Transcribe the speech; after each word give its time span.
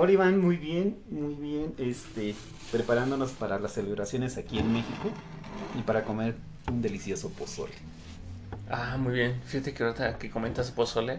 Hola 0.00 0.12
Iván, 0.12 0.40
muy 0.40 0.56
bien, 0.56 1.02
muy 1.10 1.34
bien. 1.34 1.74
Este, 1.76 2.32
preparándonos 2.70 3.32
para 3.32 3.58
las 3.58 3.72
celebraciones 3.72 4.36
aquí 4.36 4.60
en 4.60 4.72
México 4.72 5.10
y 5.76 5.82
para 5.82 6.04
comer 6.04 6.36
un 6.68 6.80
delicioso 6.80 7.30
pozole. 7.30 7.72
Ah, 8.70 8.96
muy 8.96 9.14
bien. 9.14 9.40
Fíjate 9.44 9.74
que 9.74 9.82
ahorita 9.82 10.16
que 10.16 10.30
comentas 10.30 10.70
pozole, 10.70 11.18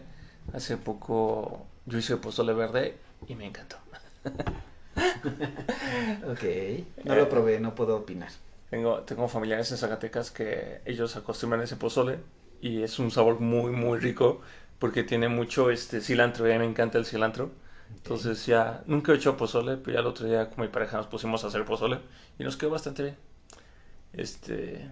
hace 0.53 0.77
poco 0.77 1.67
yo 1.87 1.97
hice 1.97 2.15
pozole 2.15 2.53
verde 2.53 2.95
y 3.27 3.35
me 3.35 3.47
encantó. 3.47 3.75
ok, 6.31 7.03
no 7.03 7.15
lo 7.15 7.27
probé, 7.27 7.59
no 7.59 7.75
puedo 7.75 7.97
opinar. 7.97 8.29
Tengo, 8.69 9.01
tengo 9.01 9.27
familiares 9.27 9.69
en 9.73 9.77
Zacatecas 9.77 10.31
que 10.31 10.79
ellos 10.85 11.17
acostumbran 11.17 11.61
ese 11.61 11.75
pozole 11.75 12.19
y 12.61 12.83
es 12.83 12.97
un 12.97 13.11
sabor 13.11 13.41
muy, 13.41 13.73
muy 13.73 13.99
rico 13.99 14.39
porque 14.79 15.03
tiene 15.03 15.27
mucho 15.27 15.69
este 15.69 15.99
cilantro 15.99 16.45
a 16.45 16.47
mí 16.47 16.59
me 16.59 16.63
encanta 16.63 16.97
el 16.97 17.05
cilantro. 17.05 17.51
Entonces 17.95 18.45
ya, 18.45 18.83
nunca 18.87 19.11
he 19.11 19.15
hecho 19.15 19.37
pozole, 19.37 19.77
pero 19.77 19.95
ya 19.95 19.99
el 19.99 20.07
otro 20.07 20.27
día 20.27 20.49
con 20.49 20.61
mi 20.61 20.67
pareja 20.67 20.97
nos 20.97 21.07
pusimos 21.07 21.43
a 21.43 21.47
hacer 21.47 21.65
pozole 21.65 21.99
y 22.37 22.43
nos 22.43 22.57
quedó 22.57 22.71
bastante 22.71 23.03
bien. 23.03 23.17
Este, 24.13 24.89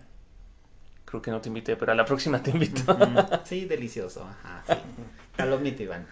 creo 1.06 1.22
que 1.22 1.32
no 1.32 1.42
te 1.42 1.50
invité, 1.50 1.76
pero 1.76 1.92
a 1.92 1.96
la 1.96 2.06
próxima 2.06 2.42
te 2.42 2.52
invito. 2.52 2.82
Sí, 3.46 3.66
delicioso. 3.66 4.24
Ajá, 4.24 4.64
sí. 4.68 5.44
Lo 5.44 5.66
Iván. 5.66 6.06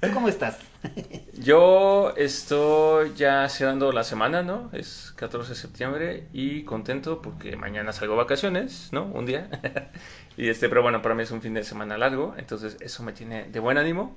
¿Tú 0.00 0.08
cómo 0.14 0.28
estás? 0.28 0.58
Yo 1.34 2.14
estoy 2.16 3.12
ya 3.14 3.48
cerrando 3.48 3.92
la 3.92 4.04
semana, 4.04 4.42
¿no? 4.42 4.70
Es 4.72 5.12
14 5.16 5.50
de 5.50 5.54
septiembre 5.54 6.28
y 6.32 6.62
contento 6.64 7.20
porque 7.20 7.56
mañana 7.56 7.92
salgo 7.92 8.16
vacaciones, 8.16 8.88
¿no? 8.92 9.04
Un 9.04 9.26
día. 9.26 9.48
y 10.36 10.48
este, 10.48 10.68
pero 10.68 10.82
bueno, 10.82 11.02
para 11.02 11.14
mí 11.14 11.22
es 11.22 11.30
un 11.30 11.42
fin 11.42 11.52
de 11.54 11.64
semana 11.64 11.98
largo, 11.98 12.34
entonces 12.38 12.76
eso 12.80 13.02
me 13.02 13.12
tiene 13.12 13.44
de 13.50 13.60
buen 13.60 13.76
ánimo. 13.76 14.16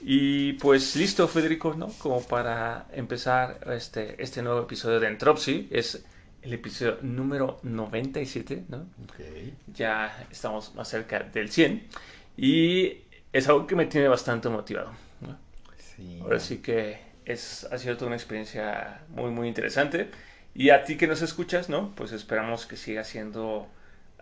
Y 0.00 0.54
pues 0.54 0.94
listo, 0.96 1.26
Federico, 1.26 1.74
¿no? 1.74 1.88
Como 1.98 2.22
para 2.22 2.86
empezar 2.92 3.60
este, 3.72 4.22
este 4.22 4.42
nuevo 4.42 4.62
episodio 4.62 5.00
de 5.00 5.08
Entropsy. 5.08 5.68
Es 5.70 6.04
el 6.42 6.52
episodio 6.52 6.98
número 7.02 7.58
97, 7.62 8.64
¿no? 8.68 8.86
Okay. 9.12 9.54
Ya 9.66 10.26
estamos 10.30 10.74
más 10.74 10.88
cerca 10.88 11.20
del 11.20 11.50
100. 11.50 11.88
Y 12.36 12.98
es 13.32 13.48
algo 13.48 13.66
que 13.66 13.74
me 13.74 13.86
tiene 13.86 14.08
bastante 14.08 14.48
motivado. 14.48 14.92
¿no? 15.20 15.36
Sí. 15.76 16.20
Ahora 16.22 16.38
sí 16.38 16.58
que 16.58 16.98
es, 17.24 17.64
ha 17.70 17.78
sido 17.78 17.96
toda 17.96 18.06
una 18.06 18.16
experiencia 18.16 19.02
muy, 19.08 19.30
muy 19.30 19.48
interesante. 19.48 20.10
Y 20.54 20.70
a 20.70 20.84
ti 20.84 20.96
que 20.96 21.06
nos 21.06 21.22
escuchas, 21.22 21.68
¿no? 21.68 21.94
Pues 21.94 22.12
esperamos 22.12 22.66
que 22.66 22.76
siga 22.76 23.04
siendo, 23.04 23.68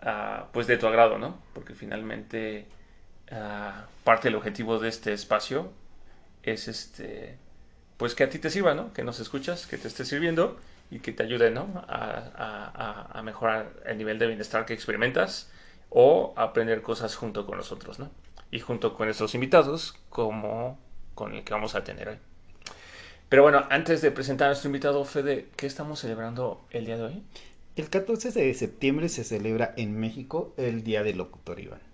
uh, 0.01 0.45
pues, 0.51 0.67
de 0.67 0.77
tu 0.77 0.87
agrado, 0.87 1.17
¿no? 1.17 1.41
Porque 1.53 1.73
finalmente 1.73 2.67
uh, 3.31 3.85
parte 4.03 4.27
del 4.27 4.35
objetivo 4.35 4.79
de 4.79 4.89
este 4.89 5.13
espacio 5.13 5.71
es 6.43 6.67
este 6.67 7.37
pues 7.97 8.13
que 8.13 8.23
a 8.23 8.29
ti 8.29 8.39
te 8.39 8.49
sirva, 8.49 8.75
¿no? 8.75 8.93
Que 8.93 9.03
nos 9.03 9.19
escuchas, 9.19 9.65
que 9.65 9.77
te 9.77 9.87
esté 9.87 10.05
sirviendo 10.05 10.57
y 10.91 10.99
que 10.99 11.11
te 11.11 11.23
ayude, 11.23 11.51
¿no? 11.51 11.83
A, 11.87 13.11
a, 13.11 13.21
mejorar 13.23 13.71
el 13.85 13.97
nivel 13.97 14.19
de 14.19 14.27
bienestar 14.27 14.65
que 14.65 14.73
experimentas 14.73 15.49
o 15.89 16.33
aprender 16.37 16.81
cosas 16.81 17.15
junto 17.15 17.45
con 17.45 17.57
nosotros, 17.57 17.97
¿no? 17.97 18.11
Y 18.51 18.59
junto 18.59 18.93
con 18.95 19.07
nuestros 19.07 19.33
invitados, 19.33 19.95
como 20.09 20.79
con 21.15 21.33
el 21.33 21.43
que 21.43 21.53
vamos 21.53 21.75
a 21.75 21.83
tener 21.83 22.07
hoy. 22.07 22.19
Pero 23.29 23.41
bueno, 23.41 23.65
antes 23.69 24.01
de 24.01 24.11
presentar 24.11 24.45
a 24.45 24.49
nuestro 24.49 24.69
invitado, 24.69 25.03
Fede, 25.03 25.49
¿qué 25.57 25.65
estamos 25.65 25.99
celebrando 25.99 26.65
el 26.69 26.85
día 26.85 26.97
de 26.97 27.03
hoy? 27.03 27.23
El 27.75 27.89
14 27.89 28.31
de 28.31 28.53
septiembre 28.53 29.09
se 29.09 29.23
celebra 29.23 29.73
en 29.75 29.99
México 29.99 30.53
el 30.55 30.83
Día 30.83 31.03
del 31.03 31.17
Locutor, 31.17 31.59
Iván. 31.59 31.86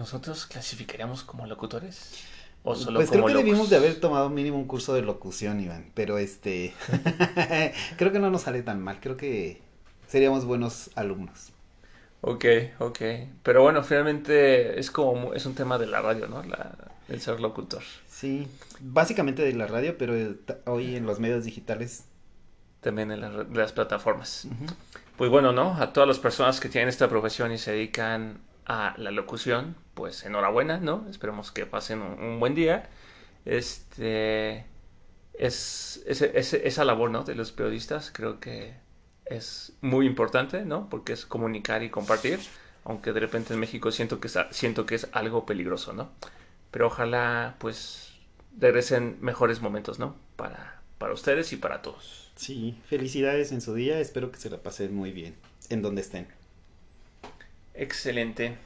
¿Nosotros 0.00 0.46
clasificaríamos 0.46 1.24
como 1.24 1.46
locutores? 1.46 2.24
¿O 2.62 2.74
solo 2.74 3.00
pues 3.00 3.10
como 3.10 3.24
creo 3.24 3.26
que 3.26 3.32
locos? 3.34 3.44
debimos 3.44 3.70
de 3.70 3.76
haber 3.76 4.00
tomado 4.00 4.30
mínimo 4.30 4.56
un 4.56 4.66
curso 4.66 4.94
de 4.94 5.02
locución, 5.02 5.60
Iván, 5.60 5.92
pero 5.94 6.16
este, 6.16 6.72
creo 7.98 8.10
que 8.10 8.18
no 8.18 8.30
nos 8.30 8.42
sale 8.42 8.62
tan 8.62 8.82
mal, 8.82 8.98
creo 8.98 9.18
que 9.18 9.60
seríamos 10.08 10.46
buenos 10.46 10.90
alumnos. 10.94 11.52
Ok, 12.22 12.46
ok. 12.78 12.98
Pero 13.42 13.62
bueno, 13.62 13.84
finalmente 13.84 14.80
es 14.80 14.90
como, 14.90 15.34
es 15.34 15.44
un 15.44 15.54
tema 15.54 15.76
de 15.76 15.86
la 15.86 16.00
radio, 16.00 16.28
¿no? 16.28 16.42
La, 16.44 16.72
el 17.08 17.20
ser 17.20 17.38
locutor. 17.38 17.82
Sí, 18.08 18.48
básicamente 18.80 19.42
de 19.42 19.52
la 19.52 19.66
radio, 19.66 19.98
pero 19.98 20.14
hoy 20.64 20.96
en 20.96 21.04
los 21.04 21.20
medios 21.20 21.44
digitales. 21.44 22.04
También 22.80 23.12
en 23.12 23.20
la, 23.20 23.28
las 23.52 23.72
plataformas. 23.72 24.46
Uh 24.46 24.48
-huh. 24.48 24.74
Pues 25.18 25.30
bueno, 25.30 25.52
¿no? 25.52 25.74
A 25.74 25.92
todas 25.92 26.08
las 26.08 26.18
personas 26.18 26.58
que 26.58 26.70
tienen 26.70 26.88
esta 26.88 27.06
profesión 27.08 27.52
y 27.52 27.58
se 27.58 27.72
dedican 27.72 28.40
a 28.70 28.94
la 28.98 29.10
locución, 29.10 29.74
pues 29.94 30.24
enhorabuena, 30.24 30.78
¿no? 30.78 31.04
Esperemos 31.10 31.50
que 31.50 31.66
pasen 31.66 32.00
un, 32.02 32.38
buen 32.38 32.54
día. 32.54 32.88
Este 33.44 34.64
es, 35.34 36.00
es, 36.06 36.22
es, 36.22 36.54
esa 36.54 36.84
labor, 36.84 37.10
¿no? 37.10 37.24
De 37.24 37.34
los 37.34 37.50
periodistas, 37.50 38.12
creo 38.12 38.38
que 38.38 38.74
es 39.24 39.72
muy 39.80 40.06
importante, 40.06 40.64
¿no? 40.64 40.88
Porque 40.88 41.14
es 41.14 41.26
comunicar 41.26 41.82
y 41.82 41.90
compartir, 41.90 42.38
aunque 42.84 43.12
de 43.12 43.18
repente 43.18 43.54
en 43.54 43.58
México 43.58 43.90
siento 43.90 44.20
que 44.20 44.28
es, 44.28 44.38
siento 44.50 44.86
que 44.86 44.94
es 44.94 45.08
algo 45.10 45.46
peligroso, 45.46 45.92
¿no? 45.92 46.08
Pero 46.70 46.86
ojalá, 46.86 47.56
pues, 47.58 48.12
regresen 48.56 49.18
mejores 49.20 49.60
momentos, 49.60 49.98
¿no? 49.98 50.14
Para, 50.36 50.80
para 50.98 51.12
ustedes 51.12 51.52
y 51.52 51.56
para 51.56 51.82
todos. 51.82 52.30
Sí, 52.36 52.78
felicidades 52.86 53.50
en 53.50 53.62
su 53.62 53.74
día, 53.74 53.98
espero 53.98 54.30
que 54.30 54.38
se 54.38 54.48
la 54.48 54.58
pasen 54.58 54.94
muy 54.94 55.10
bien, 55.10 55.34
en 55.70 55.82
donde 55.82 56.02
estén. 56.02 56.39
Excelente. 57.74 58.56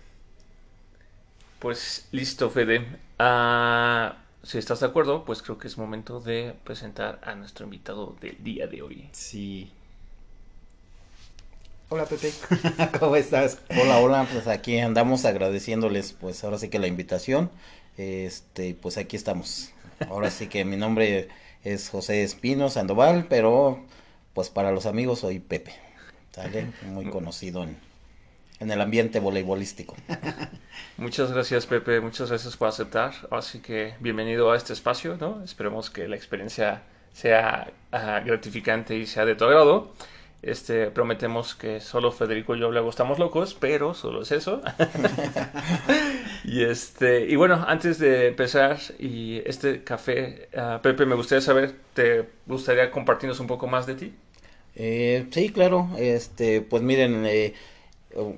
Pues 1.59 2.09
listo, 2.12 2.50
Fede. 2.50 2.81
Uh, 3.19 4.15
si 4.42 4.59
estás 4.59 4.81
de 4.81 4.87
acuerdo, 4.87 5.25
pues 5.25 5.42
creo 5.42 5.59
que 5.59 5.66
es 5.66 5.78
momento 5.78 6.20
de 6.20 6.54
presentar 6.65 7.20
a 7.22 7.34
nuestro 7.34 7.64
invitado 7.64 8.16
del 8.20 8.43
día 8.43 8.66
de 8.66 8.82
hoy. 8.82 9.09
Sí. 9.12 9.70
Hola 11.88 12.06
Pepe, 12.06 12.32
¿cómo 12.98 13.14
estás? 13.14 13.59
Hola, 13.70 13.98
hola, 14.00 14.28
pues 14.32 14.47
aquí 14.48 14.78
andamos 14.78 15.25
agradeciéndoles 15.26 16.12
pues 16.12 16.43
ahora 16.43 16.59
sí 16.59 16.69
que 16.69 16.78
la 16.78 16.87
invitación. 16.87 17.50
Este, 17.97 18.75
pues 18.75 18.98
aquí 18.98 19.16
estamos. 19.16 19.70
Ahora 20.09 20.31
sí 20.31 20.48
que 20.48 20.64
mi 20.64 20.76
nombre 20.76 21.28
es 21.62 21.88
José 21.88 22.25
Espino 22.25 22.69
Sandoval, 22.69 23.26
pero 23.28 23.84
pues 24.32 24.50
para 24.50 24.72
los 24.72 24.87
amigos 24.87 25.20
soy 25.20 25.38
Pepe. 25.38 25.72
¿Sale? 26.32 26.72
Muy 26.82 27.10
conocido 27.10 27.62
en, 27.62 27.76
en 28.60 28.70
el 28.70 28.81
ambiente 28.81 29.20
voleibolístico. 29.20 29.97
Muchas 30.97 31.32
gracias 31.32 31.66
Pepe, 31.66 32.00
muchas 32.00 32.28
gracias 32.28 32.56
por 32.56 32.69
aceptar. 32.69 33.12
Así 33.31 33.59
que 33.60 33.94
bienvenido 33.98 34.53
a 34.53 34.56
este 34.56 34.72
espacio, 34.72 35.16
¿no? 35.16 35.42
Esperemos 35.42 35.91
que 35.91 36.06
la 36.06 36.15
experiencia 36.15 36.82
sea 37.12 37.72
uh, 37.93 38.25
gratificante 38.25 38.97
y 38.97 39.06
sea 39.06 39.25
de 39.25 39.34
tu 39.34 39.44
agrado. 39.44 39.93
Este, 40.43 40.91
prometemos 40.91 41.54
que 41.54 41.81
solo 41.81 42.12
Federico 42.12 42.54
y 42.54 42.60
yo 42.60 42.70
luego 42.70 42.91
estamos 42.91 43.19
locos, 43.19 43.56
pero 43.59 43.94
solo 43.94 44.23
es 44.23 44.31
eso. 44.31 44.61
y 46.44 46.62
este, 46.62 47.26
y 47.26 47.34
bueno, 47.37 47.64
antes 47.67 47.99
de 47.99 48.28
empezar 48.28 48.78
y 48.99 49.38
este 49.46 49.82
café, 49.82 50.49
uh, 50.55 50.81
Pepe, 50.82 51.06
me 51.06 51.14
gustaría 51.14 51.40
saber, 51.40 51.75
¿te 51.94 52.28
gustaría 52.46 52.90
compartirnos 52.90 53.40
un 53.40 53.46
poco 53.46 53.67
más 53.67 53.87
de 53.87 53.94
ti? 53.94 54.14
Eh, 54.76 55.26
sí, 55.31 55.50
claro. 55.50 55.88
Este, 55.99 56.61
pues 56.61 56.82
miren, 56.82 57.25
eh, 57.26 57.55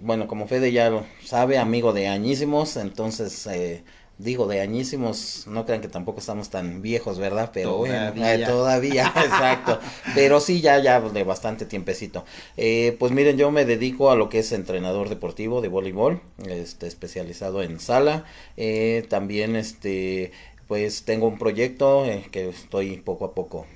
bueno, 0.01 0.27
como 0.27 0.47
Fede 0.47 0.73
ya 0.73 0.91
lo 0.91 1.05
sabe, 1.25 1.59
amigo 1.59 1.93
de 1.93 2.09
añísimos, 2.09 2.77
entonces 2.77 3.47
eh, 3.47 3.83
digo 4.19 4.47
de 4.47 4.61
añísimos, 4.61 5.47
no 5.47 5.67
crean 5.67 5.81
que 5.83 5.89
tampoco 5.89 6.21
estamos 6.21 6.49
tan 6.49 6.81
viejos, 6.83 7.19
¿verdad? 7.19 7.51
Pero 7.53 7.71
todavía, 7.77 8.11
bueno, 8.11 8.27
eh, 8.27 8.45
todavía 8.47 9.07
exacto. 9.17 9.79
Pero 10.15 10.41
sí, 10.41 10.61
ya, 10.61 10.79
ya 10.79 11.01
de 11.01 11.25
bastante 11.25 11.67
tiempecito. 11.67 12.25
Eh, 12.57 12.97
pues 12.99 13.13
miren, 13.13 13.37
yo 13.37 13.51
me 13.51 13.65
dedico 13.65 14.11
a 14.11 14.17
lo 14.17 14.29
que 14.29 14.39
es 14.39 14.53
entrenador 14.53 15.09
deportivo 15.09 15.61
de 15.61 15.69
voleibol, 15.69 16.21
este, 16.49 16.87
especializado 16.87 17.63
en 17.63 17.79
sala. 17.81 18.25
Eh, 18.57 19.05
también, 19.09 19.57
este, 19.57 20.33
pues 20.67 21.05
tengo 21.05 21.29
un 21.29 21.39
proyecto 21.39 22.07
eh, 22.07 22.25
que 22.31 22.49
estoy 22.49 22.97
poco 22.99 23.27
a 23.27 23.35
poco 23.35 23.67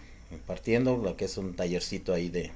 partiendo, 0.47 0.97
lo 0.97 1.17
que 1.17 1.27
es 1.27 1.37
un 1.39 1.55
tallercito 1.55 2.13
ahí 2.15 2.29
de 2.29 2.53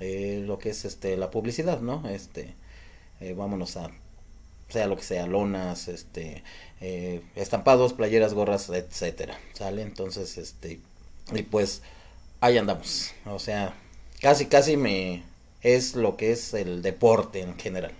eh, 0.00 0.42
lo 0.46 0.58
que 0.58 0.70
es 0.70 0.84
este 0.84 1.16
la 1.16 1.30
publicidad, 1.30 1.80
¿no? 1.80 2.08
Este, 2.08 2.54
eh, 3.20 3.34
vámonos 3.34 3.76
a 3.76 3.90
sea 4.68 4.86
lo 4.86 4.96
que 4.96 5.02
sea, 5.02 5.26
lonas, 5.26 5.88
este, 5.88 6.42
eh, 6.80 7.22
estampados, 7.36 7.94
playeras, 7.94 8.34
gorras, 8.34 8.68
etcétera, 8.68 9.38
¿sale? 9.54 9.82
Entonces, 9.82 10.36
este, 10.36 10.80
y 11.32 11.42
pues, 11.42 11.82
ahí 12.40 12.58
andamos. 12.58 13.12
O 13.26 13.38
sea, 13.38 13.74
casi, 14.20 14.46
casi 14.46 14.76
me 14.76 15.22
es 15.62 15.94
lo 15.94 16.16
que 16.16 16.32
es 16.32 16.54
el 16.54 16.82
deporte 16.82 17.40
en 17.40 17.58
general. 17.58 17.92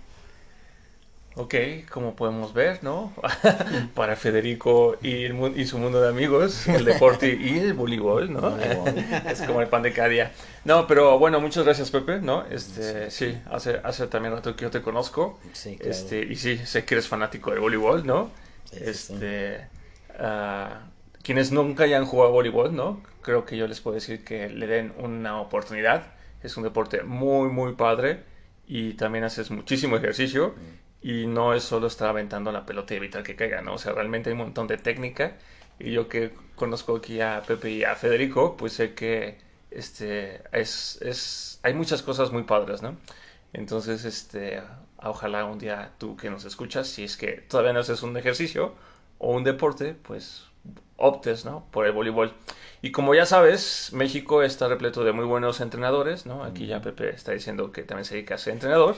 Ok, 1.35 1.55
como 1.89 2.15
podemos 2.15 2.53
ver, 2.53 2.83
¿no? 2.83 3.13
Para 3.95 4.15
Federico 4.15 4.97
y, 5.01 5.23
el, 5.23 5.53
y, 5.55 5.65
su 5.65 5.77
mundo 5.77 6.01
de 6.01 6.09
amigos, 6.09 6.67
el 6.67 6.83
deporte 6.83 7.37
y 7.39 7.59
el 7.59 7.73
voleibol, 7.73 8.33
¿no? 8.33 8.57
es 9.29 9.41
como 9.43 9.61
el 9.61 9.67
pan 9.67 9.83
de 9.83 9.93
cada 9.93 10.09
día. 10.09 10.31
No, 10.65 10.87
pero 10.87 11.17
bueno, 11.17 11.39
muchas 11.39 11.63
gracias, 11.63 11.91
Pepe, 11.91 12.19
¿no? 12.19 12.45
Este, 12.47 13.09
sí, 13.09 13.37
hace, 13.49 13.79
hace 13.83 14.07
también 14.07 14.33
rato 14.33 14.55
que 14.55 14.63
yo 14.63 14.71
te 14.71 14.81
conozco. 14.81 15.39
Sí, 15.53 15.77
claro. 15.77 15.91
Este, 15.91 16.19
y 16.19 16.35
sí, 16.35 16.57
sé 16.57 16.83
que 16.83 16.95
eres 16.95 17.07
fanático 17.07 17.51
del 17.51 17.59
voleibol, 17.59 18.05
¿no? 18.05 18.31
este, 18.71 19.67
uh, 20.19 20.73
quienes 21.23 21.51
nunca 21.51 21.83
hayan 21.83 22.05
jugado 22.05 22.31
voleibol, 22.31 22.75
¿no? 22.75 23.01
Creo 23.21 23.45
que 23.45 23.57
yo 23.57 23.67
les 23.67 23.81
puedo 23.81 23.95
decir 23.95 24.23
que 24.23 24.49
le 24.49 24.67
den 24.67 24.93
una 24.97 25.39
oportunidad. 25.41 26.03
Es 26.43 26.55
un 26.57 26.63
deporte 26.63 27.03
muy, 27.03 27.49
muy 27.49 27.73
padre 27.73 28.23
y 28.67 28.93
también 28.93 29.23
haces 29.23 29.51
muchísimo 29.51 29.97
ejercicio. 29.97 30.55
Y 31.01 31.27
no 31.27 31.53
es 31.53 31.63
solo 31.63 31.87
estar 31.87 32.09
aventando 32.09 32.51
la 32.51 32.65
pelota 32.65 32.93
y 32.93 32.97
evitar 32.97 33.23
que 33.23 33.35
caiga, 33.35 33.61
¿no? 33.61 33.75
O 33.75 33.77
sea, 33.77 33.93
realmente 33.93 34.29
hay 34.29 34.33
un 34.33 34.39
montón 34.39 34.67
de 34.67 34.77
técnica. 34.77 35.37
Y 35.79 35.91
yo 35.91 36.09
que 36.09 36.33
conozco 36.55 36.97
aquí 36.97 37.21
a 37.21 37.41
Pepe 37.45 37.71
y 37.71 37.83
a 37.83 37.95
Federico, 37.95 38.57
pues 38.57 38.73
sé 38.73 38.93
que 38.93 39.37
este, 39.71 40.41
es, 40.51 41.01
es, 41.01 41.59
hay 41.63 41.73
muchas 41.73 42.01
cosas 42.01 42.31
muy 42.31 42.43
padres, 42.43 42.81
¿no? 42.81 42.97
Entonces, 43.53 44.05
este, 44.05 44.61
ojalá 44.97 45.45
un 45.45 45.59
día 45.59 45.91
tú 45.97 46.17
que 46.17 46.29
nos 46.29 46.45
escuchas, 46.45 46.87
si 46.87 47.03
es 47.03 47.17
que 47.17 47.33
todavía 47.33 47.73
no 47.73 47.79
haces 47.79 48.03
un 48.03 48.15
ejercicio 48.17 48.75
o 49.17 49.33
un 49.33 49.43
deporte, 49.43 49.95
pues 49.95 50.45
optes, 50.97 51.45
¿no? 51.45 51.65
Por 51.71 51.85
el 51.85 51.93
voleibol. 51.93 52.33
Y 52.81 52.91
como 52.91 53.15
ya 53.15 53.25
sabes, 53.25 53.91
México 53.93 54.43
está 54.43 54.67
repleto 54.67 55.03
de 55.03 55.11
muy 55.11 55.25
buenos 55.25 55.61
entrenadores, 55.61 56.25
¿no? 56.25 56.43
Aquí 56.43 56.67
ya 56.67 56.81
Pepe 56.81 57.09
está 57.09 57.31
diciendo 57.31 57.71
que 57.71 57.83
también 57.83 58.05
se 58.05 58.15
dedica 58.15 58.35
a 58.35 58.37
ser 58.37 58.53
entrenador. 58.53 58.95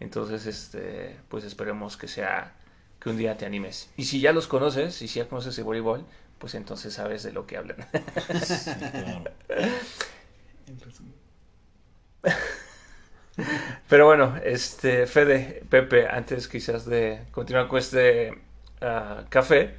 Entonces, 0.00 0.46
este, 0.46 1.16
pues 1.28 1.44
esperemos 1.44 1.96
que 1.96 2.08
sea, 2.08 2.54
que 3.00 3.08
un 3.10 3.16
día 3.16 3.36
te 3.36 3.46
animes. 3.46 3.90
Y 3.96 4.04
si 4.04 4.20
ya 4.20 4.32
los 4.32 4.46
conoces, 4.46 5.00
y 5.02 5.08
si 5.08 5.18
ya 5.20 5.28
conoces 5.28 5.56
el 5.58 5.64
voleibol, 5.64 6.04
pues 6.38 6.54
entonces 6.54 6.94
sabes 6.94 7.22
de 7.22 7.32
lo 7.32 7.46
que 7.46 7.56
hablan. 7.56 7.76
Pero 13.88 14.06
bueno, 14.06 14.36
este, 14.44 15.06
Fede, 15.06 15.62
Pepe, 15.68 16.08
antes 16.08 16.48
quizás 16.48 16.86
de 16.86 17.26
continuar 17.30 17.68
con 17.68 17.78
este 17.78 18.32
ah, 18.80 19.24
café, 19.28 19.74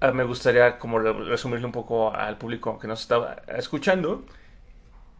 ah, 0.00 0.12
me 0.12 0.24
gustaría 0.24 0.78
como 0.78 0.98
resumirle 0.98 1.66
un 1.66 1.72
poco 1.72 2.14
al 2.14 2.38
público 2.38 2.78
que 2.78 2.88
nos 2.88 3.02
está 3.02 3.42
escuchando, 3.48 4.24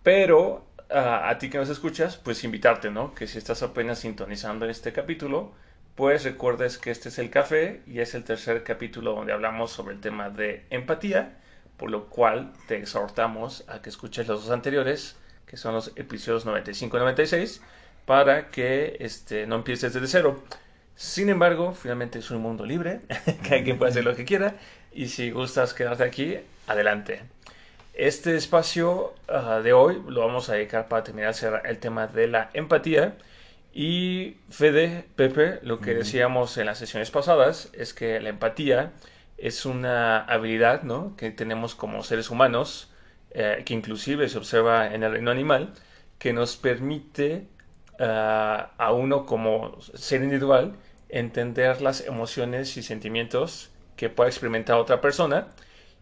pero 0.02 0.64
a, 0.90 1.36
ti 1.38 1.50
que 1.50 1.58
nos 1.58 1.68
escuchas, 1.68 2.16
pues 2.16 2.44
invitarte, 2.44 2.90
¿no? 2.90 3.14
Que 3.14 3.26
si 3.26 3.38
estás 3.38 3.62
apenas 3.62 4.00
sintonizando 4.00 4.66
este 4.66 4.92
capítulo, 4.92 5.52
pues 5.94 6.24
recuerdes 6.24 6.78
que 6.78 6.90
este 6.90 7.08
es 7.08 7.18
el 7.18 7.30
café 7.30 7.82
y 7.86 8.00
es 8.00 8.14
el 8.14 8.24
tercer 8.24 8.62
capítulo 8.62 9.14
donde 9.14 9.32
hablamos 9.32 9.70
sobre 9.70 9.94
el 9.94 10.00
tema 10.00 10.30
de 10.30 10.64
empatía, 10.70 11.36
por 11.76 11.90
lo 11.90 12.06
cual 12.06 12.52
te 12.66 12.78
exhortamos 12.78 13.64
a 13.68 13.82
que 13.82 13.90
escuches 13.90 14.26
los 14.28 14.44
dos 14.44 14.50
anteriores, 14.50 15.16
que 15.46 15.56
son 15.56 15.74
los 15.74 15.92
episodios 15.96 16.46
95 16.46 16.96
y 16.96 17.00
96, 17.00 17.62
para 18.06 18.48
que 18.48 18.96
este, 19.00 19.46
no 19.46 19.56
empieces 19.56 19.92
desde 19.92 20.06
cero. 20.06 20.42
Sin 20.94 21.28
embargo, 21.28 21.74
finalmente 21.74 22.18
es 22.18 22.30
un 22.30 22.42
mundo 22.42 22.64
libre, 22.64 23.00
que 23.48 23.62
quien 23.62 23.78
puede 23.78 23.90
hacer 23.90 24.04
lo 24.04 24.16
que 24.16 24.24
quiera, 24.24 24.56
y 24.92 25.08
si 25.08 25.30
gustas 25.30 25.74
quedarte 25.74 26.04
aquí, 26.04 26.38
adelante. 26.66 27.22
Este 27.98 28.36
espacio 28.36 29.12
ah, 29.26 29.60
de 29.60 29.72
hoy 29.72 30.00
lo 30.06 30.20
vamos 30.20 30.48
a 30.48 30.54
dedicar 30.54 30.86
para 30.86 31.02
terminar 31.02 31.34
el 31.64 31.78
tema 31.78 32.06
de 32.06 32.28
la 32.28 32.48
empatía. 32.54 33.16
Y 33.72 34.36
Fede, 34.50 35.04
Pepe, 35.16 35.58
lo 35.62 35.80
que 35.80 35.94
decíamos 35.94 36.56
en 36.58 36.66
las 36.66 36.78
sesiones 36.78 37.10
pasadas 37.10 37.70
es 37.72 37.94
que 37.94 38.20
la 38.20 38.28
empatía 38.28 38.92
es 39.36 39.66
una 39.66 40.20
habilidad 40.20 40.84
¿no? 40.84 41.16
que 41.16 41.32
tenemos 41.32 41.74
como 41.74 42.04
seres 42.04 42.30
humanos, 42.30 42.92
eh, 43.32 43.64
que 43.66 43.74
inclusive 43.74 44.28
se 44.28 44.38
observa 44.38 44.94
en 44.94 45.02
el 45.02 45.10
reino 45.10 45.32
animal, 45.32 45.74
que 46.20 46.32
nos 46.32 46.56
permite 46.56 47.48
ah, 47.98 48.70
a 48.78 48.92
uno 48.92 49.26
como 49.26 49.76
ser 49.82 50.22
individual 50.22 50.76
entender 51.08 51.82
las 51.82 52.06
emociones 52.06 52.76
y 52.76 52.84
sentimientos 52.84 53.70
que 53.96 54.08
pueda 54.08 54.30
experimentar 54.30 54.76
otra 54.76 55.00
persona 55.00 55.48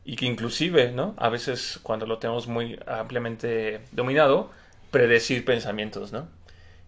y 0.07 0.15
que 0.15 0.25
inclusive, 0.25 0.93
¿no? 0.93 1.15
A 1.19 1.29
veces 1.29 1.81
cuando 1.83 2.07
lo 2.07 2.19
tenemos 2.19 2.47
muy 2.47 2.79
ampliamente 2.87 3.81
dominado, 3.91 4.51
predecir 4.93 5.45
pensamientos, 5.45 6.13
¿no? 6.13 6.29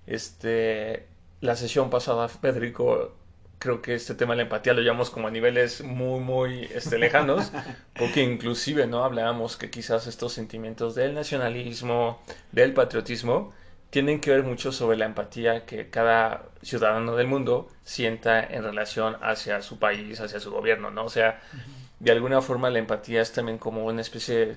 Este, 0.07 1.07
la 1.41 1.57
sesión 1.57 1.91
pasada, 1.91 2.29
Federico, 2.29 3.17
creo 3.59 3.83
que 3.83 3.95
este 3.95 4.15
tema 4.15 4.35
de 4.35 4.39
la 4.39 4.43
empatía 4.45 4.73
lo 4.73 4.83
llevamos 4.83 5.11
como 5.11 5.27
a 5.27 5.31
niveles 5.33 5.83
muy, 5.83 6.21
muy 6.21 6.69
este, 6.73 6.97
lejanos, 6.97 7.51
porque 7.99 8.23
inclusive, 8.23 8.87
¿no? 8.87 9.05
Hablábamos 9.05 9.57
que 9.57 9.69
quizás 9.69 10.07
estos 10.07 10.33
sentimientos 10.33 10.95
del 10.95 11.13
nacionalismo, 11.13 12.23
del 12.53 12.73
patriotismo, 12.73 13.53
tienen 13.91 14.21
que 14.21 14.31
ver 14.31 14.45
mucho 14.45 14.71
sobre 14.71 14.97
la 14.97 15.07
empatía 15.07 15.67
que 15.67 15.91
cada 15.91 16.45
ciudadano 16.63 17.17
del 17.17 17.27
mundo 17.27 17.69
sienta 17.83 18.45
en 18.45 18.63
relación 18.63 19.17
hacia 19.23 19.61
su 19.61 19.81
país, 19.81 20.21
hacia 20.21 20.39
su 20.39 20.53
gobierno, 20.53 20.93
¿no? 20.93 21.05
O 21.05 21.11
sea, 21.11 21.41
de 22.01 22.13
alguna 22.13 22.41
forma 22.41 22.71
la 22.71 22.79
empatía 22.79 23.21
es 23.21 23.33
también 23.33 23.59
como 23.59 23.85
una 23.85 24.01
especie, 24.01 24.57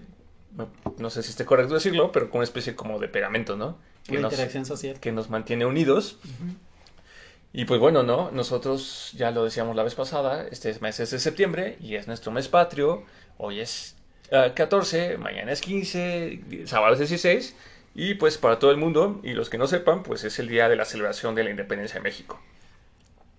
no 0.98 1.10
sé 1.10 1.24
si 1.24 1.32
esté 1.32 1.46
correcto 1.46 1.74
decirlo, 1.74 2.12
pero 2.12 2.30
como 2.30 2.40
una 2.40 2.46
especie 2.46 2.76
como 2.76 3.00
de 3.00 3.08
pegamento, 3.08 3.56
¿no? 3.56 3.78
Que 4.06 4.18
una 4.18 4.28
interacción 4.28 4.66
social. 4.66 5.00
Que 5.00 5.12
nos 5.12 5.30
mantiene 5.30 5.66
unidos. 5.66 6.18
Y 7.54 7.66
pues 7.66 7.80
bueno, 7.80 8.04
¿no? 8.04 8.32
Nosotros 8.32 9.12
ya 9.16 9.32
lo 9.32 9.44
decíamos 9.44 9.76
la 9.76 9.84
vez 9.84 9.96
pasada, 9.96 10.48
este 10.50 10.78
mes 10.80 11.00
es 11.00 11.12
de 11.12 11.20
septiembre 11.20 11.78
y 11.82 11.96
es 11.96 12.08
nuestro 12.08 12.32
mes 12.32 12.48
patrio. 12.48 13.04
Hoy 13.38 13.60
es 13.60 13.96
14, 14.30 15.16
ah, 15.16 15.18
mañana 15.18 15.52
es 15.52 15.62
15, 15.62 16.66
sábado 16.66 16.94
es 16.94 17.00
16. 17.00 17.56
Y 17.94 18.14
pues 18.14 18.38
para 18.38 18.58
todo 18.58 18.72
el 18.72 18.78
mundo 18.78 19.20
y 19.22 19.34
los 19.34 19.50
que 19.50 19.58
no 19.58 19.68
sepan, 19.68 20.04
pues 20.04 20.24
es 20.24 20.40
el 20.40 20.48
día 20.48 20.70
de 20.70 20.78
la 20.78 20.86
celebración 20.86 21.36
de 21.36 21.44
la 21.44 21.50
independencia 21.50 21.96
de 21.96 22.04
México. 22.04 22.40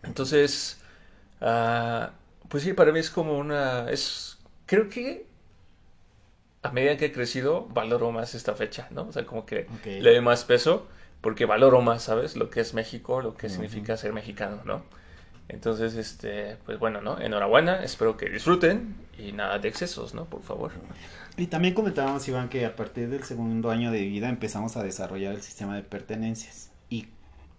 Entonces, 0.02 0.78
uh, 1.40 2.08
pues 2.52 2.64
sí, 2.64 2.74
para 2.74 2.92
mí 2.92 2.98
es 2.98 3.08
como 3.08 3.38
una... 3.38 3.90
Es, 3.90 4.36
creo 4.66 4.90
que 4.90 5.24
a 6.62 6.70
medida 6.70 6.98
que 6.98 7.06
he 7.06 7.12
crecido, 7.12 7.66
valoro 7.68 8.12
más 8.12 8.34
esta 8.34 8.54
fecha, 8.54 8.88
¿no? 8.90 9.04
O 9.04 9.12
sea, 9.12 9.24
como 9.24 9.46
que 9.46 9.66
le 9.86 10.10
doy 10.10 10.20
más 10.20 10.44
peso 10.44 10.86
porque 11.22 11.46
valoro 11.46 11.80
más, 11.80 12.02
¿sabes? 12.02 12.36
Lo 12.36 12.50
que 12.50 12.60
es 12.60 12.74
México, 12.74 13.22
lo 13.22 13.38
que 13.38 13.48
significa 13.48 13.96
ser 13.96 14.12
mexicano, 14.12 14.60
¿no? 14.66 14.82
Entonces, 15.48 15.94
este, 15.94 16.58
pues 16.66 16.78
bueno, 16.78 17.00
¿no? 17.00 17.18
Enhorabuena, 17.18 17.82
espero 17.82 18.18
que 18.18 18.28
disfruten 18.28 18.96
y 19.18 19.32
nada 19.32 19.58
de 19.58 19.68
excesos, 19.68 20.12
¿no? 20.12 20.26
Por 20.26 20.42
favor. 20.42 20.72
Y 21.38 21.46
también 21.46 21.72
comentábamos, 21.72 22.28
Iván, 22.28 22.50
que 22.50 22.66
a 22.66 22.76
partir 22.76 23.08
del 23.08 23.24
segundo 23.24 23.70
año 23.70 23.90
de 23.90 24.02
vida 24.02 24.28
empezamos 24.28 24.76
a 24.76 24.82
desarrollar 24.82 25.34
el 25.34 25.40
sistema 25.40 25.74
de 25.74 25.84
pertenencias 25.84 26.70
y 26.90 27.08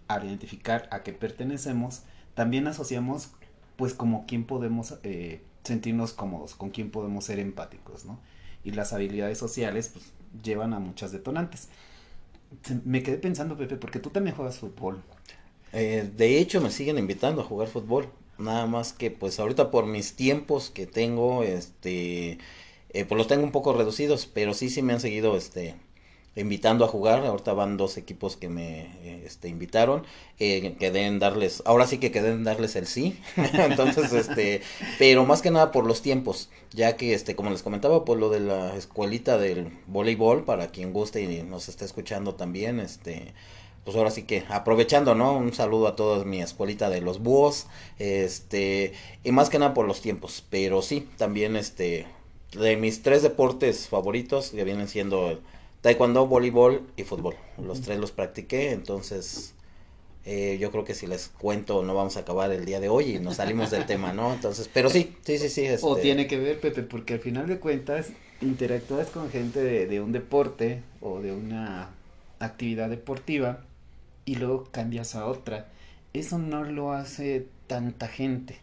al 0.07 0.25
identificar 0.25 0.87
a 0.91 1.01
qué 1.01 1.13
pertenecemos, 1.13 2.03
también 2.35 2.67
asociamos 2.67 3.31
pues 3.75 3.93
como 3.93 4.25
quién 4.25 4.45
podemos 4.45 4.95
eh, 5.03 5.41
sentirnos 5.63 6.13
cómodos, 6.13 6.55
con 6.55 6.69
quién 6.69 6.91
podemos 6.91 7.25
ser 7.25 7.39
empáticos, 7.39 8.05
¿no? 8.05 8.19
Y 8.63 8.71
las 8.71 8.93
habilidades 8.93 9.37
sociales 9.37 9.89
pues 9.93 10.11
llevan 10.43 10.73
a 10.73 10.79
muchas 10.79 11.11
detonantes. 11.11 11.69
Me 12.85 13.03
quedé 13.03 13.17
pensando, 13.17 13.57
Pepe, 13.57 13.77
porque 13.77 13.99
tú 13.99 14.09
también 14.09 14.35
juegas 14.35 14.57
fútbol. 14.59 15.01
Eh, 15.73 16.09
de 16.15 16.39
hecho, 16.39 16.61
me 16.61 16.69
siguen 16.69 16.97
invitando 16.97 17.41
a 17.41 17.45
jugar 17.45 17.67
fútbol. 17.67 18.09
Nada 18.37 18.65
más 18.65 18.93
que 18.93 19.11
pues 19.11 19.39
ahorita 19.39 19.71
por 19.71 19.85
mis 19.85 20.15
tiempos 20.15 20.69
que 20.69 20.87
tengo, 20.87 21.43
este, 21.43 22.39
eh, 22.89 23.05
pues 23.05 23.17
los 23.17 23.27
tengo 23.27 23.43
un 23.43 23.51
poco 23.51 23.73
reducidos, 23.73 24.25
pero 24.25 24.53
sí, 24.53 24.69
sí 24.69 24.81
me 24.81 24.93
han 24.93 24.99
seguido, 24.99 25.35
este, 25.35 25.75
invitando 26.35 26.85
a 26.85 26.87
jugar. 26.87 27.25
Ahorita 27.25 27.53
van 27.53 27.77
dos 27.77 27.97
equipos 27.97 28.37
que 28.37 28.49
me 28.49 28.81
eh, 29.03 29.23
este, 29.25 29.47
invitaron. 29.49 30.03
Eh, 30.39 30.75
que 30.79 30.91
deben 30.91 31.19
darles, 31.19 31.61
ahora 31.65 31.87
sí 31.87 31.99
que 31.99 32.11
queden 32.11 32.43
darles 32.43 32.75
el 32.75 32.87
sí. 32.87 33.19
Entonces, 33.35 34.11
este, 34.13 34.61
pero 34.97 35.25
más 35.25 35.41
que 35.41 35.51
nada 35.51 35.71
por 35.71 35.85
los 35.85 36.01
tiempos, 36.01 36.49
ya 36.71 36.97
que, 36.97 37.13
este, 37.13 37.35
como 37.35 37.49
les 37.49 37.63
comentaba, 37.63 38.03
por 38.05 38.17
lo 38.17 38.29
de 38.29 38.39
la 38.39 38.75
escuelita 38.75 39.37
del 39.37 39.71
voleibol, 39.87 40.43
para 40.43 40.67
quien 40.67 40.91
guste 40.91 41.21
y 41.21 41.43
nos 41.43 41.69
esté 41.69 41.85
escuchando 41.85 42.35
también, 42.35 42.79
este, 42.79 43.33
pues 43.83 43.95
ahora 43.95 44.11
sí 44.11 44.23
que 44.23 44.43
aprovechando, 44.49 45.13
¿no? 45.15 45.37
Un 45.37 45.53
saludo 45.53 45.87
a 45.87 45.95
toda 45.95 46.25
mi 46.25 46.41
escuelita 46.41 46.89
de 46.89 47.01
los 47.01 47.19
búhos, 47.19 47.67
este, 47.99 48.93
y 49.23 49.31
más 49.31 49.49
que 49.49 49.59
nada 49.59 49.73
por 49.73 49.85
los 49.87 50.01
tiempos, 50.01 50.43
pero 50.49 50.81
sí, 50.81 51.07
también, 51.17 51.55
este, 51.55 52.07
de 52.53 52.77
mis 52.77 53.03
tres 53.03 53.23
deportes 53.23 53.87
favoritos, 53.87 54.51
que 54.51 54.63
vienen 54.63 54.87
siendo 54.87 55.39
taekwondo, 55.83 56.25
voleibol 56.25 56.81
y 56.97 57.03
fútbol. 57.03 57.35
Los 57.61 57.81
tres 57.81 57.99
los 57.99 58.11
practiqué, 58.11 58.71
entonces 58.71 59.53
eh, 60.25 60.57
yo 60.59 60.71
creo 60.71 60.85
que 60.85 60.95
si 60.95 61.05
les 61.05 61.27
cuento 61.27 61.83
no 61.83 61.93
vamos 61.93 62.15
a 62.15 62.21
acabar 62.21 62.51
el 62.51 62.63
día 62.63 62.79
de 62.79 62.87
hoy 62.87 63.17
y 63.17 63.19
nos 63.19 63.35
salimos 63.35 63.69
del 63.69 63.85
tema, 63.85 64.13
¿no? 64.13 64.33
Entonces, 64.33 64.69
pero 64.73 64.89
sí, 64.89 65.15
sí, 65.23 65.37
sí, 65.37 65.49
sí. 65.49 65.67
O 65.81 65.95
este 65.95 66.01
tiene 66.01 66.27
que 66.27 66.39
ver, 66.39 66.59
Pepe, 66.61 66.83
porque 66.83 67.15
al 67.15 67.19
final 67.19 67.47
de 67.47 67.59
cuentas 67.59 68.07
interactúas 68.41 69.09
con 69.09 69.29
gente 69.29 69.61
de, 69.61 69.85
de 69.85 69.99
un 69.99 70.13
deporte 70.13 70.81
o 71.01 71.19
de 71.19 71.33
una 71.33 71.89
actividad 72.39 72.89
deportiva 72.89 73.65
y 74.25 74.35
luego 74.35 74.63
cambias 74.71 75.15
a 75.15 75.25
otra. 75.25 75.67
Eso 76.13 76.37
no 76.37 76.63
lo 76.63 76.93
hace 76.93 77.47
tanta 77.67 78.07
gente. 78.07 78.57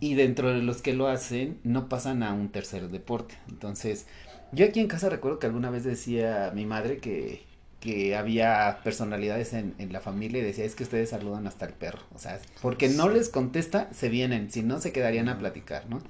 Y 0.00 0.14
dentro 0.14 0.52
de 0.52 0.60
los 0.60 0.82
que 0.82 0.92
lo 0.92 1.08
hacen, 1.08 1.58
no 1.64 1.88
pasan 1.88 2.22
a 2.22 2.34
un 2.34 2.50
tercer 2.50 2.90
deporte. 2.90 3.36
Entonces, 3.48 4.06
yo 4.52 4.66
aquí 4.66 4.80
en 4.80 4.88
casa 4.88 5.08
recuerdo 5.08 5.38
que 5.38 5.46
alguna 5.46 5.70
vez 5.70 5.84
decía 5.84 6.52
mi 6.54 6.66
madre 6.66 6.98
que, 6.98 7.42
que 7.80 8.16
había 8.16 8.80
personalidades 8.84 9.52
en, 9.52 9.74
en 9.78 9.92
la 9.92 10.00
familia 10.00 10.40
y 10.40 10.44
decía, 10.44 10.64
es 10.64 10.74
que 10.74 10.84
ustedes 10.84 11.10
saludan 11.10 11.46
hasta 11.46 11.66
el 11.66 11.72
perro. 11.72 12.00
O 12.14 12.18
sea, 12.18 12.40
porque 12.62 12.88
no 12.88 13.08
les 13.08 13.28
contesta, 13.28 13.88
se 13.92 14.08
vienen, 14.08 14.50
si 14.50 14.62
no, 14.62 14.80
se 14.80 14.92
quedarían 14.92 15.28
a 15.28 15.38
platicar, 15.38 15.88
¿no? 15.88 16.00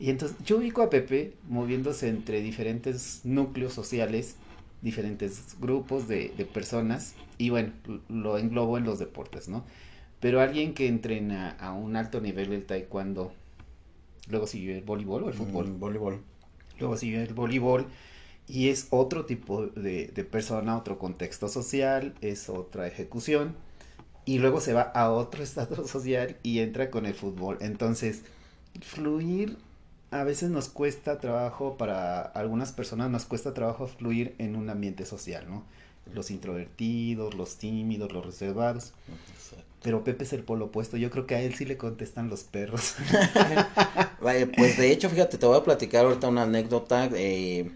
Y 0.00 0.10
entonces 0.10 0.36
yo 0.44 0.56
ubico 0.56 0.82
a 0.82 0.90
Pepe 0.90 1.34
moviéndose 1.48 2.08
entre 2.08 2.40
diferentes 2.40 3.20
núcleos 3.24 3.72
sociales, 3.72 4.36
diferentes 4.82 5.56
grupos 5.60 6.08
de, 6.08 6.32
de 6.36 6.44
personas, 6.44 7.14
y 7.38 7.50
bueno, 7.50 7.72
lo 8.08 8.38
englobo 8.38 8.76
en 8.76 8.84
los 8.84 8.98
deportes, 8.98 9.48
¿no? 9.48 9.64
Pero 10.20 10.40
alguien 10.40 10.74
que 10.74 10.88
entrena 10.88 11.50
a 11.60 11.72
un 11.72 11.96
alto 11.96 12.20
nivel 12.20 12.52
el 12.52 12.64
taekwondo, 12.64 13.32
luego 14.28 14.46
sigue 14.46 14.78
el 14.78 14.84
voleibol 14.84 15.24
o 15.24 15.28
el 15.28 15.34
fútbol. 15.34 15.68
Mm, 15.68 15.80
voleibol. 15.80 16.20
Luego 16.78 16.96
sigue 16.96 17.22
el 17.22 17.34
voleibol 17.34 17.86
y 18.46 18.68
es 18.68 18.88
otro 18.90 19.24
tipo 19.24 19.66
de, 19.66 20.08
persona, 20.30 20.76
otro 20.76 20.98
contexto 20.98 21.48
social, 21.48 22.14
es 22.20 22.48
otra 22.48 22.86
ejecución. 22.86 23.56
Y 24.26 24.38
luego 24.38 24.60
se 24.60 24.72
va 24.72 24.82
a 24.82 25.10
otro 25.10 25.42
estado 25.44 25.86
social 25.86 26.36
y 26.42 26.60
entra 26.60 26.90
con 26.90 27.06
el 27.06 27.14
fútbol. 27.14 27.58
Entonces, 27.60 28.22
fluir 28.80 29.58
a 30.10 30.22
veces 30.22 30.48
nos 30.50 30.68
cuesta 30.68 31.18
trabajo, 31.18 31.76
para 31.76 32.20
algunas 32.20 32.70
personas 32.70 33.10
nos 33.10 33.24
cuesta 33.24 33.52
trabajo 33.52 33.88
fluir 33.88 34.36
en 34.38 34.54
un 34.54 34.70
ambiente 34.70 35.06
social, 35.06 35.44
¿no? 35.48 35.64
Los 36.12 36.30
introvertidos, 36.30 37.34
los 37.34 37.56
tímidos, 37.56 38.12
los 38.12 38.24
reservados. 38.24 38.92
Exacto. 39.34 39.63
Pero 39.84 40.04
Pepe 40.04 40.24
es 40.24 40.34
el 40.34 40.44
polo 40.44 40.66
opuesto. 40.66 40.96
Yo 40.98 41.10
creo 41.10 41.26
que 41.26 41.36
a 41.36 41.42
él 41.42 41.54
sí 41.54 41.66
le 41.66 41.78
contestan 41.78 42.30
los 42.30 42.44
perros. 42.44 42.96
Pues 44.56 44.76
de 44.76 44.90
hecho, 44.90 45.10
fíjate, 45.10 45.38
te 45.38 45.46
voy 45.46 45.58
a 45.58 45.64
platicar 45.64 46.06
ahorita 46.06 46.28
una 46.28 46.42
anécdota. 46.44 47.08
eh, 47.14 47.70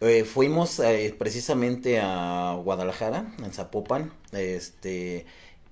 eh, 0.00 0.24
fuimos 0.24 0.80
eh, 0.80 1.14
precisamente 1.18 2.00
a 2.02 2.58
Guadalajara, 2.62 3.34
en 3.44 3.52
Zapopan. 3.52 4.12
Este, 4.32 5.26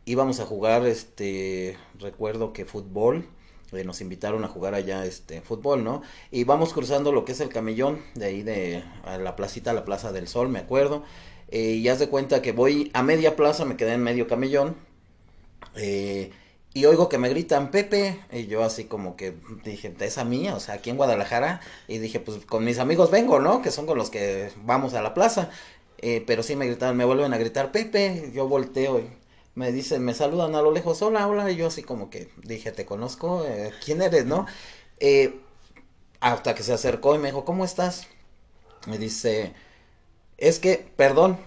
íbamos 0.07 0.41
a 0.41 0.47
jugar, 0.47 0.87
este, 0.87 1.77
recuerdo 1.99 2.53
que 2.53 2.65
fútbol. 2.67 3.29
eh, 3.73 3.85
nos 3.85 4.01
invitaron 4.01 4.45
a 4.45 4.49
jugar 4.49 4.75
allá, 4.75 5.05
este, 5.07 5.43
fútbol, 5.43 5.85
¿no? 5.85 6.03
Y 6.31 6.45
vamos 6.45 6.73
cruzando 6.73 7.13
lo 7.13 7.25
que 7.25 7.33
es 7.33 7.41
el 7.41 7.49
camellón, 7.51 8.01
de 8.15 8.27
ahí 8.27 8.43
de 8.43 8.85
a 9.05 9.19
la 9.19 9.37
placita, 9.37 9.73
la 9.75 9.85
Plaza 9.85 10.13
del 10.13 10.29
Sol, 10.29 10.49
me 10.49 10.61
acuerdo. 10.61 11.05
Eh, 11.49 11.73
y 11.75 11.89
haz 11.89 11.99
de 12.01 12.09
cuenta 12.09 12.43
que 12.43 12.53
voy 12.53 12.91
a 12.95 13.03
media 13.03 13.37
plaza, 13.37 13.65
me 13.65 13.77
quedé 13.77 13.95
en 13.95 14.03
medio 14.03 14.27
camellón. 14.29 14.77
Eh, 15.75 16.31
y 16.75 16.85
oigo 16.85 17.09
que 17.09 17.19
me 17.19 17.29
gritan 17.31 17.71
Pepe, 17.71 18.21
y 18.31 18.47
yo 18.47 18.63
así 18.63 18.85
como 18.85 19.17
que 19.17 19.35
dije, 19.65 19.95
¿es 19.99 20.19
a 20.19 20.25
mí? 20.25 20.49
O 20.51 20.61
sea, 20.61 20.75
aquí 20.75 20.91
en 20.91 20.97
Guadalajara. 20.97 21.61
Y 21.89 21.99
dije, 21.99 22.21
pues 22.21 22.45
con 22.45 22.65
mis 22.65 22.79
amigos 22.79 23.11
vengo, 23.11 23.41
¿no? 23.41 23.63
Que 23.63 23.71
son 23.71 23.87
con 23.87 23.99
los 23.99 24.11
que 24.11 24.51
vamos 24.65 24.95
a 24.95 25.03
la 25.03 25.15
plaza. 25.15 25.51
Eh, 25.99 26.23
pero 26.27 26.43
sí 26.43 26.55
me 26.57 26.67
gritaron, 26.67 26.97
me 26.97 27.05
vuelven 27.05 27.33
a 27.33 27.39
gritar 27.39 27.73
Pepe. 27.73 28.31
Yo 28.35 28.49
volteo 28.49 29.01
y 29.01 29.09
me 29.55 29.73
dicen, 29.73 30.05
me 30.05 30.15
saludan 30.15 30.55
a 30.55 30.63
lo 30.63 30.71
lejos, 30.71 31.01
hola, 31.03 31.27
hola. 31.27 31.51
Y 31.51 31.57
yo 31.57 31.69
así 31.69 31.83
como 31.83 32.11
que 32.11 32.29
dije, 32.45 32.73
¿te 32.73 32.85
conozco? 32.85 33.45
Eh, 33.47 33.73
¿Quién 33.85 34.03
eres, 34.03 34.27
no? 34.27 34.47
Hasta 36.21 36.55
que 36.55 36.63
se 36.63 36.73
acercó 36.73 37.15
y 37.15 37.19
me 37.19 37.29
dijo, 37.29 37.45
¿cómo 37.45 37.65
estás? 37.65 38.07
Me 38.87 38.99
dice, 38.99 39.55
es 40.39 40.59
que, 40.59 40.87
perdón, 40.97 41.39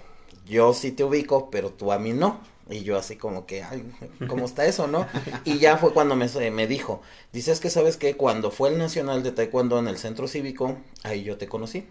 yo 0.46 0.74
sí 0.74 0.92
te 0.92 1.04
ubico, 1.04 1.50
pero 1.50 1.72
tú 1.72 1.92
a 1.92 2.00
mí 2.00 2.14
no. 2.14 2.40
Y 2.70 2.84
yo 2.84 2.98
así 2.98 3.16
como 3.16 3.46
que, 3.46 3.64
ay, 3.64 3.84
¿cómo 4.28 4.46
está 4.46 4.66
eso, 4.66 4.88
no? 4.88 5.08
Y 5.44 5.58
ya 5.58 5.78
fue 5.78 5.94
cuando 5.94 6.16
me, 6.16 6.28
me 6.52 6.68
dijo, 6.68 7.02
dice, 7.34 7.52
es 7.52 7.60
que 7.60 7.70
sabes 7.70 7.98
que 7.98 8.16
cuando 8.16 8.52
fue 8.52 8.70
el 8.70 8.78
Nacional 8.78 9.24
de 9.24 9.32
Taekwondo 9.32 9.80
en 9.80 9.88
el 9.88 9.98
Centro 9.98 10.28
Cívico, 10.28 10.78
ahí 11.04 11.24
yo 11.24 11.38
te 11.38 11.48
conocí. 11.48 11.88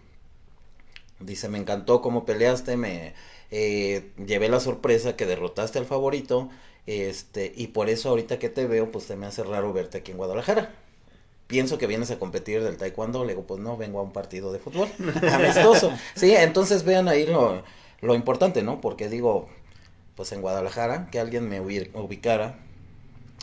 Dice, 1.21 1.49
me 1.49 1.59
encantó 1.59 2.01
cómo 2.01 2.25
peleaste, 2.25 2.77
me 2.77 3.15
eh, 3.51 4.13
llevé 4.25 4.49
la 4.49 4.61
sorpresa 4.61 5.17
que 5.17 5.27
derrotaste 5.27 5.79
al 5.79 5.87
favorito, 5.87 6.49
este, 6.87 7.53
y 7.57 7.69
por 7.69 7.89
eso 7.89 8.11
ahorita 8.11 8.39
que 8.39 8.49
te 8.49 8.67
veo, 8.67 8.93
pues 8.93 9.05
se 9.05 9.17
me 9.17 9.27
hace 9.27 9.43
raro 9.43 9.73
verte 9.73 9.99
aquí 9.99 10.13
en 10.13 10.17
Guadalajara. 10.17 10.75
Pienso 11.49 11.79
que 11.79 11.87
vienes 11.87 12.11
a 12.11 12.19
competir 12.19 12.63
del 12.63 12.77
taekwondo, 12.77 13.25
le 13.25 13.33
digo, 13.33 13.47
pues 13.47 13.61
no, 13.61 13.77
vengo 13.77 13.99
a 13.99 14.03
un 14.03 14.13
partido 14.13 14.53
de 14.53 14.61
fútbol, 14.61 14.89
amistoso. 15.33 15.93
Sí, 16.15 16.35
entonces 16.37 16.85
vean 16.85 17.09
ahí 17.09 17.27
lo, 17.27 17.65
lo 18.01 18.15
importante, 18.15 18.63
¿no? 18.63 18.81
Porque 18.81 19.09
digo, 19.09 19.49
pues 20.19 20.33
en 20.33 20.41
Guadalajara, 20.43 21.11
que 21.13 21.21
alguien 21.21 21.49
me 21.49 21.63
ubi- 21.63 21.91
ubicara, 21.95 22.59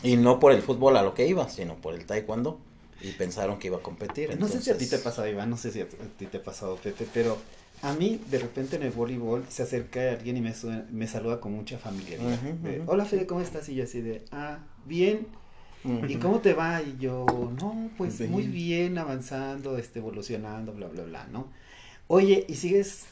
y 0.02 0.18
no 0.18 0.38
por 0.38 0.52
el 0.52 0.60
fútbol 0.60 0.98
a 0.98 1.02
lo 1.02 1.14
que 1.14 1.26
iba, 1.26 1.48
sino 1.48 1.76
por 1.76 1.94
el 1.94 2.04
taekwondo, 2.04 2.60
y 3.00 3.12
pensaron 3.12 3.58
que 3.58 3.68
iba 3.68 3.78
a 3.78 3.80
competir. 3.80 4.38
No 4.38 4.46
sé 4.46 4.60
si 4.60 4.70
a 4.70 4.74
ti 4.76 4.80
te 4.86 4.96
ha 4.96 4.98
entonces- 4.98 5.00
pasado, 5.00 5.26
Iván, 5.26 5.48
no 5.48 5.56
sé 5.56 5.72
si 5.72 5.80
a 5.80 5.88
ti 5.88 6.26
te 6.26 6.36
ha 6.36 6.42
pasado, 6.42 6.76
Pepe, 6.76 7.06
pero 7.14 7.38
a 7.80 7.94
mí 7.94 8.20
de 8.30 8.38
repente 8.38 8.76
en 8.76 8.82
el 8.82 8.90
voleibol 8.90 9.46
se 9.48 9.62
acerca 9.62 10.12
alguien 10.12 10.36
y 10.36 10.42
me, 10.42 10.52
me 10.92 11.06
saluda 11.06 11.40
con 11.40 11.52
mucha 11.52 11.78
familiaridad. 11.78 12.38
De, 12.62 12.80
ujú. 12.80 12.92
Hola 12.92 13.06
Fede, 13.06 13.26
¿cómo 13.26 13.40
estás? 13.40 13.66
Y 13.70 13.76
yo 13.76 13.84
así 13.84 14.02
de, 14.02 14.22
ah, 14.30 14.58
bien. 14.84 15.26
¿Y 16.06 16.16
cómo 16.16 16.40
te 16.40 16.52
va? 16.52 16.82
Y 16.82 16.98
yo, 17.00 17.24
no, 17.58 17.88
pues 17.96 18.18
Bien. 18.18 18.30
muy 18.30 18.42
bien, 18.48 18.98
avanzando, 18.98 19.78
este, 19.78 20.00
evolucionando, 20.00 20.74
bla, 20.74 20.88
bla, 20.88 21.04
bla, 21.04 21.26
¿no? 21.32 21.46
Oye, 22.08 22.44
¿y 22.48 22.56
sigues? 22.56 23.06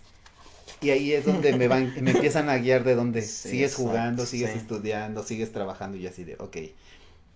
Y 0.80 0.90
ahí 0.90 1.12
es 1.12 1.24
donde 1.24 1.56
me 1.56 1.68
van, 1.68 1.94
me 2.00 2.10
empiezan 2.10 2.48
a 2.48 2.58
guiar 2.58 2.84
de 2.84 2.94
donde 2.94 3.22
Sí, 3.22 3.50
sigues 3.50 3.72
exacto, 3.72 3.88
jugando, 3.90 4.26
sigues 4.26 4.50
sí. 4.52 4.58
estudiando, 4.58 5.22
sigues 5.22 5.52
trabajando 5.52 5.96
y 5.96 6.06
así 6.06 6.24
de, 6.24 6.34
ok. 6.38 6.56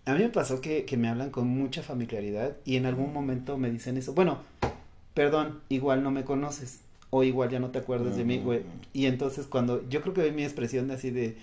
A 0.07 0.15
mí 0.15 0.21
me 0.21 0.29
pasó 0.31 0.61
que, 0.61 0.85
que 0.85 0.97
me 0.97 1.09
hablan 1.09 1.31
con 1.31 1.47
mucha 1.49 1.83
familiaridad 1.83 2.57
y 2.65 2.77
en 2.77 2.87
algún 2.87 3.13
momento 3.13 3.59
me 3.59 3.71
dicen 3.71 3.97
eso. 3.99 4.13
Bueno, 4.15 4.39
perdón, 5.15 5.61
igual 5.69 6.03
no 6.03 6.11
me 6.11 6.25
conoces 6.25 6.81
o 7.11 7.25
igual 7.25 7.51
ya 7.51 7.59
no 7.59 7.71
te 7.71 7.79
acuerdas 7.79 8.17
de 8.17 8.25
mí, 8.25 8.39
güey. 8.39 8.61
Ujú. 8.61 8.69
Y 8.93 9.07
entonces 9.07 9.47
cuando 9.47 9.87
yo 9.89 10.03
creo 10.03 10.15
que 10.15 10.31
mi 10.33 10.45
expresión 10.45 10.89
de 10.89 10.95
así 10.95 11.11
de, 11.11 11.37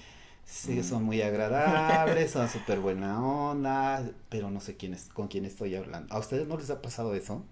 sí, 0.45 0.73
Mm. 0.79 0.83
son 0.83 1.03
muy 1.03 1.21
agradables, 1.21 2.31
son 2.31 2.47
súper 2.49 2.79
buena 2.79 3.23
onda, 3.23 4.07
pero 4.29 4.49
no 4.51 4.59
sé 4.61 4.75
quién 4.77 4.93
es, 4.93 5.05
con 5.13 5.27
quién 5.27 5.45
estoy 5.45 5.75
hablando. 5.75 6.13
¿A 6.13 6.19
ustedes 6.19 6.47
no 6.47 6.57
les 6.57 6.69
ha 6.69 6.81
pasado 6.81 7.15
eso? 7.15 7.43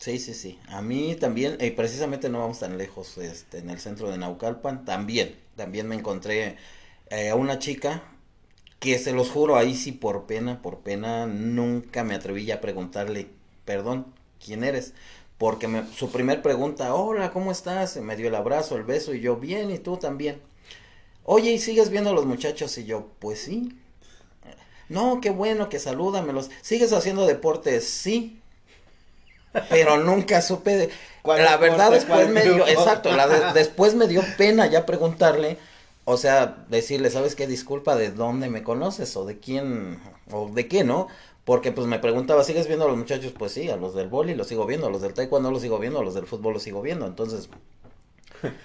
Sí, 0.00 0.18
sí, 0.18 0.32
sí. 0.34 0.58
A 0.68 0.80
mí 0.82 1.14
también, 1.16 1.58
y 1.60 1.70
precisamente 1.72 2.28
no 2.30 2.38
vamos 2.40 2.58
tan 2.60 2.78
lejos, 2.78 3.18
este, 3.18 3.58
en 3.58 3.68
el 3.70 3.78
centro 3.80 4.10
de 4.10 4.16
Naucalpan, 4.18 4.84
también, 4.86 5.36
también 5.56 5.86
me 5.88 5.94
encontré 5.94 6.56
eh, 7.10 7.28
a 7.30 7.34
una 7.36 7.58
chica 7.58 8.02
que 8.80 8.98
se 8.98 9.12
los 9.12 9.30
juro, 9.30 9.56
ahí 9.56 9.74
sí 9.76 9.92
por 9.92 10.26
pena, 10.26 10.62
por 10.62 10.80
pena, 10.80 11.26
nunca 11.26 12.04
me 12.04 12.14
atreví 12.14 12.50
a 12.52 12.60
preguntarle, 12.62 13.28
perdón, 13.66 14.06
¿quién 14.44 14.64
eres? 14.64 14.94
Porque 15.38 15.68
me- 15.68 15.86
su 15.94 16.10
primer 16.12 16.42
pregunta, 16.42 16.94
hola, 16.94 17.32
¿cómo 17.32 17.52
estás? 17.52 17.96
Me 17.98 18.16
dio 18.16 18.28
el 18.28 18.36
abrazo, 18.36 18.76
el 18.76 18.84
beso, 18.84 19.14
y 19.14 19.20
yo, 19.20 19.36
bien, 19.36 19.70
y 19.70 19.78
tú 19.80 19.98
también. 19.98 20.40
Oye, 21.24 21.52
¿y 21.52 21.58
sigues 21.60 21.90
viendo 21.90 22.10
a 22.10 22.14
los 22.14 22.26
muchachos? 22.26 22.78
Y 22.78 22.84
yo, 22.86 23.08
pues 23.20 23.40
sí. 23.42 23.78
No, 24.88 25.20
qué 25.20 25.30
bueno, 25.30 25.68
que 25.68 25.78
salúdamelos. 25.78 26.50
¿Sigues 26.62 26.92
haciendo 26.92 27.26
deporte? 27.26 27.80
Sí. 27.80 28.39
Pero 29.68 29.98
nunca 29.98 30.42
supe 30.42 30.76
de... 30.76 30.90
¿Cuál 31.22 31.44
La 31.44 31.56
verdad 31.56 31.90
después 31.90 32.28
me 32.28 32.42
dio, 32.42 32.66
exacto, 32.66 33.12
la 33.12 33.26
de- 33.26 33.52
después 33.54 33.94
me 33.94 34.06
dio 34.06 34.22
pena 34.38 34.66
ya 34.66 34.86
preguntarle, 34.86 35.58
o 36.04 36.16
sea, 36.16 36.64
decirle, 36.68 37.10
¿sabes 37.10 37.34
qué? 37.34 37.46
Disculpa, 37.46 37.94
¿de 37.96 38.10
dónde 38.10 38.48
me 38.48 38.62
conoces? 38.62 39.14
O 39.16 39.26
de 39.26 39.38
quién, 39.38 40.00
o 40.30 40.48
de 40.48 40.66
qué, 40.66 40.82
¿no? 40.84 41.08
Porque 41.44 41.72
pues 41.72 41.86
me 41.86 41.98
preguntaba, 41.98 42.44
¿sigues 42.44 42.68
viendo 42.68 42.84
a 42.84 42.88
los 42.88 42.96
muchachos? 42.96 43.32
Pues 43.36 43.52
sí, 43.52 43.68
a 43.68 43.76
los 43.76 43.94
del 43.94 44.08
boli 44.08 44.34
los 44.34 44.46
sigo 44.46 44.66
viendo, 44.66 44.86
a 44.86 44.90
los 44.90 45.02
del 45.02 45.14
taekwondo 45.14 45.50
los 45.50 45.62
sigo 45.62 45.78
viendo, 45.78 46.00
a 46.00 46.04
los 46.04 46.14
del 46.14 46.26
fútbol 46.26 46.54
los 46.54 46.62
sigo 46.62 46.80
viendo, 46.80 47.06
entonces... 47.06 47.48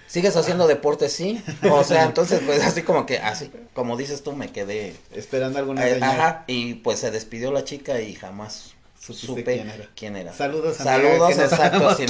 ¿Sigues 0.07 0.37
haciendo 0.37 0.67
deporte? 0.67 1.09
Sí. 1.09 1.43
O 1.69 1.83
sea, 1.83 2.05
entonces 2.05 2.41
pues 2.45 2.63
así 2.63 2.83
como 2.83 3.05
que, 3.05 3.17
así, 3.17 3.51
como 3.73 3.97
dices 3.97 4.23
tú, 4.23 4.33
me 4.33 4.49
quedé... 4.51 4.95
Esperando 5.13 5.59
alguna 5.59 5.85
eh, 5.87 5.99
ajá, 6.01 6.45
y 6.47 6.75
pues 6.75 6.99
se 6.99 7.11
despidió 7.11 7.51
la 7.51 7.65
chica 7.65 7.99
y 7.99 8.13
jamás 8.15 8.74
Supiste 9.13 9.27
supe 9.27 9.43
quién 9.43 9.69
era. 9.69 9.89
quién 9.95 10.15
era. 10.15 10.33
Saludos, 10.33 10.79
amiga, 10.81 10.95
Saludos, 10.95 11.37
exacto. 11.37 11.95
Si, 11.95 12.05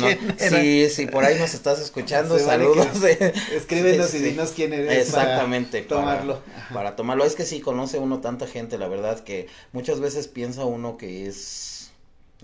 no, 1.05 1.11
por 1.11 1.25
ahí 1.25 1.37
nos 1.37 1.53
estás 1.53 1.79
escuchando, 1.81 2.37
Se 2.37 2.45
vale 2.45 2.63
saludos. 2.65 2.87
que- 2.99 3.11
eh. 3.25 3.33
Escríbenos 3.53 4.09
Sí, 4.09 4.17
y 4.17 4.21
dinos 4.21 4.51
quién 4.55 4.73
eres 4.73 5.07
Exactamente. 5.07 5.83
para 5.83 6.01
tomarlo. 6.01 6.41
Para, 6.41 6.69
para 6.73 6.95
tomarlo. 6.95 7.25
Es 7.25 7.35
que 7.35 7.45
sí, 7.45 7.59
conoce 7.59 7.99
uno 7.99 8.19
tanta 8.21 8.47
gente, 8.47 8.77
la 8.77 8.87
verdad, 8.87 9.19
que 9.19 9.47
muchas 9.73 9.99
veces 9.99 10.27
piensa 10.27 10.65
uno 10.65 10.97
que 10.97 11.27
es. 11.27 11.91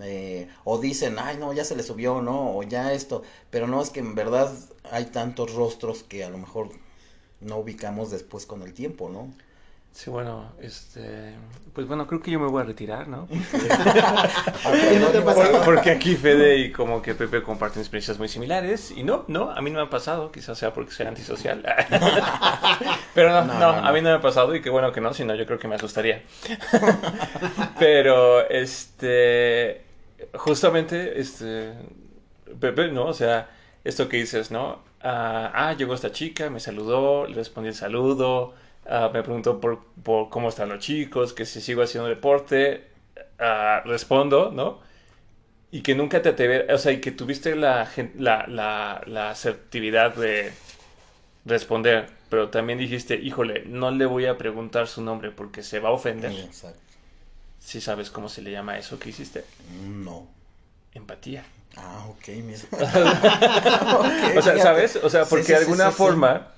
eh, 0.00 0.48
o 0.64 0.78
dicen, 0.78 1.16
ay, 1.18 1.36
no, 1.38 1.52
ya 1.52 1.64
se 1.64 1.76
le 1.76 1.82
subió, 1.82 2.20
¿no? 2.22 2.56
O 2.56 2.62
ya 2.62 2.92
esto. 2.92 3.22
Pero 3.50 3.66
no, 3.66 3.82
es 3.82 3.90
que 3.90 4.00
en 4.00 4.14
verdad 4.14 4.52
hay 4.90 5.06
tantos 5.06 5.52
rostros 5.54 6.02
que 6.02 6.24
a 6.24 6.30
lo 6.30 6.38
mejor 6.38 6.70
no 7.40 7.58
ubicamos 7.58 8.10
después 8.10 8.46
con 8.46 8.62
el 8.62 8.72
tiempo, 8.74 9.08
¿no? 9.08 9.32
Sí, 9.92 10.08
bueno, 10.08 10.52
este, 10.58 11.34
pues 11.74 11.86
bueno, 11.86 12.06
creo 12.06 12.22
que 12.22 12.30
yo 12.30 12.40
me 12.40 12.46
voy 12.46 12.62
a 12.62 12.64
retirar, 12.64 13.08
¿no? 13.08 13.28
Porque, 15.64 15.90
aquí 15.90 16.16
Fede 16.16 16.56
y 16.56 16.72
como 16.72 17.02
que 17.02 17.14
Pepe 17.14 17.42
comparten 17.42 17.80
experiencias 17.80 18.18
muy 18.18 18.28
similares 18.28 18.90
y 18.90 19.02
no, 19.02 19.24
no, 19.28 19.50
a 19.50 19.60
mí 19.60 19.70
no 19.70 19.80
me 19.80 19.84
ha 19.84 19.90
pasado, 19.90 20.32
quizás 20.32 20.56
sea 20.56 20.72
porque 20.72 20.92
soy 20.92 21.06
antisocial. 21.06 21.62
Pero 23.14 23.44
no, 23.44 23.54
no, 23.54 23.68
a 23.68 23.92
mí 23.92 24.00
no 24.00 24.08
me 24.08 24.16
ha 24.16 24.20
pasado 24.20 24.56
y 24.56 24.62
qué 24.62 24.70
bueno 24.70 24.92
que 24.92 25.02
no, 25.02 25.12
si 25.12 25.26
no 25.26 25.34
yo 25.34 25.44
creo 25.44 25.58
que 25.58 25.68
me 25.68 25.74
asustaría. 25.74 26.22
Pero, 27.78 28.48
este, 28.48 29.82
justamente, 30.32 31.20
este, 31.20 31.74
Pepe, 32.58 32.88
¿no? 32.88 33.06
O 33.06 33.14
sea, 33.14 33.50
esto 33.84 34.08
que 34.08 34.16
dices, 34.16 34.50
¿no? 34.50 34.80
ah, 35.02 35.50
ah 35.54 35.72
llegó 35.74 35.94
esta 35.94 36.12
chica, 36.12 36.48
me 36.48 36.60
saludó, 36.60 37.26
le 37.26 37.34
respondí 37.34 37.68
el 37.68 37.74
saludo 37.74 38.54
Ah, 38.86 39.10
me 39.12 39.22
preguntó 39.22 39.60
por, 39.60 39.84
por, 40.02 40.28
cómo 40.28 40.48
están 40.48 40.68
los 40.68 40.80
chicos, 40.80 41.32
que 41.32 41.46
si 41.46 41.60
sigo 41.60 41.82
haciendo 41.82 42.08
deporte, 42.08 42.88
uh, 43.38 43.86
respondo, 43.86 44.50
¿no? 44.50 44.80
Y 45.70 45.82
que 45.82 45.94
nunca 45.94 46.20
te 46.20 46.30
atrevieras, 46.30 46.74
o 46.74 46.78
sea, 46.78 46.92
y 46.92 47.00
que 47.00 47.12
tuviste 47.12 47.54
la, 47.54 47.88
la, 48.18 48.46
la, 48.46 49.02
la, 49.06 49.30
asertividad 49.30 50.14
de 50.16 50.52
responder, 51.44 52.08
pero 52.28 52.50
también 52.50 52.78
dijiste, 52.78 53.14
híjole, 53.14 53.64
no 53.66 53.90
le 53.90 54.04
voy 54.04 54.26
a 54.26 54.36
preguntar 54.36 54.88
su 54.88 55.02
nombre 55.02 55.30
porque 55.30 55.62
se 55.62 55.78
va 55.78 55.90
a 55.90 55.92
ofender. 55.92 56.32
Exacto. 56.32 56.80
¿Sí 57.60 57.80
sabes 57.80 58.10
cómo 58.10 58.28
se 58.28 58.42
le 58.42 58.50
llama 58.50 58.76
eso 58.76 58.98
que 58.98 59.10
hiciste? 59.10 59.44
No. 59.80 60.26
Empatía. 60.92 61.44
Ah, 61.76 62.04
ok, 62.08 62.28
mira. 62.42 62.58
o 64.36 64.42
sea, 64.42 64.58
¿sabes? 64.58 64.96
O 64.96 65.08
sea, 65.08 65.24
porque 65.24 65.52
de 65.52 65.58
alguna 65.58 65.90
forma 65.90 66.48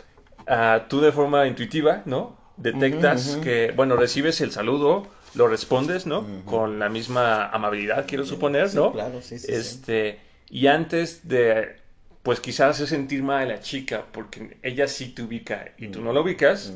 tú 0.88 1.00
de 1.00 1.12
forma 1.12 1.46
intuitiva, 1.46 2.02
¿no? 2.04 2.36
Detectas 2.56 3.38
que, 3.42 3.72
bueno, 3.74 3.96
recibes 3.96 4.40
el 4.40 4.52
saludo, 4.52 5.06
lo 5.34 5.48
respondes, 5.48 6.06
¿no? 6.06 6.24
Con 6.44 6.78
la 6.78 6.88
misma 6.88 7.48
amabilidad, 7.48 8.06
quiero 8.06 8.24
suponer, 8.24 8.74
¿no? 8.74 8.92
Claro, 8.92 9.20
sí, 9.22 9.38
sí. 9.38 9.52
Este, 9.52 10.20
y 10.48 10.68
antes 10.68 11.26
de, 11.26 11.76
pues 12.22 12.40
quizás 12.40 12.76
hacer 12.76 12.86
sentir 12.86 13.22
mal 13.22 13.42
a 13.42 13.54
la 13.54 13.60
chica, 13.60 14.04
porque 14.12 14.58
ella 14.62 14.86
sí 14.86 15.08
te 15.08 15.22
ubica 15.22 15.72
y 15.78 15.88
tú 15.88 16.00
no 16.00 16.12
la 16.12 16.20
ubicas, 16.20 16.72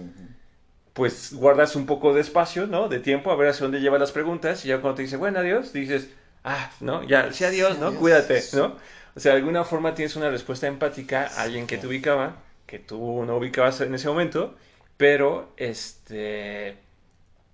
pues 0.94 1.32
guardas 1.32 1.76
un 1.76 1.86
poco 1.86 2.12
de 2.12 2.20
espacio, 2.20 2.66
¿no? 2.66 2.88
De 2.88 2.98
tiempo, 2.98 3.30
a 3.30 3.36
ver 3.36 3.50
hacia 3.50 3.62
dónde 3.62 3.80
lleva 3.80 3.98
las 3.98 4.10
preguntas, 4.10 4.64
y 4.64 4.68
ya 4.68 4.80
cuando 4.80 4.96
te 4.96 5.02
dice, 5.02 5.16
bueno, 5.16 5.38
adiós, 5.38 5.72
dices, 5.72 6.08
ah, 6.42 6.72
¿no? 6.80 7.04
Ya, 7.04 7.32
sí, 7.32 7.44
adiós, 7.44 7.78
¿no? 7.78 7.94
Cuídate, 7.94 8.42
¿no? 8.54 8.76
O 9.14 9.20
sea, 9.20 9.32
de 9.32 9.38
alguna 9.38 9.62
forma 9.62 9.94
tienes 9.94 10.16
una 10.16 10.28
respuesta 10.28 10.66
empática 10.66 11.30
a 11.36 11.42
alguien 11.42 11.66
que 11.68 11.78
te 11.78 11.86
ubicaba 11.86 12.36
que 12.68 12.78
tú 12.78 13.24
no 13.24 13.38
ubicabas 13.38 13.80
en 13.80 13.94
ese 13.94 14.08
momento, 14.08 14.54
pero 14.98 15.54
este, 15.56 16.76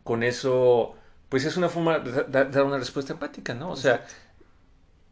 con 0.03 0.25
eso, 0.25 0.97
pues 1.29 1.45
es 1.45 1.57
una 1.57 1.69
forma 1.69 2.01
de 2.01 2.25
dar 2.27 2.65
una 2.65 2.79
respuesta 2.79 3.13
empática, 3.13 3.55
¿no? 3.55 3.71
O 3.71 3.77
sea, 3.77 4.05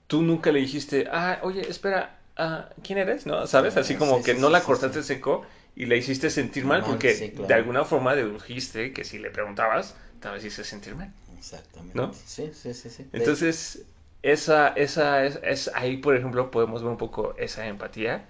tú 0.09 0.23
nunca 0.23 0.51
le 0.51 0.59
dijiste, 0.59 1.09
ah, 1.11 1.39
oye, 1.43 1.63
espera, 1.71 2.19
ah, 2.37 2.69
¿quién 2.83 2.99
eres? 2.99 3.27
¿No? 3.27 3.47
¿Sabes? 3.47 3.77
Así 3.77 3.95
como 3.95 4.25
que 4.25 4.35
no 4.35 4.51
la 4.51 4.61
cortaste 4.63 5.05
seco 5.05 5.47
y 5.77 5.87
le 5.87 5.97
hiciste 5.97 6.31
sentir 6.31 6.65
mal 6.65 6.83
porque 6.83 7.33
de 7.47 7.55
alguna 7.55 7.85
forma 7.85 8.17
dedujiste 8.17 8.93
que 8.93 9.05
si 9.05 9.21
le 9.21 9.31
preguntabas, 9.31 9.95
tal 10.19 10.35
vez 10.35 10.45
hice 10.45 10.65
sentir 10.65 10.97
mal. 10.97 11.13
Exactamente. 11.39 11.97
¿No? 11.97 12.13
Sí, 12.13 12.51
sí, 12.53 12.75
sí. 12.75 12.91
sí. 12.91 13.07
Entonces, 13.13 13.85
esa, 14.23 14.69
esa, 14.69 15.25
es, 15.25 15.39
es, 15.45 15.71
ahí, 15.75 15.99
por 15.99 16.17
ejemplo, 16.17 16.51
podemos 16.51 16.83
ver 16.83 16.91
un 16.91 16.99
poco 16.99 17.37
esa 17.39 17.69
empatía 17.69 18.27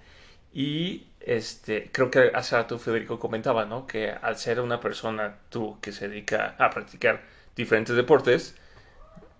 y 0.53 1.07
este, 1.25 1.89
creo 1.91 2.11
que 2.11 2.31
hace 2.33 2.55
rato 2.55 2.77
Federico 2.79 3.19
comentaba, 3.19 3.65
¿no? 3.65 3.87
Que 3.87 4.11
al 4.11 4.37
ser 4.37 4.59
una 4.59 4.79
persona 4.79 5.37
tú 5.49 5.77
que 5.81 5.91
se 5.91 6.09
dedica 6.09 6.55
a 6.57 6.69
practicar 6.69 7.21
diferentes 7.55 7.95
deportes, 7.95 8.55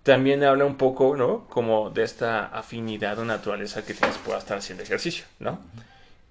también 0.02 0.44
habla 0.44 0.64
un 0.64 0.76
poco, 0.76 1.16
¿no? 1.16 1.46
Como 1.48 1.90
de 1.90 2.02
esta 2.02 2.46
afinidad 2.46 3.18
o 3.18 3.24
naturaleza 3.24 3.84
que 3.84 3.94
tienes 3.94 4.18
por 4.18 4.36
estar 4.36 4.58
haciendo 4.58 4.82
ejercicio, 4.82 5.24
¿no? 5.38 5.60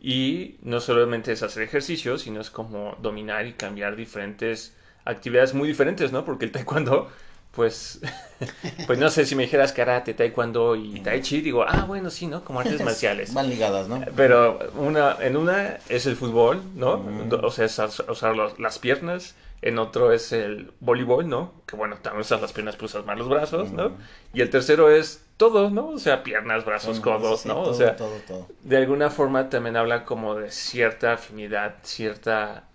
Y 0.01 0.57
no 0.61 0.79
solamente 0.79 1.31
es 1.31 1.43
hacer 1.43 1.63
ejercicio, 1.63 2.17
sino 2.17 2.41
es 2.41 2.49
como 2.49 2.97
dominar 3.01 3.45
y 3.47 3.53
cambiar 3.53 3.95
diferentes 3.95 4.75
actividades 5.05 5.53
muy 5.53 5.67
diferentes, 5.67 6.11
¿no? 6.11 6.25
Porque 6.25 6.45
el 6.45 6.51
taekwondo 6.51 7.09
pues, 7.53 8.01
pues 8.87 8.97
no 8.97 9.09
sé 9.09 9.25
si 9.25 9.35
me 9.35 9.43
dijeras 9.43 9.73
karate, 9.73 10.13
taekwondo 10.13 10.75
y 10.75 10.99
tai 11.01 11.21
chi, 11.21 11.41
digo, 11.41 11.63
ah, 11.67 11.85
bueno, 11.87 12.09
sí, 12.09 12.25
¿no? 12.25 12.43
Como 12.43 12.59
artes 12.59 12.81
marciales. 12.85 13.33
Van 13.33 13.49
ligadas, 13.49 13.87
¿no? 13.87 14.03
Pero 14.15 14.59
una, 14.75 15.17
en 15.19 15.37
una 15.37 15.77
es 15.87 16.07
el 16.07 16.15
fútbol, 16.15 16.61
¿no? 16.75 17.05
O 17.43 17.51
sea, 17.51 17.65
es 17.65 17.79
usar 17.79 18.35
las 18.35 18.79
piernas. 18.79 19.35
En 19.61 19.79
otro 19.79 20.11
es 20.11 20.33
el 20.33 20.73
voleibol, 20.81 21.29
¿no? 21.29 21.53
Que 21.65 21.77
bueno, 21.77 21.95
también 22.01 22.21
usas 22.21 22.41
las 22.41 22.51
piernas, 22.51 22.75
pues 22.75 22.91
usas 22.91 23.05
más 23.05 23.17
los 23.17 23.29
brazos, 23.29 23.71
¿no? 23.71 23.93
Y 24.33 24.41
el 24.41 24.49
tercero 24.49 24.91
es 24.91 25.23
todo, 25.37 25.69
¿no? 25.69 25.87
O 25.89 25.99
sea, 25.99 26.21
piernas, 26.21 26.65
brazos, 26.65 26.99
codos, 26.99 27.45
¿no? 27.45 27.61
o 27.61 27.73
sea, 27.73 27.95
todo, 27.95 28.17
todo. 28.27 28.47
de 28.61 28.77
alguna 28.77 29.09
forma 29.09 29.49
también 29.49 29.77
habla 29.77 30.03
como 30.03 30.35
de 30.35 30.51
cierta 30.51 31.13
afinidad, 31.13 31.75
cierta 31.83 32.65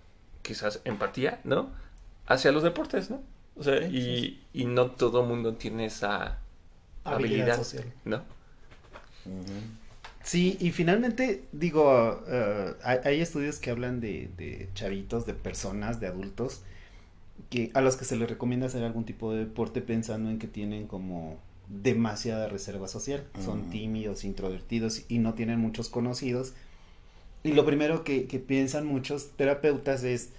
quizás 0.41 0.81
empatía, 0.85 1.41
¿no? 1.45 1.69
Hacia 2.27 2.53
los 2.53 2.63
deportes, 2.63 3.11
¿no? 3.11 3.21
O 3.59 3.65
sea, 3.65 3.87
y, 3.87 4.41
y 4.53 4.65
no 4.67 4.93
todo 4.93 5.25
mundo 5.25 5.55
tiene 5.55 5.87
esa 5.87 6.39
habilidad, 7.05 7.57
social. 7.57 7.85
¿no? 8.05 8.23
Sí, 10.23 10.57
y 10.61 10.71
finalmente, 10.71 11.45
digo, 11.53 12.23
uh, 12.27 12.75
hay, 12.83 13.21
estudios 13.21 13.59
que 13.59 13.71
hablan 13.71 14.01
de, 14.01 14.31
de, 14.37 14.69
chavitos, 14.75 15.27
de 15.27 15.35
personas, 15.35 16.01
de 16.01 16.07
adultos, 16.07 16.63
que 17.51 17.71
a 17.75 17.81
los 17.81 17.97
que 17.97 18.05
se 18.05 18.17
les 18.17 18.29
recomienda 18.29 18.67
hacer 18.67 18.85
algún 18.85 19.05
tipo 19.05 19.33
de 19.33 19.41
deporte 19.41 19.81
pensando 19.81 20.31
en 20.31 20.39
que 20.39 20.47
tienen 20.47 20.87
como 20.87 21.39
demasiada 21.69 22.49
reserva 22.49 22.89
social, 22.89 23.25
son 23.45 23.71
tímidos, 23.71 24.25
introvertidos 24.25 25.03
y 25.09 25.19
no 25.19 25.35
tienen 25.35 25.59
muchos 25.59 25.89
conocidos. 25.89 26.53
Y 27.43 27.53
lo 27.53 27.65
primero 27.65 28.05
que, 28.05 28.27
que 28.27 28.39
piensan 28.39 28.87
muchos 28.87 29.31
terapeutas 29.37 30.03
es, 30.05 30.31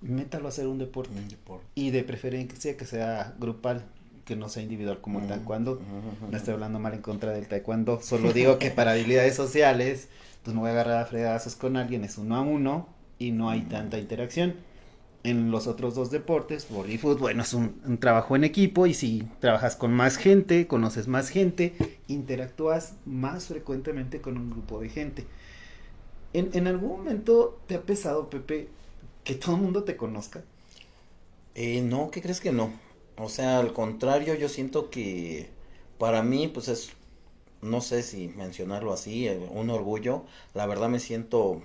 métalo 0.00 0.46
a 0.46 0.48
hacer 0.48 0.66
un 0.66 0.78
deporte. 0.78 1.12
Y 1.74 1.90
de 1.90 2.04
preferencia 2.04 2.76
que 2.76 2.84
sea 2.84 3.34
grupal, 3.38 3.84
que 4.24 4.36
no 4.36 4.48
sea 4.48 4.62
individual 4.62 5.00
como 5.00 5.20
el 5.20 5.26
taekwondo. 5.26 5.80
No 6.30 6.36
estoy 6.36 6.54
hablando 6.54 6.78
mal 6.78 6.94
en 6.94 7.02
contra 7.02 7.32
del 7.32 7.48
taekwondo, 7.48 8.00
solo 8.02 8.32
digo 8.32 8.58
que 8.58 8.70
para 8.70 8.92
habilidades 8.92 9.34
sociales, 9.34 10.08
pues 10.42 10.54
me 10.54 10.60
voy 10.60 10.70
a 10.70 10.72
agarrar 10.72 11.02
a 11.02 11.06
fregazos 11.06 11.56
con 11.56 11.76
alguien, 11.76 12.04
es 12.04 12.18
uno 12.18 12.36
a 12.36 12.40
uno 12.42 12.88
y 13.18 13.32
no 13.32 13.50
hay 13.50 13.62
tanta 13.62 13.98
interacción. 13.98 14.54
En 15.24 15.50
los 15.50 15.66
otros 15.66 15.96
dos 15.96 16.10
deportes, 16.10 16.68
Bollywood, 16.70 17.18
bueno, 17.18 17.42
es 17.42 17.52
un, 17.52 17.98
trabajo 17.98 18.36
en 18.36 18.44
equipo 18.44 18.86
y 18.86 18.94
si 18.94 19.28
trabajas 19.40 19.74
con 19.74 19.92
más 19.92 20.16
gente, 20.16 20.66
conoces 20.68 21.08
más 21.08 21.28
gente, 21.28 21.74
interactúas 22.06 22.94
más 23.04 23.46
frecuentemente 23.46 24.20
con 24.20 24.38
un 24.38 24.48
grupo 24.48 24.78
de 24.78 24.88
gente. 24.90 25.26
En, 26.32 26.50
en 26.52 26.66
algún 26.68 26.90
momento 26.90 27.58
te 27.66 27.74
ha 27.74 27.82
pesado, 27.82 28.30
Pepe, 28.30 28.68
que 29.28 29.34
todo 29.34 29.56
el 29.56 29.60
mundo 29.62 29.84
te 29.84 29.94
conozca? 29.94 30.42
Eh, 31.54 31.82
no, 31.82 32.10
¿qué 32.10 32.22
crees 32.22 32.40
que 32.40 32.50
no? 32.50 32.72
O 33.18 33.28
sea, 33.28 33.58
al 33.58 33.74
contrario, 33.74 34.34
yo 34.34 34.48
siento 34.48 34.88
que 34.90 35.50
para 35.98 36.22
mí, 36.22 36.48
pues 36.48 36.68
es, 36.68 36.92
no 37.62 37.82
sé 37.82 38.02
si 38.02 38.28
mencionarlo 38.28 38.92
así, 38.92 39.28
eh, 39.28 39.38
un 39.50 39.68
orgullo. 39.70 40.24
La 40.54 40.66
verdad 40.66 40.88
me 40.88 40.98
siento, 41.00 41.62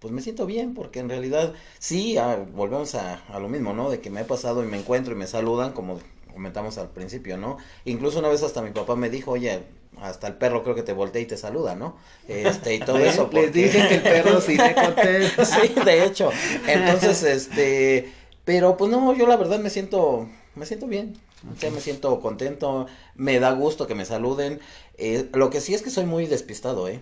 pues 0.00 0.12
me 0.12 0.20
siento 0.22 0.44
bien, 0.46 0.74
porque 0.74 1.00
en 1.00 1.08
realidad 1.08 1.54
sí, 1.78 2.18
ah, 2.18 2.46
volvemos 2.54 2.94
a, 2.94 3.14
a 3.28 3.40
lo 3.40 3.48
mismo, 3.48 3.72
¿no? 3.72 3.90
De 3.90 4.00
que 4.00 4.10
me 4.10 4.20
he 4.22 4.24
pasado 4.24 4.62
y 4.62 4.66
me 4.66 4.78
encuentro 4.78 5.14
y 5.14 5.16
me 5.16 5.26
saludan, 5.26 5.72
como 5.72 6.00
comentamos 6.38 6.78
al 6.78 6.90
principio, 6.90 7.36
¿no? 7.36 7.56
Incluso 7.84 8.20
una 8.20 8.28
vez 8.28 8.44
hasta 8.44 8.62
mi 8.62 8.70
papá 8.70 8.94
me 8.94 9.10
dijo, 9.10 9.32
oye, 9.32 9.64
hasta 10.00 10.28
el 10.28 10.34
perro 10.34 10.62
creo 10.62 10.76
que 10.76 10.84
te 10.84 10.92
voltea 10.92 11.20
y 11.20 11.26
te 11.26 11.36
saluda, 11.36 11.74
¿no? 11.74 11.96
Este, 12.28 12.76
y 12.76 12.78
todo 12.78 12.96
eso. 13.00 13.28
Les 13.32 13.52
dije 13.52 13.88
que 13.88 13.94
el 13.96 14.02
perro 14.02 14.40
sí 14.40 14.56
te 14.56 14.72
contesta. 14.86 15.44
sí, 15.44 15.74
de 15.84 16.04
hecho. 16.04 16.30
Entonces, 16.68 17.24
este, 17.24 18.12
pero 18.44 18.76
pues 18.76 18.88
no, 18.88 19.12
yo 19.16 19.26
la 19.26 19.34
verdad 19.34 19.58
me 19.58 19.68
siento, 19.68 20.28
me 20.54 20.64
siento 20.64 20.86
bien. 20.86 21.18
O 21.52 21.58
sea, 21.58 21.72
me 21.72 21.80
siento 21.80 22.20
contento, 22.20 22.86
me 23.16 23.40
da 23.40 23.50
gusto 23.50 23.88
que 23.88 23.96
me 23.96 24.04
saluden. 24.04 24.60
Eh, 24.96 25.28
lo 25.32 25.50
que 25.50 25.60
sí 25.60 25.74
es 25.74 25.82
que 25.82 25.90
soy 25.90 26.04
muy 26.04 26.26
despistado, 26.26 26.86
¿eh? 26.86 27.00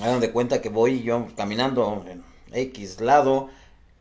Me 0.00 0.06
dan 0.06 0.20
de 0.20 0.32
cuenta 0.32 0.62
que 0.62 0.70
voy 0.70 1.02
yo 1.02 1.28
caminando 1.36 2.02
en 2.08 2.24
X 2.54 3.02
lado 3.02 3.50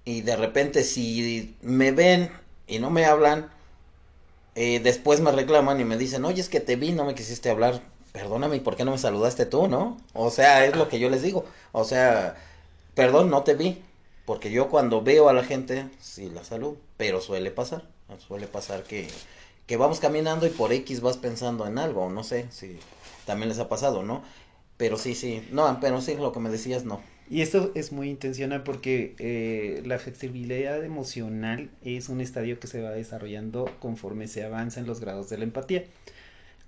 y 0.06 0.22
de 0.22 0.38
repente 0.38 0.86
si 0.86 1.54
me 1.62 1.92
ven 1.92 2.32
y 2.66 2.80
no 2.80 2.90
me 2.92 3.04
hablan, 3.04 3.50
eh, 4.58 4.82
después 4.82 5.22
me 5.22 5.32
reclaman 5.32 5.80
y 5.80 5.86
me 5.86 5.98
dicen, 5.98 6.26
oye, 6.26 6.42
es 6.42 6.50
que 6.50 6.60
te 6.60 6.76
vi, 6.76 6.92
no 6.92 7.06
me 7.06 7.16
quisiste 7.16 7.50
hablar 7.50 7.82
perdóname, 8.18 8.60
¿por 8.62 8.76
qué 8.76 8.84
no 8.84 8.92
me 8.92 8.98
saludaste 8.98 9.46
tú, 9.46 9.68
no? 9.68 9.98
O 10.14 10.32
sea, 10.32 10.66
es 10.66 10.76
lo 10.76 10.90
que 10.90 11.00
yo 11.00 11.10
les 11.10 11.22
digo. 11.22 11.46
O 11.72 11.84
sea, 11.84 12.36
perdón, 12.96 13.30
no 13.30 13.44
te 13.44 13.54
vi. 13.54 13.84
Porque 14.26 14.52
yo 14.52 14.70
cuando 14.70 15.02
veo 15.02 15.30
a 15.30 15.34
la 15.34 15.44
gente, 15.44 15.88
sí 16.02 16.30
la 16.30 16.44
saludo. 16.44 16.78
Pero 16.98 17.22
suele 17.22 17.52
pasar. 17.52 17.88
Suele 18.28 18.48
pasar 18.48 18.84
que, 18.84 19.08
que 19.68 19.78
vamos 19.78 20.00
caminando 20.00 20.48
y 20.48 20.50
por 20.50 20.74
X 20.74 21.02
vas 21.02 21.18
pensando 21.18 21.68
en 21.68 21.78
algo. 21.78 22.10
No 22.10 22.24
sé 22.24 22.48
si 22.50 22.80
también 23.26 23.50
les 23.50 23.60
ha 23.60 23.70
pasado, 23.70 24.02
¿no? 24.04 24.24
Pero 24.78 24.98
sí, 24.98 25.14
sí. 25.14 25.48
No, 25.52 25.78
pero 25.80 26.02
sí, 26.02 26.16
lo 26.16 26.32
que 26.32 26.40
me 26.40 26.50
decías, 26.50 26.84
no. 26.86 27.02
Y 27.30 27.42
esto 27.42 27.72
es 27.76 27.92
muy 27.92 28.10
intencional 28.10 28.64
porque 28.64 29.16
eh, 29.20 29.84
la 29.86 30.00
flexibilidad 30.00 30.82
emocional 30.84 31.70
es 31.84 32.08
un 32.08 32.22
estadio 32.22 32.60
que 32.60 32.68
se 32.68 32.82
va 32.82 32.92
desarrollando 32.92 33.70
conforme 33.80 34.28
se 34.28 34.44
avanza 34.44 34.80
en 34.80 34.88
los 34.88 35.02
grados 35.02 35.30
de 35.30 35.38
la 35.38 35.44
empatía. 35.44 35.84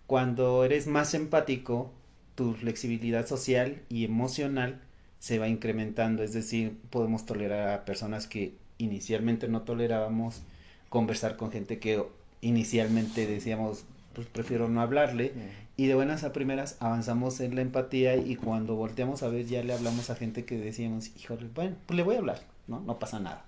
Cuando 0.06 0.66
eres 0.66 0.88
más 0.88 1.14
empático, 1.14 1.94
tu 2.36 2.54
flexibilidad 2.54 3.26
social 3.26 3.82
y 3.90 4.04
emocional 4.04 4.82
se 5.20 5.40
va 5.40 5.48
incrementando, 5.48 6.24
es 6.24 6.34
decir, 6.34 6.78
podemos 6.90 7.26
tolerar 7.26 7.70
a 7.70 7.86
personas 7.86 8.28
que 8.28 8.54
inicialmente 8.78 9.48
no 9.48 9.62
tolerábamos, 9.62 10.42
conversar 10.90 11.38
con 11.38 11.52
gente 11.52 11.80
que 11.80 12.04
inicialmente 12.42 13.28
decíamos, 13.28 13.86
pues 14.14 14.28
prefiero 14.28 14.68
no 14.68 14.82
hablarle, 14.82 15.34
y 15.80 15.88
de 15.88 15.96
buenas 15.96 16.26
a 16.26 16.34
primeras 16.34 16.76
avanzamos 16.82 17.40
en 17.40 17.56
la 17.56 17.62
empatía 17.62 18.18
y 18.18 18.36
cuando 18.36 18.76
volteamos 18.76 19.24
a 19.24 19.30
ver 19.30 19.46
ya 19.46 19.64
le 19.64 19.72
hablamos 19.72 20.10
a 20.10 20.16
gente 20.16 20.44
que 20.44 20.58
decíamos, 20.58 21.16
híjole, 21.16 21.48
bueno, 21.56 21.78
pues 21.86 21.96
le 21.96 22.04
voy 22.04 22.16
a 22.16 22.18
hablar, 22.18 22.42
¿no? 22.68 22.82
No 22.82 23.00
pasa 23.00 23.22
nada. 23.22 23.46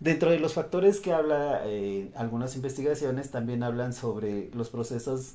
Dentro 0.00 0.30
de 0.30 0.38
los 0.38 0.54
factores 0.54 1.00
que 1.00 1.12
habla 1.12 1.60
eh, 1.66 2.10
algunas 2.16 2.56
investigaciones 2.56 3.30
también 3.30 3.62
hablan 3.62 3.92
sobre 3.92 4.48
los 4.54 4.70
procesos 4.70 5.34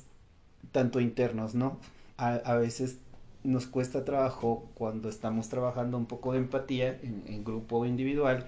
tanto 0.72 0.98
internos, 0.98 1.54
¿no? 1.54 1.78
A, 2.16 2.32
a, 2.34 2.56
veces 2.56 2.98
nos 3.44 3.68
cuesta 3.68 4.04
trabajo 4.04 4.68
cuando 4.74 5.08
estamos 5.08 5.50
trabajando 5.50 5.98
un 5.98 6.06
poco 6.06 6.32
de 6.32 6.38
empatía 6.38 6.98
en, 7.00 7.22
en 7.28 7.44
grupo 7.44 7.86
individual, 7.86 8.44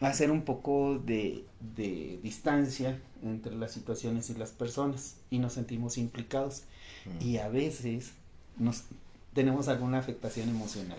hacer 0.00 0.30
un 0.30 0.42
poco 0.42 0.98
de, 0.98 1.42
de, 1.74 2.18
distancia 2.22 3.00
entre 3.30 3.54
las 3.54 3.72
situaciones 3.72 4.30
y 4.30 4.34
las 4.34 4.50
personas 4.50 5.16
y 5.30 5.38
nos 5.38 5.54
sentimos 5.54 5.98
implicados 5.98 6.64
mm. 7.06 7.24
y 7.24 7.38
a 7.38 7.48
veces 7.48 8.12
nos 8.58 8.84
tenemos 9.32 9.68
alguna 9.68 9.98
afectación 9.98 10.48
emocional. 10.48 10.98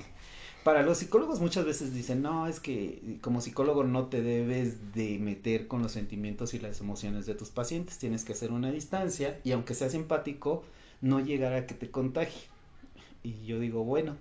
Para 0.64 0.82
los 0.82 0.98
psicólogos 0.98 1.42
muchas 1.42 1.64
veces 1.64 1.94
dicen, 1.94 2.24
no, 2.24 2.48
es 2.48 2.60
que 2.60 3.20
como 3.22 3.40
psicólogo 3.40 3.84
no 3.84 4.08
te 4.08 4.24
debes 4.24 4.94
de 4.94 5.20
meter 5.20 5.68
con 5.68 5.84
los 5.84 5.92
sentimientos 5.92 6.56
y 6.56 6.60
las 6.60 6.82
emociones 6.82 7.28
de 7.28 7.36
tus 7.36 7.50
pacientes, 7.50 8.00
tienes 8.00 8.26
que 8.26 8.34
hacer 8.34 8.52
una 8.52 8.72
distancia 8.72 9.40
y 9.44 9.52
aunque 9.52 9.76
seas 9.76 9.94
empático, 9.94 10.64
no 11.02 11.20
llegar 11.20 11.54
a 11.54 11.68
que 11.68 11.76
te 11.76 11.92
contagie. 11.92 12.42
Y 13.22 13.46
yo 13.46 13.60
digo, 13.60 13.84
bueno, 13.84 14.18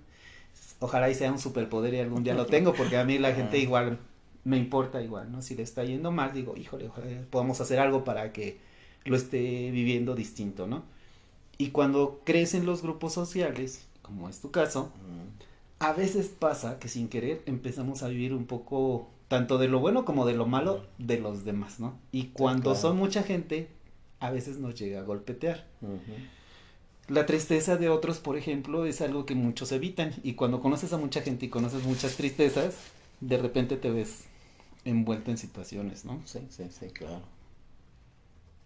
ojalá 0.80 1.08
y 1.08 1.14
sea 1.14 1.32
un 1.32 1.38
superpoder 1.38 1.94
y 1.94 2.00
algún 2.00 2.24
día 2.24 2.34
lo 2.34 2.44
tengo, 2.44 2.74
porque 2.74 2.98
a 2.98 3.04
mí 3.04 3.18
la 3.18 3.32
gente 3.34 3.58
igual 3.58 3.98
me 4.44 4.58
importa 4.58 5.02
igual, 5.02 5.32
¿no? 5.32 5.42
Si 5.42 5.54
le 5.54 5.62
está 5.62 5.84
yendo 5.84 6.12
mal, 6.12 6.32
digo, 6.32 6.54
híjole, 6.56 6.88
ojalá 6.88 7.06
podamos 7.30 7.60
hacer 7.60 7.78
algo 7.78 8.04
para 8.04 8.32
que 8.32 8.58
lo 9.04 9.16
esté 9.16 9.70
viviendo 9.70 10.14
distinto, 10.14 10.66
¿no? 10.66 10.82
Y 11.56 11.70
cuando 11.70 12.20
crecen 12.24 12.66
los 12.66 12.82
grupos 12.82 13.12
sociales, 13.12 13.86
como 14.02 14.28
es 14.28 14.40
tu 14.40 14.50
caso, 14.50 14.90
a 15.78 15.92
veces 15.92 16.28
pasa 16.28 16.78
que 16.78 16.88
sin 16.88 17.08
querer 17.08 17.42
empezamos 17.46 18.02
a 18.02 18.08
vivir 18.08 18.34
un 18.34 18.46
poco 18.46 19.08
tanto 19.28 19.58
de 19.58 19.68
lo 19.68 19.80
bueno 19.80 20.04
como 20.04 20.26
de 20.26 20.34
lo 20.34 20.46
malo 20.46 20.84
de 20.98 21.18
los 21.18 21.44
demás, 21.44 21.80
¿no? 21.80 21.98
Y 22.12 22.26
cuando 22.26 22.72
claro. 22.72 22.80
son 22.80 22.96
mucha 22.96 23.22
gente, 23.22 23.68
a 24.20 24.30
veces 24.30 24.58
nos 24.58 24.74
llega 24.74 25.00
a 25.00 25.04
golpetear. 25.04 25.66
Uh 25.80 25.86
-huh. 25.86 26.28
La 27.08 27.26
tristeza 27.26 27.76
de 27.76 27.88
otros, 27.88 28.18
por 28.18 28.36
ejemplo, 28.36 28.86
es 28.86 29.00
algo 29.00 29.26
que 29.26 29.34
muchos 29.34 29.72
evitan. 29.72 30.14
Y 30.22 30.34
cuando 30.34 30.60
conoces 30.60 30.92
a 30.92 30.98
mucha 30.98 31.20
gente 31.20 31.46
y 31.46 31.48
conoces 31.50 31.84
muchas 31.84 32.16
tristezas, 32.16 32.76
de 33.20 33.36
repente 33.36 33.76
te 33.76 33.90
ves 33.90 34.24
envuelto 34.84 35.30
en 35.30 35.38
situaciones, 35.38 36.04
¿no? 36.04 36.20
Sí, 36.24 36.40
sí, 36.50 36.64
sí, 36.70 36.86
claro. 36.86 37.22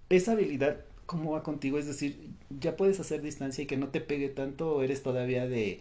Esa 0.09 0.33
habilidad, 0.33 0.81
¿cómo 1.07 1.33
va 1.33 1.43
contigo? 1.43 1.79
Es 1.79 1.87
decir, 1.87 2.31
¿ya 2.61 2.77
puedes 2.77 3.01
hacer 3.01 3.23
distancia 3.23 3.65
y 3.65 3.67
que 3.67 3.77
no 3.77 3.89
te 3.89 4.01
pegue 4.01 4.29
tanto 4.29 4.77
o 4.77 4.83
eres 4.83 5.03
todavía 5.03 5.47
de, 5.47 5.81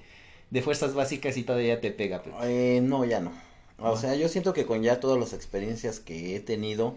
de 0.49 0.61
fuerzas 0.61 0.93
básicas 0.93 1.37
y 1.37 1.43
todavía 1.43 1.81
te 1.81 1.91
pega? 1.91 2.21
Eh, 2.43 2.81
no, 2.83 3.05
ya 3.05 3.21
no. 3.21 3.31
O 3.79 3.93
ah. 3.93 3.97
sea, 3.97 4.15
yo 4.15 4.27
siento 4.27 4.53
que 4.53 4.65
con 4.65 4.83
ya 4.83 4.99
todas 4.99 5.19
las 5.19 5.33
experiencias 5.33 5.99
que 5.99 6.35
he 6.35 6.39
tenido, 6.39 6.95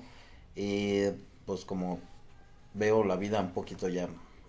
eh, 0.57 1.15
pues 1.47 1.65
como 1.65 2.01
veo 2.75 3.05
la 3.05 3.17
vida 3.17 3.41
un 3.41 3.53
poquito 3.53 3.89
ya 3.89 4.09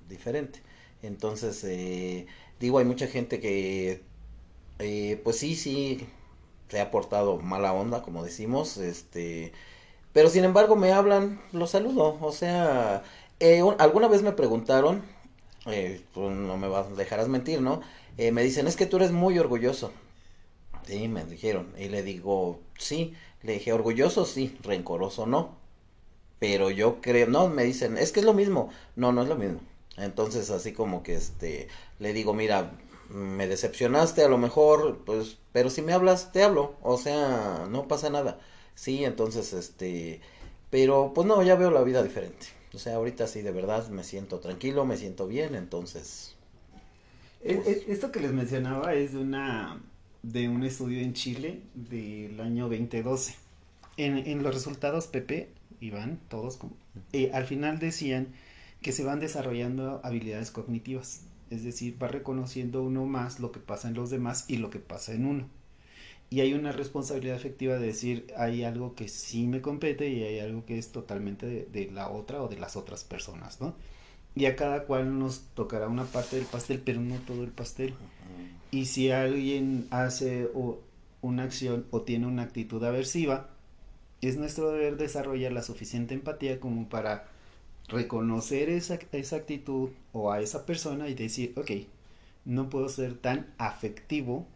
diferente. 0.09 0.59
Entonces, 1.03 1.63
eh, 1.63 2.27
digo, 2.59 2.79
hay 2.79 2.85
mucha 2.85 3.07
gente 3.07 3.39
que, 3.39 4.01
eh, 4.79 5.21
pues 5.23 5.37
sí, 5.37 5.55
sí, 5.55 5.99
se 6.71 6.79
ha 6.79 6.89
portado 6.89 7.37
mala 7.37 7.73
onda, 7.73 8.01
como 8.01 8.23
decimos, 8.23 8.77
este, 8.77 9.51
pero 10.13 10.29
sin 10.29 10.45
embargo 10.45 10.77
me 10.77 10.93
hablan, 10.93 11.41
los 11.51 11.71
saludo, 11.71 12.17
o 12.21 12.31
sea, 12.31 13.03
eh, 13.41 13.61
un, 13.61 13.75
alguna 13.79 14.07
vez 14.07 14.21
me 14.21 14.31
preguntaron, 14.31 15.03
eh, 15.65 16.01
pues 16.13 16.33
no 16.33 16.57
me 16.57 16.69
vas, 16.69 16.95
dejarás 16.95 17.27
mentir, 17.27 17.61
¿no? 17.61 17.81
Eh, 18.17 18.31
me 18.31 18.41
dicen, 18.43 18.67
es 18.67 18.77
que 18.77 18.85
tú 18.85 18.97
eres 18.97 19.11
muy 19.11 19.37
orgulloso. 19.37 19.91
Sí, 20.85 21.07
me 21.09 21.25
dijeron, 21.25 21.73
y 21.77 21.89
le 21.89 22.03
digo, 22.03 22.59
sí, 22.77 23.13
le 23.43 23.53
dije, 23.53 23.73
orgulloso 23.73 24.25
sí, 24.25 24.57
rencoroso 24.63 25.25
no. 25.25 25.55
Pero 26.39 26.71
yo 26.71 27.01
creo, 27.01 27.27
no, 27.27 27.49
me 27.49 27.63
dicen, 27.63 27.97
es 27.97 28.11
que 28.11 28.21
es 28.21 28.25
lo 28.25 28.33
mismo. 28.33 28.69
No, 28.95 29.11
no 29.11 29.21
es 29.23 29.29
lo 29.29 29.35
mismo. 29.35 29.59
Entonces, 29.97 30.49
así 30.49 30.73
como 30.73 31.03
que 31.03 31.15
este, 31.15 31.67
le 31.99 32.13
digo, 32.13 32.33
mira, 32.33 32.71
me 33.13 33.47
decepcionaste 33.47 34.23
a 34.23 34.29
lo 34.29 34.37
mejor, 34.37 35.03
pues, 35.05 35.37
pero 35.51 35.69
si 35.69 35.81
me 35.81 35.93
hablas, 35.93 36.31
te 36.31 36.43
hablo, 36.43 36.75
o 36.81 36.97
sea, 36.97 37.67
no 37.69 37.87
pasa 37.87 38.09
nada. 38.09 38.39
Sí, 38.75 39.03
entonces, 39.03 39.53
este, 39.53 40.21
pero 40.69 41.11
pues 41.13 41.27
no, 41.27 41.43
ya 41.43 41.55
veo 41.55 41.71
la 41.71 41.83
vida 41.83 42.01
diferente. 42.03 42.47
O 42.73 42.79
sea, 42.79 42.95
ahorita 42.95 43.27
sí, 43.27 43.41
de 43.41 43.51
verdad, 43.51 43.87
me 43.89 44.03
siento 44.03 44.39
tranquilo, 44.39 44.85
me 44.85 44.97
siento 44.97 45.27
bien, 45.27 45.55
entonces. 45.55 46.35
Pues... 47.43 47.67
Esto 47.87 48.11
que 48.11 48.21
les 48.21 48.31
mencionaba 48.31 48.93
es 48.93 49.13
de 49.13 49.19
una, 49.19 49.81
de 50.23 50.47
un 50.47 50.63
estudio 50.63 51.01
en 51.01 51.13
Chile 51.13 51.61
del 51.73 52.39
año 52.39 52.69
2012. 52.69 53.35
En, 53.97 54.17
en 54.17 54.41
los 54.41 54.53
resultados, 54.53 55.07
Pepe, 55.07 55.49
Iván, 55.81 56.19
todos, 56.29 56.59
eh, 57.11 57.29
al 57.33 57.45
final 57.45 57.77
decían 57.79 58.29
que 58.81 58.93
se 58.93 59.03
van 59.03 59.19
desarrollando 59.19 59.99
habilidades 60.03 60.49
cognitivas 60.49 61.23
es 61.51 61.63
decir, 61.63 62.01
va 62.01 62.07
reconociendo 62.07 62.81
uno 62.81 63.05
más 63.05 63.39
lo 63.39 63.51
que 63.51 63.59
pasa 63.59 63.87
en 63.87 63.93
los 63.93 64.09
demás 64.09 64.45
y 64.47 64.57
lo 64.57 64.69
que 64.69 64.79
pasa 64.79 65.13
en 65.13 65.25
uno. 65.25 65.47
Y 66.29 66.39
hay 66.39 66.53
una 66.53 66.71
responsabilidad 66.71 67.35
efectiva 67.35 67.77
de 67.77 67.87
decir, 67.87 68.27
hay 68.37 68.63
algo 68.63 68.95
que 68.95 69.09
sí 69.09 69.47
me 69.47 69.61
compete 69.61 70.09
y 70.09 70.23
hay 70.23 70.39
algo 70.39 70.65
que 70.65 70.77
es 70.77 70.91
totalmente 70.91 71.45
de, 71.45 71.65
de 71.65 71.91
la 71.91 72.09
otra 72.09 72.41
o 72.41 72.47
de 72.47 72.57
las 72.57 72.77
otras 72.77 73.03
personas, 73.03 73.59
¿no? 73.59 73.75
Y 74.33 74.45
a 74.45 74.55
cada 74.55 74.85
cual 74.85 75.19
nos 75.19 75.41
tocará 75.53 75.89
una 75.89 76.05
parte 76.05 76.37
del 76.37 76.45
pastel, 76.45 76.81
pero 76.85 77.01
no 77.01 77.15
todo 77.17 77.43
el 77.43 77.51
pastel. 77.51 77.91
Uh 77.91 77.93
-huh. 77.93 78.61
Y 78.71 78.85
si 78.85 79.11
alguien 79.11 79.87
hace 79.91 80.49
o, 80.53 80.79
una 81.21 81.43
acción 81.43 81.85
o 81.91 82.01
tiene 82.01 82.25
una 82.27 82.43
actitud 82.43 82.83
aversiva, 82.83 83.49
es 84.21 84.37
nuestro 84.37 84.71
deber 84.71 84.97
desarrollar 84.97 85.51
la 85.51 85.63
suficiente 85.63 86.13
empatía 86.13 86.59
como 86.59 86.89
para 86.89 87.27
reconocer 87.91 88.69
esa, 88.69 88.97
esa 89.11 89.35
actitud 89.35 89.89
o 90.13 90.31
a 90.31 90.39
esa 90.39 90.65
persona 90.65 91.09
y 91.09 91.13
decir, 91.13 91.53
ok, 91.57 91.71
no 92.45 92.69
puedo 92.69 92.89
ser 92.89 93.15
tan 93.15 93.53
afectivo, 93.57 94.47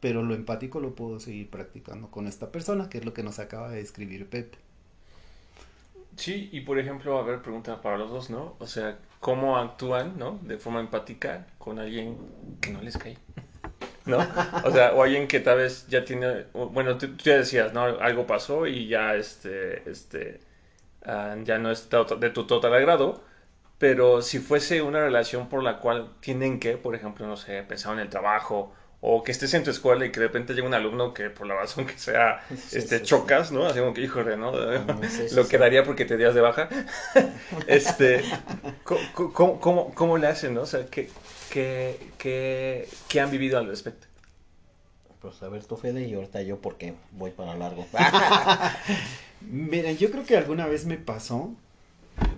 pero 0.00 0.22
lo 0.22 0.34
empático 0.34 0.80
lo 0.80 0.94
puedo 0.94 1.20
seguir 1.20 1.50
practicando 1.50 2.10
con 2.10 2.26
esta 2.26 2.50
persona, 2.50 2.88
que 2.88 2.98
es 2.98 3.04
lo 3.04 3.12
que 3.12 3.22
nos 3.22 3.38
acaba 3.38 3.68
de 3.68 3.76
describir 3.76 4.28
Pepe. 4.28 4.58
Sí, 6.16 6.50
y 6.52 6.60
por 6.60 6.78
ejemplo, 6.78 7.18
a 7.18 7.22
ver, 7.22 7.40
pregunta 7.40 7.80
para 7.80 7.96
los 7.96 8.10
dos, 8.10 8.30
¿no? 8.30 8.56
O 8.58 8.66
sea, 8.66 8.98
¿cómo 9.20 9.56
actúan, 9.56 10.18
¿no? 10.18 10.38
De 10.42 10.58
forma 10.58 10.80
empática 10.80 11.46
con 11.58 11.78
alguien 11.78 12.16
que 12.60 12.70
no 12.70 12.82
les 12.82 12.96
cae. 12.98 13.16
¿No? 14.04 14.18
O 14.64 14.70
sea, 14.72 14.92
o 14.94 15.02
alguien 15.02 15.28
que 15.28 15.38
tal 15.40 15.58
vez 15.58 15.86
ya 15.86 16.04
tiene, 16.04 16.46
bueno, 16.52 16.98
tú, 16.98 17.16
tú 17.16 17.24
ya 17.24 17.36
decías, 17.36 17.72
¿no? 17.72 17.82
Algo 17.82 18.26
pasó 18.26 18.66
y 18.66 18.88
ya, 18.88 19.14
este, 19.14 19.88
este, 19.88 20.40
uh, 21.06 21.42
ya 21.44 21.58
no 21.58 21.70
es 21.70 21.88
de 21.90 22.30
tu 22.30 22.46
total 22.46 22.74
agrado, 22.74 23.22
pero 23.78 24.22
si 24.22 24.38
fuese 24.38 24.82
una 24.82 25.00
relación 25.00 25.48
por 25.48 25.62
la 25.62 25.78
cual 25.78 26.10
tienen 26.20 26.60
que, 26.60 26.76
por 26.76 26.94
ejemplo, 26.94 27.26
no 27.26 27.36
sé, 27.36 27.62
pensar 27.62 27.94
en 27.94 28.00
el 28.00 28.08
trabajo 28.08 28.72
o 29.00 29.24
que 29.24 29.32
estés 29.32 29.52
en 29.54 29.64
tu 29.64 29.70
escuela 29.70 30.06
y 30.06 30.12
que 30.12 30.20
de 30.20 30.26
repente 30.26 30.54
llega 30.54 30.66
un 30.66 30.74
alumno 30.74 31.12
que 31.12 31.28
por 31.28 31.48
la 31.48 31.56
razón 31.56 31.86
que 31.86 31.98
sea 31.98 32.44
sí, 32.48 32.78
este 32.78 33.00
sí, 33.00 33.04
chocas, 33.04 33.50
¿no? 33.50 33.66
Así 33.66 33.80
como 33.80 33.92
que, 33.92 34.02
híjole, 34.02 34.36
¿no? 34.36 34.52
Sí, 35.08 35.26
Lo 35.34 35.48
quedaría 35.48 35.82
porque 35.82 36.04
te 36.04 36.16
días 36.16 36.34
de 36.34 36.40
baja. 36.40 36.68
este, 37.66 38.22
¿cómo, 38.84 39.60
cómo, 39.60 39.94
¿cómo, 39.94 40.18
le 40.18 40.28
hacen, 40.28 40.54
no? 40.54 40.62
O 40.62 40.66
sea, 40.66 40.86
¿qué, 40.86 41.10
qué, 41.50 41.98
qué, 42.16 42.88
qué 43.08 43.20
han 43.20 43.32
vivido 43.32 43.58
al 43.58 43.66
respecto? 43.66 44.06
Pues 45.22 45.40
a 45.40 45.48
ver 45.48 45.64
tu 45.64 45.76
Fede 45.76 46.08
y 46.08 46.14
ahorita 46.14 46.42
yo 46.42 46.60
porque 46.60 46.94
voy 47.12 47.30
para 47.30 47.56
largo. 47.56 47.86
Miren, 49.40 49.96
yo 49.96 50.10
creo 50.10 50.24
que 50.24 50.36
alguna 50.36 50.66
vez 50.66 50.84
me 50.84 50.98
pasó 50.98 51.54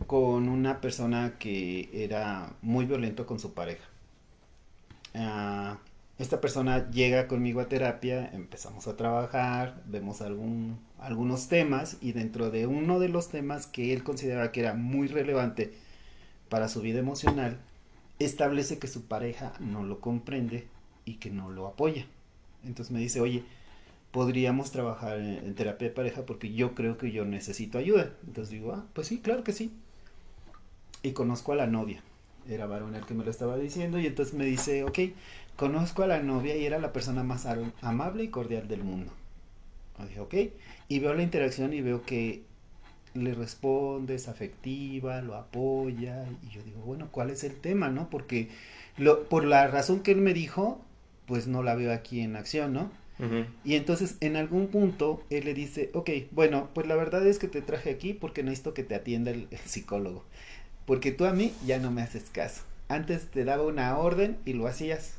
con 0.06 0.50
una 0.50 0.82
persona 0.82 1.36
que 1.38 1.88
era 1.92 2.52
muy 2.60 2.84
violento 2.84 3.24
con 3.24 3.38
su 3.38 3.54
pareja. 3.54 3.84
Uh, 5.14 5.78
esta 6.18 6.42
persona 6.42 6.90
llega 6.90 7.26
conmigo 7.26 7.60
a 7.60 7.68
terapia, 7.68 8.30
empezamos 8.34 8.86
a 8.86 8.96
trabajar, 8.96 9.82
vemos 9.86 10.20
algún, 10.20 10.78
algunos 10.98 11.48
temas 11.48 11.96
y 12.02 12.12
dentro 12.12 12.50
de 12.50 12.66
uno 12.66 13.00
de 13.00 13.08
los 13.08 13.30
temas 13.30 13.66
que 13.66 13.94
él 13.94 14.04
consideraba 14.04 14.52
que 14.52 14.60
era 14.60 14.74
muy 14.74 15.08
relevante 15.08 15.72
para 16.50 16.68
su 16.68 16.82
vida 16.82 16.98
emocional, 16.98 17.58
establece 18.18 18.78
que 18.78 18.88
su 18.88 19.06
pareja 19.06 19.54
no 19.58 19.84
lo 19.84 20.00
comprende 20.00 20.68
y 21.06 21.14
que 21.14 21.30
no 21.30 21.50
lo 21.50 21.66
apoya. 21.66 22.06
Entonces 22.66 22.90
me 22.90 23.00
dice, 23.00 23.20
oye, 23.20 23.44
podríamos 24.10 24.70
trabajar 24.70 25.18
en, 25.18 25.54
terapia 25.54 25.88
de 25.88 25.94
pareja 25.94 26.24
porque 26.24 26.52
yo 26.52 26.74
creo 26.74 26.98
que 26.98 27.10
yo 27.10 27.24
necesito 27.24 27.78
ayuda. 27.78 28.12
Entonces 28.26 28.50
digo, 28.52 28.72
ah, 28.72 28.86
pues 28.92 29.08
sí, 29.08 29.18
claro 29.18 29.42
que 29.42 29.52
sí. 29.52 29.72
Y 31.02 31.12
conozco 31.12 31.52
a 31.52 31.56
la 31.56 31.66
novia. 31.66 32.02
Era 32.48 32.66
varón 32.66 32.94
el 32.94 33.04
que 33.06 33.14
me 33.14 33.24
lo 33.24 33.30
estaba 33.30 33.56
diciendo 33.56 33.98
y 33.98 34.06
entonces 34.06 34.34
me 34.34 34.44
dice, 34.44 34.84
ok, 34.84 34.98
conozco 35.56 36.02
a 36.02 36.06
la 36.06 36.20
novia 36.20 36.56
y 36.56 36.64
era 36.64 36.78
la 36.78 36.92
persona 36.92 37.24
más 37.24 37.46
amable 37.80 38.24
y 38.24 38.28
cordial 38.28 38.68
del 38.68 38.84
mundo. 38.84 39.12
Y 39.98 40.08
dije, 40.08 40.20
ok, 40.20 40.34
y 40.88 40.98
veo 40.98 41.14
la 41.14 41.22
interacción 41.22 41.72
y 41.72 41.80
veo 41.80 42.02
que 42.02 42.44
le 43.14 43.32
responde, 43.32 44.16
es 44.16 44.28
afectiva, 44.28 45.22
lo 45.22 45.36
apoya, 45.36 46.26
y 46.42 46.50
yo 46.50 46.62
digo, 46.62 46.80
bueno, 46.80 47.08
¿cuál 47.10 47.30
es 47.30 47.44
el 47.44 47.56
tema, 47.56 47.88
no? 47.88 48.10
Porque 48.10 48.48
lo, 48.96 49.24
por 49.24 49.44
la 49.44 49.68
razón 49.68 50.00
que 50.00 50.12
él 50.12 50.20
me 50.20 50.34
dijo, 50.34 50.84
pues 51.26 51.46
no 51.46 51.62
la 51.62 51.74
veo 51.74 51.92
aquí 51.92 52.20
en 52.20 52.36
acción, 52.36 52.72
¿no? 52.72 52.90
Y 53.64 53.76
entonces 53.76 54.16
en 54.20 54.34
algún 54.34 54.66
punto 54.68 55.22
él 55.30 55.44
le 55.44 55.54
dice, 55.54 55.90
ok, 55.94 56.10
bueno, 56.32 56.70
pues 56.74 56.86
la 56.88 56.96
verdad 56.96 57.24
es 57.26 57.38
que 57.38 57.46
te 57.46 57.62
traje 57.62 57.90
aquí 57.90 58.12
porque 58.12 58.42
necesito 58.42 58.74
que 58.74 58.82
te 58.82 58.94
atienda 58.94 59.30
el, 59.30 59.48
psicólogo. 59.64 60.24
Porque 60.84 61.12
tú 61.12 61.24
a 61.24 61.32
mí 61.32 61.52
ya 61.64 61.78
no 61.78 61.90
me 61.90 62.02
haces 62.02 62.24
caso. 62.30 62.62
Antes 62.88 63.30
te 63.30 63.44
daba 63.44 63.62
una 63.62 63.96
orden 63.96 64.36
y 64.44 64.52
lo 64.52 64.66
hacías. 64.66 65.14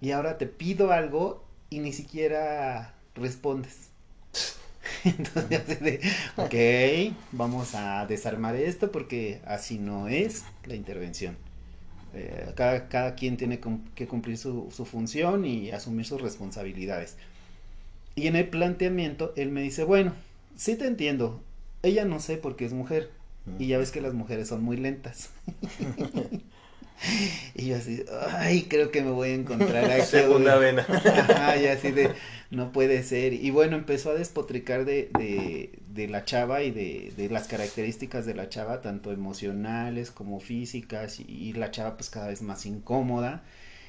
Y 0.00 0.10
ahora 0.10 0.38
te 0.38 0.46
pido 0.46 0.92
algo 0.92 1.44
y 1.70 1.80
ni 1.80 1.92
siquiera 1.92 2.94
respondes. 3.14 3.88
Entonces, 5.04 5.80
de, 5.80 6.00
ok, 6.36 7.16
vamos 7.32 7.74
a 7.74 8.06
desarmar 8.06 8.54
esto 8.54 8.92
porque 8.92 9.40
así 9.46 9.78
no 9.78 10.08
es 10.08 10.44
la 10.64 10.74
intervención. 10.74 11.36
Eh, 12.14 12.52
cada, 12.54 12.88
cada, 12.88 13.14
quien 13.14 13.36
tiene 13.36 13.60
que 13.94 14.06
cumplir 14.06 14.38
su, 14.38 14.70
su, 14.74 14.86
función 14.86 15.44
y 15.44 15.70
asumir 15.70 16.06
sus 16.06 16.20
responsabilidades. 16.20 17.16
Y 18.14 18.26
en 18.26 18.36
el 18.36 18.48
planteamiento, 18.48 19.32
él 19.36 19.50
me 19.50 19.62
dice, 19.62 19.84
bueno, 19.84 20.12
sí 20.56 20.76
te 20.76 20.86
entiendo, 20.86 21.40
ella 21.82 22.04
no 22.04 22.20
sé 22.20 22.36
porque 22.36 22.64
es 22.64 22.72
mujer. 22.72 23.10
Y 23.58 23.68
ya 23.68 23.78
ves 23.78 23.92
que 23.92 24.02
las 24.02 24.12
mujeres 24.12 24.48
son 24.48 24.62
muy 24.62 24.76
lentas. 24.76 25.30
y 27.54 27.66
yo 27.66 27.76
así, 27.76 28.04
ay, 28.30 28.66
creo 28.68 28.90
que 28.90 29.02
me 29.02 29.10
voy 29.10 29.30
a 29.30 29.34
encontrar 29.34 29.90
aquí. 29.90 30.02
Segunda 30.06 30.56
vena. 30.56 30.86
y 31.62 31.66
así 31.66 31.92
de, 31.92 32.10
no 32.50 32.72
puede 32.72 33.02
ser. 33.02 33.32
Y 33.32 33.50
bueno, 33.50 33.76
empezó 33.76 34.10
a 34.10 34.14
despotricar 34.14 34.84
de, 34.84 35.10
de, 35.18 35.78
de 35.98 36.06
la 36.06 36.24
chava 36.24 36.62
y 36.62 36.70
de, 36.70 37.12
de, 37.16 37.28
las 37.28 37.48
características 37.48 38.24
de 38.24 38.34
la 38.34 38.48
chava, 38.48 38.80
tanto 38.80 39.10
emocionales 39.10 40.12
como 40.12 40.38
físicas, 40.38 41.18
y, 41.18 41.52
la 41.54 41.72
chava 41.72 41.96
pues 41.96 42.08
cada 42.08 42.28
vez 42.28 42.40
más 42.40 42.66
incómoda. 42.66 43.42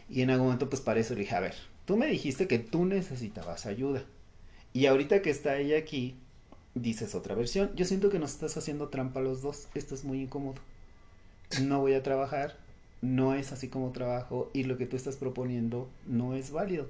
Y 0.10 0.24
en 0.24 0.32
algún 0.32 0.48
momento 0.48 0.70
pues 0.70 0.82
para 0.82 1.00
eso 1.00 1.14
le 1.14 1.22
dije, 1.22 1.36
a 1.36 1.40
ver, 1.40 1.54
tú 1.86 1.98
me 1.98 2.08
dijiste 2.08 2.48
que 2.48 2.58
tú 2.58 2.86
necesitabas 2.86 3.68
ayuda. 3.68 4.04
Y 4.74 4.88
ahorita 4.88 5.22
que 5.22 5.30
está 5.30 5.58
ella 5.58 5.78
aquí, 5.78 6.16
dices 6.74 7.14
otra 7.14 7.36
versión. 7.36 7.72
Yo 7.76 7.86
siento 7.86 8.10
que 8.10 8.18
nos 8.18 8.32
estás 8.32 8.58
haciendo 8.58 8.90
trampa 8.90 9.22
los 9.22 9.44
dos. 9.44 9.68
Esto 9.76 9.94
es 9.94 10.04
muy 10.04 10.22
incómodo. 10.22 10.60
No 11.62 11.80
voy 11.80 11.94
a 11.94 12.04
trabajar, 12.04 12.58
no 13.02 13.36
es 13.36 13.52
así 13.52 13.68
como 13.68 13.92
trabajo 13.92 14.50
y 14.54 14.64
lo 14.64 14.78
que 14.78 14.88
tú 14.88 14.96
estás 14.96 15.16
proponiendo 15.16 15.88
no 16.08 16.36
es 16.36 16.52
válido. 16.52 16.88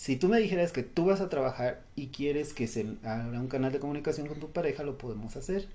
Si 0.00 0.16
tú 0.16 0.28
me 0.28 0.40
dijeras 0.40 0.72
que 0.72 0.82
tú 0.82 1.04
vas 1.04 1.20
a 1.20 1.28
trabajar 1.28 1.82
y 1.94 2.06
quieres 2.06 2.54
que 2.54 2.66
se 2.66 2.86
haga 3.04 3.38
un 3.38 3.48
canal 3.48 3.70
de 3.70 3.80
comunicación 3.80 4.28
con 4.28 4.40
tu 4.40 4.50
pareja, 4.50 4.82
lo 4.82 4.96
podemos 4.96 5.36
hacer. 5.36 5.68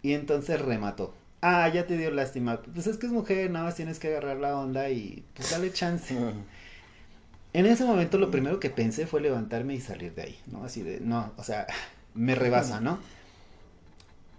Y 0.00 0.14
entonces 0.14 0.58
remató. 0.62 1.12
Ah, 1.42 1.68
ya 1.68 1.86
te 1.86 1.98
dio 1.98 2.10
lástima. 2.10 2.62
Pues 2.62 2.86
es 2.86 2.96
que 2.96 3.04
es 3.04 3.12
mujer, 3.12 3.50
nada 3.50 3.66
más 3.66 3.74
tienes 3.74 3.98
que 3.98 4.08
agarrar 4.08 4.38
la 4.38 4.56
onda 4.56 4.88
y 4.88 5.26
pues 5.34 5.50
dale 5.50 5.70
chance. 5.70 6.16
en 7.52 7.66
ese 7.66 7.84
momento 7.84 8.16
lo 8.16 8.30
primero 8.30 8.60
que 8.60 8.70
pensé 8.70 9.06
fue 9.06 9.20
levantarme 9.20 9.74
y 9.74 9.82
salir 9.82 10.14
de 10.14 10.22
ahí, 10.22 10.38
¿no? 10.46 10.64
Así 10.64 10.82
de, 10.82 11.00
no, 11.00 11.34
o 11.36 11.44
sea, 11.44 11.66
me 12.14 12.34
rebasa, 12.34 12.80
¿no? 12.80 12.98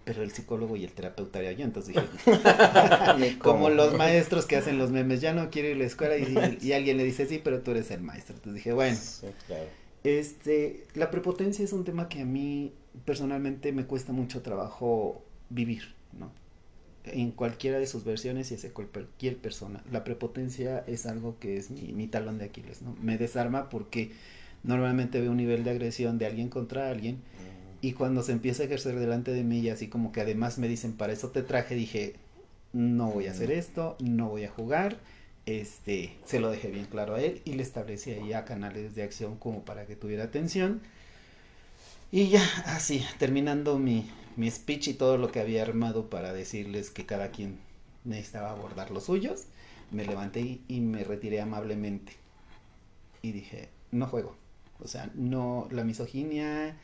Pero 0.10 0.24
el 0.24 0.32
psicólogo 0.32 0.76
y 0.76 0.84
el 0.84 0.92
terapeuta 0.92 1.40
era 1.40 1.52
yo, 1.52 1.64
entonces 1.64 1.94
dije, 1.94 3.38
como 3.38 3.70
los 3.70 3.94
maestros 3.94 4.48
que 4.48 4.56
hacen 4.56 4.80
los 4.80 4.90
memes, 4.90 5.22
ya 5.22 5.36
no 5.36 5.52
quiero 5.52 5.68
ir 5.68 5.76
a 5.76 5.80
la 5.82 5.86
escuela 5.86 6.18
y, 6.18 6.74
alguien 6.74 6.98
le 6.98 7.04
dice, 7.04 7.28
sí, 7.28 7.40
pero 7.44 7.62
tú 7.62 7.70
eres 7.70 7.92
el 7.92 8.02
maestro, 8.02 8.34
entonces 8.38 8.56
dije, 8.56 8.74
bueno, 8.74 8.98
este, 10.04 10.84
la 10.96 11.12
prepotencia 11.12 11.64
es 11.64 11.74
un 11.74 11.84
tema 11.84 12.10
que 12.10 12.22
a 12.22 12.26
mí 12.26 12.74
personalmente 13.06 13.72
me 13.72 13.86
cuesta 13.86 14.12
mucho 14.12 14.42
trabajo 14.42 15.24
vivir, 15.52 15.94
¿no? 16.18 16.32
En 17.06 17.30
cualquiera 17.30 17.78
de 17.78 17.86
sus 17.86 18.04
versiones 18.04 18.50
y 18.50 18.56
hacia 18.56 18.74
cualquier 18.74 19.38
persona. 19.38 19.84
La 19.92 20.04
prepotencia 20.04 20.84
es 20.88 21.06
algo 21.06 21.38
que 21.38 21.58
es 21.58 21.70
mi, 21.70 21.94
mi 21.94 22.08
talón 22.08 22.40
de 22.40 22.46
Aquiles, 22.46 22.82
¿no? 22.82 22.96
Me 23.00 23.20
desarma 23.20 23.70
porque 23.70 24.12
normalmente 24.64 25.22
veo 25.22 25.30
un 25.30 25.38
nivel 25.38 25.64
de 25.64 25.70
agresión 25.70 26.18
de 26.18 26.26
alguien 26.26 26.50
contra 26.50 26.90
alguien 26.90 27.22
y 27.82 27.94
cuando 27.94 28.24
se 28.24 28.32
empieza 28.32 28.64
a 28.64 28.66
ejercer 28.66 29.00
delante 29.00 29.32
de 29.32 29.44
mí 29.44 29.60
y 29.60 29.70
así 29.70 29.88
como 29.88 30.12
que 30.12 30.22
además 30.22 30.58
me 30.58 30.68
dicen, 30.68 30.94
para 30.94 31.14
eso 31.14 31.30
te 31.30 31.44
traje, 31.44 31.76
dije, 31.76 32.16
no 32.74 33.10
voy 33.10 33.28
a 33.28 33.32
hacer 33.32 33.52
esto, 33.52 33.96
no 34.00 34.30
voy 34.30 34.44
a 34.46 34.52
jugar. 34.52 34.98
Este, 35.46 36.16
se 36.26 36.40
lo 36.40 36.52
dejé 36.52 36.70
bien 36.70 36.86
claro 36.86 37.16
a 37.16 37.22
él 37.22 37.42
y 37.44 37.54
le 37.54 37.64
establecí 37.64 38.12
ahí 38.12 38.34
a 38.34 38.46
canales 38.46 38.94
de 38.96 39.04
acción 39.04 39.38
como 39.38 39.64
para 39.64 39.86
que 39.86 39.96
tuviera 39.96 40.26
atención. 40.26 40.82
Y 42.12 42.30
ya, 42.30 42.44
así, 42.66 43.04
terminando 43.18 43.80
mi, 43.80 44.10
mi 44.36 44.50
speech 44.52 44.90
y 44.90 44.94
todo 44.94 45.18
lo 45.18 45.32
que 45.32 45.40
había 45.40 45.62
armado 45.62 46.10
para 46.10 46.34
decirles 46.34 46.90
que 46.90 47.06
cada 47.06 47.32
quien 47.32 47.60
necesitaba 48.04 48.52
abordar 48.52 48.92
los 48.92 49.06
suyos, 49.06 49.46
me 49.92 50.06
levanté 50.06 50.60
y 50.68 50.82
me 50.82 51.04
retiré 51.04 51.42
amablemente. 51.42 52.14
Y 53.22 53.32
dije, 53.32 53.70
no 53.92 54.08
juego. 54.08 54.36
O 54.82 54.88
sea, 54.88 55.12
no, 55.14 55.68
la 55.72 55.84
misoginia, 55.84 56.78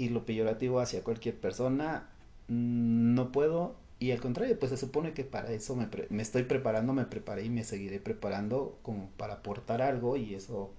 y 0.00 0.08
lo 0.08 0.24
peyorativo 0.24 0.80
hacia 0.80 1.04
cualquier 1.04 1.36
persona, 1.36 2.08
mm, 2.48 3.14
no 3.14 3.32
puedo. 3.32 3.76
Y 3.98 4.12
al 4.12 4.20
contrario, 4.20 4.58
pues 4.58 4.70
se 4.70 4.78
supone 4.78 5.12
que 5.12 5.24
para 5.24 5.52
eso 5.52 5.76
me, 5.76 5.88
me 6.08 6.22
estoy 6.22 6.44
preparando, 6.44 6.94
me 6.94 7.04
preparé 7.04 7.44
y 7.44 7.50
me 7.50 7.64
seguiré 7.64 8.00
preparando 8.00 8.78
como 8.82 9.10
para 9.18 9.34
aportar 9.34 9.82
algo 9.82 10.16
y 10.16 10.34
eso 10.34 10.72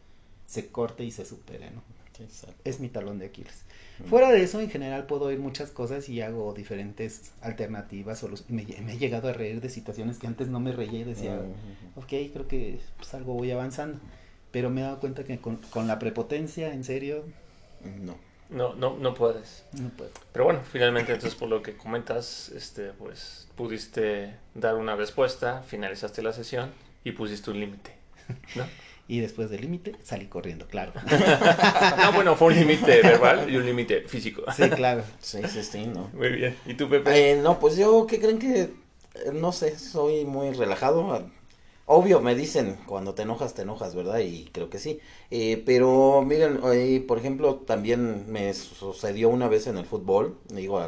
se 0.48 0.70
corte 0.70 1.04
y 1.04 1.12
se 1.12 1.26
supere, 1.26 1.70
¿no? 1.70 1.84
Es 2.66 2.80
mi 2.80 2.90
talón 2.90 3.20
de 3.20 3.28
Aquiles. 3.28 3.64
Mm. 4.00 4.10
Fuera 4.10 4.32
de 4.32 4.44
eso, 4.44 4.60
en 4.60 4.70
general 4.70 5.06
puedo 5.06 5.26
oír 5.26 5.40
muchas 5.40 5.70
cosas 5.70 6.10
y 6.10 6.22
hago 6.22 6.54
diferentes 6.54 7.32
alternativas. 7.42 8.24
O 8.24 8.30
me, 8.48 8.64
he 8.64 8.98
llegado 8.98 9.28
a 9.28 9.34
reír 9.34 9.62
de 9.62 9.70
situaciones 9.70 10.18
que 10.18 10.28
antes 10.28 10.48
no 10.48 10.60
me 10.60 10.72
reía 10.72 11.00
y 11.00 11.04
decía, 11.04 11.40
ok, 11.96 12.08
creo 12.34 12.48
que 12.48 12.80
pues, 12.98 13.14
algo 13.14 13.34
voy 13.34 13.52
avanzando. 13.52 14.00
Pero 14.52 14.70
me 14.70 14.82
he 14.82 14.84
dado 14.84 15.00
cuenta 15.00 15.24
que 15.24 15.38
con, 15.40 15.58
con 15.58 15.88
la 15.88 16.00
prepotencia, 16.00 16.74
en 16.74 16.84
serio, 16.84 17.24
no. 18.02 18.31
No, 18.52 18.76
no, 18.76 18.98
no 18.98 19.14
puedes. 19.14 19.64
No 19.80 19.90
puedo. 19.90 20.12
Pero 20.34 20.46
bueno, 20.46 20.60
finalmente 20.70 21.14
entonces 21.14 21.40
por 21.40 21.50
lo 21.50 21.64
que 21.64 21.78
comentas, 21.78 22.50
este, 22.50 22.92
pues 22.92 23.48
pudiste 23.56 24.36
dar 24.54 24.76
una 24.76 24.96
respuesta, 24.96 25.64
finalizaste 25.64 26.22
la 26.22 26.34
sesión 26.34 26.72
y 27.04 27.14
pusiste 27.14 27.50
un 27.50 27.60
límite, 27.62 27.96
¿no? 28.56 28.66
y 29.08 29.20
después 29.20 29.50
del 29.50 29.62
límite 29.62 29.96
salí 30.04 30.28
corriendo, 30.28 30.68
claro. 30.68 30.92
no, 31.98 32.12
bueno, 32.14 32.36
fue 32.36 32.50
un 32.50 32.56
límite 32.56 33.02
verbal 33.02 33.50
y 33.50 33.56
un 33.56 33.66
límite 33.66 34.02
físico. 34.02 34.44
Sí, 34.56 34.70
claro. 34.70 35.04
Sí, 35.20 35.40
sí, 35.48 35.64
sí, 35.64 35.86
¿no? 35.88 36.10
Muy 36.14 36.30
bien. 36.30 36.58
¿Y 36.66 36.74
tú, 36.74 36.90
Pepe? 36.90 37.32
Eh, 37.32 37.36
no, 37.42 37.58
pues 37.60 37.78
yo, 37.78 38.06
¿qué 38.06 38.20
creen 38.20 38.38
que? 38.38 38.62
Eh, 38.62 39.32
no 39.34 39.54
sé, 39.54 39.80
soy 39.80 40.26
muy 40.26 40.52
relajado 40.52 41.30
Obvio, 41.94 42.22
me 42.22 42.36
dicen, 42.36 42.78
cuando 42.86 43.14
te 43.16 43.24
enojas, 43.24 43.54
te 43.54 43.64
enojas, 43.64 43.96
¿verdad? 43.96 44.20
Y 44.20 44.46
creo 44.54 44.70
que 44.70 44.80
sí. 44.80 45.00
Eh, 45.30 45.62
pero 45.66 46.22
miren, 46.26 46.60
por 47.06 47.18
ejemplo, 47.18 47.56
también 47.58 48.32
me 48.32 48.54
sucedió 48.54 49.28
una 49.30 49.50
vez 49.50 49.68
en 49.68 49.78
el 49.78 49.86
fútbol, 49.86 50.38
digo, 50.50 50.80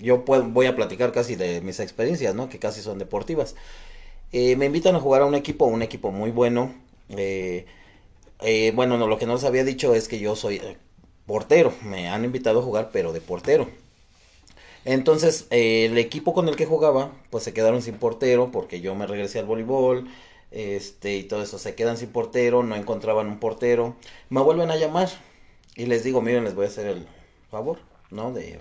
yo 0.00 0.24
puedo, 0.24 0.44
voy 0.44 0.66
a 0.66 0.76
platicar 0.76 1.12
casi 1.12 1.36
de 1.36 1.60
mis 1.62 1.80
experiencias, 1.80 2.34
¿no? 2.34 2.48
Que 2.48 2.58
casi 2.58 2.82
son 2.82 2.98
deportivas. 2.98 3.56
Eh, 4.32 4.56
me 4.56 4.66
invitan 4.66 4.96
a 4.96 5.00
jugar 5.00 5.22
a 5.22 5.26
un 5.26 5.34
equipo, 5.36 5.66
un 5.66 5.82
equipo 5.82 6.12
muy 6.12 6.30
bueno. 6.32 6.74
Eh, 8.40 8.72
bueno, 8.74 8.96
no, 8.98 9.06
lo 9.06 9.18
que 9.18 9.26
no 9.26 9.34
les 9.34 9.44
había 9.44 9.64
dicho 9.64 9.94
es 9.94 10.08
que 10.08 10.18
yo 10.20 10.36
soy 10.36 10.60
portero. 11.26 11.72
Me 11.82 12.08
han 12.08 12.24
invitado 12.24 12.60
a 12.60 12.62
jugar, 12.62 12.90
pero 12.92 13.12
de 13.12 13.20
portero. 13.20 13.68
Entonces, 14.84 15.46
eh, 15.50 15.86
el 15.86 15.98
equipo 15.98 16.34
con 16.34 16.48
el 16.48 16.56
que 16.56 16.66
jugaba, 16.66 17.12
pues 17.30 17.44
se 17.44 17.54
quedaron 17.54 17.82
sin 17.82 17.96
portero 17.96 18.50
porque 18.50 18.80
yo 18.80 18.94
me 18.94 19.06
regresé 19.06 19.38
al 19.38 19.46
voleibol, 19.46 20.08
este, 20.50 21.16
y 21.16 21.24
todo 21.24 21.42
eso, 21.42 21.58
se 21.58 21.74
quedan 21.74 21.96
sin 21.96 22.10
portero, 22.10 22.62
no 22.62 22.76
encontraban 22.76 23.28
un 23.28 23.40
portero, 23.40 23.96
me 24.28 24.40
vuelven 24.40 24.70
a 24.70 24.76
llamar 24.76 25.08
y 25.74 25.86
les 25.86 26.04
digo, 26.04 26.20
miren, 26.20 26.44
les 26.44 26.54
voy 26.54 26.66
a 26.66 26.68
hacer 26.68 26.86
el 26.86 27.06
favor, 27.50 27.78
¿no? 28.10 28.32
De, 28.32 28.60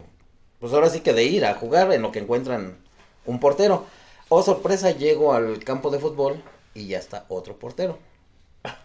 pues 0.60 0.74
ahora 0.74 0.90
sí 0.90 1.02
que 1.02 1.14
de 1.14 1.26
ir 1.26 1.46
a 1.46 1.56
jugar 1.56 1.92
en 1.92 2.02
lo 2.02 2.12
que 2.12 2.20
encuentran 2.20 2.78
un 3.26 3.40
portero. 3.40 3.86
Oh, 4.30 4.42
sorpresa, 4.42 4.92
llego 4.92 5.34
al 5.34 5.64
campo 5.64 5.92
de 5.92 6.00
fútbol 6.00 6.42
y 6.74 6.88
ya 6.88 6.98
está 6.98 7.26
otro 7.28 7.60
portero, 7.60 8.00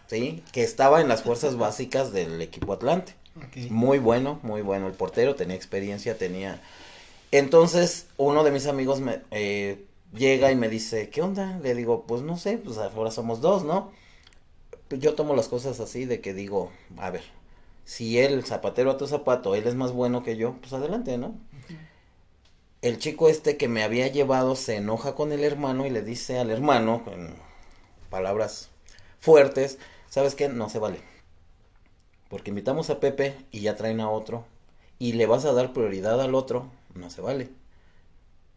¿sí? 0.07 0.43
Que 0.51 0.63
estaba 0.63 1.01
en 1.01 1.07
las 1.07 1.23
fuerzas 1.23 1.57
básicas 1.57 2.11
del 2.11 2.41
equipo 2.41 2.73
Atlante. 2.73 3.15
Muy 3.69 3.99
bueno, 3.99 4.39
muy 4.43 4.61
bueno 4.61 4.87
el 4.87 4.93
portero, 4.93 5.35
tenía 5.35 5.55
experiencia, 5.55 6.17
tenía 6.17 6.61
entonces, 7.31 8.07
uno 8.17 8.43
de 8.43 8.51
mis 8.51 8.67
amigos 8.67 9.01
me 9.01 9.21
eh, 9.31 9.85
llega 10.13 10.51
y 10.51 10.55
me 10.55 10.69
dice, 10.69 11.09
¿qué 11.09 11.21
onda? 11.21 11.59
Le 11.59 11.75
digo, 11.75 12.05
pues 12.07 12.21
no 12.21 12.37
sé, 12.37 12.57
pues 12.57 12.77
ahora 12.77 13.11
somos 13.11 13.41
dos, 13.41 13.63
¿no? 13.63 13.91
yo 14.97 15.13
tomo 15.13 15.35
las 15.35 15.47
cosas 15.47 15.79
así 15.79 16.05
de 16.05 16.19
que 16.19 16.33
digo, 16.33 16.71
a 16.97 17.11
ver, 17.11 17.21
si 17.85 18.19
él, 18.19 18.43
zapatero 18.43 18.91
a 18.91 18.97
tu 18.97 19.07
zapato, 19.07 19.55
él 19.55 19.67
es 19.67 19.75
más 19.75 19.91
bueno 19.91 20.23
que 20.23 20.35
yo, 20.35 20.55
pues 20.61 20.73
adelante, 20.73 21.17
¿no? 21.17 21.35
El 22.81 22.97
chico 22.97 23.29
este 23.29 23.57
que 23.57 23.67
me 23.67 23.83
había 23.83 24.07
llevado 24.07 24.55
se 24.55 24.77
enoja 24.77 25.13
con 25.13 25.31
el 25.31 25.43
hermano 25.43 25.85
y 25.85 25.89
le 25.89 26.01
dice 26.01 26.39
al 26.39 26.49
hermano, 26.49 27.03
con 27.03 27.35
palabras 28.09 28.69
fuertes, 29.19 29.77
¿sabes 30.09 30.33
qué? 30.33 30.49
No 30.49 30.69
se 30.69 30.79
vale. 30.79 31.01
Porque 32.29 32.51
invitamos 32.51 32.89
a 32.89 32.99
Pepe 32.99 33.35
y 33.51 33.61
ya 33.61 33.75
traen 33.75 33.99
a 33.99 34.09
otro. 34.09 34.45
Y 34.97 35.13
le 35.13 35.25
vas 35.25 35.45
a 35.45 35.53
dar 35.53 35.73
prioridad 35.73 36.21
al 36.21 36.35
otro, 36.35 36.71
no 36.95 37.09
se 37.09 37.21
vale. 37.21 37.49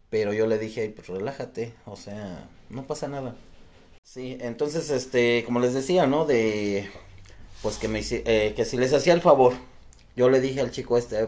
Pero 0.09 0.33
yo 0.33 0.47
le 0.47 0.59
dije, 0.59 0.93
pues 0.95 1.07
relájate, 1.07 1.73
o 1.85 1.95
sea, 1.95 2.47
no 2.69 2.85
pasa 2.85 3.07
nada. 3.07 3.35
Sí, 4.03 4.37
entonces, 4.41 4.89
este, 4.91 5.43
como 5.45 5.59
les 5.59 5.73
decía, 5.73 6.05
¿no? 6.07 6.25
De 6.25 6.89
pues 7.63 7.77
que 7.77 7.87
me 7.87 8.01
eh, 8.03 8.53
que 8.55 8.65
si 8.65 8.77
les 8.77 8.93
hacía 8.93 9.13
el 9.13 9.21
favor, 9.21 9.53
yo 10.15 10.29
le 10.29 10.41
dije 10.41 10.59
al 10.61 10.71
chico 10.71 10.97
este, 10.97 11.25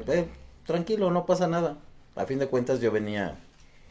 tranquilo, 0.65 1.09
no 1.11 1.25
pasa 1.25 1.47
nada. 1.47 1.77
A 2.15 2.25
fin 2.25 2.39
de 2.39 2.47
cuentas 2.47 2.81
yo 2.81 2.91
venía 2.91 3.39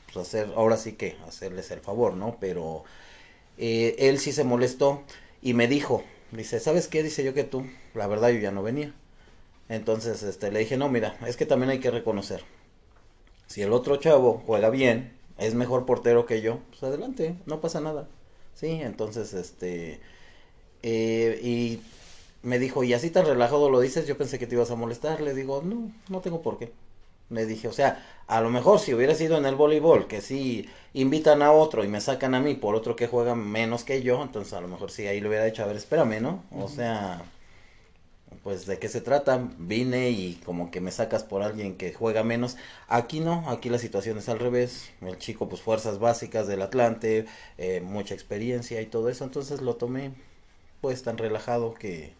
pues, 0.06 0.16
a 0.18 0.20
hacer, 0.20 0.52
ahora 0.56 0.76
sí 0.76 0.92
que 0.92 1.16
hacerles 1.26 1.70
el 1.70 1.80
favor, 1.80 2.14
¿no? 2.14 2.36
Pero 2.40 2.84
eh, 3.58 3.96
él 3.98 4.18
sí 4.18 4.32
se 4.32 4.44
molestó 4.44 5.02
y 5.42 5.54
me 5.54 5.68
dijo, 5.68 6.04
dice, 6.32 6.60
¿sabes 6.60 6.88
qué? 6.88 7.02
Dice 7.02 7.24
yo 7.24 7.34
que 7.34 7.44
tú, 7.44 7.66
la 7.94 8.06
verdad 8.06 8.30
yo 8.30 8.38
ya 8.40 8.52
no 8.52 8.62
venía. 8.62 8.94
Entonces, 9.68 10.22
este, 10.22 10.52
le 10.52 10.60
dije, 10.60 10.76
no, 10.76 10.88
mira, 10.90 11.16
es 11.26 11.36
que 11.36 11.46
también 11.46 11.70
hay 11.70 11.80
que 11.80 11.90
reconocer. 11.90 12.44
Si 13.46 13.62
el 13.62 13.72
otro 13.72 13.96
chavo 13.96 14.42
juega 14.46 14.70
bien, 14.70 15.12
es 15.38 15.54
mejor 15.54 15.86
portero 15.86 16.26
que 16.26 16.40
yo, 16.40 16.58
pues 16.70 16.82
adelante, 16.82 17.36
no 17.46 17.60
pasa 17.60 17.80
nada. 17.80 18.08
Sí, 18.54 18.68
entonces, 18.68 19.34
este, 19.34 20.00
y 20.82 21.80
me 22.42 22.58
dijo, 22.58 22.84
y 22.84 22.92
así 22.92 23.10
tan 23.10 23.26
relajado 23.26 23.70
lo 23.70 23.80
dices, 23.80 24.06
yo 24.06 24.18
pensé 24.18 24.38
que 24.38 24.46
te 24.46 24.54
ibas 24.54 24.70
a 24.70 24.76
molestar. 24.76 25.20
Le 25.20 25.34
digo, 25.34 25.62
no, 25.64 25.90
no 26.08 26.20
tengo 26.20 26.42
por 26.42 26.58
qué. 26.58 26.72
Le 27.30 27.46
dije, 27.46 27.68
o 27.68 27.72
sea, 27.72 28.04
a 28.26 28.40
lo 28.42 28.50
mejor 28.50 28.78
si 28.78 28.92
hubiera 28.92 29.14
sido 29.14 29.38
en 29.38 29.46
el 29.46 29.54
voleibol, 29.54 30.06
que 30.06 30.20
si 30.20 30.68
invitan 30.92 31.42
a 31.42 31.52
otro 31.52 31.82
y 31.82 31.88
me 31.88 32.00
sacan 32.00 32.34
a 32.34 32.40
mí 32.40 32.54
por 32.54 32.74
otro 32.74 32.96
que 32.96 33.06
juega 33.08 33.34
menos 33.34 33.82
que 33.82 34.02
yo, 34.02 34.22
entonces 34.22 34.52
a 34.52 34.60
lo 34.60 34.68
mejor 34.68 34.90
sí 34.90 35.06
ahí 35.06 35.20
lo 35.20 35.30
hubiera 35.30 35.46
dicho, 35.46 35.62
a 35.62 35.66
ver, 35.66 35.76
espérame, 35.76 36.20
¿no? 36.20 36.42
O 36.52 36.68
sea, 36.68 37.22
pues 38.44 38.66
de 38.66 38.78
qué 38.78 38.88
se 38.88 39.00
trata, 39.00 39.48
vine 39.58 40.10
y 40.10 40.34
como 40.44 40.70
que 40.70 40.80
me 40.80 40.92
sacas 40.92 41.24
por 41.24 41.42
alguien 41.42 41.76
que 41.76 41.92
juega 41.92 42.22
menos. 42.22 42.56
Aquí 42.88 43.20
no, 43.20 43.50
aquí 43.50 43.70
la 43.70 43.78
situación 43.78 44.18
es 44.18 44.28
al 44.28 44.38
revés. 44.38 44.90
El 45.00 45.18
chico, 45.18 45.48
pues 45.48 45.62
fuerzas 45.62 45.98
básicas 45.98 46.46
del 46.46 46.62
Atlante, 46.62 47.26
eh, 47.58 47.80
mucha 47.82 48.14
experiencia 48.14 48.80
y 48.82 48.86
todo 48.86 49.08
eso, 49.08 49.24
entonces 49.24 49.62
lo 49.62 49.76
tomé 49.76 50.12
pues 50.80 51.02
tan 51.02 51.18
relajado 51.18 51.74
que 51.74 52.12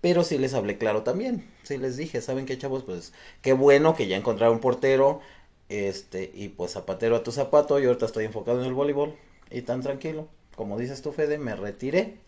pero 0.00 0.24
sí 0.24 0.38
les 0.38 0.54
hablé 0.54 0.78
claro 0.78 1.02
también. 1.02 1.44
Sí 1.64 1.78
les 1.78 1.96
dije, 1.96 2.20
¿saben 2.20 2.46
qué, 2.46 2.58
chavos? 2.58 2.84
Pues 2.84 3.12
qué 3.42 3.52
bueno 3.52 3.96
que 3.96 4.06
ya 4.06 4.16
encontraron 4.16 4.60
portero. 4.60 5.20
Este, 5.68 6.30
y 6.34 6.48
pues 6.50 6.72
zapatero 6.72 7.16
a 7.16 7.22
tu 7.24 7.32
zapato. 7.32 7.78
Yo 7.78 7.88
ahorita 7.88 8.06
estoy 8.06 8.24
enfocado 8.24 8.60
en 8.60 8.66
el 8.66 8.74
voleibol. 8.74 9.16
Y 9.50 9.62
tan 9.62 9.82
tranquilo. 9.82 10.28
Como 10.54 10.78
dices 10.78 11.02
tú, 11.02 11.12
Fede, 11.12 11.38
me 11.38 11.56
retiré. 11.56 12.18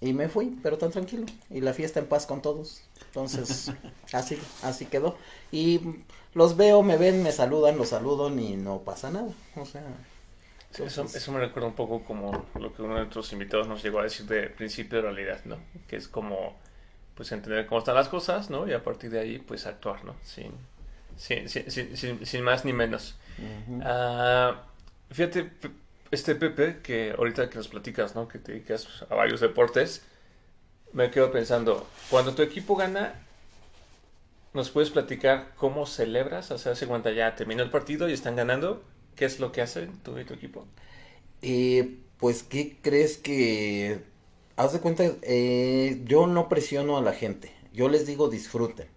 Y 0.00 0.12
me 0.12 0.28
fui, 0.28 0.58
pero 0.62 0.78
tan 0.78 0.90
tranquilo. 0.90 1.26
Y 1.50 1.60
la 1.60 1.72
fiesta 1.72 2.00
en 2.00 2.06
paz 2.06 2.26
con 2.26 2.42
todos. 2.42 2.82
Entonces, 3.06 3.72
así, 4.12 4.38
así 4.62 4.86
quedó. 4.86 5.16
Y 5.50 5.80
los 6.34 6.56
veo, 6.56 6.82
me 6.82 6.96
ven, 6.96 7.22
me 7.22 7.32
saludan, 7.32 7.78
los 7.78 7.88
saludo 7.88 8.28
y 8.28 8.56
no 8.56 8.80
pasa 8.80 9.10
nada. 9.10 9.32
O 9.56 9.64
sea. 9.64 9.82
Eso, 10.72 11.04
eso, 11.04 11.32
me 11.32 11.40
recuerda 11.40 11.68
un 11.68 11.74
poco 11.74 12.04
como 12.04 12.44
lo 12.54 12.74
que 12.74 12.82
uno 12.82 12.94
de 12.94 13.00
nuestros 13.00 13.32
invitados 13.32 13.66
nos 13.66 13.82
llegó 13.82 14.00
a 14.00 14.02
decir 14.02 14.26
de 14.26 14.50
principio 14.50 14.98
de 14.98 15.02
realidad, 15.02 15.40
¿no? 15.46 15.56
Que 15.88 15.96
es 15.96 16.06
como 16.06 16.54
pues 17.14 17.32
entender 17.32 17.66
cómo 17.66 17.78
están 17.78 17.94
las 17.94 18.08
cosas, 18.08 18.50
¿no? 18.50 18.68
Y 18.68 18.74
a 18.74 18.84
partir 18.84 19.10
de 19.10 19.18
ahí, 19.18 19.38
pues 19.38 19.64
actuar, 19.64 20.04
¿no? 20.04 20.14
Sin, 20.22 20.52
sin, 21.16 21.48
sin, 21.48 22.26
sin, 22.26 22.42
más 22.42 22.66
ni 22.66 22.74
menos. 22.74 23.16
Ah, 23.82 24.64
fíjate, 25.10 25.50
este 26.10 26.34
Pepe, 26.34 26.78
que 26.82 27.12
ahorita 27.16 27.50
que 27.50 27.56
nos 27.56 27.68
platicas, 27.68 28.14
¿no? 28.14 28.28
Que 28.28 28.38
te 28.38 28.52
dedicas 28.52 29.04
a 29.08 29.14
varios 29.14 29.40
deportes, 29.40 30.02
me 30.92 31.10
quedo 31.10 31.30
pensando, 31.30 31.86
cuando 32.10 32.34
tu 32.34 32.42
equipo 32.42 32.76
gana, 32.76 33.14
¿nos 34.54 34.70
puedes 34.70 34.90
platicar 34.90 35.52
cómo 35.56 35.86
celebras? 35.86 36.50
O 36.50 36.58
sea, 36.58 36.72
hace 36.72 36.86
cuenta 36.86 37.10
ya 37.12 37.34
terminó 37.34 37.62
el 37.62 37.70
partido 37.70 38.08
y 38.08 38.12
están 38.12 38.36
ganando, 38.36 38.82
¿qué 39.14 39.24
es 39.24 39.40
lo 39.40 39.52
que 39.52 39.62
hacen 39.62 39.92
tú 40.02 40.18
y 40.18 40.24
tu 40.24 40.34
equipo? 40.34 40.66
Eh, 41.42 41.98
pues, 42.18 42.42
¿qué 42.42 42.76
crees 42.82 43.18
que 43.18 44.00
haz 44.56 44.72
de 44.72 44.80
cuenta, 44.80 45.04
eh, 45.22 46.00
yo 46.04 46.26
no 46.26 46.48
presiono 46.48 46.96
a 46.96 47.02
la 47.02 47.12
gente, 47.12 47.52
yo 47.72 47.88
les 47.88 48.06
digo 48.06 48.28
disfruten, 48.28 48.88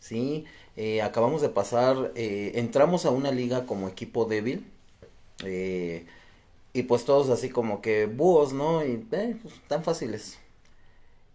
¿sí? 0.00 0.44
Eh, 0.76 1.02
acabamos 1.02 1.40
de 1.40 1.48
pasar, 1.48 2.12
eh, 2.16 2.52
entramos 2.56 3.06
a 3.06 3.10
una 3.10 3.30
liga 3.30 3.64
como 3.66 3.88
equipo 3.88 4.24
débil, 4.24 4.66
y 6.74 6.82
pues 6.82 7.06
todos 7.06 7.30
así 7.30 7.48
como 7.48 7.80
que 7.80 8.04
búhos, 8.04 8.52
¿no? 8.52 8.84
Y 8.84 8.98
pues, 8.98 9.54
tan 9.68 9.82
fáciles. 9.84 10.38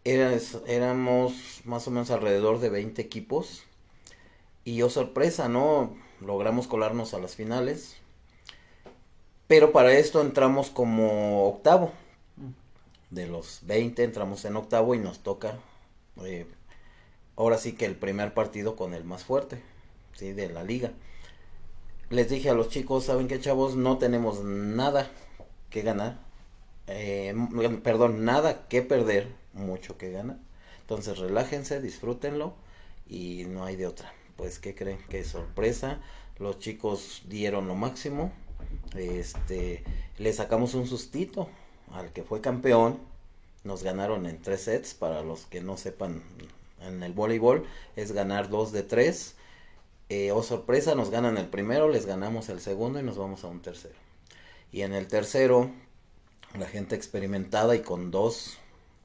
éramos 0.03 1.61
más 1.63 1.87
o 1.87 1.91
menos 1.91 2.11
alrededor 2.11 2.59
de 2.59 2.69
20 2.69 3.01
equipos, 3.01 3.63
y 4.65 4.75
yo 4.75 4.89
sorpresa, 4.89 5.49
¿no? 5.49 5.95
Logramos 6.21 6.67
colarnos 6.67 7.15
a 7.15 7.19
las 7.19 7.35
finales, 7.35 7.95
pero 9.47 9.71
para 9.71 9.93
esto 9.93 10.21
entramos 10.21 10.69
como 10.69 11.47
octavo 11.47 11.91
de 13.09 13.25
los 13.27 13.61
20 13.63 14.03
entramos 14.03 14.45
en 14.45 14.55
octavo 14.55 14.93
y 14.93 14.99
nos 14.99 15.19
toca 15.19 15.57
eh, 16.23 16.45
ahora 17.35 17.57
sí 17.57 17.73
que 17.73 17.85
el 17.85 17.95
primer 17.95 18.33
partido 18.33 18.75
con 18.75 18.93
el 18.93 19.03
más 19.03 19.23
fuerte 19.23 19.61
¿sí? 20.13 20.33
de 20.33 20.49
la 20.49 20.63
liga. 20.63 20.91
Les 22.09 22.29
dije 22.29 22.49
a 22.49 22.53
los 22.53 22.69
chicos, 22.69 23.05
¿saben 23.05 23.27
qué 23.27 23.39
chavos? 23.39 23.75
No 23.75 23.97
tenemos 23.97 24.43
nada 24.43 25.09
que 25.69 25.81
ganar. 25.81 26.19
Eh, 26.87 27.35
perdón, 27.83 28.25
nada 28.25 28.67
que 28.67 28.81
perder, 28.81 29.27
mucho 29.53 29.97
que 29.97 30.11
ganar. 30.11 30.37
Entonces 30.81 31.17
relájense, 31.19 31.81
disfrútenlo 31.81 32.53
y 33.07 33.45
no 33.47 33.65
hay 33.65 33.75
de 33.75 33.87
otra. 33.87 34.13
Pues, 34.37 34.59
¿qué 34.59 34.73
creen? 34.73 34.99
Qué 35.09 35.23
sorpresa. 35.23 35.99
Los 36.39 36.59
chicos 36.59 37.23
dieron 37.27 37.67
lo 37.67 37.75
máximo. 37.75 38.31
Este, 38.95 39.83
le 40.17 40.33
sacamos 40.33 40.73
un 40.73 40.87
sustito 40.87 41.49
al 41.91 42.11
que 42.13 42.23
fue 42.23 42.41
campeón. 42.41 42.99
Nos 43.63 43.83
ganaron 43.83 44.25
en 44.25 44.41
tres 44.41 44.61
sets. 44.61 44.93
Para 44.93 45.21
los 45.23 45.45
que 45.45 45.61
no 45.61 45.77
sepan 45.77 46.23
en 46.81 47.03
el 47.03 47.13
voleibol, 47.13 47.65
es 47.95 48.13
ganar 48.13 48.49
dos 48.49 48.71
de 48.71 48.83
tres. 48.83 49.35
Eh, 50.09 50.31
oh 50.31 50.41
sorpresa, 50.41 50.95
nos 50.95 51.11
ganan 51.11 51.37
el 51.37 51.49
primero, 51.49 51.87
les 51.89 52.05
ganamos 52.07 52.49
el 52.49 52.61
segundo 52.61 52.99
y 52.99 53.03
nos 53.03 53.17
vamos 53.17 53.43
a 53.43 53.47
un 53.47 53.61
tercero. 53.61 54.08
Y 54.71 54.81
en 54.81 54.93
el 54.93 55.07
tercero, 55.07 55.71
la 56.57 56.67
gente 56.67 56.95
experimentada 56.95 57.75
y 57.75 57.81
con 57.81 58.11
dos, 58.11 58.57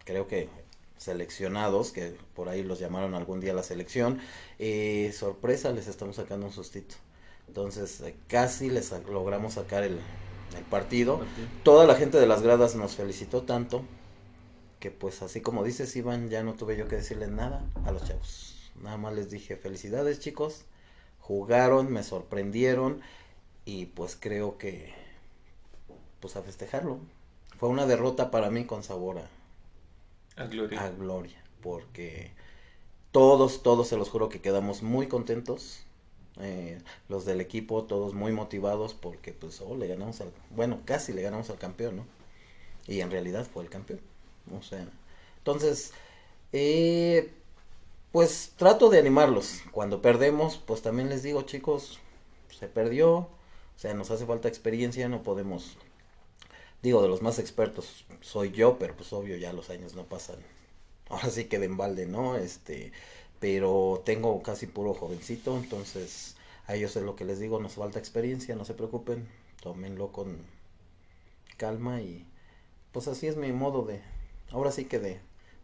creo 0.05 0.27
que 0.27 0.49
seleccionados, 0.97 1.93
que 1.93 2.17
por 2.35 2.49
ahí 2.49 2.63
los 2.63 2.79
llamaron 2.79 3.15
algún 3.15 3.41
día 3.41 3.53
la 3.53 3.63
selección, 3.63 4.21
eh, 4.59 5.13
sorpresa, 5.17 5.73
les 5.73 5.89
estamos 5.89 6.17
sacando 6.17 6.47
un 6.47 6.53
sustito. 6.53 6.95
Entonces, 7.49 8.01
eh, 8.01 8.15
casi 8.29 8.71
les 8.71 8.93
logramos 9.09 9.55
sacar 9.55 9.83
el, 9.83 9.99
el 10.57 10.65
partido. 10.71 11.21
Toda 11.63 11.87
la 11.87 11.95
gente 11.95 12.19
de 12.19 12.27
las 12.27 12.43
gradas 12.43 12.75
nos 12.75 12.97
felicitó 12.97 13.43
tanto 13.43 13.85
que 14.85 14.91
pues 14.91 15.23
así 15.23 15.41
como 15.41 15.65
dices 15.65 15.97
Iván, 15.97 16.29
ya 16.29 16.43
no 16.43 16.55
tuve 16.55 16.77
yo 16.77 16.89
que 16.89 16.97
decirle 16.97 17.27
nada 17.27 17.65
a 17.87 17.91
los 17.91 18.05
chavos. 18.05 18.71
Nada 18.83 18.99
más 18.99 19.15
les 19.15 19.31
dije 19.31 19.57
felicidades 19.57 20.21
chicos, 20.21 20.67
jugaron, 21.21 21.91
me 21.91 22.03
sorprendieron 22.03 23.01
y 23.65 23.87
pues 23.87 24.15
creo 24.21 24.59
que 24.59 24.93
pues 26.25 26.37
a 26.37 26.43
festejarlo. 26.43 27.01
Fue 27.59 27.69
una 27.69 27.85
derrota 27.85 28.31
para 28.31 28.49
mí 28.49 28.65
con 28.65 28.83
sabor 28.83 29.19
a, 30.37 30.47
gloria. 30.47 30.83
a 30.83 30.89
gloria, 30.89 31.37
porque 31.63 32.31
todos, 33.13 33.63
todos 33.63 33.89
se 33.89 33.99
los 33.99 34.09
juro 34.09 34.31
que 34.31 34.41
quedamos 34.41 34.83
muy 34.83 35.07
contentos 35.07 35.85
eh, 36.41 36.81
los 37.11 37.27
del 37.27 37.43
equipo 37.43 37.85
todos 37.85 38.15
muy 38.15 38.33
motivados 38.33 38.95
porque 38.95 39.35
pues 39.35 39.61
oh, 39.61 39.77
le 39.77 39.87
ganamos 39.87 40.23
al, 40.23 40.33
bueno, 40.49 40.81
casi 40.87 41.13
le 41.13 41.21
ganamos 41.21 41.51
al 41.51 41.59
campeón, 41.59 41.97
¿no? 41.97 42.07
Y 42.87 43.03
en 43.03 43.11
realidad 43.11 43.47
fue 43.47 43.63
el 43.63 43.69
campeón, 43.69 44.01
o 44.59 44.63
sea, 44.63 44.89
entonces, 45.37 45.93
eh, 46.55 47.35
pues 48.13 48.55
trato 48.57 48.89
de 48.89 48.99
animarlos, 48.99 49.61
cuando 49.73 50.01
perdemos, 50.01 50.57
pues 50.57 50.81
también 50.81 51.11
les 51.11 51.23
digo 51.23 51.43
chicos, 51.43 52.01
se 52.59 52.67
perdió, 52.67 53.13
o 53.13 53.29
sea, 53.77 53.93
nos 53.93 54.11
hace 54.11 54.25
falta 54.25 54.49
experiencia, 54.49 55.07
no 55.11 55.23
podemos, 55.23 55.77
digo, 56.85 57.03
de 57.03 57.09
los 57.09 57.23
más 57.23 57.39
expertos 57.39 58.05
soy 58.21 58.51
yo, 58.53 58.79
pero 58.79 58.95
pues 58.95 59.13
obvio 59.15 59.39
ya 59.39 59.55
los 59.55 59.71
años 59.71 59.95
no 59.95 60.05
pasan, 60.05 60.37
ahora 61.09 61.31
sí 61.31 61.47
que 61.47 61.59
de 61.59 61.67
embalde, 61.67 62.07
¿no? 62.07 62.37
Este, 62.37 62.93
pero 63.41 64.03
tengo 64.05 64.43
casi 64.43 64.67
puro 64.67 64.93
jovencito, 64.95 65.57
entonces 65.57 66.37
a 66.67 66.75
ellos 66.77 66.95
es 66.97 67.03
lo 67.03 67.17
que 67.17 67.25
les 67.25 67.41
digo, 67.41 67.59
nos 67.59 67.75
falta 67.75 67.99
experiencia, 67.99 68.55
no 68.55 68.67
se 68.67 68.75
preocupen, 68.75 69.27
tómenlo 69.63 70.13
con 70.13 70.37
calma 71.57 72.03
y 72.03 72.27
pues 72.93 73.09
así 73.09 73.29
es 73.29 73.37
mi 73.37 73.53
modo 73.53 73.83
de, 73.85 74.03
ahora 74.51 74.71
sí 74.71 74.85
que 74.85 74.99
de, 74.99 75.21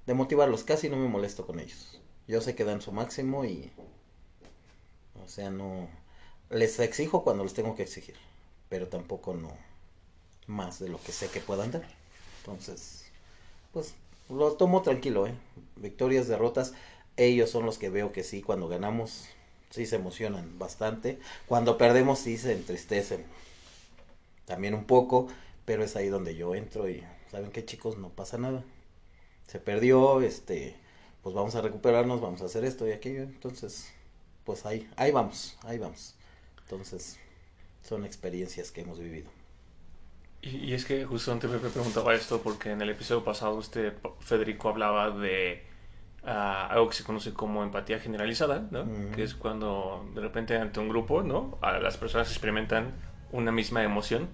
de 0.07 0.15
motivarlos, 0.15 0.65
casi 0.65 0.89
no 0.89 0.97
me 0.97 1.09
molesto 1.09 1.47
con 1.47 1.61
ellos. 1.61 2.01
Yo 2.29 2.41
sé 2.41 2.55
que 2.55 2.65
dan 2.65 2.81
su 2.81 2.93
máximo 2.93 3.45
y, 3.45 3.71
o 5.23 5.29
sea, 5.29 5.51
no, 5.51 5.89
les 6.49 6.79
exijo 6.81 7.25
cuando 7.25 7.45
les 7.45 7.55
tengo 7.55 7.75
que 7.77 7.83
exigir, 7.83 8.17
pero 8.71 8.89
tampoco 8.89 9.35
no 9.35 9.70
más 10.51 10.79
de 10.79 10.89
lo 10.89 11.01
que 11.03 11.13
sé 11.13 11.29
que 11.29 11.41
puedan 11.41 11.71
dar. 11.71 11.83
Entonces, 12.41 13.05
pues 13.73 13.95
lo 14.29 14.53
tomo 14.53 14.83
tranquilo, 14.83 15.27
¿eh? 15.27 15.35
Victorias, 15.77 16.29
derrotas, 16.29 16.75
ellos 17.17 17.51
son 17.51 17.65
los 17.67 17.79
que 17.79 17.89
veo 17.91 18.13
que 18.13 18.25
sí, 18.25 18.43
cuando 18.43 18.69
ganamos, 18.69 19.27
sí 19.71 19.87
se 19.87 19.97
emocionan 19.97 20.59
bastante. 20.59 21.19
Cuando 21.47 21.79
perdemos, 21.79 22.19
sí 22.19 22.37
se 22.37 22.53
entristecen. 22.53 23.25
También 24.45 24.75
un 24.75 24.85
poco, 24.85 25.29
pero 25.65 25.85
es 25.85 25.97
ahí 25.97 26.09
donde 26.09 26.35
yo 26.35 26.55
entro 26.55 26.89
y, 26.89 27.05
¿saben 27.31 27.51
qué 27.51 27.65
chicos? 27.65 27.99
No 27.99 28.11
pasa 28.11 28.39
nada. 28.39 28.65
Se 29.47 29.61
perdió, 29.61 30.21
este, 30.21 30.77
pues 31.23 31.35
vamos 31.35 31.55
a 31.55 31.63
recuperarnos, 31.63 32.21
vamos 32.21 32.43
a 32.43 32.47
hacer 32.47 32.65
esto 32.65 32.87
y 32.89 32.93
aquello. 32.93 33.23
Entonces, 33.23 33.93
pues 34.45 34.67
ahí, 34.67 34.89
ahí 34.97 35.13
vamos, 35.13 35.57
ahí 35.63 35.79
vamos. 35.79 36.15
Entonces, 36.63 37.19
son 37.83 38.05
experiencias 38.05 38.71
que 38.71 38.83
hemos 38.83 38.99
vivido. 38.99 39.40
Y, 40.43 40.73
es 40.73 40.85
que 40.85 41.05
justo 41.05 41.33
antes 41.33 41.51
me 41.51 41.59
preguntaba 41.59 42.15
esto 42.15 42.41
porque 42.41 42.71
en 42.71 42.81
el 42.81 42.91
episodio 42.91 43.23
pasado 43.23 43.61
este 43.61 43.93
Federico 44.21 44.71
hablaba 44.71 45.11
de 45.11 45.67
ah, 46.25 46.67
algo 46.71 46.89
que 46.89 46.97
se 46.97 47.05
conoce 47.05 47.35
como 47.35 47.63
empatía 47.63 47.99
generalizada, 47.99 48.67
¿no? 48.71 48.87
Que 49.15 49.23
es 49.23 49.35
cuando 49.35 50.09
de 50.15 50.21
repente 50.23 50.57
ante 50.57 50.81
un 50.81 50.89
grupo, 50.89 51.23
¿no? 51.23 51.59
las 51.61 51.97
personas 51.99 52.31
experimentan 52.31 52.93
una 53.33 53.53
misma 53.53 53.85
emoción, 53.85 54.29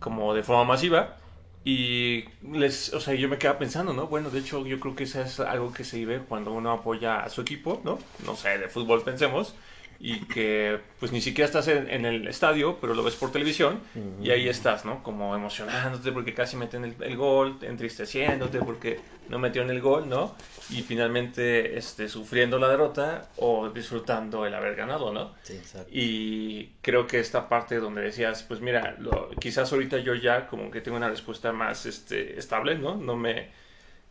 como 0.00 0.34
de 0.34 0.42
forma 0.42 0.64
masiva. 0.64 1.16
Y 1.62 2.24
les, 2.42 2.94
o 2.94 3.00
sea, 3.00 3.14
yo 3.14 3.28
me 3.28 3.36
quedaba 3.36 3.58
pensando, 3.58 3.92
¿no? 3.92 4.06
Bueno, 4.06 4.30
de 4.30 4.38
hecho, 4.38 4.64
yo 4.66 4.80
creo 4.80 4.96
que 4.96 5.04
eso 5.04 5.20
es 5.20 5.40
algo 5.40 5.74
que 5.74 5.84
se 5.84 5.98
vive 5.98 6.20
cuando 6.20 6.52
uno 6.52 6.72
apoya 6.72 7.22
a 7.22 7.28
su 7.28 7.42
equipo, 7.42 7.82
¿no? 7.84 7.98
No 8.24 8.34
sé, 8.34 8.56
de 8.56 8.68
fútbol 8.68 9.02
pensemos 9.02 9.54
y 10.02 10.20
que 10.20 10.80
pues 10.98 11.12
ni 11.12 11.20
siquiera 11.20 11.44
estás 11.44 11.68
en, 11.68 12.06
el 12.06 12.26
estadio, 12.26 12.78
pero 12.80 12.94
lo 12.94 13.02
ves 13.02 13.16
por 13.16 13.30
televisión 13.30 13.80
y 14.22 14.30
ahí 14.30 14.48
estás, 14.48 14.86
¿no? 14.86 15.02
Como 15.02 15.36
emocionándote 15.36 16.10
porque 16.10 16.32
casi 16.32 16.56
meten 16.56 16.86
el, 16.86 16.94
el, 17.00 17.16
gol, 17.18 17.58
entristeciéndote 17.60 18.60
porque 18.60 18.98
no 19.28 19.38
metieron 19.38 19.70
el 19.70 19.82
gol, 19.82 20.08
¿no? 20.08 20.34
Y 20.70 20.80
finalmente 20.80 21.76
este, 21.76 22.08
sufriendo 22.08 22.58
la 22.58 22.68
derrota 22.68 23.28
o 23.36 23.68
disfrutando 23.68 24.46
el 24.46 24.54
haber 24.54 24.74
ganado, 24.74 25.12
¿no? 25.12 25.34
Sí, 25.42 25.52
exacto. 25.52 25.90
Y 25.92 26.72
creo 26.80 27.06
que 27.06 27.20
esta 27.20 27.50
parte 27.50 27.76
donde 27.76 28.00
decías, 28.00 28.42
pues 28.42 28.62
mira, 28.62 28.96
lo, 28.98 29.28
quizás 29.38 29.70
ahorita 29.70 29.98
yo 29.98 30.14
ya 30.14 30.46
como 30.46 30.70
que 30.70 30.80
tengo 30.80 30.96
una 30.96 31.10
respuesta 31.10 31.52
más 31.52 31.84
este, 31.84 32.38
estable, 32.38 32.76
¿no? 32.76 32.96
No 32.96 33.16
me... 33.16 33.48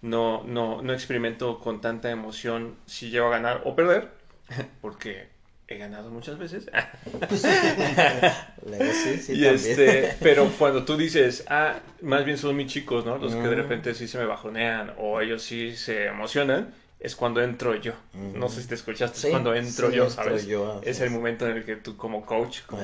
No, 0.01 0.43
no, 0.45 0.81
no 0.81 0.93
experimento 0.93 1.59
con 1.59 1.81
tanta 1.81 2.09
emoción 2.09 2.77
si 2.85 3.09
llego 3.09 3.27
a 3.27 3.31
ganar 3.31 3.63
o 3.65 3.75
perder, 3.75 4.09
porque 4.81 5.38
he 5.69 5.77
ganado 5.77 6.09
muchas 6.09 6.37
veces. 6.37 6.65
sí, 8.93 9.17
sí, 9.21 9.33
y 9.33 9.45
este, 9.45 10.15
pero 10.19 10.49
cuando 10.57 10.83
tú 10.83 10.97
dices, 10.97 11.45
ah, 11.47 11.79
más 12.01 12.25
bien 12.25 12.37
son 12.37 12.55
mis 12.55 12.71
chicos, 12.71 13.05
¿no? 13.05 13.17
Los 13.17 13.35
que 13.35 13.47
de 13.47 13.55
repente 13.55 13.93
sí 13.93 14.07
se 14.07 14.17
me 14.17 14.25
bajonean 14.25 14.93
o 14.97 15.21
ellos 15.21 15.43
sí 15.43 15.75
se 15.75 16.07
emocionan, 16.07 16.73
es 16.99 17.15
cuando 17.15 17.41
entro 17.41 17.75
yo. 17.75 17.93
No 18.13 18.49
sé 18.49 18.63
si 18.63 18.67
te 18.67 18.75
escuchaste, 18.75 19.27
es 19.27 19.31
cuando 19.31 19.53
entro 19.53 19.91
yo, 19.91 20.09
¿sabes? 20.09 20.47
es 20.81 21.01
el 21.01 21.11
momento 21.11 21.47
en 21.47 21.57
el 21.57 21.65
que 21.65 21.75
tú 21.75 21.95
como 21.95 22.25
coach, 22.25 22.61
como 22.65 22.81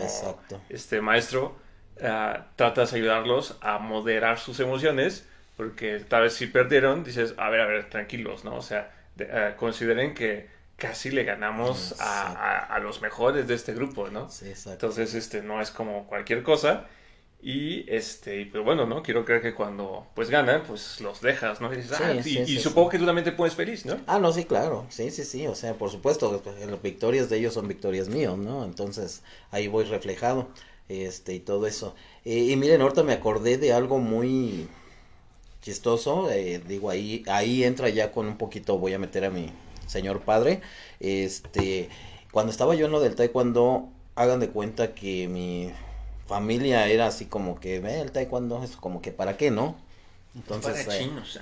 este 0.70 1.02
maestro, 1.02 1.56
ah, 2.02 2.48
tratas 2.56 2.92
de 2.92 3.00
ayudarlos 3.00 3.58
a 3.62 3.80
moderar 3.80 4.38
sus 4.38 4.60
emociones, 4.60 5.28
porque 5.58 6.00
tal 6.08 6.24
vez 6.24 6.34
si 6.34 6.48
perdieron, 6.48 7.04
dices, 7.04 7.34
a 7.38 7.50
ver, 7.50 7.62
a 7.62 7.66
ver, 7.66 7.90
tranquilos, 7.90 8.44
¿no? 8.44 8.56
O 8.56 8.62
sea, 8.62 8.92
ah, 9.34 9.54
consideren 9.58 10.14
que 10.14 10.54
casi 10.78 11.12
le 11.12 11.24
ganamos 11.24 11.96
a, 12.00 12.80
los 12.82 13.02
mejores 13.02 13.48
de 13.48 13.56
este 13.56 13.74
grupo, 13.74 14.10
¿no? 14.10 14.30
Sí, 14.30 14.50
exacto. 14.50 14.88
Entonces, 14.88 15.14
este, 15.14 15.42
no 15.42 15.62
es 15.62 15.72
como 15.72 16.08
cualquier 16.08 16.44
cosa. 16.44 16.86
Y 17.42 17.86
este, 17.94 18.48
pero 18.52 18.64
bueno, 18.64 18.88
¿no? 18.88 19.04
Quiero 19.04 19.24
creer 19.24 19.42
que 19.42 19.54
cuando 19.54 20.08
pues 20.16 20.32
ganan, 20.32 20.64
pues 20.64 21.00
los 21.00 21.22
dejas, 21.22 21.62
¿no? 21.62 21.72
Y, 21.72 21.78
ah, 22.00 22.14
y, 22.14 22.58
supongo 22.58 22.90
que 22.90 22.98
tú 22.98 23.06
también 23.06 23.24
te 23.24 23.34
pones 23.34 23.54
feliz, 23.54 23.86
¿no? 23.86 23.98
Ah, 24.08 24.18
no, 24.18 24.34
sí, 24.34 24.46
claro. 24.46 24.88
Sí, 24.90 25.12
sí, 25.12 25.24
sí. 25.24 25.46
O 25.46 25.54
sea, 25.54 25.76
por 25.76 25.92
supuesto, 25.92 26.42
las 26.68 26.82
victorias 26.82 27.30
de 27.30 27.38
ellos 27.38 27.54
son 27.54 27.68
victorias 27.68 28.10
míos, 28.10 28.38
¿no? 28.38 28.66
Entonces, 28.66 29.22
ahí 29.52 29.68
voy 29.68 29.86
reflejado. 29.86 30.50
Este, 30.90 31.34
y 31.34 31.40
todo 31.40 31.66
eso. 31.68 31.96
Eh, 32.26 32.48
y 32.50 32.56
miren, 32.56 32.82
ahorita 32.82 33.04
me 33.04 33.14
acordé 33.14 33.58
de 33.58 33.74
algo 33.74 34.00
muy 34.00 34.68
chistoso. 35.62 36.32
Eh, 36.32 36.62
digo, 36.68 36.90
ahí, 36.90 37.24
ahí 37.28 37.64
entra 37.64 37.90
ya 37.90 38.12
con 38.12 38.28
un 38.28 38.38
poquito, 38.38 38.78
voy 38.78 38.94
a 38.94 39.00
meter 39.00 39.26
a 39.26 39.30
mi, 39.30 39.52
señor 39.88 40.22
padre. 40.22 40.62
Este, 41.00 41.90
cuando 42.32 42.52
estaba 42.52 42.76
yo 42.76 42.86
en 42.86 42.92
lo 42.92 43.00
del 43.00 43.16
taekwondo, 43.16 43.90
hagan 44.16 44.40
de 44.40 44.50
cuenta 44.50 44.94
que 44.94 45.28
mi 45.28 45.72
familia 46.28 46.88
era 46.88 47.08
así 47.08 47.26
como 47.26 47.60
que, 47.60 47.80
ve 47.80 48.02
el 48.02 48.12
taekwondo, 48.12 48.64
es 48.64 48.76
como 48.76 49.02
que 49.02 49.12
para 49.12 49.38
qué, 49.38 49.52
¿no? 49.52 49.76
Entonces, 50.36 50.86
para 50.86 50.98
eh, 50.98 51.00
chinos. 51.00 51.40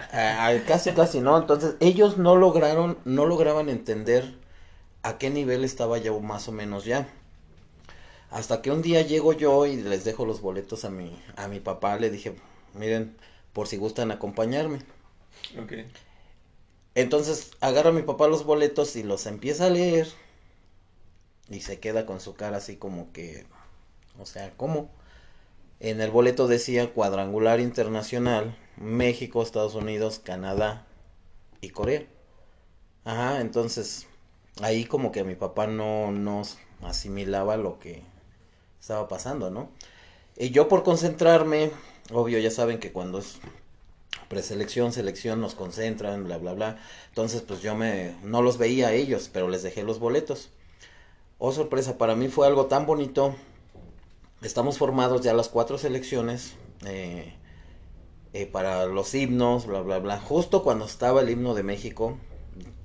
casi, 0.67 0.91
casi, 0.91 1.19
¿no? 1.19 1.37
Entonces, 1.37 1.75
ellos 1.79 2.17
no 2.17 2.35
lograron, 2.35 2.97
no 3.05 3.25
lograban 3.25 3.69
entender 3.69 4.35
a 5.01 5.17
qué 5.17 5.29
nivel 5.29 5.63
estaba 5.63 5.97
yo 5.97 6.19
más 6.19 6.47
o 6.47 6.51
menos 6.51 6.85
ya. 6.85 7.07
Hasta 8.29 8.61
que 8.61 8.71
un 8.71 8.81
día 8.81 9.01
llego 9.01 9.33
yo 9.33 9.65
y 9.65 9.77
les 9.77 10.03
dejo 10.03 10.25
los 10.25 10.41
boletos 10.41 10.85
a 10.85 10.89
mi, 10.89 11.19
a 11.35 11.47
mi 11.47 11.59
papá, 11.59 11.97
le 11.97 12.09
dije, 12.09 12.35
miren, 12.73 13.15
por 13.51 13.67
si 13.67 13.77
gustan 13.77 14.11
acompañarme. 14.11 14.79
Okay. 15.63 15.87
Entonces 16.95 17.51
agarra 17.59 17.89
a 17.89 17.93
mi 17.93 18.03
papá 18.03 18.27
los 18.27 18.45
boletos 18.45 18.95
y 18.95 19.03
los 19.03 19.25
empieza 19.25 19.67
a 19.67 19.69
leer. 19.69 20.07
Y 21.49 21.61
se 21.61 21.79
queda 21.79 22.05
con 22.05 22.19
su 22.19 22.35
cara 22.35 22.57
así 22.57 22.77
como 22.77 23.11
que, 23.11 23.45
o 24.19 24.25
sea, 24.25 24.51
¿cómo? 24.57 24.89
En 25.79 25.99
el 26.01 26.11
boleto 26.11 26.47
decía 26.47 26.93
cuadrangular 26.93 27.59
internacional, 27.59 28.57
México, 28.77 29.43
Estados 29.43 29.75
Unidos, 29.75 30.19
Canadá 30.19 30.85
y 31.61 31.69
Corea. 31.69 32.05
Ajá, 33.05 33.41
entonces 33.41 34.07
ahí 34.61 34.85
como 34.85 35.11
que 35.11 35.23
mi 35.23 35.35
papá 35.35 35.67
no 35.67 36.11
nos 36.11 36.57
asimilaba 36.81 37.57
lo 37.57 37.79
que 37.79 38.03
estaba 38.79 39.07
pasando, 39.07 39.49
¿no? 39.49 39.69
Y 40.37 40.51
yo 40.51 40.67
por 40.67 40.83
concentrarme, 40.83 41.71
obvio 42.11 42.39
ya 42.39 42.51
saben 42.51 42.79
que 42.79 42.91
cuando 42.91 43.19
es 43.19 43.39
preselección, 44.33 44.91
selección, 44.91 45.39
nos 45.41 45.53
concentran, 45.53 46.23
bla, 46.23 46.39
bla, 46.39 46.53
bla. 46.53 46.77
Entonces, 47.09 47.43
pues 47.43 47.61
yo 47.61 47.75
me, 47.75 48.15
no 48.23 48.41
los 48.41 48.57
veía 48.57 48.87
a 48.87 48.93
ellos, 48.93 49.29
pero 49.31 49.47
les 49.47 49.61
dejé 49.61 49.83
los 49.83 49.99
boletos. 49.99 50.49
Oh, 51.37 51.51
sorpresa, 51.51 51.99
para 51.99 52.15
mí 52.15 52.29
fue 52.29 52.47
algo 52.47 52.65
tan 52.65 52.87
bonito. 52.87 53.35
Estamos 54.41 54.79
formados 54.79 55.21
ya 55.21 55.35
las 55.35 55.49
cuatro 55.49 55.77
selecciones 55.77 56.55
eh, 56.83 57.35
eh, 58.33 58.47
para 58.47 58.87
los 58.87 59.13
himnos, 59.13 59.67
bla, 59.67 59.81
bla, 59.81 59.99
bla. 59.99 60.19
Justo 60.19 60.63
cuando 60.63 60.85
estaba 60.85 61.21
el 61.21 61.29
himno 61.29 61.53
de 61.53 61.61
México, 61.61 62.17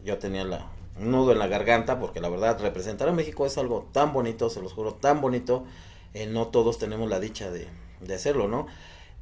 yo 0.04 0.18
tenía 0.18 0.44
la, 0.44 0.70
un 1.00 1.12
nudo 1.12 1.32
en 1.32 1.38
la 1.38 1.46
garganta, 1.46 1.98
porque 1.98 2.20
la 2.20 2.28
verdad, 2.28 2.60
representar 2.60 3.08
a 3.08 3.12
México 3.12 3.46
es 3.46 3.56
algo 3.56 3.88
tan 3.92 4.12
bonito, 4.12 4.50
se 4.50 4.60
los 4.60 4.74
juro, 4.74 4.94
tan 4.94 5.22
bonito. 5.22 5.64
Eh, 6.12 6.26
no 6.26 6.48
todos 6.48 6.76
tenemos 6.78 7.08
la 7.08 7.20
dicha 7.20 7.50
de, 7.50 7.68
de 8.02 8.14
hacerlo, 8.14 8.48
¿no? 8.48 8.66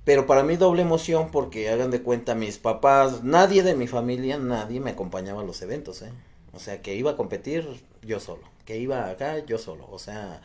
Pero 0.06 0.24
para 0.24 0.44
mí 0.44 0.56
doble 0.56 0.82
emoción 0.82 1.32
porque 1.32 1.68
hagan 1.68 1.90
de 1.90 2.00
cuenta 2.00 2.36
mis 2.36 2.58
papás, 2.58 3.24
nadie 3.24 3.64
de 3.64 3.74
mi 3.74 3.88
familia, 3.88 4.38
nadie 4.38 4.78
me 4.78 4.92
acompañaba 4.92 5.42
a 5.42 5.44
los 5.44 5.60
eventos, 5.62 6.00
¿eh? 6.02 6.12
O 6.52 6.60
sea, 6.60 6.80
que 6.80 6.94
iba 6.94 7.10
a 7.10 7.16
competir 7.16 7.66
yo 8.02 8.20
solo, 8.20 8.42
que 8.64 8.78
iba 8.78 9.10
acá 9.10 9.44
yo 9.44 9.58
solo. 9.58 9.88
O 9.90 9.98
sea, 9.98 10.42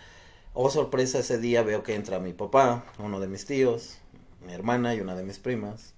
oh 0.55 0.71
sorpresa 0.71 1.19
ese 1.19 1.37
día 1.37 1.61
veo 1.61 1.83
que 1.83 1.93
entra 1.93 2.17
mi 2.17 2.33
papá, 2.33 2.83
uno 2.97 3.19
de 3.19 3.27
mis 3.27 3.45
tíos, 3.45 3.99
mi 4.43 4.51
hermana 4.51 4.95
y 4.95 4.99
una 4.99 5.13
de 5.15 5.21
mis 5.21 5.37
primas. 5.37 5.93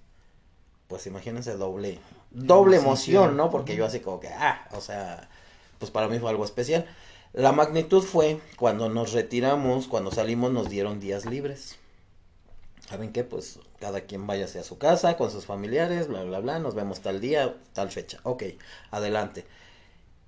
Pues 0.86 1.06
imagínense 1.06 1.56
doble, 1.56 2.00
doble 2.32 2.76
emoción, 2.76 3.34
¿no? 3.34 3.48
Porque 3.50 3.76
yo 3.76 3.86
así 3.86 4.00
como 4.00 4.20
que, 4.20 4.28
ah, 4.28 4.68
o 4.72 4.82
sea, 4.82 5.30
pues 5.78 5.90
para 5.90 6.08
mí 6.08 6.18
fue 6.18 6.28
algo 6.28 6.44
especial. 6.44 6.84
La 7.32 7.52
magnitud 7.52 8.02
fue 8.02 8.38
cuando 8.58 8.90
nos 8.90 9.12
retiramos, 9.12 9.88
cuando 9.88 10.10
salimos 10.10 10.52
nos 10.52 10.68
dieron 10.68 11.00
días 11.00 11.24
libres. 11.24 11.78
¿Saben 12.94 13.10
qué? 13.10 13.24
Pues 13.24 13.58
cada 13.80 14.02
quien 14.02 14.24
váyase 14.28 14.60
a 14.60 14.62
su 14.62 14.78
casa 14.78 15.16
con 15.16 15.28
sus 15.28 15.46
familiares, 15.46 16.06
bla, 16.06 16.22
bla, 16.22 16.38
bla, 16.38 16.60
nos 16.60 16.76
vemos 16.76 17.00
tal 17.00 17.20
día, 17.20 17.56
tal 17.72 17.90
fecha. 17.90 18.20
Ok, 18.22 18.44
adelante. 18.92 19.46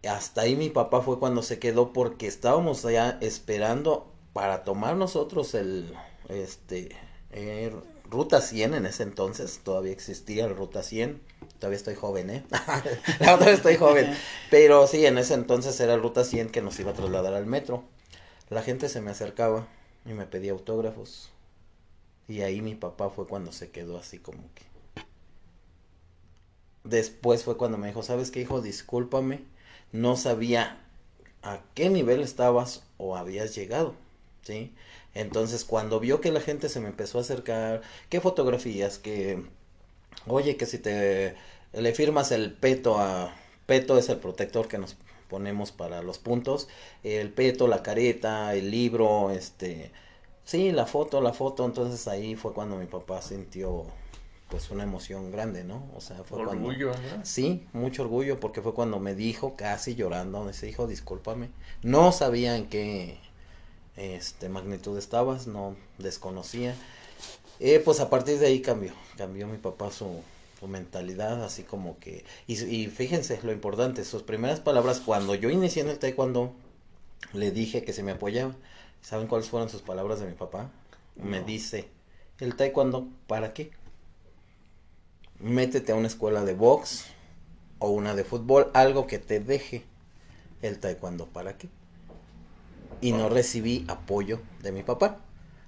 Hasta 0.09 0.41
ahí 0.41 0.57
mi 0.57 0.69
papá 0.69 1.01
fue 1.01 1.21
cuando 1.21 1.43
se 1.43 1.61
quedó 1.61 1.93
porque 1.93 2.27
estábamos 2.27 2.83
ya 2.83 3.19
esperando 3.21 4.13
para 4.33 4.65
tomar 4.65 4.97
nosotros 4.97 5.55
el, 5.55 5.95
este, 6.29 6.97
eh, 7.31 7.73
Ruta 8.11 8.41
100 8.41 8.75
en 8.75 8.87
ese 8.87 9.05
entonces, 9.05 9.61
todavía 9.63 9.93
existía 9.93 10.47
el 10.47 10.57
Ruta 10.57 10.83
100, 10.83 11.23
todavía 11.61 11.77
estoy 11.77 11.95
joven, 11.95 12.31
¿eh? 12.31 12.45
todavía 13.21 13.53
estoy 13.53 13.77
joven, 13.77 14.13
pero 14.51 14.89
sí, 14.89 15.07
en 15.07 15.19
ese 15.19 15.35
entonces 15.35 15.79
era 15.79 15.95
el 15.95 16.03
Ruta 16.03 16.25
100 16.25 16.51
que 16.51 16.63
nos 16.63 16.81
iba 16.81 16.91
a 16.91 16.95
trasladar 16.95 17.35
al 17.35 17.47
metro. 17.47 17.85
La 18.49 18.63
gente 18.63 18.89
se 18.89 19.01
me 19.01 19.13
acercaba 19.13 19.69
y 20.05 20.15
me 20.15 20.27
pedía 20.27 20.51
autógrafos 20.51 21.31
y 22.29 22.41
ahí 22.43 22.61
mi 22.63 22.75
papá 22.75 23.11
fue 23.11 23.27
cuando 23.27 23.53
se 23.53 23.71
quedó 23.71 23.99
así 23.99 24.19
como 24.19 24.43
que... 24.55 24.65
después 26.85 27.45
fue 27.45 27.57
cuando 27.57 27.79
me 27.79 27.89
dijo, 27.89 28.03
¿sabes 28.03 28.31
qué, 28.31 28.41
hijo? 28.41 28.61
Discúlpame, 28.63 29.45
no 29.93 30.17
sabía 30.17 30.81
a 31.43 31.61
qué 31.75 31.91
nivel 31.91 32.21
estabas 32.23 32.83
o 32.99 33.17
habías 33.17 33.55
llegado, 33.55 33.95
¿sí? 34.43 34.75
Entonces, 35.15 35.65
cuando 35.65 36.01
vio 36.01 36.21
que 36.21 36.33
la 36.33 36.41
gente 36.41 36.69
se 36.69 36.81
me 36.81 36.89
empezó 36.89 37.19
a 37.19 37.23
acercar, 37.23 37.83
qué 38.11 38.21
fotografías, 38.21 38.99
que, 38.99 39.45
oye, 40.27 40.57
que 40.57 40.67
si 40.67 40.79
te 40.79 41.37
le 41.73 41.95
firmas 41.95 42.33
el 42.33 42.53
peto 42.53 42.99
a, 42.99 43.35
peto 43.67 43.99
es 43.99 44.09
el 44.09 44.19
protector 44.19 44.69
que 44.69 44.79
nos 44.79 44.97
ponemos 45.29 45.73
para 45.73 46.03
los 46.03 46.19
puntos, 46.19 46.69
el 47.03 47.33
peto, 47.33 47.69
la 47.69 47.83
careta, 47.83 48.55
el 48.55 48.71
libro, 48.71 49.31
este, 49.31 49.91
sí, 50.47 50.73
la 50.73 50.87
foto, 50.87 51.21
la 51.21 51.35
foto, 51.35 51.67
entonces 51.67 52.09
ahí 52.09 52.37
fue 52.37 52.55
cuando 52.55 52.77
mi 52.77 52.87
papá 52.87 53.21
sintió 53.21 53.85
pues 54.49 54.71
una 54.71 54.85
emoción 54.85 55.33
grande, 55.33 55.65
¿no? 55.65 55.85
O 55.97 56.01
sea, 56.01 56.23
fue 56.23 56.41
orgullo, 56.41 56.93
cuando... 56.93 57.25
Sí, 57.25 57.67
mucho 57.73 58.03
orgullo 58.03 58.39
porque 58.39 58.63
fue 58.63 58.73
cuando 58.73 59.01
me 59.01 59.15
dijo 59.15 59.57
casi 59.57 59.97
llorando, 59.97 60.45
me 60.45 60.53
dijo, 60.53 60.87
discúlpame, 60.87 61.51
no 61.83 62.13
sabía 62.13 62.57
en 62.57 62.69
qué 62.69 63.19
este 63.97 64.49
magnitud 64.49 64.97
estabas, 64.97 65.47
no 65.49 65.77
desconocía. 65.99 66.75
Eh, 67.59 67.81
pues 67.85 68.01
a 68.01 68.09
partir 68.09 68.39
de 68.39 68.47
ahí 68.47 68.61
cambió, 68.61 68.93
cambió 69.17 69.49
mi 69.49 69.59
papá 69.59 69.91
su, 69.91 70.21
su 70.61 70.69
mentalidad, 70.69 71.43
así 71.43 71.65
como 71.65 71.99
que, 71.99 72.25
y, 72.47 72.63
y, 72.63 72.87
fíjense 72.87 73.41
lo 73.43 73.51
importante, 73.51 74.05
sus 74.05 74.23
primeras 74.23 74.61
palabras 74.61 75.01
cuando 75.01 75.35
yo 75.35 75.51
inicié 75.51 75.83
en 75.83 75.89
el 75.89 75.99
taekwondo, 75.99 76.53
le 77.33 77.51
dije 77.51 77.83
que 77.83 77.93
se 77.93 78.05
me 78.05 78.13
apoyaba. 78.13 78.55
¿Saben 79.07 79.29
cuáles 79.29 79.49
fueron 79.49 79.69
sus 79.69 79.83
palabras 79.83 80.19
de 80.19 80.27
mi 80.27 80.33
papá? 80.33 80.69
Me 81.15 81.41
dice, 81.41 81.89
el 82.41 82.57
taekwondo, 82.57 83.07
¿para 83.29 83.53
qué? 83.53 83.71
métete 85.39 85.93
a 85.93 85.95
una 85.95 86.09
escuela 86.09 86.45
de 86.45 86.55
box 86.55 87.05
o 87.79 87.91
una 87.91 88.17
de 88.17 88.25
fútbol, 88.25 88.69
algo 88.75 89.07
que 89.07 89.21
te 89.21 89.39
deje 89.39 89.85
el 90.61 90.81
taekwondo 90.81 91.27
para 91.27 91.57
qué. 91.57 91.69
Y 93.01 93.13
no 93.13 93.29
recibí 93.29 93.85
apoyo 93.87 94.41
de 94.61 94.73
mi 94.73 94.83
papá. 94.83 95.21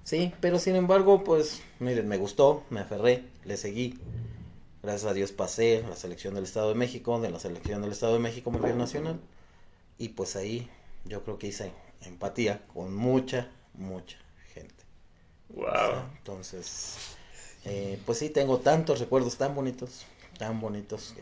Sí, 0.03 0.33
pero 0.41 0.59
sin 0.59 0.75
embargo, 0.75 1.23
pues, 1.23 1.61
miren, 1.79 2.09
me 2.09 2.17
gustó, 2.17 2.65
me 2.69 2.81
aferré, 2.81 3.23
le 3.45 3.55
seguí. 3.55 4.01
Gracias 4.83 5.09
a 5.09 5.13
Dios 5.13 5.31
pasé 5.31 5.85
la 5.87 5.95
selección 5.95 6.35
del 6.35 6.43
Estado 6.43 6.67
de 6.67 6.75
México, 6.75 7.21
de 7.21 7.31
la 7.31 7.39
selección 7.39 7.81
del 7.83 7.93
Estado 7.93 8.15
de 8.15 8.19
México 8.19 8.51
nivel 8.51 8.77
nacional. 8.77 9.21
Y 9.97 10.09
pues 10.09 10.35
ahí 10.35 10.69
yo 11.05 11.23
creo 11.23 11.39
que 11.39 11.47
hice 11.47 11.71
empatía 12.01 12.61
con 12.73 12.95
mucha, 12.95 13.49
mucha 13.73 14.17
gente. 14.53 14.83
Wow. 15.49 16.03
entonces, 16.17 16.95
eh, 17.65 17.99
pues 18.05 18.19
sí, 18.19 18.29
tengo 18.29 18.59
tantos 18.59 18.99
recuerdos 18.99 19.37
tan 19.37 19.55
bonitos, 19.55 20.05
tan 20.37 20.61
bonitos, 20.61 21.15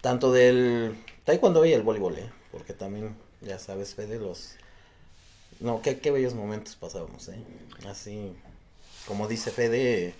tanto 0.00 0.32
del 0.32 0.96
taekwondo 1.24 1.64
y 1.64 1.72
el 1.72 1.82
voleibol, 1.82 2.18
¿eh? 2.18 2.30
porque 2.50 2.72
también, 2.72 3.16
ya 3.40 3.58
sabes, 3.58 3.94
Fede, 3.94 4.18
los... 4.18 4.54
No, 5.60 5.82
qué, 5.82 5.98
qué 5.98 6.10
bellos 6.10 6.34
momentos 6.34 6.74
pasábamos, 6.76 7.28
¿eh? 7.28 7.38
Así, 7.88 8.32
como 9.06 9.28
dice 9.28 9.50
Fede, 9.50 10.14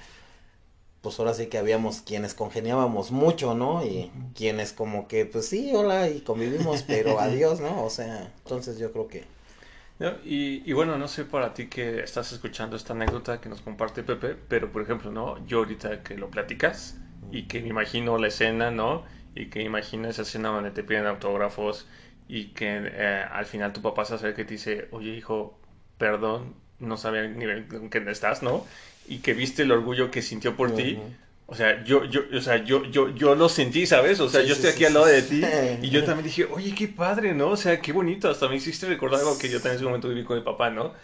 pues 1.04 1.18
ahora 1.18 1.34
sí 1.34 1.46
que 1.46 1.58
habíamos 1.58 2.00
quienes 2.00 2.34
congeniábamos 2.34 3.10
mucho, 3.10 3.54
¿no? 3.54 3.84
Y 3.84 4.10
quienes 4.34 4.72
como 4.72 5.06
que, 5.06 5.26
pues 5.26 5.46
sí, 5.46 5.72
hola, 5.74 6.08
y 6.08 6.20
convivimos, 6.20 6.82
pero 6.82 7.20
adiós, 7.20 7.60
¿no? 7.60 7.84
O 7.84 7.90
sea, 7.90 8.32
entonces 8.38 8.78
yo 8.78 8.90
creo 8.90 9.06
que 9.08 9.24
y, 10.24 10.72
bueno, 10.72 10.98
no 10.98 11.08
sé 11.08 11.24
para 11.24 11.54
ti 11.54 11.66
que 11.68 12.00
estás 12.00 12.32
escuchando 12.32 12.76
esta 12.76 12.92
anécdota 12.92 13.40
que 13.40 13.48
nos 13.48 13.60
comparte 13.60 14.02
Pepe, 14.02 14.36
pero 14.48 14.70
por 14.72 14.82
ejemplo, 14.82 15.10
¿no? 15.10 15.44
Yo 15.46 15.58
ahorita 15.58 16.02
que 16.02 16.16
lo 16.16 16.30
platicas 16.30 17.00
y 17.30 17.44
que 17.44 17.60
me 17.60 17.68
imagino 17.68 18.18
la 18.18 18.28
escena, 18.28 18.70
¿no? 18.70 19.04
Y 19.34 19.46
que 19.46 19.62
imagino 19.62 20.08
esa 20.08 20.22
escena 20.22 20.48
donde 20.50 20.70
te 20.70 20.84
piden 20.84 21.06
autógrafos 21.06 21.86
y 22.28 22.46
que 22.48 22.80
eh, 22.82 23.24
al 23.30 23.46
final 23.46 23.72
tu 23.72 23.82
papá 23.82 24.04
se 24.04 24.14
acerca 24.14 24.42
y 24.42 24.44
te 24.44 24.54
dice, 24.54 24.88
oye 24.92 25.10
hijo, 25.10 25.58
perdón, 25.98 26.54
no 26.78 26.96
sabía 26.96 27.22
el 27.22 27.38
nivel 27.38 27.66
en 27.72 27.90
que 27.90 27.98
estás, 28.10 28.42
¿no? 28.42 28.66
Y 29.06 29.18
que 29.18 29.34
viste 29.34 29.62
el 29.62 29.72
orgullo 29.72 30.10
que 30.10 30.22
sintió 30.22 30.56
por 30.56 30.74
ti. 30.74 30.98
O 31.46 31.54
sea, 31.54 31.84
yo, 31.84 32.04
yo, 32.06 32.22
o 32.34 32.40
sea, 32.40 32.64
yo, 32.64 32.84
yo, 32.86 33.14
yo 33.14 33.34
lo 33.34 33.48
sentí, 33.50 33.86
¿sabes? 33.86 34.18
O 34.20 34.28
sea, 34.28 34.42
yo 34.42 34.54
estoy 34.54 34.70
aquí 34.70 34.84
al 34.86 34.94
lado 34.94 35.06
de 35.06 35.22
ti 35.22 35.42
y 35.82 35.90
yo 35.90 36.02
también 36.04 36.24
dije, 36.24 36.46
oye, 36.46 36.74
qué 36.74 36.88
padre, 36.88 37.34
¿no? 37.34 37.50
O 37.50 37.56
sea, 37.56 37.80
qué 37.80 37.92
bonito. 37.92 38.30
Hasta 38.30 38.48
me 38.48 38.56
hiciste 38.56 38.86
recordar 38.86 39.20
algo 39.20 39.38
que 39.38 39.48
yo 39.50 39.58
también 39.58 39.72
en 39.72 39.76
ese 39.76 39.84
momento 39.84 40.08
viví 40.08 40.24
con 40.24 40.38
mi 40.38 40.42
papá, 40.42 40.70
¿no? 40.70 40.94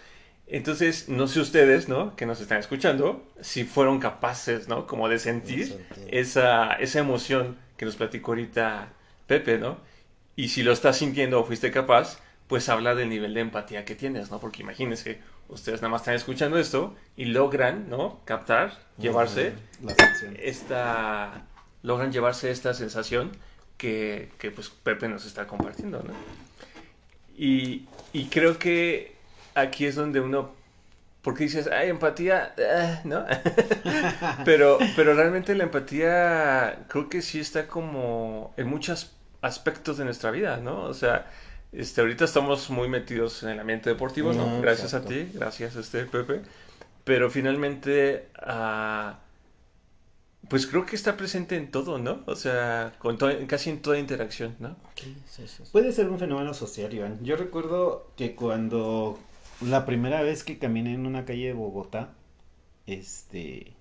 Entonces, 0.46 1.08
no 1.08 1.28
sé 1.28 1.40
ustedes, 1.40 1.88
¿no? 1.88 2.16
Que 2.16 2.26
nos 2.26 2.40
están 2.40 2.58
escuchando, 2.58 3.24
si 3.40 3.64
fueron 3.64 4.00
capaces, 4.00 4.66
¿no? 4.66 4.86
Como 4.86 5.08
de 5.08 5.18
sentir 5.18 5.86
esa, 6.08 6.72
esa 6.72 6.98
emoción 6.98 7.58
que 7.76 7.84
nos 7.84 7.96
platicó 7.96 8.32
ahorita 8.32 8.92
Pepe, 9.26 9.58
¿no? 9.58 9.78
Y 10.36 10.48
si 10.48 10.62
lo 10.62 10.72
estás 10.72 10.96
sintiendo 10.98 11.38
o 11.38 11.44
fuiste 11.44 11.70
capaz, 11.70 12.18
pues 12.48 12.68
habla 12.68 12.94
del 12.96 13.10
nivel 13.10 13.34
de 13.34 13.42
empatía 13.42 13.84
que 13.84 13.94
tienes, 13.94 14.30
¿no? 14.30 14.40
Porque 14.40 14.62
imagínense, 14.62 15.20
ustedes 15.50 15.82
nada 15.82 15.90
más 15.90 16.02
están 16.02 16.14
escuchando 16.14 16.58
esto 16.58 16.96
y 17.16 17.26
logran, 17.26 17.88
¿no? 17.90 18.20
Captar, 18.24 18.78
llevarse 18.98 19.52
esta, 20.38 21.42
logran 21.82 22.12
llevarse 22.12 22.50
esta 22.50 22.74
sensación 22.74 23.32
que, 23.76 24.30
que, 24.38 24.50
pues 24.50 24.70
Pepe 24.70 25.08
nos 25.08 25.26
está 25.26 25.46
compartiendo, 25.46 26.02
¿no? 26.02 26.12
Y, 27.36 27.86
y 28.12 28.26
creo 28.26 28.58
que 28.58 29.16
aquí 29.54 29.86
es 29.86 29.94
donde 29.94 30.20
uno 30.20 30.60
porque 31.22 31.44
dices, 31.44 31.68
ay, 31.68 31.90
empatía, 31.90 32.54
ah", 32.58 33.00
¿no? 33.04 33.26
pero, 34.44 34.78
pero 34.96 35.14
realmente 35.14 35.54
la 35.54 35.64
empatía 35.64 36.86
creo 36.88 37.08
que 37.08 37.20
sí 37.20 37.40
está 37.40 37.66
como 37.66 38.54
en 38.56 38.66
muchos 38.68 39.12
aspectos 39.42 39.98
de 39.98 40.04
nuestra 40.04 40.30
vida, 40.30 40.56
¿no? 40.58 40.84
O 40.84 40.94
sea, 40.94 41.26
este, 41.72 42.00
ahorita 42.00 42.24
estamos 42.24 42.68
muy 42.70 42.88
metidos 42.88 43.42
en 43.42 43.50
el 43.50 43.60
ambiente 43.60 43.90
deportivo, 43.90 44.32
¿no? 44.32 44.60
gracias 44.60 44.94
a 44.94 45.04
ti, 45.04 45.30
gracias 45.34 45.76
a 45.76 45.80
este 45.80 46.04
Pepe. 46.04 46.40
Pero 47.04 47.30
finalmente, 47.30 48.28
uh, 48.46 49.12
pues 50.48 50.66
creo 50.66 50.84
que 50.84 50.96
está 50.96 51.16
presente 51.16 51.56
en 51.56 51.70
todo, 51.70 51.98
¿no? 51.98 52.22
O 52.26 52.34
sea, 52.34 52.92
con 52.98 53.16
casi 53.46 53.70
en 53.70 53.80
toda 53.82 53.98
interacción, 53.98 54.56
¿no? 54.58 54.76
Sí, 54.96 55.16
sí, 55.26 55.48
sí. 55.48 55.62
Puede 55.72 55.92
ser 55.92 56.08
un 56.08 56.18
fenómeno 56.18 56.54
social, 56.54 56.92
Iván. 56.92 57.24
Yo 57.24 57.36
recuerdo 57.36 58.10
que 58.16 58.34
cuando 58.34 59.18
la 59.60 59.86
primera 59.86 60.22
vez 60.22 60.44
que 60.44 60.58
caminé 60.58 60.94
en 60.94 61.06
una 61.06 61.24
calle 61.24 61.46
de 61.46 61.52
Bogotá, 61.52 62.14
este, 62.86 63.74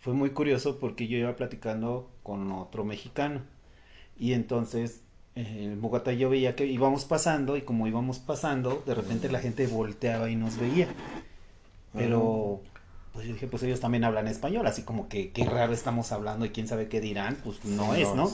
fue 0.00 0.14
muy 0.14 0.30
curioso 0.30 0.78
porque 0.78 1.08
yo 1.08 1.16
iba 1.16 1.36
platicando 1.36 2.10
con 2.22 2.50
otro 2.52 2.84
mexicano. 2.84 3.42
Y 4.18 4.32
entonces 4.32 5.02
en 5.36 5.80
Bogotá 5.82 6.12
yo 6.14 6.30
veía 6.30 6.56
que 6.56 6.66
íbamos 6.66 7.04
pasando 7.04 7.58
y 7.58 7.62
como 7.62 7.86
íbamos 7.86 8.18
pasando, 8.18 8.82
de 8.86 8.94
repente 8.94 9.30
la 9.30 9.38
gente 9.38 9.66
volteaba 9.66 10.30
y 10.30 10.36
nos 10.36 10.58
veía. 10.58 10.88
Pero 11.92 12.62
pues 13.12 13.26
yo 13.26 13.34
dije, 13.34 13.46
pues 13.46 13.62
ellos 13.62 13.80
también 13.80 14.04
hablan 14.04 14.28
español, 14.28 14.66
así 14.66 14.82
como 14.82 15.08
que 15.08 15.30
qué 15.32 15.44
raro 15.44 15.74
estamos 15.74 16.10
hablando 16.10 16.46
y 16.46 16.50
quién 16.50 16.68
sabe 16.68 16.88
qué 16.88 17.00
dirán, 17.00 17.36
pues 17.44 17.64
no, 17.64 17.94
es, 17.94 18.14
¿no? 18.14 18.30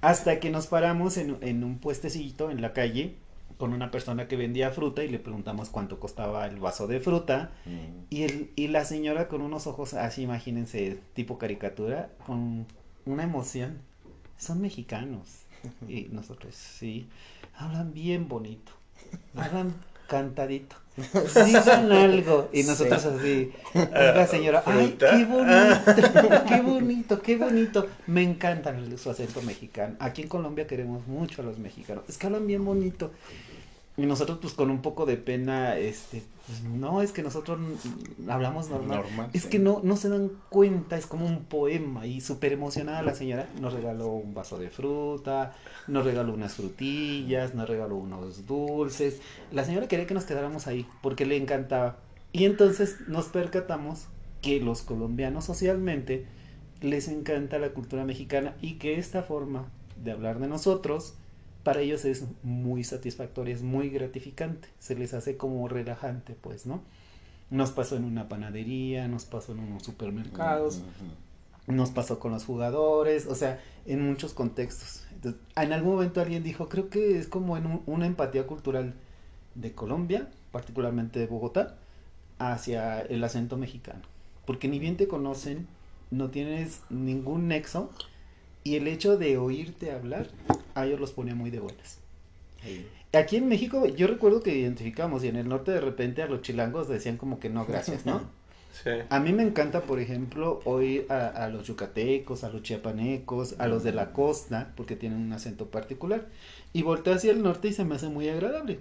Hasta 0.00 0.38
que 0.38 0.50
nos 0.50 0.68
paramos 0.68 1.16
en, 1.16 1.36
en, 1.40 1.64
un 1.64 1.78
puestecito 1.78 2.50
en 2.50 2.62
la 2.62 2.72
calle 2.72 3.16
con 3.56 3.72
una 3.72 3.90
persona 3.90 4.28
que 4.28 4.36
vendía 4.36 4.70
fruta 4.70 5.02
y 5.02 5.08
le 5.08 5.18
preguntamos 5.18 5.68
cuánto 5.68 5.98
costaba 5.98 6.46
el 6.46 6.60
vaso 6.60 6.86
de 6.86 7.00
fruta. 7.00 7.50
Y, 8.08 8.22
el, 8.22 8.52
y 8.54 8.68
la 8.68 8.84
señora 8.84 9.26
con 9.26 9.42
unos 9.42 9.66
ojos 9.66 9.94
así, 9.94 10.22
imagínense, 10.22 11.00
tipo 11.14 11.38
caricatura, 11.38 12.10
con 12.24 12.66
una 13.04 13.24
emoción, 13.24 13.78
son 14.36 14.60
mexicanos 14.60 15.47
y 15.88 16.08
nosotros, 16.10 16.54
sí, 16.54 17.08
hablan 17.56 17.92
bien 17.92 18.28
bonito, 18.28 18.72
hablan 19.36 19.74
cantadito, 20.08 20.76
dicen 20.96 21.92
algo. 21.92 22.48
Y 22.52 22.62
nosotros 22.64 23.04
así, 23.04 23.52
la 23.92 24.26
señora, 24.26 24.62
ay, 24.66 24.96
qué 24.98 25.24
bonito, 25.24 26.44
qué 26.48 26.60
bonito, 26.62 27.22
qué 27.22 27.36
bonito. 27.36 27.86
Me 28.06 28.22
encantan 28.22 28.98
su 28.98 29.10
acento 29.10 29.42
mexicano. 29.42 29.96
Aquí 30.00 30.22
en 30.22 30.28
Colombia 30.28 30.66
queremos 30.66 31.06
mucho 31.06 31.42
a 31.42 31.44
los 31.44 31.58
mexicanos. 31.58 32.04
Es 32.08 32.18
que 32.18 32.26
hablan 32.26 32.46
bien 32.46 32.64
bonito. 32.64 33.12
Y 33.98 34.06
nosotros 34.06 34.38
pues 34.40 34.54
con 34.54 34.70
un 34.70 34.80
poco 34.80 35.06
de 35.06 35.16
pena, 35.16 35.76
este, 35.76 36.22
pues 36.46 36.62
no, 36.62 37.02
es 37.02 37.10
que 37.10 37.24
nosotros 37.24 37.58
hablamos 38.28 38.70
normal. 38.70 39.02
es 39.32 39.44
que 39.44 39.58
no, 39.58 39.80
no 39.82 39.96
se 39.96 40.08
dan 40.08 40.30
cuenta, 40.50 40.96
es 40.96 41.06
como 41.06 41.26
un 41.26 41.44
poema. 41.46 42.06
Y 42.06 42.20
súper 42.20 42.52
emocionada 42.52 43.02
la 43.02 43.16
señora 43.16 43.48
nos 43.60 43.72
regaló 43.72 44.12
un 44.12 44.34
vaso 44.34 44.56
de 44.56 44.70
fruta, 44.70 45.56
nos 45.88 46.04
regaló 46.04 46.32
unas 46.32 46.54
frutillas, 46.54 47.56
nos 47.56 47.68
regaló 47.68 47.96
unos 47.96 48.46
dulces. 48.46 49.20
La 49.50 49.64
señora 49.64 49.88
quería 49.88 50.06
que 50.06 50.14
nos 50.14 50.24
quedáramos 50.24 50.68
ahí 50.68 50.86
porque 51.02 51.26
le 51.26 51.36
encantaba. 51.36 51.98
Y 52.32 52.44
entonces 52.44 52.98
nos 53.08 53.26
percatamos 53.26 54.06
que 54.42 54.60
los 54.60 54.82
colombianos 54.82 55.44
socialmente 55.44 56.24
les 56.80 57.08
encanta 57.08 57.58
la 57.58 57.70
cultura 57.70 58.04
mexicana 58.04 58.54
y 58.62 58.74
que 58.74 58.96
esta 58.96 59.24
forma 59.24 59.66
de 59.96 60.12
hablar 60.12 60.38
de 60.38 60.46
nosotros 60.46 61.16
para 61.68 61.82
ellos 61.82 62.06
es 62.06 62.24
muy 62.42 62.82
satisfactoria, 62.82 63.54
es 63.54 63.60
muy 63.60 63.90
gratificante, 63.90 64.68
se 64.78 64.94
les 64.94 65.12
hace 65.12 65.36
como 65.36 65.68
relajante, 65.68 66.32
pues, 66.32 66.64
¿no? 66.64 66.80
Nos 67.50 67.72
pasó 67.72 67.96
en 67.96 68.04
una 68.04 68.26
panadería, 68.26 69.06
nos 69.06 69.26
pasó 69.26 69.52
en 69.52 69.58
unos 69.58 69.82
supermercados. 69.82 70.80
nos 71.66 71.90
pasó 71.90 72.18
con 72.20 72.32
los 72.32 72.46
jugadores, 72.46 73.26
o 73.26 73.34
sea, 73.34 73.60
en 73.84 74.02
muchos 74.02 74.32
contextos. 74.32 75.04
en 75.56 75.72
algún 75.74 75.96
momento 75.96 76.22
alguien 76.22 76.42
dijo, 76.42 76.70
creo 76.70 76.88
que 76.88 77.18
es 77.18 77.28
como 77.28 77.58
en 77.58 77.82
una 77.84 78.06
empatía 78.06 78.46
cultural 78.46 78.94
de 79.54 79.74
Colombia, 79.74 80.30
particularmente 80.50 81.18
de 81.18 81.26
Bogotá, 81.26 81.76
hacia 82.38 83.02
el 83.02 83.22
acento 83.22 83.58
mexicano. 83.58 84.00
Porque 84.46 84.68
ni 84.68 84.78
bien 84.78 84.96
te 84.96 85.06
conocen, 85.06 85.68
no 86.10 86.30
tienes 86.30 86.80
ningún 86.88 87.48
nexo 87.48 87.90
y 88.64 88.76
el 88.76 88.88
hecho 88.88 89.16
de 89.16 89.38
oírte 89.38 89.92
hablar, 89.92 90.28
a 90.74 90.86
ellos 90.86 91.00
los 91.00 91.12
pone 91.12 91.34
muy 91.34 91.50
de 91.50 91.60
buenas. 91.60 91.98
Aquí 93.12 93.36
en 93.36 93.48
México 93.48 93.86
yo 93.86 94.06
recuerdo 94.06 94.42
que 94.42 94.54
identificamos 94.54 95.24
y 95.24 95.28
en 95.28 95.36
el 95.36 95.48
norte 95.48 95.70
de 95.70 95.80
repente 95.80 96.22
a 96.22 96.26
los 96.26 96.42
chilangos 96.42 96.88
decían 96.88 97.16
como 97.16 97.40
que 97.40 97.48
no, 97.48 97.64
gracias, 97.64 98.06
¿no? 98.06 98.22
Sí. 98.84 98.90
A 99.08 99.18
mí 99.18 99.32
me 99.32 99.42
encanta, 99.42 99.80
por 99.80 99.98
ejemplo, 99.98 100.60
oír 100.64 101.10
a, 101.10 101.48
los 101.48 101.66
yucatecos, 101.66 102.44
a 102.44 102.50
los 102.50 102.62
chiapanecos, 102.62 103.56
a 103.58 103.66
los 103.66 103.82
de 103.82 103.92
la 103.92 104.12
costa, 104.12 104.72
porque 104.76 104.94
tienen 104.94 105.18
un 105.18 105.32
acento 105.32 105.66
particular. 105.66 106.26
Y 106.72 106.82
volteo 106.82 107.14
hacia 107.14 107.32
el 107.32 107.42
norte 107.42 107.68
y 107.68 107.72
se 107.72 107.84
me 107.84 107.96
hace 107.96 108.08
muy 108.08 108.28
agradable. 108.28 108.78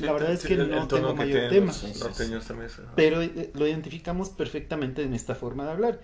la 0.00 0.12
verdad 0.12 0.32
es 0.32 0.42
que 0.42 0.56
no 0.56 0.88
tengo 0.88 1.14
mayor 1.14 1.50
tema. 1.50 1.72
Pero 2.96 3.22
eh, 3.22 3.50
lo 3.54 3.68
identificamos 3.68 4.30
perfectamente 4.30 5.02
en 5.02 5.14
esta 5.14 5.36
forma 5.36 5.66
de 5.66 5.70
hablar. 5.70 6.00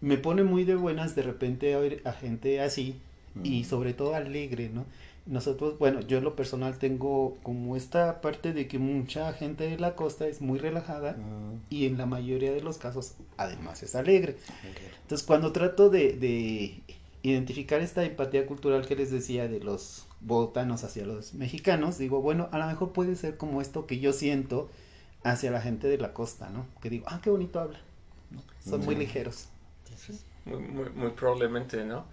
Me 0.00 0.16
pone 0.16 0.44
muy 0.44 0.64
de 0.64 0.76
buenas 0.76 1.14
de 1.14 1.22
repente 1.22 1.76
oír 1.76 2.02
a 2.04 2.12
gente 2.12 2.60
así 2.60 3.00
y 3.44 3.64
sobre 3.64 3.94
todo 3.94 4.14
alegre, 4.14 4.70
¿no? 4.70 4.84
nosotros, 5.26 5.78
bueno, 5.78 6.00
yo 6.00 6.18
en 6.18 6.24
lo 6.24 6.34
personal 6.34 6.78
tengo 6.78 7.36
como 7.42 7.76
esta 7.76 8.20
parte 8.20 8.52
de 8.52 8.66
que 8.66 8.78
mucha 8.78 9.32
gente 9.32 9.68
de 9.68 9.78
la 9.78 9.94
costa 9.94 10.26
es 10.26 10.40
muy 10.40 10.58
relajada 10.58 11.16
y 11.68 11.86
en 11.86 11.98
la 11.98 12.06
mayoría 12.06 12.52
de 12.52 12.60
los 12.60 12.78
casos 12.78 13.14
además 13.36 13.82
es 13.82 13.94
alegre. 13.94 14.36
Entonces 15.02 15.26
cuando 15.26 15.52
trato 15.52 15.88
de, 15.88 16.14
de, 16.14 16.82
identificar 17.22 17.80
esta 17.80 18.02
empatía 18.02 18.46
cultural 18.46 18.86
que 18.86 18.96
les 18.96 19.10
decía 19.10 19.46
de 19.46 19.60
los 19.60 20.06
botanos 20.20 20.84
hacia 20.84 21.04
los 21.06 21.34
mexicanos, 21.34 21.98
digo, 21.98 22.22
bueno, 22.22 22.48
a 22.50 22.58
lo 22.58 22.66
mejor 22.66 22.92
puede 22.92 23.14
ser 23.14 23.36
como 23.36 23.60
esto 23.60 23.86
que 23.86 24.00
yo 24.00 24.12
siento 24.12 24.68
hacia 25.22 25.50
la 25.50 25.60
gente 25.60 25.86
de 25.86 25.98
la 25.98 26.14
costa, 26.14 26.48
¿no? 26.50 26.66
Que 26.80 26.90
digo, 26.90 27.04
ah, 27.08 27.20
qué 27.22 27.30
bonito 27.30 27.60
habla. 27.60 27.78
Son 28.64 28.84
muy 28.84 28.94
ligeros. 28.96 29.48
Muy, 30.44 30.58
muy, 30.58 30.90
muy 30.90 31.10
probablemente, 31.10 31.84
¿no? 31.84 32.04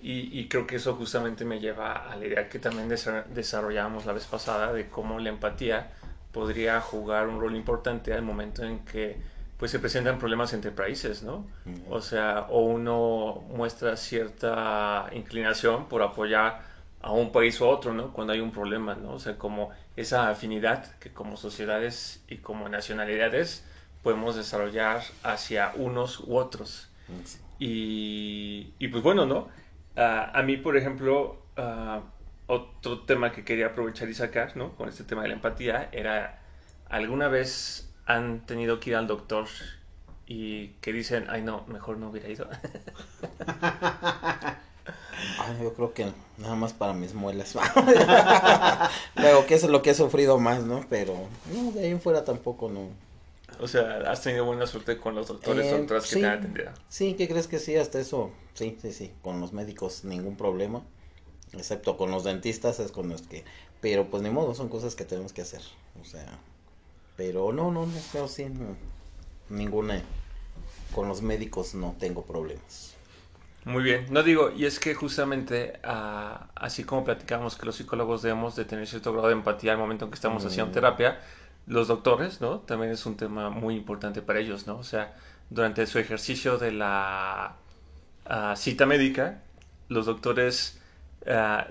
Y, 0.00 0.46
creo 0.48 0.64
que 0.66 0.76
eso 0.76 0.94
justamente 0.94 1.44
me 1.44 1.58
lleva 1.58 1.92
a 2.10 2.14
la 2.16 2.24
idea 2.24 2.48
que 2.48 2.60
también 2.60 2.88
desarrollamos 2.88 4.06
la 4.06 4.12
vez 4.12 4.26
pasada 4.26 4.72
de 4.72 4.88
cómo 4.88 5.18
la 5.18 5.30
empatía 5.30 5.90
podría 6.32 6.80
jugar 6.80 7.26
un 7.26 7.40
rol 7.40 7.56
importante 7.56 8.12
al 8.12 8.22
momento 8.22 8.62
en 8.62 8.84
que 8.84 9.16
pues 9.58 9.72
se 9.72 9.80
presentan 9.80 10.20
problemas 10.20 10.52
entre 10.52 10.70
países, 10.70 11.24
¿no? 11.24 11.44
O 11.90 12.00
sea, 12.00 12.46
o 12.48 12.60
uno 12.60 13.42
muestra 13.48 13.96
cierta 13.96 15.10
inclinación 15.12 15.88
por 15.88 16.02
apoyar 16.02 16.62
a 17.00 17.10
un 17.10 17.32
país 17.32 17.60
u 17.60 17.66
otro, 17.66 17.92
¿no? 17.92 18.12
Cuando 18.12 18.32
hay 18.32 18.40
un 18.40 18.52
problema, 18.52 18.94
¿no? 18.94 19.14
O 19.14 19.18
sea, 19.18 19.36
como 19.36 19.70
esa 19.96 20.30
afinidad 20.30 20.96
que 21.00 21.12
como 21.12 21.36
sociedades 21.36 22.22
y 22.28 22.36
como 22.36 22.68
nacionalidades 22.68 23.64
podemos 24.04 24.36
desarrollar 24.36 25.02
hacia 25.24 25.72
unos 25.74 26.20
u 26.20 26.36
otros. 26.36 26.87
Y, 27.58 28.72
y 28.78 28.88
pues 28.88 29.02
bueno, 29.02 29.26
¿no? 29.26 29.48
A 29.96 30.42
mí, 30.42 30.56
por 30.56 30.76
ejemplo, 30.76 31.38
otro 32.46 33.00
tema 33.00 33.32
que 33.32 33.44
quería 33.44 33.66
aprovechar 33.66 34.08
y 34.08 34.14
sacar, 34.14 34.56
¿no? 34.56 34.74
Con 34.76 34.88
este 34.88 35.04
tema 35.04 35.22
de 35.22 35.28
la 35.28 35.34
empatía, 35.34 35.88
era, 35.92 36.40
¿alguna 36.88 37.28
vez 37.28 37.92
han 38.06 38.46
tenido 38.46 38.80
que 38.80 38.90
ir 38.90 38.96
al 38.96 39.06
doctor 39.06 39.46
y 40.26 40.68
que 40.80 40.92
dicen, 40.92 41.26
ay 41.28 41.42
no, 41.42 41.64
mejor 41.66 41.98
no 41.98 42.08
hubiera 42.08 42.28
ido? 42.28 42.48
yo 45.62 45.72
creo 45.74 45.92
que 45.92 46.12
nada 46.38 46.54
más 46.54 46.72
para 46.72 46.92
mis 46.92 47.14
muelas. 47.14 47.54
Pero 49.14 49.46
que 49.46 49.54
es 49.54 49.64
lo 49.64 49.82
que 49.82 49.90
he 49.90 49.94
sufrido 49.94 50.38
más, 50.38 50.64
¿no? 50.64 50.84
Pero 50.88 51.14
no, 51.52 51.72
de 51.72 51.80
ahí 51.80 51.90
en 51.90 52.00
fuera 52.00 52.24
tampoco 52.24 52.70
no. 52.70 52.88
O 53.60 53.68
sea, 53.68 54.10
has 54.10 54.22
tenido 54.22 54.44
buena 54.44 54.66
suerte 54.66 54.98
con 54.98 55.14
los 55.14 55.28
doctores 55.28 55.66
o 55.66 55.76
eh, 55.76 55.78
doctoras 55.78 56.08
que 56.08 56.20
te 56.20 56.26
han 56.26 56.38
atendido. 56.38 56.70
Sí, 56.88 57.14
¿qué 57.14 57.28
crees 57.28 57.46
que 57.46 57.58
sí? 57.58 57.76
Hasta 57.76 57.98
eso, 57.98 58.30
sí, 58.54 58.76
sí, 58.80 58.92
sí. 58.92 59.12
Con 59.22 59.40
los 59.40 59.52
médicos 59.52 60.04
ningún 60.04 60.36
problema. 60.36 60.82
Excepto 61.52 61.96
con 61.96 62.10
los 62.10 62.24
dentistas 62.24 62.78
es 62.80 62.92
con 62.92 63.08
los 63.08 63.22
que... 63.22 63.44
Pero 63.80 64.10
pues 64.10 64.22
ni 64.22 64.30
modo, 64.30 64.54
son 64.54 64.68
cosas 64.68 64.94
que 64.94 65.04
tenemos 65.04 65.32
que 65.32 65.42
hacer. 65.42 65.62
O 66.00 66.04
sea, 66.04 66.38
pero 67.16 67.52
no, 67.52 67.70
no, 67.70 67.86
no, 67.86 68.00
pero 68.12 68.28
sí, 68.28 68.46
no, 68.46 68.76
ninguna... 69.48 70.02
Con 70.94 71.08
los 71.08 71.22
médicos 71.22 71.74
no 71.74 71.94
tengo 71.98 72.24
problemas. 72.24 72.94
Muy 73.64 73.82
bien, 73.82 74.06
no 74.10 74.22
digo, 74.22 74.50
y 74.50 74.64
es 74.64 74.78
que 74.78 74.94
justamente 74.94 75.78
ah, 75.84 76.46
así 76.54 76.84
como 76.84 77.04
platicamos 77.04 77.56
que 77.56 77.66
los 77.66 77.76
psicólogos 77.76 78.22
debemos 78.22 78.56
de 78.56 78.64
tener 78.64 78.86
cierto 78.86 79.12
grado 79.12 79.28
de 79.28 79.34
empatía 79.34 79.72
al 79.72 79.78
momento 79.78 80.06
en 80.06 80.10
que 80.10 80.14
estamos 80.14 80.42
haciendo 80.44 80.70
mm. 80.70 80.74
terapia, 80.74 81.20
los 81.68 81.88
doctores, 81.88 82.40
¿no? 82.40 82.60
También 82.60 82.92
es 82.92 83.04
un 83.06 83.16
tema 83.16 83.50
muy 83.50 83.76
importante 83.76 84.22
para 84.22 84.40
ellos, 84.40 84.66
¿no? 84.66 84.78
O 84.78 84.84
sea, 84.84 85.14
durante 85.50 85.86
su 85.86 85.98
ejercicio 85.98 86.58
de 86.58 86.72
la 86.72 87.56
ah, 88.26 88.54
cita 88.56 88.86
médica, 88.86 89.42
los 89.88 90.06
doctores 90.06 90.80
ah, 91.26 91.68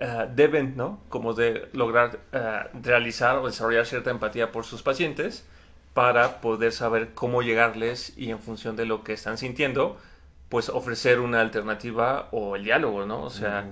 ah, 0.00 0.26
deben, 0.32 0.76
¿no? 0.76 1.00
Como 1.08 1.34
de 1.34 1.68
lograr 1.72 2.20
realizar 2.82 3.38
o 3.38 3.46
desarrollar 3.46 3.86
cierta 3.86 4.10
empatía 4.10 4.52
por 4.52 4.64
sus 4.64 4.82
pacientes 4.82 5.44
para 5.94 6.40
poder 6.40 6.72
saber 6.72 7.14
cómo 7.14 7.42
llegarles 7.42 8.16
y 8.16 8.30
en 8.30 8.38
función 8.38 8.76
de 8.76 8.86
lo 8.86 9.02
que 9.02 9.12
están 9.12 9.36
sintiendo, 9.36 9.98
pues 10.50 10.68
ofrecer 10.68 11.20
una 11.20 11.40
alternativa 11.40 12.28
o 12.32 12.56
el 12.56 12.64
diálogo, 12.64 13.06
¿no? 13.06 13.22
O 13.22 13.30
sea, 13.30 13.64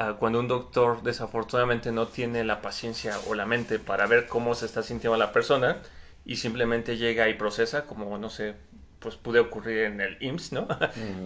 Ah, 0.00 0.14
cuando 0.16 0.38
un 0.38 0.46
doctor 0.46 1.02
desafortunadamente 1.02 1.90
no 1.90 2.06
tiene 2.06 2.44
la 2.44 2.62
paciencia 2.62 3.18
o 3.26 3.34
la 3.34 3.46
mente 3.46 3.80
para 3.80 4.06
ver 4.06 4.28
cómo 4.28 4.54
se 4.54 4.64
está 4.64 4.84
sintiendo 4.84 5.18
la 5.18 5.32
persona 5.32 5.78
y 6.24 6.36
simplemente 6.36 6.96
llega 6.96 7.28
y 7.28 7.34
procesa, 7.34 7.84
como 7.84 8.16
no 8.16 8.30
sé, 8.30 8.54
pues 9.00 9.16
puede 9.16 9.40
ocurrir 9.40 9.78
en 9.86 10.00
el 10.00 10.16
IMSS, 10.22 10.52
¿no? 10.52 10.68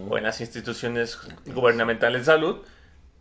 o 0.09 0.17
en 0.17 0.23
las 0.23 0.41
instituciones 0.41 1.19
gubernamentales 1.45 2.21
de 2.21 2.25
salud, 2.25 2.65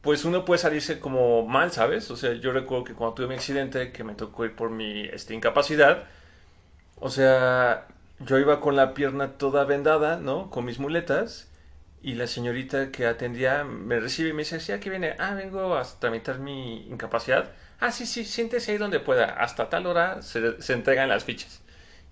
pues 0.01 0.24
uno 0.24 0.47
puede 0.47 0.57
salirse 0.57 0.99
como 0.99 1.47
mal, 1.47 1.70
¿sabes? 1.70 2.11
O 2.11 2.16
sea, 2.16 2.33
yo 2.33 2.53
recuerdo 2.53 2.85
que 2.85 2.95
cuando 2.95 3.16
tuve 3.16 3.26
mi 3.26 3.35
accidente, 3.35 3.93
que 3.93 4.05
me 4.05 4.14
tocó 4.14 4.47
ir 4.47 4.57
por 4.57 4.70
mi 4.70 5.03
este, 5.03 5.35
incapacidad, 5.35 6.05
o 6.99 7.11
sea, 7.11 7.89
yo 8.20 8.39
iba 8.39 8.59
con 8.59 8.74
la 8.74 8.95
pierna 8.95 9.33
toda 9.33 9.66
vendada, 9.66 10.16
¿no? 10.16 10.49
Con 10.49 10.64
mis 10.64 10.78
muletas 10.78 11.52
y 12.03 12.15
la 12.15 12.27
señorita 12.27 12.91
que 12.91 13.07
atendía 13.07 13.65
me 13.65 14.01
recibe 14.01 14.31
y 14.31 14.33
me 14.33 14.43
dice, 14.43 14.59
sí, 14.59 14.73
aquí 14.73 14.91
viene, 14.91 15.15
ah, 15.19 15.35
vengo 15.35 15.77
a 15.77 15.85
tramitar 15.85 16.41
mi 16.41 16.87
incapacidad. 16.89 17.53
Ah, 17.79 17.93
sí, 17.93 18.07
sí, 18.07 18.25
siéntese 18.25 18.73
ahí 18.73 18.79
donde 18.79 18.99
pueda. 18.99 19.27
Hasta 19.27 19.69
tal 19.69 19.87
hora 19.87 20.21
se, 20.23 20.61
se 20.61 20.73
entregan 20.73 21.09
las 21.09 21.25
fichas. 21.25 21.63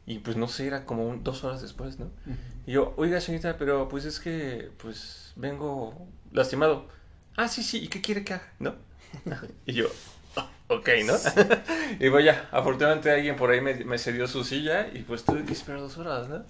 Y 0.07 0.18
pues 0.20 0.36
no 0.36 0.49
sé, 0.49 0.66
era 0.66 0.84
como 0.84 1.16
dos 1.16 1.45
horas 1.45 1.61
después, 1.61 1.99
¿no? 1.99 2.11
Y 2.66 2.72
yo, 2.72 2.95
oiga, 2.97 3.20
señorita, 3.20 3.59
pero 3.59 3.88
pues 3.88 4.05
es 4.05 4.20
que, 4.20 4.70
pues 4.78 5.32
vengo 5.36 6.09
lastimado. 6.32 6.88
Ah, 7.36 7.49
sí, 7.49 7.62
sí, 7.62 7.78
¿y 7.84 7.88
qué 7.88 8.01
quiere 8.01 8.24
que 8.24 8.34
haga? 8.34 8.53
¿No? 8.59 8.74
y 9.66 9.72
yo, 9.72 9.88
ok, 10.70 10.88
¿no? 11.04 11.14
y 11.98 12.08
voy 12.08 12.24
ya, 12.24 12.48
afortunadamente 12.52 13.10
alguien 13.10 13.36
por 13.36 13.50
ahí 13.50 13.60
me, 13.60 13.74
me, 13.84 13.98
cedió 13.98 14.26
su 14.26 14.44
silla 14.44 14.88
y 14.92 15.00
pues 15.00 15.24
tuve 15.24 15.44
que 15.44 15.52
esperar 15.52 15.80
dos 15.80 15.98
horas, 15.98 16.28
¿no? 16.28 16.44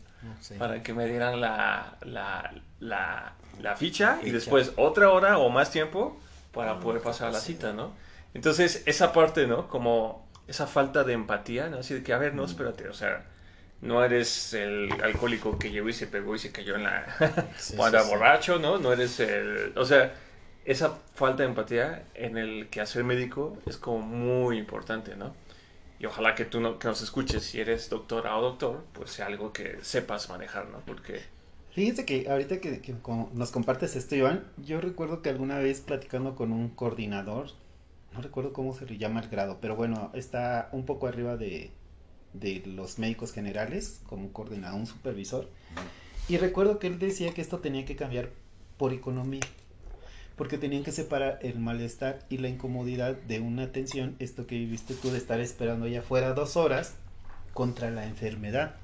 Para 0.58 0.82
que 0.82 0.92
me 0.92 1.06
dieran 1.06 1.40
la, 1.40 1.96
la, 2.02 2.52
la, 2.78 3.32
la 3.58 3.76
ficha, 3.76 4.18
y 4.22 4.30
después 4.30 4.72
otra 4.76 5.10
hora 5.10 5.38
o 5.38 5.48
más 5.48 5.70
tiempo 5.70 6.20
para 6.52 6.72
ah, 6.72 6.80
poder 6.80 7.00
pasar 7.00 7.28
a 7.28 7.32
la 7.32 7.40
cita, 7.40 7.72
¿no? 7.72 7.92
Entonces, 8.34 8.82
esa 8.86 9.12
parte, 9.12 9.46
¿no? 9.46 9.68
Como 9.68 10.28
esa 10.46 10.66
falta 10.66 11.04
de 11.04 11.14
empatía, 11.14 11.68
¿no? 11.68 11.78
Así 11.78 11.94
de 11.94 12.02
que, 12.02 12.12
a 12.12 12.18
ver, 12.18 12.34
no, 12.34 12.44
espérate, 12.44 12.88
o 12.88 12.92
sea, 12.92 13.24
no 13.80 14.04
eres 14.04 14.52
el 14.52 14.92
alcohólico 15.02 15.58
que 15.58 15.70
llegó 15.70 15.88
y 15.88 15.94
se 15.94 16.06
pegó 16.06 16.34
y 16.34 16.38
se 16.38 16.52
cayó 16.52 16.74
en 16.76 16.84
la... 16.84 17.06
cuando 17.76 18.04
borracho, 18.04 18.58
¿no? 18.58 18.78
No 18.78 18.92
eres 18.92 19.18
el... 19.20 19.72
O 19.76 19.84
sea, 19.86 20.12
esa 20.64 20.98
falta 21.14 21.42
de 21.42 21.48
empatía 21.48 22.04
en 22.14 22.36
el 22.36 22.68
que 22.68 22.80
hacer 22.80 23.04
médico 23.04 23.56
es 23.66 23.76
como 23.76 24.00
muy 24.00 24.58
importante, 24.58 25.16
¿no? 25.16 25.34
Y 25.98 26.06
ojalá 26.06 26.34
que 26.34 26.44
tú 26.44 26.60
no, 26.60 26.78
que 26.78 26.88
nos 26.88 27.02
escuches, 27.02 27.42
si 27.44 27.60
eres 27.60 27.90
doctora 27.90 28.36
o 28.36 28.42
doctor, 28.42 28.84
pues 28.92 29.10
sea 29.10 29.26
algo 29.26 29.52
que 29.52 29.78
sepas 29.82 30.28
manejar, 30.28 30.68
¿no? 30.68 30.80
Porque... 30.86 31.20
Fíjense 31.72 32.04
que 32.04 32.28
ahorita 32.28 32.60
que, 32.60 32.94
nos 33.34 33.50
compartes 33.50 33.96
esto, 33.96 34.16
Iván, 34.16 34.44
yo 34.56 34.80
recuerdo 34.80 35.22
que 35.22 35.28
alguna 35.28 35.58
vez 35.58 35.80
platicando 35.80 36.34
con 36.34 36.52
un 36.52 36.70
coordinador, 36.70 37.50
no 38.12 38.22
recuerdo 38.22 38.52
cómo 38.52 38.74
se 38.74 38.86
le 38.86 38.98
llama 38.98 39.20
el 39.20 39.28
grado, 39.28 39.58
pero 39.60 39.76
bueno, 39.76 40.10
está 40.14 40.68
un 40.72 40.84
poco 40.84 41.06
arriba 41.06 41.36
de, 41.36 41.70
de 42.32 42.62
los 42.66 42.98
médicos 42.98 43.32
generales, 43.32 44.00
como 44.06 44.22
un 44.22 44.32
coordinador, 44.32 44.80
un 44.80 44.86
supervisor. 44.86 45.48
Y 46.28 46.38
recuerdo 46.38 46.78
que 46.78 46.86
él 46.88 46.98
decía 46.98 47.34
que 47.34 47.40
esto 47.40 47.58
tenía 47.58 47.84
que 47.84 47.94
cambiar 47.94 48.30
por 48.78 48.92
economía 48.92 49.40
porque 50.40 50.56
tenían 50.56 50.84
que 50.84 50.90
separar 50.90 51.38
el 51.42 51.58
malestar 51.58 52.20
y 52.30 52.38
la 52.38 52.48
incomodidad 52.48 53.14
de 53.14 53.40
una 53.40 53.64
atención, 53.64 54.16
esto 54.20 54.46
que 54.46 54.54
viviste 54.54 54.94
tú 54.94 55.10
de 55.10 55.18
estar 55.18 55.38
esperando 55.38 55.84
allá 55.84 56.00
fuera 56.00 56.32
dos 56.32 56.56
horas, 56.56 56.94
contra 57.52 57.90
la 57.90 58.06
enfermedad. 58.06 58.76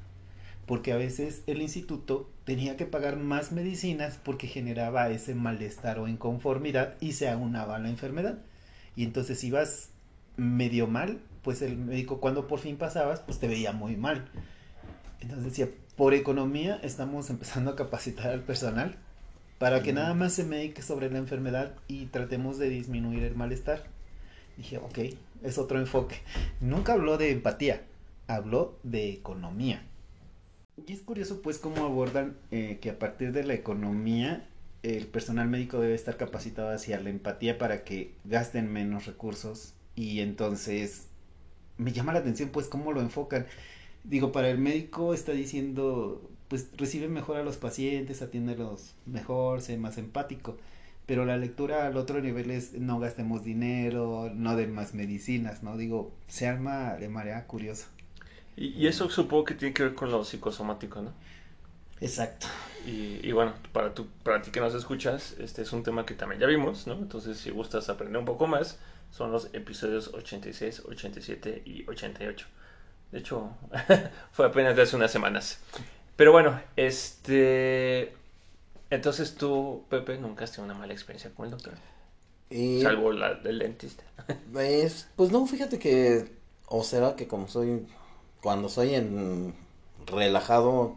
porque 0.67 0.93
a 0.93 0.99
veces 0.99 1.45
el 1.47 1.63
instituto 1.63 2.31
tenía 2.45 2.77
que 2.77 2.85
pagar 2.85 3.17
más 3.17 3.53
medicinas 3.53 4.21
porque 4.23 4.49
generaba 4.49 5.09
ese 5.09 5.35
malestar 5.35 5.99
o 5.99 6.09
inconformidad 6.09 6.97
y 7.01 7.13
se 7.13 7.31
aunaba 7.31 7.79
la 7.79 7.89
enfermedad. 7.89 8.37
Y 8.95 9.05
entonces 9.05 9.43
ibas 9.43 9.89
medio 10.37 10.87
mal, 10.89 11.23
pues 11.41 11.63
el 11.63 11.79
médico 11.79 12.21
cuando 12.21 12.49
por 12.49 12.59
fin 12.59 12.77
pasabas, 12.77 13.21
pues 13.21 13.39
te 13.39 13.49
veía 13.49 13.73
muy 13.73 13.97
mal. 13.97 14.29
Entonces 15.21 15.47
decía, 15.47 15.69
por 15.97 16.13
economía 16.13 16.79
estamos 16.83 17.31
empezando 17.31 17.71
a 17.71 17.77
capacitar 17.77 18.29
al 18.29 18.43
personal 18.43 18.99
para 19.59 19.83
que 19.83 19.93
nada 19.93 20.15
más 20.15 20.35
se 20.35 20.45
medique 20.45 20.83
sobre 20.83 21.11
la 21.11 21.19
enfermedad 21.19 21.75
y 21.89 22.07
tratemos 22.07 22.59
de 22.59 22.69
disminuir 22.69 23.23
el 23.23 23.35
malestar. 23.35 23.85
Dije, 24.57 24.79
ok, 24.79 24.99
es 25.43 25.59
otro 25.59 25.79
enfoque. 25.79 26.17
Nunca 26.61 26.93
habló 26.93 27.19
de 27.19 27.31
empatía, 27.31 27.83
habló 28.27 28.79
de 28.83 29.11
economía. 29.11 29.83
Y 30.87 30.93
es 30.93 31.01
curioso 31.01 31.41
pues 31.41 31.59
cómo 31.59 31.85
abordan 31.85 32.37
eh, 32.51 32.79
que 32.81 32.91
a 32.91 32.99
partir 32.99 33.33
de 33.33 33.45
la 33.45 33.55
economía 33.55 34.47
el 34.83 35.07
personal 35.07 35.49
médico 35.49 35.81
debe 35.81 35.95
estar 35.95 36.17
capacitado 36.17 36.71
hacia 36.71 37.01
la 37.01 37.11
empatía 37.11 37.59
para 37.59 37.83
que 37.83 38.15
gasten 38.25 38.73
menos 38.73 39.07
recursos 39.07 39.75
y 39.97 40.21
entonces 40.21 41.09
me 41.79 41.93
llama 41.93 42.13
la 42.13 42.21
atención 42.21 42.51
pues 42.51 42.69
cómo 42.69 42.93
lo 42.93 43.01
enfocan. 43.01 43.47
Digo, 44.05 44.31
para 44.31 44.51
el 44.51 44.59
médico 44.59 45.15
está 45.15 45.33
diciendo 45.33 46.31
pues 46.49 46.69
recibe 46.77 47.09
mejor 47.09 47.37
a 47.37 47.43
los 47.43 47.57
pacientes, 47.57 48.23
atiéndelos 48.23 48.95
mejor, 49.07 49.61
sé 49.61 49.77
más 49.77 49.99
empático. 49.99 50.57
Pero 51.07 51.25
la 51.25 51.37
lectura 51.37 51.87
al 51.87 51.97
otro 51.97 52.21
nivel 52.21 52.51
es 52.51 52.73
no 52.75 52.99
gastemos 52.99 53.45
dinero, 53.45 54.31
no 54.35 54.57
den 54.57 54.75
más 54.75 54.95
medicinas, 54.95 55.63
¿no? 55.63 55.77
Digo, 55.77 56.13
se 56.27 56.49
arma 56.49 56.95
de 56.95 57.09
manera 57.09 57.47
curiosa. 57.47 57.89
Y, 58.57 58.87
eso 58.87 59.09
supongo 59.11 59.45
que 59.45 59.55
tiene 59.55 59.75
que 59.75 59.85
ver 59.85 59.95
con 59.95 60.11
lo 60.11 60.25
psicosomático, 60.25 61.03
¿no? 61.03 61.13
Exacto. 62.01 62.47
Y, 62.87 63.21
y, 63.23 63.33
bueno, 63.33 63.55
para, 63.73 63.95
tu, 63.95 64.07
para 64.23 64.43
ti 64.43 64.51
que 64.51 64.61
nos 64.61 64.75
escuchas, 64.75 65.37
este 65.39 65.63
es 65.63 65.73
un 65.73 65.83
tema 65.83 66.07
que 66.07 66.15
también 66.15 66.41
ya 66.41 66.47
vimos, 66.47 66.87
¿no? 66.87 66.95
Entonces, 66.95 67.39
si 67.39 67.51
gustas 67.51 67.89
aprender 67.89 68.19
un 68.19 68.25
poco 68.25 68.47
más, 68.47 68.79
son 69.11 69.31
los 69.31 69.51
episodios 69.53 70.09
86, 70.15 70.83
87 70.87 71.63
y 71.65 71.89
88. 71.89 72.47
De 73.13 73.19
hecho, 73.19 73.51
fue 74.33 74.47
apenas 74.47 74.75
de 74.75 74.83
hace 74.83 74.97
unas 74.97 75.13
semanas. 75.13 75.61
Pero 76.17 76.33
bueno, 76.33 76.61
este... 76.77 78.15
Entonces 78.91 79.35
tú, 79.35 79.85
Pepe, 79.89 80.19
nunca 80.19 80.45
has 80.45 80.53
tenido 80.53 80.73
una 80.73 80.79
mala 80.79 80.93
experiencia 80.93 81.31
con 81.35 81.47
el 81.47 81.51
doctor. 81.53 81.75
Salvo 82.83 83.13
la 83.13 83.35
del 83.35 83.59
dentista. 83.59 84.05
Pues, 84.53 85.09
pues 85.17 85.31
no, 85.31 85.47
fíjate 85.47 85.79
que... 85.79 86.37
O 86.69 86.83
será 86.83 87.15
que 87.15 87.29
como 87.29 87.47
soy 87.47 87.87
cuando 88.47 88.69
soy 88.69 88.95
en 88.95 89.55
relajado, 90.07 90.95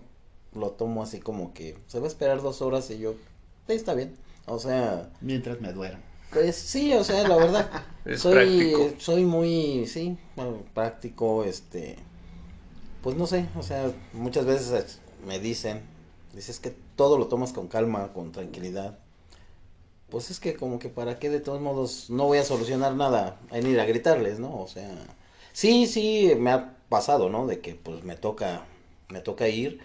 lo 0.53 0.69
tomo 0.69 1.01
así 1.01 1.19
como 1.19 1.51
que 1.53 1.77
se 1.87 1.97
va 1.99 2.05
a 2.05 2.07
esperar 2.07 2.43
dos 2.43 2.61
horas 2.61 2.91
y 2.91 2.99
yo, 2.99 3.15
está 3.67 3.95
bien. 3.95 4.15
O 4.45 4.59
sea. 4.59 5.09
Mientras 5.19 5.59
me 5.59 5.73
duermo. 5.73 6.03
Pues 6.31 6.55
sí, 6.55 6.93
o 6.93 7.03
sea, 7.03 7.27
la 7.27 7.37
verdad. 7.37 7.69
soy, 8.17 8.95
soy 8.99 9.25
muy, 9.25 9.87
sí, 9.87 10.15
práctico, 10.75 11.43
este. 11.43 11.97
Pues 13.01 13.15
no 13.15 13.25
sé, 13.25 13.47
o 13.57 13.63
sea, 13.63 13.91
muchas 14.13 14.45
veces 14.45 14.99
me 15.25 15.39
dicen, 15.39 15.81
dices 16.33 16.59
que 16.59 16.75
todo 16.95 17.17
lo 17.17 17.27
tomas 17.27 17.53
con 17.53 17.67
calma, 17.67 18.13
con 18.13 18.31
tranquilidad. 18.31 18.99
Pues 20.09 20.31
es 20.31 20.39
que 20.39 20.55
como 20.55 20.79
que 20.79 20.89
para 20.89 21.19
qué 21.19 21.29
de 21.29 21.39
todos 21.39 21.61
modos 21.61 22.09
no 22.09 22.25
voy 22.25 22.39
a 22.39 22.43
solucionar 22.43 22.95
nada 22.95 23.39
en 23.51 23.67
ir 23.67 23.79
a 23.79 23.85
gritarles, 23.85 24.39
¿no? 24.39 24.59
O 24.59 24.67
sea, 24.67 24.89
sí, 25.53 25.87
sí, 25.87 26.33
me 26.37 26.51
ha 26.51 26.77
pasado, 26.89 27.29
¿no? 27.29 27.45
De 27.47 27.61
que 27.61 27.75
pues 27.75 28.03
me 28.03 28.15
toca, 28.15 28.65
me 29.09 29.21
toca 29.21 29.47
ir 29.47 29.79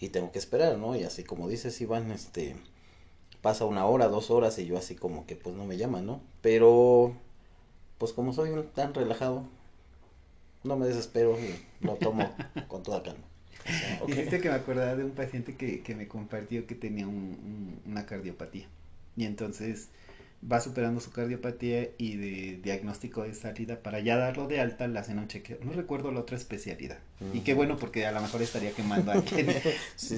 y 0.00 0.08
tengo 0.10 0.32
que 0.32 0.38
esperar, 0.38 0.78
¿no? 0.78 0.96
Y 0.96 1.04
así 1.04 1.24
como 1.24 1.48
dices, 1.48 1.80
Iván, 1.80 2.10
este, 2.10 2.56
pasa 3.42 3.64
una 3.66 3.86
hora, 3.86 4.08
dos 4.08 4.30
horas 4.30 4.58
y 4.58 4.66
yo 4.66 4.78
así 4.78 4.94
como 4.96 5.26
que 5.26 5.36
pues 5.36 5.54
no 5.56 5.64
me 5.64 5.76
llaman, 5.76 6.06
¿no? 6.06 6.20
Pero, 6.42 7.14
pues 7.98 8.12
como 8.12 8.32
soy 8.32 8.50
tan 8.74 8.94
relajado, 8.94 9.44
no 10.64 10.76
me 10.76 10.86
desespero 10.86 11.38
y 11.38 11.54
lo 11.84 11.94
tomo 11.96 12.30
con 12.68 12.82
toda 12.82 13.02
calma. 13.02 13.27
Dijiste 14.06 14.40
que 14.40 14.48
me 14.48 14.54
acordaba 14.54 14.94
de 14.94 15.04
un 15.04 15.12
paciente 15.12 15.54
que, 15.54 15.80
que 15.82 15.94
me 15.94 16.08
compartió 16.08 16.66
que 16.66 16.74
tenía 16.74 17.06
un, 17.06 17.80
una 17.86 18.06
cardiopatía. 18.06 18.66
Y 19.16 19.24
entonces 19.24 19.88
va 20.40 20.60
superando 20.60 21.00
su 21.00 21.10
cardiopatía 21.10 21.88
y 21.98 22.16
de 22.16 22.60
diagnóstico 22.62 23.24
de 23.24 23.34
salida 23.34 23.82
para 23.82 24.00
ya 24.00 24.16
darlo 24.16 24.46
de 24.46 24.60
alta 24.60 24.86
le 24.86 24.98
hacen 24.98 25.18
un 25.18 25.28
chequeo. 25.28 25.58
No 25.62 25.72
recuerdo 25.72 26.12
la 26.12 26.20
otra 26.20 26.36
especialidad. 26.36 26.98
Y 27.32 27.40
qué 27.40 27.54
bueno 27.54 27.76
porque 27.76 28.06
a 28.06 28.12
lo 28.12 28.20
mejor 28.20 28.42
estaría 28.42 28.72
quemando 28.72 29.12
a 29.12 29.22
quien. 29.24 29.48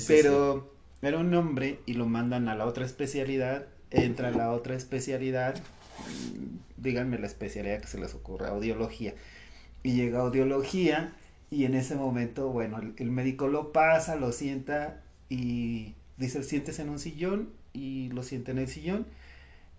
Pero 0.07 0.73
era 1.03 1.19
un 1.19 1.35
hombre 1.35 1.79
y 1.87 1.95
lo 1.95 2.07
mandan 2.07 2.49
a 2.49 2.55
la 2.55 2.67
otra 2.67 2.85
especialidad, 2.85 3.67
entra 3.91 4.29
a 4.29 4.33
la 4.33 4.53
otra 4.53 4.77
especialidad, 4.77 5.61
díganme 6.77 7.19
la 7.19 7.27
especialidad 7.27 7.81
que 7.81 7.87
se 7.87 7.99
les 7.99 8.15
ocurra, 8.15 8.49
audiología. 8.49 9.15
Y 9.83 9.95
llega 9.95 10.19
a 10.19 10.23
audiología 10.23 11.15
y 11.51 11.65
en 11.65 11.75
ese 11.75 11.97
momento, 11.97 12.49
bueno, 12.49 12.79
el, 12.79 12.95
el 12.99 13.11
médico 13.11 13.49
lo 13.49 13.73
pasa, 13.73 14.17
lo 14.17 14.33
sienta 14.33 15.03
y 15.29 15.95
dice, 16.17 16.43
sientes 16.43 16.79
en 16.79 16.91
un 16.91 16.99
sillón 16.99 17.51
y 17.73 18.09
lo 18.11 18.23
siente 18.23 18.53
en 18.53 18.59
el 18.59 18.69
sillón 18.69 19.07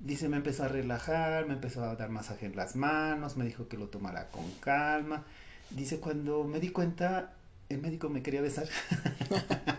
Dice, 0.04 0.30
me 0.30 0.38
empezó 0.38 0.64
a 0.64 0.68
relajar, 0.68 1.46
me 1.46 1.54
empezó 1.54 1.84
a 1.84 1.96
dar 1.96 2.10
masaje 2.10 2.48
en 2.48 2.56
las 2.56 2.76
manos, 2.76 3.38
me 3.38 3.46
dijo 3.46 3.68
que 3.68 3.78
lo 3.78 3.88
tomara 3.88 4.30
con 4.30 4.50
calma. 4.60 5.26
Dice, 5.70 6.00
cuando 6.00 6.44
me 6.44 6.60
di 6.60 6.70
cuenta, 6.70 7.34
el 7.70 7.82
médico 7.82 8.10
me 8.10 8.24
quería 8.24 8.42
besar. 8.42 8.68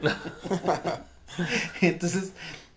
Entonces, 1.80 2.32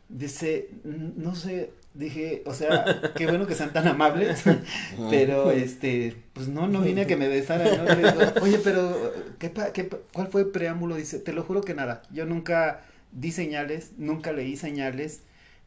dice, 0.09 0.71
no 0.83 1.35
sé, 1.35 1.71
dije, 1.95 2.43
o 2.45 2.53
sea, 2.53 3.13
qué 3.15 3.25
bueno 3.25 3.47
que 3.47 3.55
sean 3.55 3.73
tan 3.73 3.87
amables, 3.87 4.43
pero 5.09 5.51
este, 5.51 6.15
pues 6.33 6.47
no, 6.47 6.67
no 6.67 6.81
vine 6.81 7.01
a 7.01 7.07
que 7.07 7.15
me 7.15 7.27
besaran, 7.27 7.85
¿no? 7.85 8.41
Oye, 8.41 8.59
pero, 8.63 9.13
¿qué, 9.39 9.51
qué, 9.73 9.89
¿cuál 10.13 10.27
fue 10.27 10.41
el 10.41 10.47
preámbulo? 10.47 10.95
Dice, 10.95 11.19
te 11.19 11.33
lo 11.33 11.43
juro 11.43 11.61
que 11.61 11.73
nada, 11.73 12.03
yo 12.11 12.25
nunca 12.25 12.81
di 13.11 13.31
señales, 13.31 13.93
nunca 13.97 14.33
leí 14.33 14.57
señales, 14.57 15.21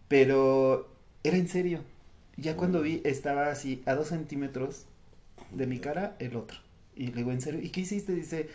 pero 0.06 0.88
era 1.24 1.36
en 1.36 1.48
serio. 1.48 1.80
Ya 2.36 2.56
cuando 2.56 2.82
vi, 2.82 3.00
estaba 3.04 3.50
así 3.50 3.82
a 3.86 3.94
dos 3.94 4.08
centímetros 4.08 4.84
de 5.50 5.66
mi 5.66 5.78
cara 5.78 6.14
el 6.20 6.36
otro. 6.36 6.58
Y 6.94 7.08
le 7.08 7.12
digo, 7.12 7.32
¿en 7.32 7.40
serio? 7.40 7.60
¿Y 7.62 7.70
qué 7.70 7.80
hiciste? 7.80 8.14
Dice, 8.14 8.48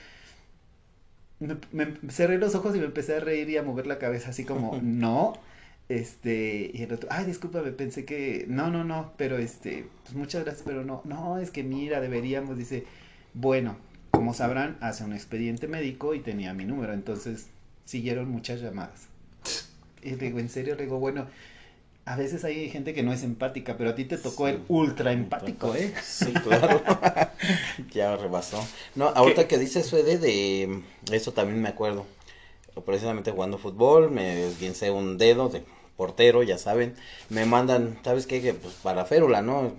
me, 1.72 1.94
cerré 2.10 2.38
los 2.38 2.56
ojos 2.56 2.76
y 2.76 2.80
me 2.80 2.86
empecé 2.86 3.18
a 3.18 3.20
reír 3.20 3.50
y 3.50 3.58
a 3.58 3.64
mover 3.64 3.88
la 3.88 4.00
cabeza 4.00 4.30
así 4.30 4.46
como, 4.46 4.80
no. 4.84 5.34
Este, 5.90 6.72
y 6.74 6.82
el 6.82 6.94
otro, 6.94 7.10
ay, 7.12 7.26
discúlpame, 7.26 7.72
pensé 7.72 8.06
que, 8.06 8.46
no, 8.48 8.72
no, 8.72 8.84
no, 8.84 9.14
pero 9.18 9.38
este, 9.38 9.88
pues 10.04 10.16
muchas 10.16 10.44
gracias, 10.44 10.64
pero 10.66 10.84
no, 10.84 11.02
no, 11.04 11.40
es 11.40 11.52
que 11.52 11.64
mira, 11.64 12.00
deberíamos, 12.00 12.58
dice, 12.58 12.86
bueno, 13.34 13.78
como 14.12 14.34
sabrán, 14.34 14.78
hace 14.80 15.04
un 15.04 15.14
expediente 15.14 15.68
médico 15.68 16.14
y 16.14 16.20
tenía 16.20 16.54
mi 16.54 16.66
número, 16.66 16.94
entonces 16.94 17.48
siguieron 17.86 18.30
muchas 18.30 18.62
llamadas. 18.62 19.08
Y 20.02 20.12
le 20.12 20.18
digo, 20.18 20.40
en 20.40 20.50
serio, 20.50 20.76
le 20.76 20.84
digo, 20.84 21.00
bueno, 21.00 21.28
a 22.06 22.16
veces 22.16 22.44
hay 22.44 22.70
gente 22.70 22.94
que 22.94 23.04
no 23.04 23.14
es 23.14 23.24
empática, 23.24 23.78
pero 23.78 23.92
a 23.92 23.96
ti 23.96 24.06
te 24.06 24.18
tocó 24.18 24.48
el 24.48 24.62
ultra 24.68 25.12
empático, 25.12 25.74
¿eh? 25.76 25.94
Sí, 26.04 26.34
claro. 26.34 26.82
ya 27.92 28.16
rebasó. 28.18 28.66
No, 28.96 29.08
ahorita 29.08 29.48
que 29.48 29.58
dices, 29.58 29.90
Fede, 29.90 30.18
de 30.18 30.84
eso 31.12 31.32
también 31.32 31.62
me 31.62 31.70
acuerdo. 31.70 32.06
Precisamente 32.86 33.32
jugando 33.32 33.58
fútbol, 33.58 34.10
me 34.12 34.48
esguincé 34.48 34.92
un 34.92 35.18
dedo 35.18 35.50
de 35.50 35.64
portero, 35.96 36.44
ya 36.44 36.58
saben. 36.58 36.96
Me 37.30 37.46
mandan, 37.46 38.00
¿sabes 38.04 38.28
qué? 38.28 38.42
Que 38.42 38.54
pues 38.54 38.74
para 38.76 39.06
férula, 39.06 39.42
¿no? 39.42 39.74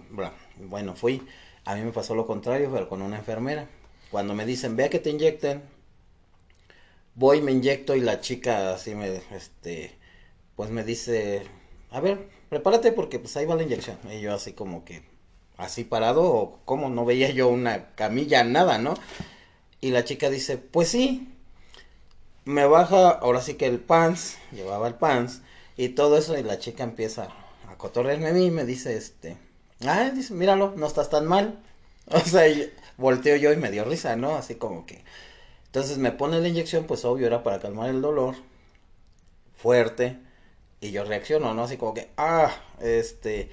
Bueno, 0.59 0.95
fui. 0.95 1.23
A 1.65 1.75
mí 1.75 1.83
me 1.83 1.93
pasó 1.93 2.15
lo 2.15 2.27
contrario, 2.27 2.71
pero 2.73 2.89
con 2.89 3.03
una 3.03 3.19
enfermera. 3.19 3.69
Cuando 4.11 4.35
me 4.35 4.47
dicen, 4.47 4.77
vea 4.77 4.91
que 4.91 4.99
te 5.01 5.11
inyecten, 5.11 5.63
voy, 7.15 7.41
me 7.41 7.53
inyecto 7.53 7.97
y 7.97 8.01
la 8.01 8.21
chica 8.21 8.75
así 8.75 8.95
me, 8.95 9.21
este, 9.33 9.97
pues 10.57 10.71
me 10.71 10.85
dice, 10.85 11.43
a 11.91 12.01
ver, 12.01 12.29
prepárate 12.49 12.93
porque 12.93 13.19
pues 13.19 13.37
ahí 13.37 13.47
va 13.47 13.57
la 13.57 13.63
inyección. 13.63 13.99
Y 14.11 14.21
yo 14.21 14.35
así 14.35 14.53
como 14.53 14.85
que, 14.85 15.03
así 15.57 15.85
parado, 15.85 16.23
o 16.25 16.61
como 16.65 16.91
no 16.91 17.05
veía 17.05 17.31
yo 17.31 17.49
una 17.49 17.95
camilla, 17.95 18.45
nada, 18.45 18.79
¿no? 18.79 18.95
Y 19.81 19.91
la 19.91 20.05
chica 20.05 20.31
dice, 20.31 20.59
pues 20.59 20.89
sí, 20.89 21.34
me 22.45 22.67
baja, 22.67 23.11
ahora 23.11 23.41
sí 23.41 23.55
que 23.55 23.67
el 23.67 23.81
pants, 23.81 24.39
llevaba 24.53 24.89
el 24.89 24.95
pants, 24.95 25.43
y 25.77 25.91
todo 25.91 26.19
eso, 26.19 26.39
y 26.39 26.43
la 26.43 26.59
chica 26.59 26.85
empieza 26.85 27.29
a 27.69 27.77
cotorrearme 27.77 28.29
a 28.29 28.33
mí 28.33 28.47
y 28.47 28.51
me 28.51 28.65
dice, 28.65 28.97
este, 28.97 29.37
ah, 29.87 30.11
dice, 30.11 30.35
míralo, 30.35 30.75
no 30.77 30.87
estás 30.87 31.11
tan 31.11 31.27
mal. 31.27 31.59
O 32.07 32.21
sea, 32.21 32.45
volteo 32.99 33.37
yo 33.37 33.51
y 33.53 33.57
me 33.57 33.71
dio 33.71 33.85
risa, 33.85 34.15
¿no? 34.15 34.37
Así 34.37 34.57
como 34.57 34.85
que. 34.85 35.03
Entonces 35.67 35.97
me 35.99 36.13
pone 36.13 36.39
la 36.41 36.49
inyección, 36.49 36.85
pues 36.85 37.05
obvio 37.05 37.27
era 37.27 37.43
para 37.43 37.61
calmar 37.61 37.89
el 37.89 38.03
dolor. 38.03 38.35
Fuerte. 39.57 40.19
Y 40.81 40.91
yo 40.91 41.05
reacciono, 41.05 41.55
¿no? 41.55 41.65
Así 41.65 41.79
como 41.79 41.95
que, 41.95 42.11
ah, 42.19 42.55
este, 42.81 43.51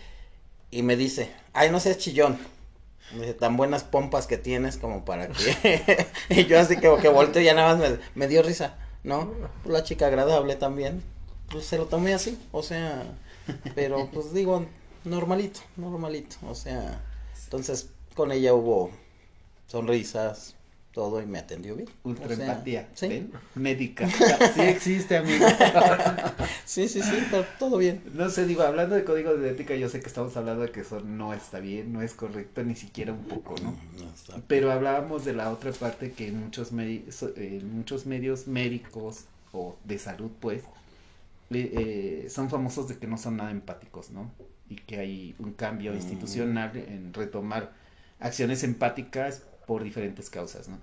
y 0.69 0.83
me 0.83 0.97
dice, 0.97 1.31
ay, 1.53 1.71
no 1.71 1.79
seas 1.79 1.97
chillón. 1.97 2.37
Me 3.13 3.21
dice, 3.21 3.33
tan 3.33 3.57
buenas 3.57 3.83
pompas 3.83 4.27
que 4.27 4.37
tienes 4.37 4.77
como 4.77 5.05
para 5.05 5.27
que. 5.29 6.07
y 6.29 6.45
yo 6.45 6.59
así 6.59 6.77
como 6.77 6.97
que 6.97 7.09
volteo 7.09 7.41
y 7.41 7.45
ya 7.45 7.53
nada 7.53 7.75
más 7.75 7.99
me, 8.15 8.27
dio 8.27 8.43
risa. 8.43 8.77
¿No? 9.03 9.33
La 9.65 9.83
chica 9.83 10.07
agradable 10.07 10.55
también, 10.55 11.03
pues 11.49 11.65
se 11.65 11.77
lo 11.77 11.85
tomé 11.85 12.13
así, 12.13 12.39
o 12.51 12.63
sea, 12.63 13.03
pero 13.75 14.09
pues 14.13 14.33
digo, 14.33 14.65
normalito, 15.03 15.59
normalito, 15.77 16.37
o 16.47 16.55
sea, 16.55 17.01
entonces 17.43 17.89
con 18.15 18.31
ella 18.31 18.53
hubo 18.53 18.91
sonrisas, 19.67 20.55
todo 20.91 21.21
y 21.21 21.25
me 21.25 21.39
atendió 21.39 21.75
bien. 21.75 21.89
Ultra 22.03 22.33
empatía. 22.33 22.89
Sí. 22.93 23.29
Médica. 23.55 24.07
Sí 24.53 24.61
existe, 24.61 25.17
amigo. 25.17 25.45
sí, 26.65 26.87
sí, 26.87 27.01
sí, 27.01 27.27
pero 27.29 27.45
todo 27.57 27.77
bien. 27.77 28.01
No 28.13 28.29
sé, 28.29 28.45
digo, 28.45 28.63
hablando 28.63 28.95
de 28.95 29.03
código 29.03 29.35
de 29.35 29.51
ética, 29.51 29.75
yo 29.75 29.87
sé 29.87 30.01
que 30.01 30.07
estamos 30.07 30.35
hablando 30.35 30.63
de 30.63 30.71
que 30.71 30.81
eso 30.81 30.99
no 31.01 31.33
está 31.33 31.59
bien, 31.59 31.93
no 31.93 32.01
es 32.01 32.13
correcto, 32.13 32.63
ni 32.63 32.75
siquiera 32.75 33.13
un 33.13 33.23
poco, 33.23 33.55
¿no? 33.61 33.71
no 33.71 34.43
pero 34.47 34.71
hablábamos 34.71 35.23
de 35.23 35.33
la 35.33 35.51
otra 35.51 35.71
parte 35.71 36.11
que 36.11 36.27
en 36.27 36.39
muchos, 36.43 36.71
muchos 36.71 38.05
medios 38.05 38.47
médicos 38.47 39.25
o 39.53 39.77
de 39.85 39.99
salud, 39.99 40.31
pues, 40.39 40.63
eh, 41.51 42.27
son 42.29 42.49
famosos 42.49 42.87
de 42.87 42.97
que 42.97 43.07
no 43.07 43.17
son 43.17 43.37
nada 43.37 43.51
empáticos, 43.51 44.11
¿no? 44.11 44.31
Y 44.69 44.75
que 44.75 44.99
hay 44.99 45.35
un 45.39 45.53
cambio 45.53 45.91
mm. 45.91 45.95
institucional 45.95 46.75
en 46.75 47.13
retomar 47.13 47.71
acciones 48.19 48.63
empáticas 48.63 49.43
por 49.65 49.83
diferentes 49.83 50.29
causas, 50.29 50.67
¿no? 50.69 50.79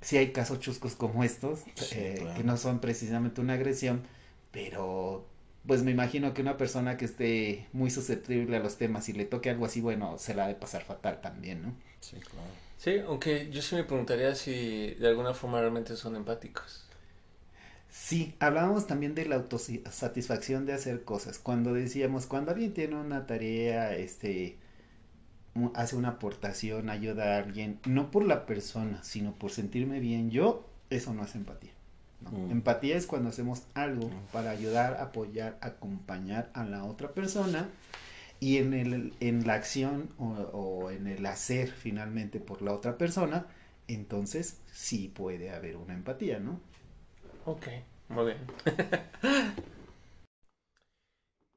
Sí 0.00 0.16
hay 0.18 0.32
casos 0.32 0.60
chuscos 0.60 0.94
como 0.96 1.24
estos, 1.24 1.60
eh, 1.92 2.28
que 2.36 2.44
no 2.44 2.56
son 2.56 2.80
precisamente 2.80 3.40
una 3.40 3.54
agresión, 3.54 4.02
pero 4.50 5.26
pues 5.66 5.82
me 5.84 5.92
imagino 5.92 6.34
que 6.34 6.42
una 6.42 6.56
persona 6.56 6.96
que 6.96 7.04
esté 7.04 7.68
muy 7.72 7.90
susceptible 7.90 8.56
a 8.56 8.60
los 8.60 8.76
temas 8.78 9.08
y 9.08 9.12
le 9.12 9.24
toque 9.24 9.50
algo 9.50 9.64
así, 9.66 9.80
bueno, 9.80 10.18
se 10.18 10.34
la 10.34 10.46
ha 10.46 10.48
de 10.48 10.56
pasar 10.56 10.82
fatal 10.84 11.20
también, 11.20 11.62
¿no? 11.62 11.74
Sí, 12.00 12.16
claro. 12.16 12.50
Sí, 12.78 12.98
aunque 13.06 13.48
yo 13.50 13.62
sí 13.62 13.76
me 13.76 13.84
preguntaría 13.84 14.34
si 14.34 14.94
de 14.94 15.08
alguna 15.08 15.34
forma 15.34 15.60
realmente 15.60 15.96
son 15.96 16.16
empáticos. 16.16 16.84
Sí, 17.88 18.34
hablábamos 18.40 18.86
también 18.86 19.14
de 19.14 19.26
la 19.26 19.36
autosatisfacción 19.36 20.66
de 20.66 20.72
hacer 20.72 21.04
cosas. 21.04 21.38
Cuando 21.38 21.74
decíamos, 21.74 22.26
cuando 22.26 22.50
alguien 22.52 22.72
tiene 22.74 22.96
una 22.96 23.26
tarea, 23.26 23.94
este, 23.96 24.56
hace 25.74 25.96
una 25.96 26.10
aportación, 26.10 26.90
ayuda 26.90 27.34
a 27.34 27.38
alguien, 27.38 27.78
no 27.86 28.10
por 28.10 28.24
la 28.24 28.46
persona, 28.46 29.02
sino 29.02 29.32
por 29.32 29.50
sentirme 29.50 30.00
bien 30.00 30.30
yo, 30.30 30.66
eso 30.90 31.12
no 31.14 31.24
es 31.24 31.34
empatía. 31.34 31.72
Mm. 32.30 32.50
Empatía 32.50 32.96
es 32.96 33.06
cuando 33.06 33.28
hacemos 33.28 33.62
algo 33.74 34.08
mm. 34.08 34.32
para 34.32 34.50
ayudar, 34.50 34.98
apoyar, 35.00 35.58
acompañar 35.60 36.50
a 36.54 36.64
la 36.64 36.84
otra 36.84 37.12
persona 37.12 37.68
y 38.40 38.58
en, 38.58 38.72
el, 38.74 39.12
en 39.20 39.46
la 39.46 39.54
acción 39.54 40.08
o, 40.18 40.26
o 40.52 40.90
en 40.90 41.06
el 41.06 41.24
hacer 41.26 41.70
finalmente 41.70 42.40
por 42.40 42.62
la 42.62 42.72
otra 42.72 42.96
persona, 42.96 43.46
entonces 43.88 44.60
sí 44.72 45.12
puede 45.14 45.50
haber 45.50 45.76
una 45.76 45.94
empatía, 45.94 46.38
¿no? 46.38 46.60
Ok, 47.44 47.66
muy 48.08 48.26
bien. 48.26 48.38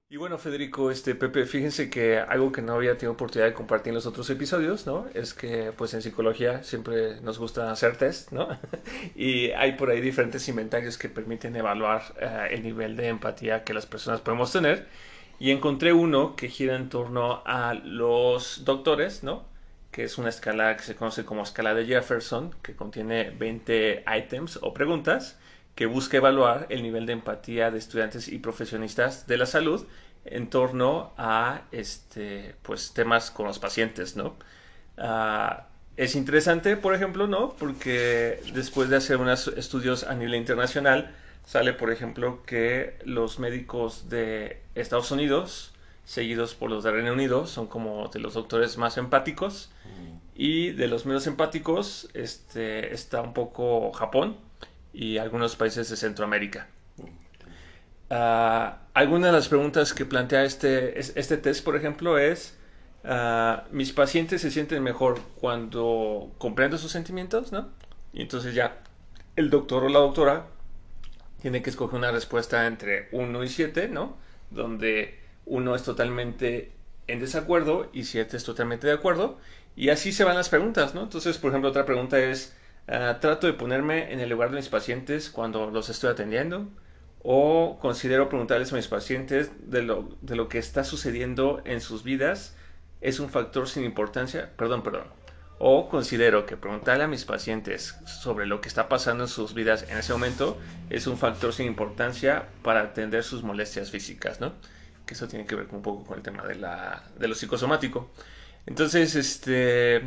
Y 0.08 0.18
bueno, 0.18 0.38
Federico, 0.38 0.92
este 0.92 1.16
Pepe, 1.16 1.46
fíjense 1.48 1.90
que 1.90 2.20
algo 2.20 2.52
que 2.52 2.62
no 2.62 2.74
había 2.74 2.94
tenido 2.96 3.14
oportunidad 3.14 3.48
de 3.48 3.56
compartir 3.56 3.90
en 3.90 3.96
los 3.96 4.06
otros 4.06 4.30
episodios, 4.30 4.86
¿no? 4.86 5.08
Es 5.16 5.34
que 5.34 5.72
pues 5.76 5.96
en 5.96 6.04
psicología 6.04 6.64
siempre 6.64 7.20
nos 7.22 7.40
gusta 7.40 7.72
hacer 7.72 7.98
test, 7.98 8.32
¿no? 8.32 8.48
y 9.16 9.50
hay 9.52 9.72
por 9.74 9.90
ahí 9.90 10.02
diferentes 10.02 10.48
inventarios 10.48 11.00
que 11.00 11.10
permiten 11.10 11.56
evaluar 11.56 12.04
eh, 12.20 12.50
el 12.52 12.62
nivel 12.62 12.96
de 12.96 13.08
empatía 13.08 13.64
que 13.64 13.74
las 13.74 13.88
personas 13.88 14.22
podemos 14.22 14.52
tener. 14.52 14.88
Y 15.40 15.50
encontré 15.52 15.92
uno 15.92 16.36
que 16.36 16.50
gira 16.50 16.76
en 16.76 16.90
torno 16.90 17.42
a 17.46 17.74
los 17.74 18.64
doctores, 18.64 19.24
¿no? 19.24 19.44
Que 19.92 20.04
es 20.04 20.18
una 20.20 20.30
escala 20.30 20.78
que 20.78 20.84
se 20.84 20.96
conoce 20.96 21.26
como 21.26 21.42
escala 21.44 21.74
de 21.74 21.86
Jefferson, 21.86 22.54
que 22.62 22.76
contiene 22.76 23.32
20 23.32 24.06
items 24.08 24.60
o 24.62 24.72
preguntas 24.74 25.40
que 25.76 25.86
busca 25.86 26.18
evaluar 26.18 26.68
el 26.70 26.82
nivel 26.82 27.06
de 27.06 27.14
empatía 27.14 27.70
de 27.70 27.78
estudiantes 27.78 28.30
y 28.30 28.40
profesionistas 28.40 29.28
de 29.28 29.38
la 29.38 29.46
salud 29.46 29.86
en 30.24 30.50
torno 30.50 31.12
a 31.18 31.62
este, 31.72 32.56
pues, 32.64 32.94
temas 32.94 33.30
con 33.30 33.46
los 33.46 33.60
pacientes, 33.60 34.16
¿no? 34.16 34.36
Ah, 34.98 35.68
es 35.98 36.16
interesante, 36.16 36.78
por 36.78 36.96
ejemplo, 36.96 37.28
¿no? 37.28 37.56
Porque 37.58 38.42
después 38.54 38.90
de 38.90 38.98
hacer 38.98 39.18
unos 39.18 39.48
estudios 39.50 40.04
a 40.04 40.16
nivel 40.16 40.36
internacional, 40.36 41.16
sale, 41.46 41.74
por 41.74 41.92
ejemplo, 41.92 42.44
que 42.46 42.98
los 43.06 43.40
médicos 43.40 44.10
de 44.10 44.62
Estados 44.76 45.12
Unidos, 45.12 45.74
seguidos 46.06 46.56
por 46.56 46.70
los 46.70 46.84
de 46.84 46.92
Reino 46.92 47.14
Unido, 47.14 47.48
son 47.48 47.68
como 47.68 48.08
de 48.10 48.20
los 48.20 48.34
doctores 48.34 48.78
más 48.78 48.98
empáticos. 48.98 49.70
Y 50.38 50.72
de 50.72 50.88
los 50.88 51.06
menos 51.06 51.28
empáticos 51.28 52.10
este, 52.14 52.94
está 52.94 53.22
un 53.22 53.34
poco 53.34 53.94
Japón, 53.94 54.36
y 54.96 55.18
algunos 55.18 55.58
países 55.58 55.90
de 55.90 55.98
Centroamérica. 55.98 56.68
Uh, 58.10 58.72
algunas 58.94 59.32
de 59.32 59.38
las 59.38 59.50
preguntas 59.50 59.94
que 59.94 60.06
plantea 60.06 60.46
este, 60.46 60.98
este 61.00 61.38
test, 61.38 61.66
por 61.66 61.76
ejemplo, 61.76 62.18
es, 62.18 62.58
ah, 63.04 63.66
mis 63.72 63.92
pacientes 63.92 64.42
se 64.42 64.52
sienten 64.52 64.82
mejor 64.82 65.20
cuando 65.36 66.34
comprendo 66.38 66.78
sus 66.78 66.92
sentimientos, 66.92 67.52
¿no? 67.52 67.70
Y 68.14 68.22
entonces 68.22 68.56
ya 68.56 68.78
el 69.36 69.50
doctor 69.50 69.84
o 69.84 69.90
la 69.90 70.00
doctora 70.00 70.46
tiene 71.42 71.62
que 71.62 71.72
escoger 71.72 71.98
una 72.00 72.12
respuesta 72.12 72.66
entre 72.68 73.10
1 73.12 73.44
y 73.44 73.50
7, 73.50 73.90
¿no? 73.90 74.16
Donde 74.50 75.20
1 75.46 75.76
es 75.76 75.84
totalmente 75.84 76.72
en 77.08 77.20
desacuerdo 77.20 77.90
y 77.92 78.06
7 78.06 78.38
es 78.38 78.46
totalmente 78.46 78.88
de 78.88 78.94
acuerdo. 78.94 79.40
Y 79.76 79.90
así 79.90 80.14
se 80.14 80.24
van 80.24 80.38
las 80.38 80.48
preguntas, 80.48 80.96
¿no? 80.96 81.04
Entonces, 81.04 81.38
por 81.38 81.50
ejemplo, 81.50 81.70
otra 81.72 81.86
pregunta 81.86 82.18
es, 82.18 82.56
Ah, 82.88 83.18
trato 83.20 83.48
de 83.48 83.54
ponerme 83.54 84.14
en 84.14 84.20
el 84.20 84.30
lugar 84.30 84.52
de 84.52 84.58
mis 84.58 84.70
pacientes 84.70 85.32
cuando 85.32 85.72
los 85.72 85.90
estoy 85.90 86.12
atendiendo 86.12 86.70
o 87.24 87.80
considero 87.82 88.30
preguntarles 88.30 88.72
a 88.74 88.76
mis 88.76 88.88
pacientes 88.88 89.52
de 89.72 89.82
lo, 89.82 90.10
de 90.22 90.36
lo 90.36 90.48
que 90.50 90.60
está 90.60 90.84
sucediendo 90.84 91.64
en 91.66 91.82
sus 91.82 92.04
vidas 92.04 92.56
es 93.02 93.20
un 93.20 93.30
factor 93.30 93.68
sin 93.68 93.86
importancia, 93.86 94.52
perdón, 94.56 94.84
perdón, 94.84 95.08
o 95.58 95.90
considero 95.90 96.46
que 96.46 96.58
preguntarle 96.58 97.06
a 97.06 97.08
mis 97.08 97.26
pacientes 97.26 97.96
sobre 98.06 98.46
lo 98.46 98.62
que 98.62 98.68
está 98.68 98.88
pasando 98.88 99.24
en 99.24 99.30
sus 99.30 99.56
vidas 99.56 99.84
en 99.90 99.98
ese 99.98 100.14
momento 100.14 100.60
es 100.92 101.08
un 101.08 101.18
factor 101.18 101.54
sin 101.54 101.66
importancia 101.66 102.50
para 102.62 102.82
atender 102.82 103.24
sus 103.24 103.42
molestias 103.42 103.90
físicas, 103.90 104.40
¿no? 104.40 104.54
Que 105.08 105.16
eso 105.16 105.28
tiene 105.28 105.46
que 105.48 105.56
ver 105.56 105.68
un 105.72 105.82
poco 105.82 106.04
con 106.04 106.18
el 106.18 106.24
tema 106.24 106.44
de, 106.44 106.56
la, 106.56 107.04
de 107.18 107.28
lo 107.28 107.36
psicosomático. 107.36 108.12
Entonces, 108.66 109.16
este, 109.16 110.02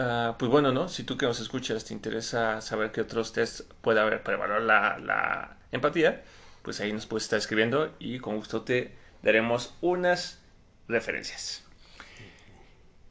Ah, 0.00 0.36
pues 0.38 0.48
bueno, 0.48 0.70
¿no? 0.70 0.88
Si 0.88 1.02
tú 1.02 1.16
que 1.16 1.26
nos 1.26 1.40
escuchas 1.40 1.84
te 1.84 1.92
interesa 1.92 2.60
saber 2.60 2.92
qué 2.92 3.00
otros 3.00 3.32
tests 3.32 3.64
puede 3.82 3.98
haber 3.98 4.22
para 4.22 4.36
evaluar 4.36 4.62
la, 5.02 5.56
empatía, 5.72 6.22
pues 6.62 6.80
ahí 6.80 6.92
nos 6.92 7.06
puedes 7.06 7.24
estar 7.24 7.40
escribiendo 7.40 7.92
y 7.98 8.20
con 8.20 8.36
gusto 8.36 8.62
te 8.62 8.92
daremos 9.24 9.74
unas 9.80 10.40
referencias. 10.86 11.64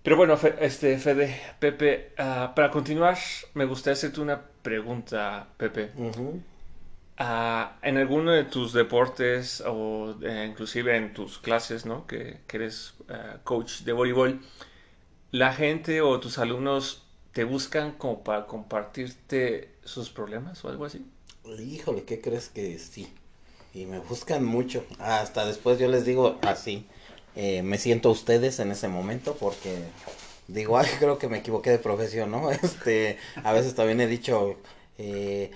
Pero 0.02 0.16
bueno, 0.16 0.40
este, 0.62 0.98
Fede, 0.98 1.42
Pepe, 1.60 2.14
ah, 2.18 2.54
para 2.56 2.72
continuar, 2.72 3.18
me 3.54 3.66
gustaría 3.66 3.96
hacerte 3.96 4.22
una 4.22 4.42
pregunta, 4.62 5.50
Pepe. 5.58 5.92
Ah, 7.18 7.80
en 7.82 7.98
alguno 7.98 8.32
de 8.32 8.46
tus 8.46 8.72
deportes 8.72 9.62
o 9.68 10.16
eh, 10.22 10.48
inclusive 10.50 10.96
en 10.96 11.14
tus 11.14 11.38
clases, 11.38 11.86
¿no? 11.86 12.08
Que, 12.08 12.40
que 12.48 12.58
eres 12.58 12.94
coach 13.44 13.82
de 13.82 13.92
voleibol, 13.92 14.40
la 15.38 15.54
gente 15.54 16.02
o 16.02 16.20
tus 16.20 16.40
alumnos 16.40 17.04
te 17.32 17.44
buscan 17.44 17.92
como 17.92 18.24
para 18.24 18.48
compartirte 18.48 19.70
sus 19.84 20.10
problemas 20.10 20.66
o 20.66 20.70
algo 20.70 20.86
así? 20.86 21.06
Híjole, 21.60 22.04
¿qué 22.04 22.20
crees 22.20 22.50
que 22.50 22.80
sí? 22.80 23.08
Y 23.74 23.86
me 23.86 24.00
buscan 24.00 24.44
mucho. 24.44 24.84
Hasta 24.98 25.46
después 25.46 25.78
yo 25.78 25.88
les 25.88 26.06
digo 26.06 26.40
así. 26.42 26.88
Eh, 27.36 27.62
me 27.62 27.78
siento 27.78 28.10
a 28.10 28.14
ustedes 28.14 28.60
en 28.60 28.72
ese 28.72 28.88
momento 28.88 29.36
porque 29.40 29.78
digo, 30.48 30.78
ay, 30.78 30.88
creo 30.98 31.20
que 31.20 31.28
me 31.28 31.38
equivoqué 31.38 31.70
de 31.70 31.78
profesión, 31.78 32.32
¿no? 32.32 32.50
Este, 32.64 33.20
a 33.44 33.54
veces 33.54 33.76
también 33.76 34.02
he 34.02 34.08
dicho, 34.08 34.56
eh, 34.98 35.52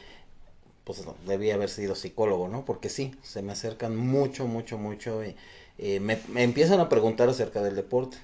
pues 0.84 1.04
no, 1.04 1.16
debí 1.26 1.50
haber 1.50 1.70
sido 1.70 1.96
psicólogo, 1.96 2.48
¿no? 2.48 2.66
Porque 2.66 2.90
sí, 2.90 3.16
se 3.24 3.42
me 3.42 3.54
acercan 3.54 3.98
mucho, 3.98 4.46
mucho, 4.46 4.78
mucho 4.78 5.26
y 5.26 5.36
eh, 5.80 6.00
me, 6.00 6.20
me 6.28 6.44
empiezan 6.44 6.80
a 6.80 6.90
preguntar 6.90 7.30
acerca 7.30 7.64
del 7.64 7.76
deporte 7.76 8.18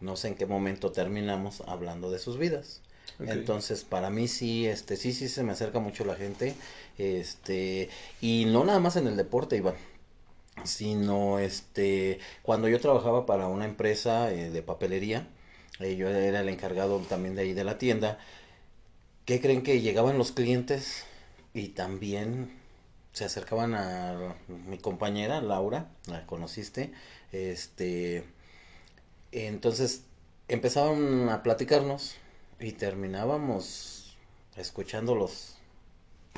no 0.00 0.16
sé 0.16 0.28
en 0.28 0.34
qué 0.34 0.46
momento 0.46 0.92
terminamos 0.92 1.62
hablando 1.66 2.10
de 2.10 2.18
sus 2.18 2.38
vidas. 2.38 2.82
Entonces, 3.18 3.84
para 3.84 4.10
mí 4.10 4.28
sí, 4.28 4.66
este, 4.66 4.96
sí, 4.96 5.12
sí 5.12 5.28
se 5.28 5.42
me 5.42 5.52
acerca 5.52 5.78
mucho 5.78 6.04
la 6.04 6.16
gente, 6.16 6.54
este, 6.98 7.88
y 8.20 8.44
no 8.46 8.64
nada 8.64 8.78
más 8.78 8.96
en 8.96 9.06
el 9.06 9.16
deporte, 9.16 9.56
Iván, 9.56 9.76
sino, 10.64 11.38
este, 11.38 12.18
cuando 12.42 12.68
yo 12.68 12.80
trabajaba 12.80 13.24
para 13.24 13.48
una 13.48 13.64
empresa 13.64 14.32
eh, 14.32 14.50
de 14.50 14.62
papelería, 14.62 15.28
eh, 15.80 15.96
yo 15.96 16.08
era 16.08 16.40
el 16.40 16.48
encargado 16.48 16.98
también 17.00 17.36
de 17.36 17.42
ahí 17.42 17.54
de 17.54 17.64
la 17.64 17.78
tienda, 17.78 18.18
¿qué 19.24 19.40
creen 19.40 19.62
que 19.62 19.80
llegaban 19.80 20.18
los 20.18 20.32
clientes 20.32 21.04
y 21.54 21.68
también 21.68 22.50
se 23.12 23.24
acercaban 23.24 23.74
a 23.74 24.34
mi 24.66 24.76
compañera 24.76 25.40
Laura, 25.40 25.88
la 26.06 26.26
conociste, 26.26 26.92
este, 27.32 28.24
entonces 29.44 30.04
empezaban 30.48 31.28
a 31.28 31.42
platicarnos 31.42 32.14
y 32.58 32.72
terminábamos 32.72 34.16
escuchándolos 34.56 35.56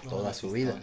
toda 0.09 0.35
su 0.35 0.51
vida. 0.51 0.81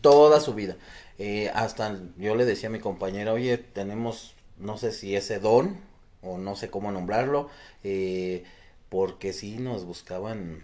Toda 0.00 0.40
su 0.40 0.54
vida. 0.54 0.76
Eh, 1.18 1.50
hasta 1.54 2.00
yo 2.16 2.34
le 2.34 2.44
decía 2.44 2.68
a 2.68 2.72
mi 2.72 2.80
compañera, 2.80 3.32
oye, 3.32 3.58
tenemos, 3.58 4.34
no 4.58 4.78
sé 4.78 4.92
si 4.92 5.14
ese 5.14 5.38
don, 5.38 5.78
o 6.22 6.38
no 6.38 6.56
sé 6.56 6.70
cómo 6.70 6.90
nombrarlo, 6.90 7.48
eh, 7.84 8.44
porque 8.88 9.32
sí 9.32 9.58
nos 9.58 9.84
buscaban 9.84 10.62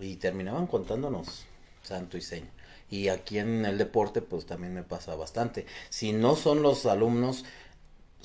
y 0.00 0.16
terminaban 0.16 0.66
contándonos 0.66 1.46
santo 1.82 2.16
y 2.16 2.22
seña. 2.22 2.50
Y 2.90 3.08
aquí 3.08 3.38
en 3.38 3.64
el 3.64 3.78
deporte, 3.78 4.22
pues 4.22 4.46
también 4.46 4.74
me 4.74 4.82
pasa 4.82 5.14
bastante. 5.16 5.66
Si 5.88 6.12
no 6.12 6.36
son 6.36 6.62
los 6.62 6.86
alumnos, 6.86 7.44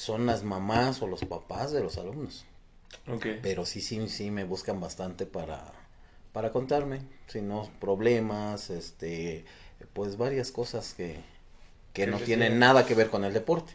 son 0.01 0.25
las 0.25 0.43
mamás 0.43 0.99
o 1.03 1.07
los 1.07 1.23
papás 1.25 1.71
de 1.71 1.83
los 1.83 1.99
alumnos. 1.99 2.43
Okay. 3.07 3.39
Pero 3.43 3.67
sí, 3.67 3.81
sí, 3.81 4.09
sí 4.09 4.31
me 4.31 4.45
buscan 4.45 4.79
bastante 4.79 5.27
para, 5.27 5.71
para 6.33 6.51
contarme, 6.51 7.01
si 7.27 7.41
no 7.41 7.69
problemas, 7.79 8.71
este, 8.71 9.45
pues 9.93 10.17
varias 10.17 10.51
cosas 10.51 10.95
que, 10.95 11.17
que 11.93 12.07
no 12.07 12.17
tienen 12.17 12.57
nada 12.57 12.87
que 12.87 12.95
ver 12.95 13.11
con 13.11 13.23
el 13.25 13.33
deporte. 13.33 13.73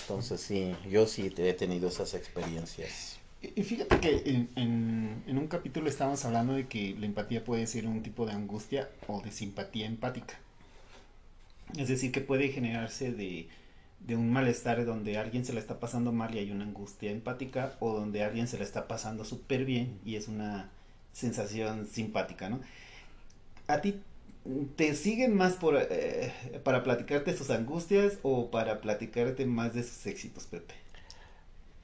Entonces 0.00 0.40
sí, 0.40 0.74
yo 0.90 1.06
sí 1.06 1.32
he 1.36 1.52
tenido 1.52 1.88
esas 1.88 2.14
experiencias. 2.14 3.18
Y 3.40 3.62
fíjate 3.62 4.00
que 4.00 4.22
en, 4.26 4.48
en, 4.56 5.22
en, 5.28 5.38
un 5.38 5.46
capítulo 5.46 5.88
estábamos 5.88 6.24
hablando 6.24 6.54
de 6.54 6.66
que 6.66 6.96
la 6.98 7.06
empatía 7.06 7.44
puede 7.44 7.68
ser 7.68 7.86
un 7.86 8.02
tipo 8.02 8.26
de 8.26 8.32
angustia 8.32 8.90
o 9.06 9.20
de 9.20 9.30
simpatía 9.30 9.86
empática. 9.86 10.40
Es 11.78 11.86
decir, 11.86 12.10
que 12.10 12.20
puede 12.20 12.48
generarse 12.48 13.12
de, 13.12 13.48
de 14.00 14.16
un 14.16 14.30
malestar 14.30 14.84
donde 14.84 15.18
alguien 15.18 15.44
se 15.44 15.52
la 15.52 15.60
está 15.60 15.80
pasando 15.80 16.12
mal 16.12 16.34
y 16.34 16.38
hay 16.38 16.50
una 16.50 16.64
angustia 16.64 17.10
empática 17.10 17.74
o 17.80 17.92
donde 17.92 18.22
alguien 18.22 18.46
se 18.46 18.58
la 18.58 18.64
está 18.64 18.86
pasando 18.86 19.24
súper 19.24 19.64
bien 19.64 19.98
y 20.04 20.16
es 20.16 20.28
una 20.28 20.70
sensación 21.12 21.86
simpática, 21.86 22.48
¿no? 22.48 22.60
¿A 23.66 23.80
ti 23.80 24.00
te 24.76 24.94
siguen 24.94 25.34
más 25.34 25.54
por, 25.54 25.76
eh, 25.76 26.32
para 26.62 26.84
platicarte 26.84 27.36
sus 27.36 27.50
angustias 27.50 28.18
o 28.22 28.50
para 28.50 28.80
platicarte 28.80 29.44
más 29.46 29.74
de 29.74 29.82
sus 29.82 30.06
éxitos, 30.06 30.46
Pepe? 30.46 30.74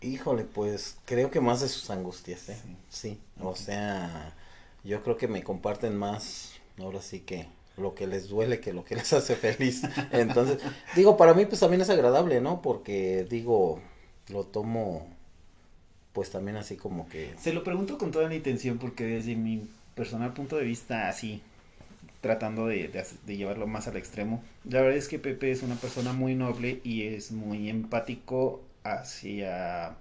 Híjole, 0.00 0.44
pues 0.44 0.96
creo 1.04 1.30
que 1.30 1.40
más 1.40 1.60
de 1.60 1.68
sus 1.68 1.90
angustias, 1.90 2.48
¿eh? 2.48 2.58
Sí, 2.88 3.18
o 3.40 3.54
sea, 3.56 4.34
yo 4.84 5.02
creo 5.02 5.16
que 5.16 5.28
me 5.28 5.42
comparten 5.42 5.96
más, 5.96 6.52
ahora 6.78 7.00
sí 7.00 7.20
que 7.20 7.46
lo 7.76 7.94
que 7.94 8.06
les 8.06 8.28
duele 8.28 8.60
que 8.60 8.72
lo 8.72 8.84
que 8.84 8.96
les 8.96 9.12
hace 9.12 9.36
feliz. 9.36 9.82
Entonces, 10.12 10.58
digo, 10.94 11.16
para 11.16 11.34
mí 11.34 11.46
pues 11.46 11.60
también 11.60 11.82
es 11.82 11.90
agradable, 11.90 12.40
¿no? 12.40 12.62
Porque 12.62 13.26
digo, 13.28 13.80
lo 14.28 14.44
tomo 14.44 15.06
pues 16.12 16.30
también 16.30 16.56
así 16.56 16.76
como 16.76 17.08
que... 17.08 17.32
Se 17.38 17.52
lo 17.52 17.64
pregunto 17.64 17.98
con 17.98 18.10
toda 18.10 18.28
la 18.28 18.34
intención 18.34 18.78
porque 18.78 19.04
desde 19.04 19.34
mi 19.34 19.66
personal 19.94 20.32
punto 20.32 20.56
de 20.56 20.64
vista, 20.64 21.08
así, 21.08 21.40
tratando 22.20 22.66
de, 22.66 22.88
de, 22.88 23.04
de, 23.26 23.36
llevarlo 23.36 23.66
más 23.66 23.88
al 23.88 23.96
extremo, 23.96 24.42
la 24.68 24.82
verdad 24.82 24.98
es 24.98 25.08
que 25.08 25.18
Pepe 25.18 25.50
es 25.50 25.62
una 25.62 25.76
persona 25.76 26.12
muy 26.12 26.34
noble 26.34 26.80
y 26.84 27.04
es 27.04 27.32
muy 27.32 27.68
empático 27.68 28.62
hacia... 28.84 29.96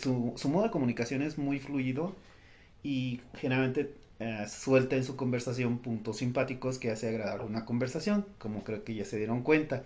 Su, 0.00 0.32
su 0.36 0.48
modo 0.48 0.64
de 0.64 0.70
comunicación 0.70 1.20
es 1.20 1.36
muy 1.36 1.58
fluido 1.58 2.14
y 2.84 3.20
generalmente 3.38 3.92
eh, 4.20 4.46
suelta 4.48 4.96
en 4.96 5.04
su 5.04 5.16
conversación 5.16 5.78
puntos 5.78 6.18
simpáticos 6.18 6.78
que 6.78 6.90
hace 6.90 7.08
agradable 7.08 7.44
una 7.44 7.64
conversación, 7.64 8.24
como 8.38 8.62
creo 8.62 8.84
que 8.84 8.94
ya 8.94 9.04
se 9.04 9.16
dieron 9.16 9.42
cuenta. 9.42 9.84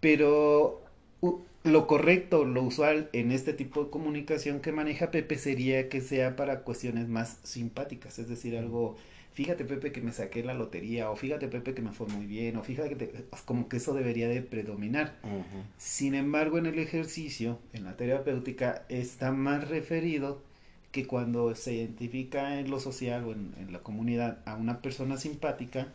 Pero 0.00 0.82
uh, 1.20 1.40
lo 1.64 1.86
correcto, 1.86 2.44
lo 2.44 2.62
usual 2.62 3.10
en 3.12 3.32
este 3.32 3.52
tipo 3.52 3.84
de 3.84 3.90
comunicación 3.90 4.60
que 4.60 4.72
maneja 4.72 5.10
Pepe 5.10 5.36
sería 5.36 5.88
que 5.88 6.00
sea 6.00 6.36
para 6.36 6.60
cuestiones 6.62 7.08
más 7.08 7.38
simpáticas, 7.42 8.18
es 8.18 8.28
decir, 8.28 8.56
algo, 8.56 8.96
fíjate 9.32 9.64
Pepe 9.64 9.92
que 9.92 10.00
me 10.00 10.12
saqué 10.12 10.42
la 10.42 10.54
lotería, 10.54 11.10
o 11.10 11.16
fíjate 11.16 11.48
Pepe 11.48 11.74
que 11.74 11.82
me 11.82 11.92
fue 11.92 12.06
muy 12.06 12.24
bien, 12.26 12.56
o 12.56 12.62
fíjate 12.62 12.90
que 12.90 12.96
te, 12.96 13.24
como 13.44 13.68
que 13.68 13.78
eso 13.78 13.94
debería 13.94 14.28
de 14.28 14.42
predominar. 14.42 15.18
Uh 15.22 15.28
-huh. 15.28 15.64
Sin 15.76 16.14
embargo, 16.14 16.56
en 16.58 16.66
el 16.66 16.78
ejercicio, 16.78 17.58
en 17.72 17.84
la 17.84 17.96
terapéutica, 17.96 18.86
está 18.88 19.32
más 19.32 19.68
referido 19.68 20.45
que 20.96 21.06
cuando 21.06 21.54
se 21.54 21.74
identifica 21.74 22.58
en 22.58 22.70
lo 22.70 22.80
social 22.80 23.24
o 23.24 23.32
en, 23.32 23.52
en, 23.60 23.70
la 23.70 23.80
comunidad 23.80 24.38
a 24.46 24.54
una 24.54 24.80
persona 24.80 25.18
simpática 25.18 25.88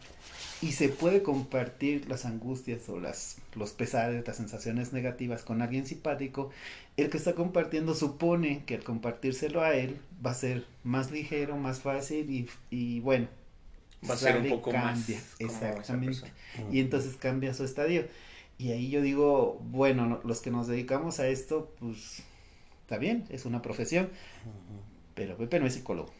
y 0.61 0.73
se 0.73 0.89
puede 0.89 1.23
compartir 1.23 2.07
las 2.07 2.23
angustias 2.25 2.87
o 2.87 2.99
las, 2.99 3.37
los 3.55 3.71
pesares, 3.71 4.27
las 4.27 4.37
sensaciones 4.37 4.93
negativas 4.93 5.41
con 5.41 5.63
alguien 5.63 5.87
simpático, 5.87 6.51
el 6.97 7.09
que 7.09 7.17
está 7.17 7.33
compartiendo 7.33 7.95
supone 7.95 8.63
que 8.65 8.75
al 8.75 8.83
compartírselo 8.83 9.63
a 9.63 9.73
él 9.73 9.99
va 10.23 10.31
a 10.31 10.35
ser 10.35 10.67
más 10.83 11.09
ligero, 11.09 11.57
más 11.57 11.79
fácil 11.79 12.29
y, 12.29 12.47
y 12.69 12.99
bueno, 12.99 13.27
va 14.07 14.13
a 14.13 14.17
ser 14.17 14.37
un 14.37 14.49
poco 14.49 14.69
cambia, 14.69 15.17
más 15.17 15.35
exactamente, 15.39 16.31
y 16.71 16.79
entonces 16.79 17.15
cambia 17.15 17.55
su 17.55 17.63
estadio. 17.63 18.05
Y 18.59 18.69
ahí 18.71 18.91
yo 18.91 19.01
digo, 19.01 19.59
bueno, 19.71 20.05
no, 20.05 20.21
los 20.23 20.41
que 20.41 20.51
nos 20.51 20.67
dedicamos 20.67 21.19
a 21.19 21.27
esto, 21.27 21.73
pues 21.79 22.21
está 22.91 22.99
bien, 22.99 23.23
es 23.29 23.45
una 23.45 23.61
profesión, 23.61 24.09
pero 25.21 25.37
Pepe 25.37 25.59
no 25.59 25.67
es 25.67 25.73
psicólogo. 25.73 26.11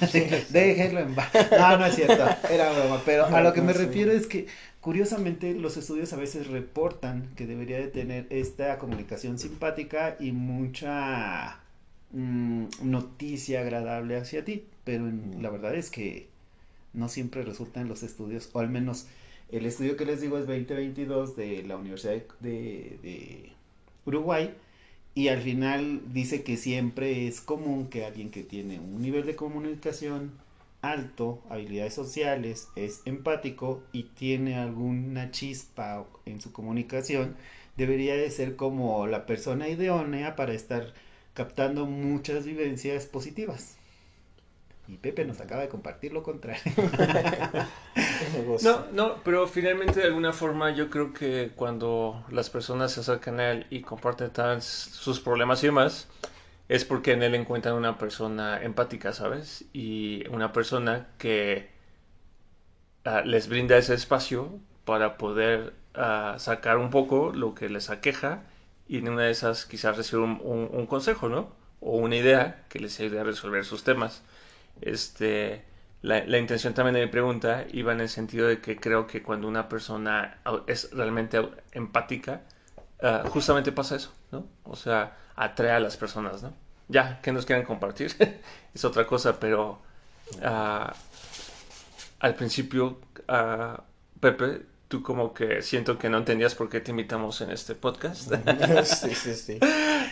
Déjenlo 0.50 1.00
en 1.00 1.14
paz. 1.14 1.30
No, 1.50 1.76
no 1.76 1.86
es 1.86 1.94
cierto, 1.94 2.26
era 2.50 2.72
broma, 2.72 3.02
pero 3.04 3.26
a 3.26 3.42
lo 3.42 3.52
que 3.52 3.60
me 3.60 3.74
refiero 3.74 4.12
es 4.12 4.26
que 4.26 4.46
curiosamente 4.80 5.52
los 5.54 5.76
estudios 5.76 6.12
a 6.14 6.16
veces 6.16 6.46
reportan 6.46 7.28
que 7.36 7.46
debería 7.46 7.78
de 7.78 7.88
tener 7.88 8.26
esta 8.30 8.78
comunicación 8.78 9.38
simpática 9.38 10.16
y 10.18 10.32
mucha 10.32 11.60
mmm, 12.12 12.64
noticia 12.82 13.60
agradable 13.60 14.16
hacia 14.16 14.44
ti, 14.44 14.64
pero 14.84 15.06
en, 15.06 15.42
la 15.42 15.50
verdad 15.50 15.74
es 15.74 15.90
que 15.90 16.28
no 16.94 17.10
siempre 17.10 17.42
resulta 17.42 17.82
en 17.82 17.88
los 17.88 18.02
estudios, 18.02 18.48
o 18.54 18.60
al 18.60 18.70
menos 18.70 19.06
el 19.50 19.66
estudio 19.66 19.96
que 19.96 20.06
les 20.06 20.22
digo 20.22 20.38
es 20.38 20.46
2022 20.46 21.36
de 21.36 21.62
la 21.64 21.76
Universidad 21.76 22.22
de, 22.40 22.98
de 23.02 23.52
Uruguay, 24.06 24.54
y 25.14 25.28
al 25.28 25.40
final 25.42 26.02
dice 26.12 26.42
que 26.42 26.56
siempre 26.56 27.26
es 27.26 27.40
común 27.40 27.88
que 27.88 28.04
alguien 28.04 28.30
que 28.30 28.42
tiene 28.42 28.78
un 28.78 29.02
nivel 29.02 29.26
de 29.26 29.36
comunicación 29.36 30.32
alto, 30.82 31.42
habilidades 31.48 31.94
sociales, 31.94 32.68
es 32.76 33.02
empático 33.04 33.82
y 33.92 34.04
tiene 34.04 34.56
alguna 34.56 35.30
chispa 35.30 36.06
en 36.24 36.40
su 36.40 36.52
comunicación, 36.52 37.36
debería 37.76 38.14
de 38.16 38.30
ser 38.30 38.56
como 38.56 39.06
la 39.06 39.26
persona 39.26 39.68
idónea 39.68 40.36
para 40.36 40.54
estar 40.54 40.92
captando 41.34 41.86
muchas 41.86 42.44
vivencias 42.44 43.06
positivas. 43.06 43.77
Y 44.88 44.96
Pepe 44.96 45.26
nos 45.26 45.38
acaba 45.38 45.60
de 45.60 45.68
compartir 45.68 46.14
lo 46.14 46.22
contrario. 46.22 46.62
no, 48.62 48.86
no, 48.90 49.22
pero 49.22 49.46
finalmente 49.46 50.00
de 50.00 50.06
alguna 50.06 50.32
forma 50.32 50.70
yo 50.70 50.88
creo 50.88 51.12
que 51.12 51.52
cuando 51.54 52.24
las 52.30 52.48
personas 52.48 52.92
se 52.92 53.00
acercan 53.00 53.38
a 53.38 53.50
él 53.50 53.66
y 53.68 53.82
comparten 53.82 54.30
tan 54.30 54.62
sus 54.62 55.20
problemas 55.20 55.62
y 55.62 55.66
demás, 55.66 56.08
es 56.70 56.86
porque 56.86 57.12
en 57.12 57.22
él 57.22 57.34
encuentran 57.34 57.74
una 57.74 57.98
persona 57.98 58.62
empática, 58.62 59.12
¿sabes? 59.12 59.66
Y 59.74 60.26
una 60.28 60.54
persona 60.54 61.08
que 61.18 61.68
uh, 63.04 63.26
les 63.26 63.48
brinda 63.48 63.76
ese 63.76 63.92
espacio 63.92 64.58
para 64.86 65.18
poder 65.18 65.74
uh, 65.96 66.38
sacar 66.38 66.78
un 66.78 66.88
poco 66.88 67.32
lo 67.34 67.54
que 67.54 67.68
les 67.68 67.90
aqueja 67.90 68.42
y 68.88 68.98
en 68.98 69.10
una 69.10 69.24
de 69.24 69.32
esas 69.32 69.66
quizás 69.66 69.98
recibir 69.98 70.24
un, 70.24 70.40
un, 70.42 70.70
un 70.72 70.86
consejo, 70.86 71.28
¿no? 71.28 71.50
O 71.80 71.98
una 71.98 72.16
idea 72.16 72.64
que 72.70 72.78
les 72.78 72.98
ayude 73.00 73.20
a 73.20 73.24
resolver 73.24 73.66
sus 73.66 73.84
temas. 73.84 74.22
Este, 74.80 75.64
la, 76.02 76.24
la, 76.24 76.38
intención 76.38 76.74
también 76.74 76.94
de 76.94 77.04
mi 77.06 77.10
pregunta 77.10 77.64
iba 77.72 77.92
en 77.92 78.00
el 78.00 78.08
sentido 78.08 78.46
de 78.46 78.60
que 78.60 78.76
creo 78.76 79.06
que 79.06 79.22
cuando 79.22 79.48
una 79.48 79.68
persona 79.68 80.38
es 80.66 80.90
realmente 80.92 81.40
empática, 81.72 82.42
uh, 83.02 83.28
justamente 83.28 83.72
pasa 83.72 83.96
eso, 83.96 84.12
¿no? 84.30 84.46
O 84.64 84.76
sea, 84.76 85.16
atrae 85.36 85.72
a 85.72 85.80
las 85.80 85.96
personas, 85.96 86.42
¿no? 86.42 86.52
Ya, 86.88 87.20
que 87.20 87.32
nos 87.32 87.44
quieran 87.44 87.64
compartir 87.64 88.14
es 88.74 88.84
otra 88.84 89.06
cosa, 89.06 89.38
pero 89.38 89.82
uh, 90.40 90.90
al 92.20 92.34
principio, 92.34 93.00
uh, 93.28 93.80
Pepe, 94.20 94.62
tú 94.88 95.02
como 95.02 95.34
que 95.34 95.62
siento 95.62 95.98
que 95.98 96.08
no 96.08 96.18
entendías 96.18 96.54
por 96.54 96.68
qué 96.68 96.80
te 96.80 96.90
invitamos 96.90 97.40
en 97.42 97.50
este 97.50 97.74
podcast. 97.74 98.32
sí, 98.84 99.14
sí, 99.14 99.34
sí. 99.34 99.58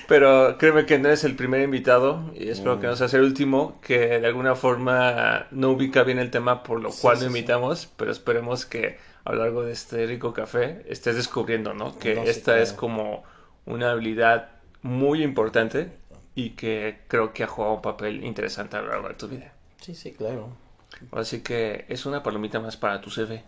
Pero 0.07 0.59
créeme 0.59 0.85
que 0.85 0.99
no 0.99 1.09
eres 1.09 1.24
el 1.24 1.35
primer 1.35 1.62
invitado 1.62 2.31
y 2.35 2.51
espero 2.51 2.77
mm. 2.77 2.81
que 2.81 2.87
no 2.87 2.97
seas 2.97 3.14
el 3.14 3.22
último 3.22 3.81
que 3.81 4.20
de 4.20 4.27
alguna 4.27 4.55
forma 4.55 5.47
no 5.51 5.70
ubica 5.70 6.03
bien 6.03 6.18
el 6.18 6.31
tema 6.31 6.62
por 6.62 6.81
lo 6.81 6.93
sí, 6.93 6.99
cual 7.01 7.16
sí, 7.16 7.22
lo 7.22 7.29
invitamos, 7.29 7.81
sí. 7.81 7.89
pero 7.97 8.12
esperemos 8.12 8.66
que 8.66 8.99
a 9.24 9.33
lo 9.33 9.43
largo 9.43 9.64
de 9.64 9.72
este 9.72 10.07
rico 10.07 10.33
café 10.33 10.83
estés 10.87 11.16
descubriendo, 11.16 11.72
¿no? 11.74 11.99
Que 11.99 12.14
no, 12.14 12.22
esta 12.22 12.53
claro. 12.53 12.62
es 12.62 12.72
como 12.72 13.24
una 13.64 13.91
habilidad 13.91 14.51
muy 14.83 15.22
importante 15.22 15.91
y 16.35 16.51
que 16.51 17.01
creo 17.09 17.33
que 17.33 17.45
ha 17.45 17.49
jugado 17.49 17.74
un 17.74 17.83
papel 17.83 18.22
interesante 18.24 18.77
a 18.77 18.83
lo 18.83 18.89
largo 18.89 19.09
de 19.09 19.14
tu 19.14 19.27
vida. 19.27 19.53
Sí, 19.81 19.95
sí, 19.95 20.12
claro. 20.12 20.65
Así 21.12 21.40
que 21.40 21.84
es 21.88 22.07
una 22.07 22.22
palomita 22.22 22.61
más 22.61 22.76
para 22.76 23.01
tu 23.01 23.11
CV. 23.11 23.42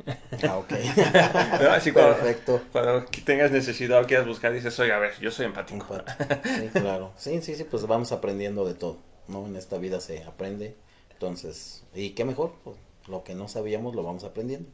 Ah, 0.46 0.58
ok. 0.58 0.72
¿No? 1.62 1.70
Así 1.70 1.92
cuando, 1.92 2.16
Perfecto. 2.16 2.62
Cuando 2.72 3.04
tengas 3.24 3.50
necesidad 3.50 4.02
o 4.02 4.06
quieras 4.06 4.26
buscar, 4.26 4.52
dices, 4.52 4.78
oye, 4.80 4.92
a 4.92 4.98
ver, 4.98 5.18
yo 5.20 5.30
soy 5.30 5.46
empático. 5.46 5.98
Sí, 6.44 6.68
claro. 6.72 7.12
Sí, 7.16 7.40
sí, 7.42 7.54
sí, 7.54 7.64
pues 7.64 7.86
vamos 7.86 8.12
aprendiendo 8.12 8.64
de 8.66 8.74
todo, 8.74 8.98
¿no? 9.28 9.46
En 9.46 9.56
esta 9.56 9.78
vida 9.78 10.00
se 10.00 10.22
aprende. 10.24 10.76
Entonces, 11.10 11.84
¿y 11.94 12.10
qué 12.10 12.24
mejor? 12.24 12.52
Pues, 12.64 12.76
lo 13.08 13.24
que 13.24 13.34
no 13.34 13.48
sabíamos 13.48 13.94
lo 13.94 14.02
vamos 14.02 14.24
aprendiendo. 14.24 14.68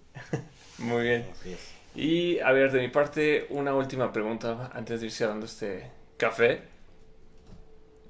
Muy 0.79 1.03
bien. 1.03 1.27
Y 1.95 2.41
a 2.41 2.51
ver, 2.53 2.73
de 2.73 2.81
mi 2.81 2.89
parte, 2.89 3.47
una 3.51 3.75
última 3.75 4.13
pregunta 4.13 4.71
antes 4.75 5.01
de 5.01 5.07
ir 5.07 5.13
cerrando 5.13 5.47
este 5.47 5.91
café. 6.17 6.63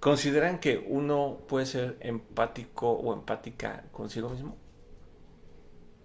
¿Consideran 0.05 0.59
que 0.59 0.85
uno 0.87 1.39
puede 1.49 1.65
ser 1.65 1.97
empático 2.01 2.91
o 2.91 3.15
empática 3.15 3.87
consigo 3.91 4.29
mismo? 4.29 4.55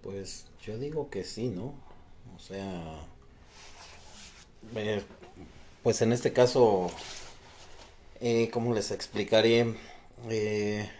Pues 0.00 0.46
yo 0.62 0.78
digo 0.78 1.10
que 1.10 1.22
sí, 1.22 1.48
¿no? 1.48 1.74
O 2.34 2.38
sea, 2.38 3.06
pues 5.82 6.00
en 6.00 6.14
este 6.14 6.32
caso, 6.32 6.90
eh, 8.22 8.48
¿cómo 8.50 8.72
les 8.72 8.90
explicaré? 8.90 9.74
Eh, 10.30 10.90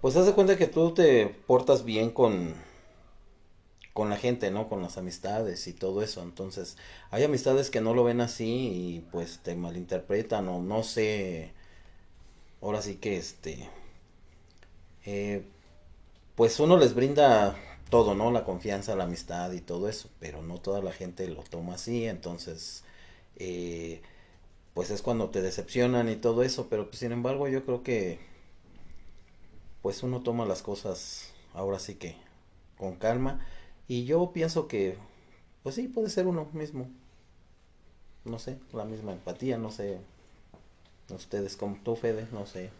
pues 0.00 0.14
haz 0.14 0.26
de 0.26 0.34
cuenta 0.34 0.56
que 0.56 0.68
tú 0.68 0.94
te 0.94 1.26
portas 1.26 1.84
bien 1.84 2.12
con, 2.12 2.54
con 4.00 4.08
la 4.08 4.16
gente, 4.16 4.50
¿no? 4.50 4.66
Con 4.70 4.80
las 4.80 4.96
amistades 4.96 5.66
y 5.66 5.74
todo 5.74 6.00
eso. 6.00 6.22
Entonces, 6.22 6.78
hay 7.10 7.22
amistades 7.22 7.68
que 7.68 7.82
no 7.82 7.92
lo 7.92 8.02
ven 8.02 8.22
así 8.22 8.46
y 8.46 9.06
pues 9.12 9.40
te 9.42 9.54
malinterpretan 9.54 10.48
o 10.48 10.62
no 10.62 10.82
sé. 10.84 11.52
Ahora 12.62 12.80
sí 12.80 12.94
que 12.94 13.18
este. 13.18 13.68
Eh, 15.04 15.44
pues 16.34 16.58
uno 16.60 16.78
les 16.78 16.94
brinda 16.94 17.54
todo, 17.90 18.14
¿no? 18.14 18.30
La 18.30 18.44
confianza, 18.44 18.96
la 18.96 19.04
amistad 19.04 19.52
y 19.52 19.60
todo 19.60 19.86
eso, 19.86 20.08
pero 20.18 20.40
no 20.40 20.56
toda 20.56 20.80
la 20.80 20.92
gente 20.92 21.28
lo 21.28 21.42
toma 21.42 21.74
así, 21.74 22.06
entonces, 22.06 22.84
eh, 23.36 24.00
pues 24.72 24.90
es 24.90 25.02
cuando 25.02 25.28
te 25.28 25.42
decepcionan 25.42 26.08
y 26.08 26.16
todo 26.16 26.42
eso, 26.42 26.68
pero 26.70 26.86
pues, 26.86 27.00
sin 27.00 27.12
embargo 27.12 27.48
yo 27.48 27.66
creo 27.66 27.82
que, 27.82 28.18
pues 29.82 30.02
uno 30.02 30.22
toma 30.22 30.46
las 30.46 30.62
cosas 30.62 31.34
ahora 31.52 31.78
sí 31.78 31.96
que 31.96 32.16
con 32.78 32.96
calma 32.96 33.46
y 33.90 34.04
yo 34.04 34.30
pienso 34.32 34.68
que, 34.68 34.94
pues 35.64 35.74
sí, 35.74 35.88
puede 35.88 36.10
ser 36.10 36.28
uno 36.28 36.48
mismo, 36.52 36.88
no 38.24 38.38
sé, 38.38 38.56
la 38.72 38.84
misma 38.84 39.10
empatía, 39.10 39.58
no 39.58 39.72
sé, 39.72 39.98
ustedes 41.12 41.56
como 41.56 41.76
tú, 41.82 41.96
Fede, 41.96 42.28
no 42.30 42.46
sé. 42.46 42.70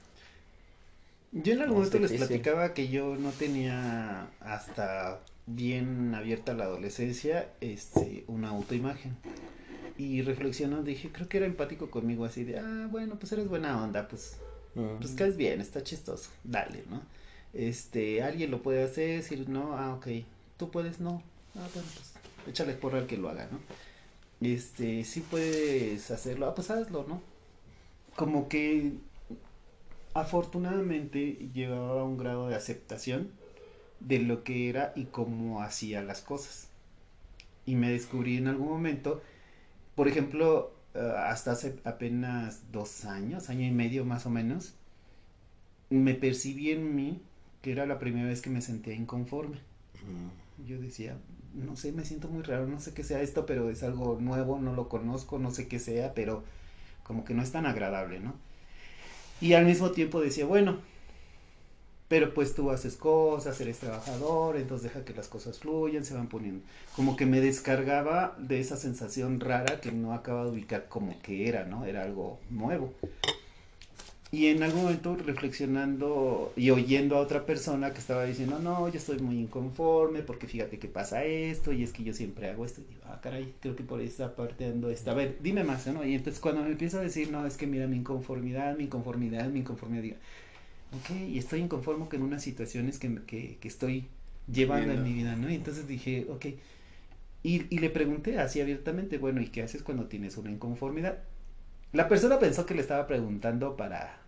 Yo 1.32 1.54
en 1.54 1.62
algún 1.62 1.78
momento 1.78 1.98
les 1.98 2.12
platicaba 2.12 2.74
que 2.74 2.90
yo 2.90 3.16
no 3.16 3.32
tenía 3.32 4.28
hasta 4.38 5.18
bien 5.46 6.14
abierta 6.14 6.54
la 6.54 6.66
adolescencia 6.66 7.48
este 7.60 8.22
una 8.28 8.50
autoimagen. 8.50 9.16
Y 9.98 10.22
reflexionando 10.22 10.84
dije, 10.84 11.10
creo 11.10 11.28
que 11.28 11.38
era 11.38 11.46
empático 11.46 11.90
conmigo 11.90 12.24
así 12.24 12.44
de, 12.44 12.60
ah, 12.60 12.86
bueno, 12.88 13.16
pues 13.18 13.32
eres 13.32 13.48
buena 13.48 13.82
onda, 13.82 14.06
pues 14.06 14.36
pues 14.74 15.10
caes 15.16 15.36
bien, 15.36 15.60
está 15.60 15.82
chistoso, 15.82 16.30
dale, 16.44 16.84
¿no? 16.88 17.02
Este, 17.52 18.22
alguien 18.22 18.52
lo 18.52 18.62
puede 18.62 18.84
hacer, 18.84 19.22
decir, 19.22 19.48
no, 19.48 19.76
ah, 19.76 19.96
ok, 19.96 20.06
tú 20.60 20.70
puedes, 20.70 21.00
no, 21.00 21.22
ah, 21.56 21.66
bueno, 21.72 21.88
pues 21.94 22.12
échale 22.46 22.74
por 22.74 22.94
al 22.94 23.06
que 23.06 23.16
lo 23.16 23.30
haga, 23.30 23.48
¿no? 23.50 23.58
Este, 24.46 25.04
sí 25.04 25.22
puedes 25.22 26.10
hacerlo, 26.10 26.46
ah, 26.46 26.54
pues 26.54 26.70
hazlo, 26.70 27.06
¿no? 27.08 27.22
Como 28.14 28.46
que 28.50 28.92
afortunadamente 30.12 31.48
llevaba 31.54 32.04
un 32.04 32.18
grado 32.18 32.48
de 32.48 32.56
aceptación 32.56 33.30
de 34.00 34.18
lo 34.18 34.44
que 34.44 34.68
era 34.68 34.92
y 34.96 35.06
cómo 35.06 35.62
hacía 35.62 36.02
las 36.02 36.20
cosas. 36.20 36.68
Y 37.64 37.74
me 37.74 37.90
descubrí 37.90 38.36
en 38.36 38.48
algún 38.48 38.68
momento, 38.68 39.22
por 39.94 40.08
ejemplo, 40.08 40.74
eh, 40.94 41.12
hasta 41.16 41.52
hace 41.52 41.78
apenas 41.84 42.70
dos 42.70 43.06
años, 43.06 43.48
año 43.48 43.66
y 43.66 43.70
medio 43.70 44.04
más 44.04 44.26
o 44.26 44.30
menos, 44.30 44.74
me 45.88 46.12
percibí 46.12 46.70
en 46.70 46.94
mí 46.94 47.22
que 47.62 47.72
era 47.72 47.86
la 47.86 47.98
primera 47.98 48.28
vez 48.28 48.42
que 48.42 48.50
me 48.50 48.60
sentía 48.60 48.94
inconforme. 48.94 49.70
Yo 50.66 50.78
decía, 50.78 51.16
no 51.54 51.76
sé, 51.76 51.92
me 51.92 52.04
siento 52.04 52.28
muy 52.28 52.42
raro, 52.42 52.66
no 52.66 52.80
sé 52.80 52.94
qué 52.94 53.02
sea 53.02 53.20
esto, 53.20 53.46
pero 53.46 53.70
es 53.70 53.82
algo 53.82 54.18
nuevo, 54.20 54.58
no 54.58 54.74
lo 54.74 54.88
conozco, 54.88 55.38
no 55.38 55.50
sé 55.50 55.68
qué 55.68 55.78
sea, 55.78 56.14
pero 56.14 56.42
como 57.02 57.24
que 57.24 57.34
no 57.34 57.42
es 57.42 57.52
tan 57.52 57.66
agradable, 57.66 58.20
¿no? 58.20 58.34
Y 59.40 59.54
al 59.54 59.64
mismo 59.64 59.90
tiempo 59.90 60.20
decía, 60.20 60.44
bueno, 60.44 60.78
pero 62.10 62.34
pues 62.34 62.54
tú 62.54 62.70
haces 62.70 62.96
cosas, 62.96 63.60
eres 63.60 63.78
trabajador, 63.78 64.56
entonces 64.56 64.92
deja 64.92 65.04
que 65.04 65.14
las 65.14 65.28
cosas 65.28 65.60
fluyan, 65.60 66.04
se 66.04 66.14
van 66.14 66.28
poniendo. 66.28 66.64
Como 66.96 67.16
que 67.16 67.24
me 67.24 67.40
descargaba 67.40 68.36
de 68.38 68.58
esa 68.58 68.76
sensación 68.76 69.38
rara 69.38 69.80
que 69.80 69.92
no 69.92 70.12
acaba 70.12 70.44
de 70.44 70.50
ubicar 70.50 70.88
como 70.88 71.20
que 71.22 71.48
era, 71.48 71.64
¿no? 71.64 71.84
Era 71.84 72.02
algo 72.02 72.40
nuevo. 72.50 72.92
Y 74.32 74.46
en 74.46 74.62
algún 74.62 74.82
momento 74.82 75.16
reflexionando 75.16 76.52
y 76.56 76.70
oyendo 76.70 77.16
a 77.16 77.20
otra 77.20 77.46
persona 77.46 77.92
que 77.92 77.98
estaba 77.98 78.24
diciendo, 78.24 78.60
no, 78.60 78.88
yo 78.88 78.96
estoy 78.98 79.18
muy 79.18 79.38
inconforme 79.40 80.22
porque 80.22 80.46
fíjate 80.46 80.78
que 80.78 80.86
pasa 80.86 81.24
esto 81.24 81.72
y 81.72 81.82
es 81.82 81.92
que 81.92 82.04
yo 82.04 82.12
siempre 82.14 82.48
hago 82.48 82.64
esto. 82.64 82.80
Y 82.80 82.84
digo, 82.84 83.00
ah, 83.06 83.20
caray, 83.20 83.56
creo 83.60 83.74
que 83.74 83.82
por 83.82 84.00
esta 84.00 84.36
parte 84.36 84.66
ando 84.66 84.88
esta. 84.88 85.10
A 85.10 85.14
ver, 85.14 85.38
dime 85.42 85.64
más, 85.64 85.84
¿no? 85.88 86.04
Y 86.04 86.14
entonces 86.14 86.40
cuando 86.40 86.62
me 86.62 86.70
empiezo 86.70 86.98
a 87.00 87.02
decir, 87.02 87.30
no, 87.32 87.44
es 87.44 87.56
que 87.56 87.66
mira 87.66 87.88
mi 87.88 87.96
inconformidad, 87.96 88.76
mi 88.76 88.84
inconformidad, 88.84 89.48
mi 89.48 89.60
inconformidad, 89.60 90.02
digo, 90.02 90.16
ok, 90.92 91.10
y 91.28 91.38
estoy 91.38 91.60
inconforme 91.60 92.08
con 92.08 92.22
unas 92.22 92.42
situaciones 92.42 92.98
que, 92.98 93.22
que, 93.26 93.58
que 93.60 93.68
estoy 93.68 94.08
llevando 94.52 94.92
en 94.92 95.02
mi 95.02 95.12
vida, 95.14 95.36
¿no? 95.36 95.50
Y 95.50 95.56
entonces 95.56 95.88
dije, 95.88 96.26
ok. 96.30 96.46
Y, 97.42 97.74
y 97.74 97.78
le 97.78 97.90
pregunté 97.90 98.38
así 98.38 98.60
abiertamente, 98.60 99.18
bueno, 99.18 99.40
¿y 99.40 99.48
qué 99.48 99.62
haces 99.62 99.82
cuando 99.82 100.06
tienes 100.08 100.36
una 100.36 100.50
inconformidad? 100.50 101.18
La 101.92 102.08
persona 102.08 102.38
pensó 102.38 102.66
que 102.66 102.74
le 102.74 102.80
estaba 102.80 103.06
preguntando 103.06 103.76
para 103.76 104.20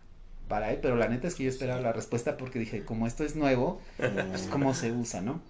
para 0.49 0.71
él, 0.71 0.81
pero 0.83 0.97
la 0.97 1.09
neta 1.09 1.29
es 1.29 1.35
que 1.35 1.45
yo 1.45 1.49
esperaba 1.49 1.81
la 1.81 1.95
respuesta 1.95 2.37
porque 2.37 2.59
dije, 2.59 2.85
como 2.85 3.07
esto 3.07 3.25
es 3.25 3.37
nuevo, 3.37 3.81
pues 3.97 4.49
cómo 4.51 4.75
se 4.75 4.93
usa, 4.93 5.23
¿no? 5.23 5.41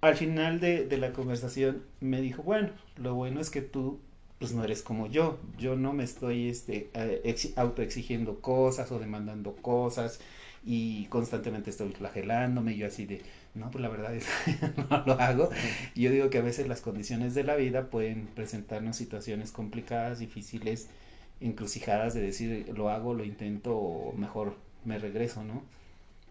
Al 0.00 0.16
final 0.16 0.58
de, 0.58 0.86
de 0.86 0.96
la 0.96 1.12
conversación 1.12 1.82
me 2.00 2.22
dijo, 2.22 2.42
bueno, 2.42 2.70
lo 2.96 3.14
bueno 3.14 3.40
es 3.40 3.50
que 3.50 3.60
tú 3.60 4.00
pues 4.38 4.52
no 4.52 4.64
eres 4.64 4.82
como 4.82 5.08
yo, 5.08 5.38
yo 5.58 5.76
no 5.76 5.92
me 5.92 6.04
estoy 6.04 6.48
este, 6.48 6.88
eh, 6.94 7.36
autoexigiendo 7.56 8.40
cosas 8.40 8.90
o 8.92 8.98
demandando 8.98 9.54
cosas 9.56 10.20
y 10.64 11.06
constantemente 11.06 11.70
estoy 11.70 11.92
flagelándome, 11.92 12.76
yo 12.76 12.86
así 12.86 13.06
de, 13.06 13.22
no, 13.54 13.70
pues 13.70 13.82
la 13.82 13.88
verdad 13.88 14.14
es 14.14 14.26
que 14.44 14.56
no 14.90 15.02
lo 15.06 15.14
hago. 15.20 15.50
Yo 15.94 16.10
digo 16.10 16.30
que 16.30 16.38
a 16.38 16.42
veces 16.42 16.68
las 16.68 16.80
condiciones 16.80 17.34
de 17.34 17.44
la 17.44 17.56
vida 17.56 17.90
pueden 17.90 18.26
presentarnos 18.28 18.96
situaciones 18.96 19.52
complicadas, 19.52 20.18
difíciles, 20.18 20.88
encrucijadas 21.40 22.14
de 22.14 22.20
decir 22.22 22.72
lo 22.76 22.90
hago, 22.90 23.14
lo 23.14 23.24
intento 23.24 23.76
o 23.76 24.12
mejor 24.14 24.56
me 24.84 24.98
regreso, 24.98 25.44
¿no? 25.44 25.62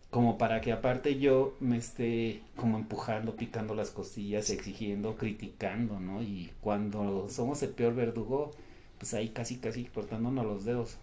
Como 0.09 0.38
para 0.38 0.61
que 0.61 0.71
aparte 0.71 1.19
yo 1.19 1.55
me 1.59 1.78
esté 1.78 2.41
como 2.55 2.78
empujando, 2.78 3.36
picando 3.36 3.76
las 3.76 3.91
costillas, 3.91 4.49
exigiendo, 4.49 5.18
criticando, 5.18 5.99
¿no? 5.99 6.22
Y 6.23 6.51
cuando 6.61 7.27
somos 7.30 7.61
el 7.64 7.72
peor 7.72 7.93
verdugo, 7.95 8.51
pues 8.99 9.14
ahí 9.14 9.30
casi, 9.30 9.57
casi 9.57 9.85
cortándonos 9.85 10.45
los 10.45 10.65
dedos. 10.65 10.97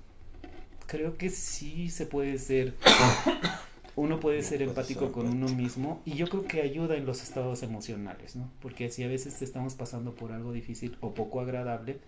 Creo 0.86 1.16
que 1.16 1.30
sí 1.30 1.90
se 1.90 2.06
puede 2.06 2.38
ser, 2.38 2.74
uno 3.96 4.20
puede 4.20 4.42
ser 4.42 4.62
empático 4.62 5.12
con 5.12 5.26
uno 5.26 5.48
mismo 5.48 6.02
y 6.04 6.14
yo 6.14 6.28
creo 6.28 6.44
que 6.44 6.62
ayuda 6.62 6.96
en 6.96 7.06
los 7.06 7.22
estados 7.22 7.62
emocionales, 7.62 8.36
¿no? 8.36 8.50
Porque 8.60 8.90
si 8.90 9.02
a 9.02 9.08
veces 9.08 9.40
estamos 9.42 9.74
pasando 9.74 10.14
por 10.14 10.32
algo 10.32 10.52
difícil 10.52 10.96
o 11.00 11.14
poco 11.14 11.40
agradable, 11.40 11.98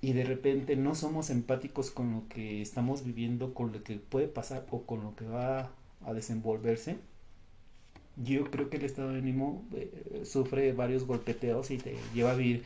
y 0.00 0.12
de 0.12 0.24
repente 0.24 0.76
no 0.76 0.94
somos 0.94 1.30
empáticos 1.30 1.90
con 1.90 2.12
lo 2.12 2.28
que 2.28 2.62
estamos 2.62 3.04
viviendo, 3.04 3.52
con 3.52 3.72
lo 3.72 3.82
que 3.82 3.96
puede 3.96 4.28
pasar 4.28 4.64
o 4.70 4.82
con 4.82 5.02
lo 5.02 5.16
que 5.16 5.26
va 5.26 5.70
a 6.04 6.12
desenvolverse, 6.12 6.98
yo 8.24 8.50
creo 8.50 8.70
que 8.70 8.76
el 8.78 8.84
estado 8.84 9.12
de 9.12 9.18
ánimo 9.18 9.64
eh, 9.74 10.22
sufre 10.24 10.72
varios 10.72 11.04
golpeteos 11.04 11.70
y 11.70 11.78
te 11.78 11.96
lleva 12.14 12.32
a 12.32 12.34
vivir 12.34 12.64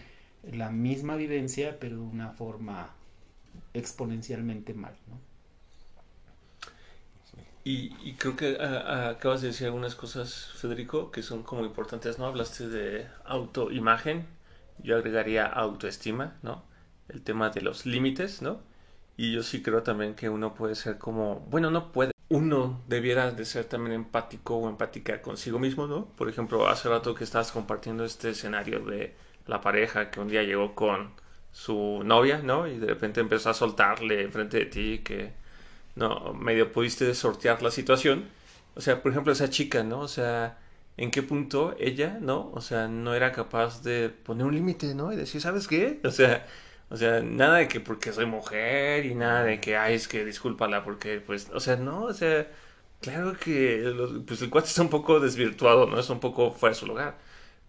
la 0.51 0.71
misma 0.71 1.17
vivencia, 1.17 1.79
pero 1.79 1.97
de 1.97 2.03
una 2.03 2.31
forma 2.31 2.91
exponencialmente 3.75 4.75
mal, 4.75 4.95
¿no? 5.09 5.32
Y, 7.65 8.15
creo 8.15 8.37
que 8.37 8.59
acabas 8.61 9.41
de 9.41 9.49
decir 9.49 9.67
algunas 9.67 9.95
cosas, 9.95 10.51
Federico, 10.57 11.13
que 11.13 11.23
son 11.23 11.45
como 11.45 11.65
importantes, 11.65 12.19
¿no? 12.19 12.27
Hablaste 12.27 12.69
de 12.69 13.07
autoimagen, 13.25 14.27
yo 14.83 14.97
agregaría 14.97 15.47
autoestima, 15.47 16.37
¿no? 16.43 16.65
el 17.13 17.23
tema 17.23 17.51
de 17.51 17.61
los 17.61 17.87
límites, 17.87 18.43
¿no? 18.43 18.61
Y 19.17 19.33
yo 19.33 19.43
sí 19.43 19.63
creo 19.63 19.83
también 19.83 20.15
que 20.15 20.29
uno 20.29 20.55
puede 20.55 20.75
ser 20.75 20.99
como, 20.99 21.41
bueno, 21.51 21.71
no 21.71 21.93
puede, 21.93 22.13
uno 22.29 22.83
debiera 22.89 23.31
de 23.31 23.45
ser 23.45 23.67
también 23.67 23.95
empático 23.95 24.57
o 24.57 24.69
empática 24.69 25.21
consigo 25.23 25.59
mismo, 25.59 25.87
¿no? 25.87 26.07
Por 26.17 26.29
ejemplo, 26.29 26.69
hace 26.69 26.89
rato 26.89 27.15
que 27.15 27.25
estabas 27.25 27.53
compartiendo 27.53 28.05
este 28.05 28.31
escenario 28.31 28.81
de 28.81 29.15
la 29.47 29.61
pareja 29.61 30.11
que 30.11 30.21
un 30.21 30.29
día 30.29 30.43
llegó 30.43 30.75
con 30.75 31.13
su 31.53 32.03
novia, 32.05 32.39
¿no? 32.39 32.67
Y 32.67 32.79
de 32.79 32.87
repente 32.87 33.21
empezó 33.21 33.51
a 33.51 33.55
soltarle 33.55 34.23
enfrente 34.23 34.59
de 34.59 34.67
ti 34.67 34.99
que, 35.05 35.33
no, 35.95 36.35
medio 36.35 36.73
pudiste 36.73 37.15
sortear 37.15 37.63
la 37.63 37.71
situación. 37.71 38.29
O 38.75 38.81
sea, 38.81 39.03
por 39.03 39.13
ejemplo, 39.13 39.33
esa 39.33 39.51
chica, 39.51 39.83
¿no? 39.83 40.01
O 40.01 40.09
sea, 40.09 40.59
¿en 40.97 41.11
qué 41.11 41.23
punto 41.23 41.75
ella, 41.79 42.19
¿no? 42.21 42.51
O 42.55 42.61
sea, 42.61 42.89
no 42.89 43.15
era 43.15 43.33
capaz 43.33 43.83
de 43.83 44.09
poner 44.11 44.47
un 44.47 44.55
límite, 44.55 44.95
¿no? 44.95 45.13
Y 45.13 45.17
decir, 45.17 45.41
¿sabes 45.41 45.69
qué? 45.69 46.01
O 46.05 46.11
sea, 46.11 46.47
o 46.91 46.97
sea, 46.97 47.23
nada 47.23 47.59
de 47.59 47.69
que 47.69 47.81
porque 47.81 48.13
soy 48.13 48.27
mujer 48.27 49.07
y 49.07 49.15
nada 49.15 49.45
de 49.45 49.61
que, 49.61 49.77
ay, 49.77 49.95
es 49.95 50.09
que 50.09 50.25
discúlpala 50.25 50.85
porque, 50.85 51.21
pues, 51.21 51.51
o 51.55 51.61
sea, 51.61 51.77
no, 51.77 52.05
o 52.05 52.13
sea, 52.15 52.47
claro 53.01 53.35
que 53.39 54.23
pues 54.27 54.43
el 54.43 54.51
cuate 54.51 54.69
está 54.69 54.83
un 54.83 54.91
poco 54.91 55.21
desvirtuado, 55.21 55.87
¿no? 55.87 55.99
Es 56.01 56.11
un 56.11 56.21
poco 56.21 56.53
fuera 56.53 56.75
de 56.75 56.81
su 56.81 56.87
lugar. 56.87 57.19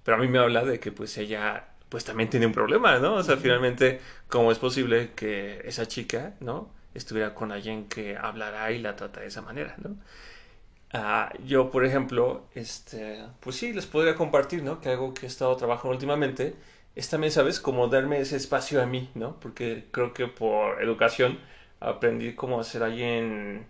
Pero 0.03 0.17
a 0.17 0.19
mí 0.19 0.27
me 0.27 0.39
habla 0.39 0.65
de 0.65 0.79
que 0.79 0.91
pues 0.91 1.17
ella 1.17 1.69
pues 1.89 2.05
también 2.05 2.29
tiene 2.29 2.47
un 2.47 2.53
problema, 2.53 2.99
¿no? 2.99 3.15
O 3.15 3.23
sea, 3.23 3.37
finalmente, 3.37 4.01
¿cómo 4.27 4.51
es 4.51 4.59
posible 4.59 5.11
que 5.15 5.61
esa 5.65 5.87
chica, 5.87 6.35
¿no? 6.39 6.71
Estuviera 6.93 7.33
con 7.33 7.51
alguien 7.51 7.87
que 7.89 8.17
hablará 8.17 8.71
y 8.71 8.79
la 8.79 8.95
trata 8.95 9.21
de 9.21 9.27
esa 9.27 9.41
manera, 9.41 9.75
¿no? 9.79 9.97
Ah, 10.93 11.33
yo, 11.45 11.71
por 11.71 11.85
ejemplo, 11.85 12.45
este, 12.53 13.23
pues 13.39 13.55
sí, 13.55 13.73
les 13.73 13.87
podría 13.87 14.15
compartir, 14.15 14.63
¿no? 14.63 14.79
Que 14.79 14.89
algo 14.89 15.13
que 15.13 15.25
he 15.25 15.29
estado 15.29 15.55
trabajando 15.57 15.91
últimamente 15.91 16.55
es 16.95 17.09
también, 17.09 17.31
¿sabes? 17.31 17.59
Como 17.59 17.87
darme 17.87 18.19
ese 18.19 18.35
espacio 18.37 18.81
a 18.81 18.85
mí, 18.85 19.09
¿no? 19.15 19.39
Porque 19.39 19.87
creo 19.91 20.13
que 20.13 20.27
por 20.27 20.81
educación 20.83 21.39
aprendí 21.79 22.35
cómo 22.35 22.63
ser 22.63 22.83
alguien 22.83 23.65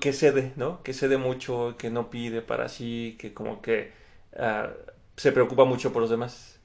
que 0.00 0.12
cede, 0.12 0.52
¿no? 0.56 0.82
Que 0.82 0.92
cede 0.92 1.16
mucho, 1.18 1.76
que 1.78 1.90
no 1.90 2.10
pide 2.10 2.42
para 2.42 2.68
sí, 2.68 3.16
que 3.18 3.32
como 3.32 3.62
que 3.62 3.92
uh, 4.34 4.68
se 5.16 5.32
preocupa 5.32 5.64
mucho 5.64 5.92
por 5.92 6.02
los 6.02 6.10
demás. 6.10 6.58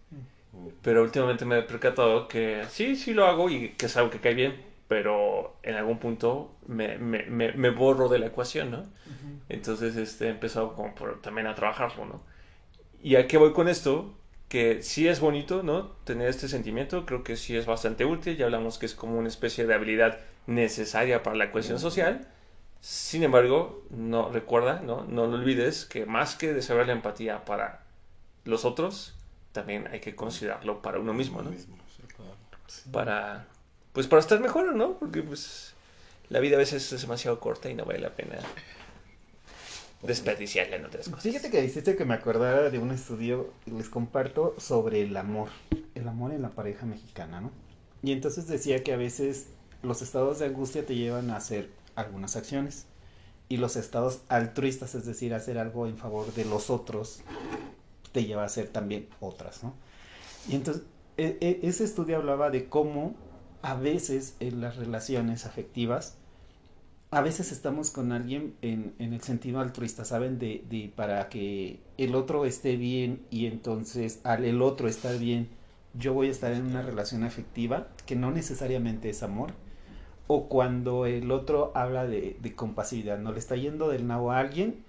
Pero 0.81 1.03
últimamente 1.03 1.45
me 1.45 1.59
he 1.59 1.63
percatado 1.63 2.27
que 2.27 2.63
sí, 2.69 2.95
sí 2.95 3.13
lo 3.13 3.25
hago 3.25 3.49
y 3.49 3.69
que 3.71 3.87
es 3.87 3.97
algo 3.97 4.09
que 4.11 4.19
cae 4.19 4.33
bien, 4.33 4.55
pero 4.87 5.55
en 5.63 5.75
algún 5.75 5.99
punto 5.99 6.55
me, 6.67 6.97
me, 6.97 7.23
me, 7.23 7.69
borro 7.71 8.07
de 8.07 8.19
la 8.19 8.27
ecuación, 8.27 8.71
¿no? 8.71 8.83
Entonces 9.49 9.95
este, 9.95 10.27
he 10.27 10.29
empezado 10.29 10.73
como 10.73 10.93
por, 10.93 11.21
también 11.21 11.47
a 11.47 11.55
trabajarlo, 11.55 12.05
¿no? 12.05 12.21
¿Y 13.01 13.15
a 13.15 13.27
qué 13.27 13.37
voy 13.37 13.53
con 13.53 13.67
esto? 13.67 14.13
Que 14.47 14.83
sí 14.83 15.07
es 15.07 15.19
bonito, 15.19 15.63
¿no? 15.63 15.87
Tener 16.03 16.27
este 16.27 16.47
sentimiento, 16.47 17.05
creo 17.05 17.23
que 17.23 17.35
sí 17.35 17.57
es 17.57 17.65
bastante 17.65 18.05
útil, 18.05 18.37
ya 18.37 18.45
hablamos 18.45 18.77
que 18.77 18.85
es 18.85 18.93
como 18.93 19.17
una 19.17 19.27
especie 19.27 19.65
de 19.65 19.73
habilidad 19.73 20.19
necesaria 20.45 21.23
para 21.23 21.35
la 21.35 21.51
cohesión 21.51 21.79
social. 21.79 22.27
Sin 22.79 23.23
embargo, 23.23 23.83
no 23.89 24.29
recuerda, 24.31 24.81
¿no? 24.81 25.05
No 25.05 25.25
lo 25.25 25.33
olvides 25.37 25.85
que 25.85 26.05
más 26.05 26.35
que 26.35 26.53
desarrollar 26.53 26.87
la 26.87 26.93
empatía 26.93 27.43
para 27.43 27.85
los 28.43 28.65
otros, 28.65 29.15
también 29.51 29.87
hay 29.87 29.99
que 29.99 30.15
considerarlo 30.15 30.83
para 30.83 30.99
uno 30.99 31.13
mismo, 31.13 31.41
¿no? 31.41 31.51
Para, 32.91 33.47
pues 33.95 34.07
para 34.07 34.19
estar 34.19 34.41
mejor, 34.41 34.75
¿no? 34.75 34.99
Porque 34.99 35.23
pues 35.23 35.73
la 36.29 36.41
vida 36.41 36.57
a 36.57 36.59
veces 36.59 36.91
es 36.91 37.01
demasiado 37.01 37.39
corta 37.39 37.69
y 37.69 37.73
no 37.73 37.85
vale 37.85 37.99
la 37.99 38.13
pena 38.13 38.37
desperdiciarla 40.03 40.75
en 40.75 40.85
otras 40.85 41.07
cosas. 41.07 41.23
Fíjate 41.23 41.49
que 41.49 41.61
dijiste 41.61 41.95
que 41.95 42.03
me 42.03 42.13
acordara 42.13 42.69
de 42.69 42.77
un 42.77 42.91
estudio, 42.91 43.53
les 43.65 43.87
comparto, 43.87 44.53
sobre 44.59 45.01
el 45.01 45.15
amor, 45.15 45.47
el 45.95 46.07
amor 46.09 46.33
en 46.33 46.41
la 46.41 46.49
pareja 46.49 46.85
mexicana, 46.85 47.39
¿no? 47.39 47.51
Y 48.03 48.11
entonces 48.11 48.47
decía 48.47 48.83
que 48.83 48.93
a 48.93 48.97
veces 48.97 49.47
los 49.81 50.01
estados 50.01 50.39
de 50.39 50.47
angustia 50.47 50.85
te 50.85 50.95
llevan 50.95 51.29
a 51.31 51.37
hacer 51.37 51.69
algunas 51.95 52.35
acciones 52.35 52.87
y 53.47 53.57
los 53.57 53.77
estados 53.77 54.19
altruistas, 54.27 54.93
es 54.93 55.05
decir, 55.05 55.33
hacer 55.33 55.57
algo 55.57 55.87
en 55.87 55.97
favor 55.97 56.33
de 56.33 56.43
los 56.43 56.69
otros, 56.69 57.21
te 58.11 58.25
lleva 58.25 58.43
a 58.43 58.47
hacer 58.47 58.67
también 58.67 59.07
otras, 59.21 59.63
¿no? 59.63 59.73
Y 60.49 60.55
entonces, 60.55 60.83
e, 61.15 61.37
e, 61.39 61.59
ese 61.63 61.85
estudio 61.85 62.17
hablaba 62.17 62.49
de 62.49 62.67
cómo 62.67 63.15
a 63.65 63.73
veces 63.73 64.35
en 64.39 64.61
las 64.61 64.75
relaciones 64.75 65.47
afectivas, 65.47 66.17
a 67.09 67.21
veces 67.21 67.51
estamos 67.51 67.89
con 67.89 68.11
alguien 68.11 68.53
en, 68.61 68.93
en 68.99 69.11
el 69.11 69.21
sentido 69.21 69.59
altruista, 69.59 70.05
¿saben? 70.05 70.37
De, 70.37 70.63
de, 70.69 70.93
para 70.95 71.29
que 71.29 71.79
el 71.97 72.13
otro 72.13 72.45
esté 72.45 72.75
bien 72.75 73.25
y 73.31 73.47
entonces 73.47 74.19
al 74.23 74.45
el 74.45 74.61
otro 74.61 74.87
estar 74.87 75.17
bien, 75.17 75.49
yo 75.95 76.13
voy 76.13 76.27
a 76.27 76.31
estar 76.31 76.51
en 76.51 76.63
una 76.63 76.83
relación 76.83 77.23
afectiva 77.23 77.87
que 78.05 78.15
no 78.15 78.29
necesariamente 78.29 79.09
es 79.09 79.23
amor. 79.23 79.53
O 80.27 80.47
cuando 80.47 81.07
el 81.07 81.31
otro 81.31 81.71
habla 81.73 82.05
de, 82.05 82.37
de 82.39 82.53
compasividad, 82.53 83.17
no 83.17 83.31
le 83.31 83.39
está 83.39 83.55
yendo 83.55 83.89
del 83.89 84.05
nabo 84.05 84.31
a 84.31 84.37
alguien 84.37 84.83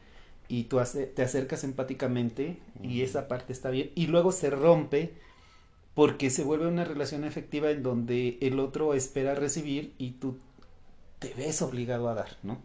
y 0.49 0.65
tú 0.65 0.81
te 1.15 1.23
acercas 1.23 1.65
empáticamente 1.65 2.59
y 2.83 3.01
esa 3.01 3.27
parte 3.27 3.55
está 3.55 3.71
bien 3.71 3.91
y 3.95 4.09
luego 4.09 4.33
se 4.33 4.51
rompe 4.51 5.15
porque 5.97 6.29
se 6.29 6.45
vuelve 6.45 6.67
una 6.67 6.85
relación 6.85 7.25
efectiva 7.25 7.71
en 7.71 7.83
donde 7.83 8.37
el 8.43 8.61
otro 8.61 8.93
espera 8.93 9.35
recibir 9.35 9.95
y 9.97 10.11
tú 10.11 10.37
te 11.19 11.33
ves 11.33 11.63
obligado 11.63 12.11
a 12.11 12.15
dar, 12.15 12.37
¿no? 12.43 12.59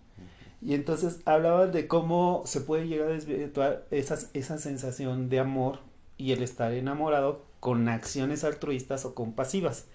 Y 0.62 0.74
entonces 0.74 1.22
hablaban 1.24 1.72
de 1.72 1.88
cómo 1.88 2.44
se 2.46 2.60
puede 2.60 2.90
llegar 2.90 3.08
a 3.08 3.14
desvirtuar 3.14 3.88
esa, 3.90 4.20
esa 4.34 4.58
sensación 4.58 5.30
de 5.30 5.40
amor 5.40 5.80
y 6.18 6.34
el 6.34 6.44
estar 6.44 6.74
enamorado 6.74 7.42
con 7.62 7.88
acciones 7.88 8.44
altruistas 8.44 9.06
o 9.06 9.16
compasivas. 9.16 9.86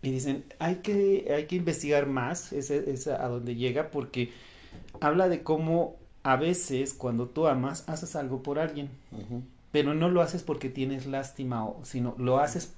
Y 0.00 0.10
dicen, 0.12 0.46
hay 0.58 0.76
que, 0.76 1.30
hay 1.36 1.44
que 1.44 1.56
investigar 1.56 2.06
más 2.06 2.50
ese, 2.54 2.90
esa, 2.90 3.22
a 3.22 3.28
dónde 3.28 3.56
llega 3.56 3.90
porque 3.90 4.32
habla 5.02 5.28
de 5.28 5.42
cómo 5.42 5.96
a 6.22 6.36
veces 6.36 6.94
cuando 6.94 7.28
tú 7.28 7.46
amas, 7.46 7.86
haces 7.90 8.16
algo 8.16 8.42
por 8.42 8.58
alguien, 8.58 8.88
pero 9.72 9.94
no 9.94 10.08
lo 10.08 10.22
haces 10.22 10.42
porque 10.42 10.68
tienes 10.68 11.06
lástima, 11.06 11.64
o, 11.64 11.84
sino 11.84 12.14
lo 12.18 12.38
haces 12.38 12.74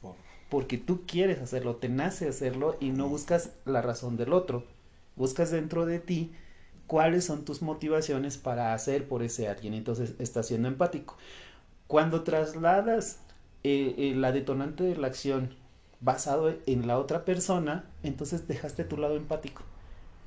porque 0.48 0.78
tú 0.78 1.02
quieres 1.06 1.40
hacerlo, 1.40 1.76
te 1.76 1.88
nace 1.88 2.28
hacerlo 2.28 2.76
y 2.80 2.90
no 2.90 3.08
buscas 3.08 3.50
la 3.64 3.82
razón 3.82 4.16
del 4.16 4.32
otro, 4.32 4.64
buscas 5.16 5.50
dentro 5.50 5.86
de 5.86 5.98
ti 5.98 6.32
cuáles 6.86 7.24
son 7.24 7.44
tus 7.44 7.62
motivaciones 7.62 8.36
para 8.36 8.74
hacer 8.74 9.08
por 9.08 9.22
ese 9.22 9.48
alguien, 9.48 9.74
entonces 9.74 10.14
estás 10.18 10.46
siendo 10.48 10.68
empático. 10.68 11.16
Cuando 11.86 12.22
trasladas 12.22 13.18
eh, 13.64 13.94
eh, 13.96 14.14
la 14.14 14.32
detonante 14.32 14.84
de 14.84 14.96
la 14.96 15.06
acción 15.06 15.54
basado 16.00 16.52
en 16.66 16.86
la 16.86 16.98
otra 16.98 17.24
persona, 17.24 17.84
entonces 18.02 18.46
dejaste 18.48 18.84
tu 18.84 18.96
lado 18.96 19.16
empático. 19.16 19.62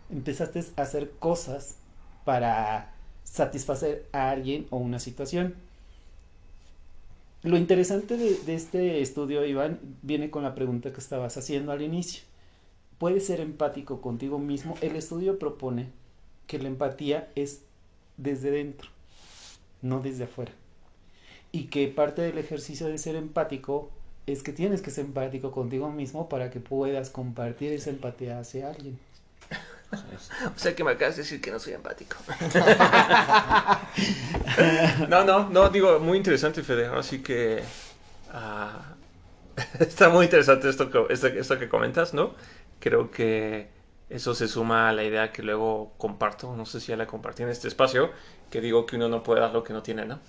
Empezaste 0.10 0.64
a 0.78 0.82
hacer 0.82 1.12
cosas 1.20 1.78
para 2.24 2.94
satisfacer 3.24 4.08
a 4.14 4.30
alguien 4.30 4.68
o 4.70 4.78
una 4.78 5.00
situación. 5.00 5.56
Lo 7.46 7.58
interesante 7.58 8.18
de, 8.18 8.56
este 8.56 9.02
estudio, 9.02 9.46
Iván, 9.46 9.80
viene 10.02 10.32
con 10.32 10.42
la 10.42 10.56
pregunta 10.56 10.92
que 10.92 11.00
estabas 11.00 11.38
haciendo 11.38 11.72
al 11.72 11.84
inicio. 11.84 12.24
¿Puedes 12.98 13.28
ser 13.28 13.40
empático 13.40 14.02
contigo 14.02 14.40
mismo? 14.40 14.74
El 14.82 14.96
estudio 14.96 15.38
propone 15.38 15.90
que 16.48 16.58
la 16.58 16.70
empatía 16.70 17.30
es 17.36 17.62
desde 18.18 18.50
dentro, 18.50 18.90
no 19.84 20.00
desde 20.00 20.24
afuera. 20.24 20.54
Y 21.52 21.66
que 21.66 21.88
parte 21.88 22.24
del 22.24 22.40
ejercicio 22.40 22.88
de 22.88 22.98
ser 22.98 23.16
empático 23.16 23.92
es 24.26 24.42
que 24.42 24.52
tienes 24.52 24.82
que 24.82 24.90
ser 24.90 25.06
empático 25.06 25.52
contigo 25.52 25.92
mismo 25.92 26.28
para 26.28 26.50
que 26.50 26.60
puedas 26.60 27.12
compartir 27.12 27.74
esa 27.74 27.92
empatía 27.92 28.40
hacia 28.40 28.72
alguien. 28.72 28.98
O 29.92 30.60
sea 30.60 30.76
que 30.76 30.84
me 30.84 30.92
acabas 30.92 31.16
de 31.16 31.24
decir 31.24 31.42
que 31.42 31.52
no 31.52 31.60
soy 31.60 31.74
empático. 31.74 32.18
no, 35.10 35.24
no, 35.24 35.50
no, 35.50 35.70
digo, 35.70 36.00
muy 36.00 36.18
interesante, 36.18 36.64
Fede. 36.64 36.88
Así 36.88 37.22
que 37.22 37.64
ah, 38.34 38.96
está 39.80 40.10
muy 40.10 40.26
interesante 40.26 40.70
esto 40.70 40.90
que, 40.90 41.06
esto, 41.10 41.60
que 41.60 41.70
comentas, 41.70 42.14
¿no? 42.14 42.34
Creo 42.80 43.12
que 43.12 43.70
eso 44.10 44.36
se 44.36 44.48
suma 44.48 44.90
a 44.90 44.94
la 44.94 45.04
idea 45.04 45.32
que 45.32 45.44
luego 45.44 45.94
comparto, 45.98 46.56
no 46.56 46.66
sé 46.66 46.80
si 46.80 46.88
ya 46.88 46.98
la 46.98 47.08
compartí 47.08 47.44
en 47.44 47.50
este 47.50 47.68
espacio, 47.68 48.12
que 48.50 48.62
digo 48.62 48.86
que 48.86 48.98
uno 48.98 49.10
no 49.10 49.24
puede 49.24 49.42
dar 49.42 49.54
lo 49.54 49.64
que 49.64 49.74
no 49.74 49.82
tiene, 49.82 50.06
¿no? 50.06 50.20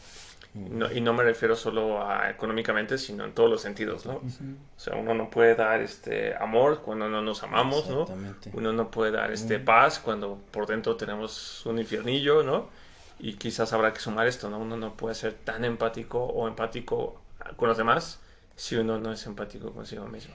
Y 0.94 1.00
no 1.00 1.12
me 1.12 1.22
refiero 1.22 1.54
solo 1.54 2.06
a 2.06 2.30
económicamente, 2.30 2.96
sino 2.98 3.24
en 3.24 3.32
todos 3.32 3.50
los 3.50 3.60
sentidos, 3.60 4.06
¿no? 4.06 4.14
O 4.14 4.80
sea, 4.80 4.96
uno 4.96 5.12
no 5.14 5.28
puede 5.28 5.54
dar 5.54 5.80
este 5.82 6.34
amor 6.34 6.80
cuando 6.82 7.08
no 7.08 7.20
nos 7.20 7.42
amamos, 7.42 7.88
¿no? 7.90 8.06
Uno 8.52 8.72
no 8.72 8.90
puede 8.90 9.12
dar 9.12 9.32
este 9.32 9.58
paz 9.58 9.98
cuando 9.98 10.38
por 10.50 10.66
dentro 10.66 10.96
tenemos 10.96 11.64
un 11.66 11.78
infiernillo, 11.78 12.42
¿no? 12.42 12.68
Y 13.18 13.34
quizás 13.34 13.72
habrá 13.72 13.92
que 13.92 14.00
sumar 14.00 14.26
esto, 14.26 14.48
¿no? 14.48 14.58
Uno 14.58 14.76
no 14.76 14.94
puede 14.94 15.14
ser 15.14 15.34
tan 15.34 15.64
empático 15.64 16.24
o 16.24 16.48
empático 16.48 17.20
con 17.56 17.68
los 17.68 17.76
demás 17.76 18.20
si 18.54 18.76
uno 18.76 18.98
no 18.98 19.12
es 19.12 19.26
empático 19.26 19.72
consigo 19.72 20.06
mismo. 20.06 20.34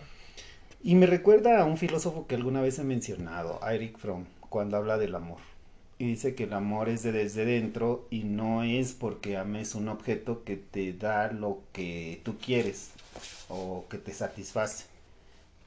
Y 0.84 0.95
me 0.95 1.06
recuerda 1.06 1.61
a 1.61 1.65
un 1.65 1.77
filósofo 1.77 2.27
que 2.27 2.35
alguna 2.35 2.61
vez 2.61 2.80
he 2.80 2.84
mencionado, 2.84 3.60
Eric 3.68 3.98
Fromm, 3.98 4.26
cuando 4.49 4.77
habla 4.77 4.98
del 4.98 5.15
amor 5.15 5.51
y 6.02 6.06
dice 6.06 6.34
que 6.34 6.45
el 6.45 6.53
amor 6.53 6.90
es 6.90 7.03
de 7.03 7.11
desde 7.11 7.45
dentro 7.45 8.07
y 8.10 8.23
no 8.23 8.64
es 8.64 8.94
porque 8.94 9.38
ames 9.38 9.76
un 9.76 9.88
objeto 9.88 10.44
que 10.44 10.57
te 10.57 10.94
da 10.94 11.32
lo 11.32 11.60
que 11.73 12.19
tú 12.23 12.40
quieres 12.40 12.90
o 13.49 13.86
que 13.88 13.99
te 13.99 14.11
satisface. 14.11 14.86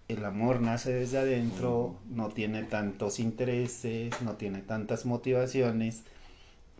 El 0.08 0.24
amor 0.24 0.60
nace 0.60 0.92
desde 0.92 1.18
adentro, 1.18 1.94
no 2.10 2.30
tiene 2.30 2.64
tantos 2.64 3.20
intereses, 3.20 4.20
no 4.22 4.32
tiene 4.32 4.60
tantas 4.60 5.06
motivaciones, 5.06 6.02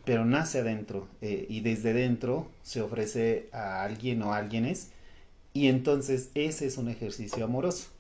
pero 0.04 0.24
nace 0.24 0.58
adentro 0.58 1.06
eh, 1.22 1.46
y 1.48 1.60
desde 1.60 1.92
dentro 1.92 2.48
se 2.64 2.82
ofrece 2.82 3.48
a 3.52 3.84
alguien 3.84 4.20
o 4.22 4.32
a 4.32 4.38
alguienes 4.38 4.90
y 5.52 5.68
entonces 5.68 6.30
ese 6.34 6.66
es 6.66 6.76
un 6.76 6.88
ejercicio 6.88 7.44
amoroso. 7.44 7.93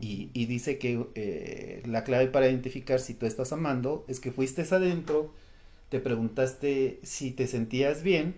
Y, 0.00 0.46
dice 0.46 0.78
que 0.78 1.04
eh, 1.16 1.82
la 1.84 2.04
clave 2.04 2.28
para 2.28 2.46
identificar 2.46 3.00
si 3.00 3.14
tú 3.14 3.26
estás 3.26 3.52
amando 3.52 4.04
es 4.06 4.20
que 4.20 4.30
fuiste 4.30 4.62
adentro, 4.62 5.32
te 5.88 5.98
preguntaste 5.98 7.00
si 7.02 7.32
te 7.32 7.48
sentías 7.48 8.04
bien 8.04 8.36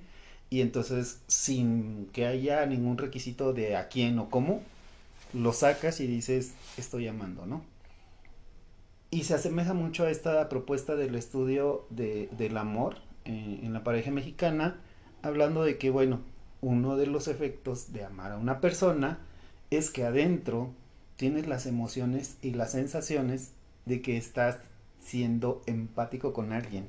y 0.48 0.62
entonces 0.62 1.20
sin 1.26 2.06
que 2.12 2.26
haya 2.26 2.64
ningún 2.64 2.96
requisito 2.96 3.52
de 3.52 3.76
a 3.76 3.88
quién 3.88 4.18
o 4.18 4.30
cómo, 4.30 4.62
lo 5.34 5.52
sacas 5.52 6.00
y 6.00 6.06
dices 6.06 6.54
estoy 6.78 7.06
amando, 7.06 7.44
¿no? 7.44 7.62
Y 9.10 9.24
se 9.24 9.34
asemeja 9.34 9.74
mucho 9.74 10.04
a 10.04 10.10
esta 10.10 10.48
propuesta 10.48 10.96
del 10.96 11.14
estudio 11.16 11.84
de, 11.90 12.30
del 12.38 12.56
amor 12.56 12.96
en 13.26 13.72
la 13.72 13.84
pareja 13.84 14.10
mexicana, 14.10 14.80
hablando 15.22 15.64
de 15.64 15.76
que, 15.76 15.90
bueno, 15.90 16.20
uno 16.62 16.96
de 16.96 17.06
los 17.06 17.28
efectos 17.28 17.92
de 17.92 18.04
amar 18.04 18.32
a 18.32 18.38
una 18.38 18.60
persona 18.60 19.18
es 19.70 19.90
que 19.90 20.04
adentro 20.04 20.72
tienes 21.16 21.46
las 21.46 21.66
emociones 21.66 22.36
y 22.42 22.52
las 22.52 22.72
sensaciones 22.72 23.52
de 23.86 24.02
que 24.02 24.16
estás 24.16 24.58
siendo 25.00 25.62
empático 25.66 26.32
con 26.32 26.52
alguien. 26.52 26.86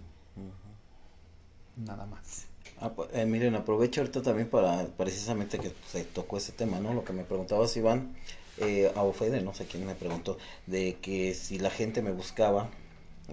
Nada 1.75 2.05
más. 2.05 2.45
Ah, 2.79 2.91
pues, 2.95 3.09
eh, 3.13 3.25
miren, 3.25 3.55
aprovecho 3.55 4.01
ahorita 4.01 4.21
también 4.21 4.49
para 4.49 4.85
precisamente 4.97 5.57
que 5.57 5.71
se 5.87 6.03
tocó 6.03 6.37
ese 6.37 6.51
tema, 6.51 6.79
¿no? 6.79 6.93
Lo 6.93 7.03
que 7.03 7.13
me 7.13 7.23
preguntabas, 7.23 7.75
Iván, 7.77 8.15
eh, 8.57 8.91
a 8.95 9.03
Ofede, 9.03 9.41
no 9.41 9.53
sé 9.53 9.65
quién 9.65 9.85
me 9.85 9.95
preguntó, 9.95 10.37
de 10.67 10.97
que 11.01 11.33
si 11.33 11.59
la 11.59 11.69
gente 11.69 12.01
me 12.01 12.11
buscaba, 12.11 12.69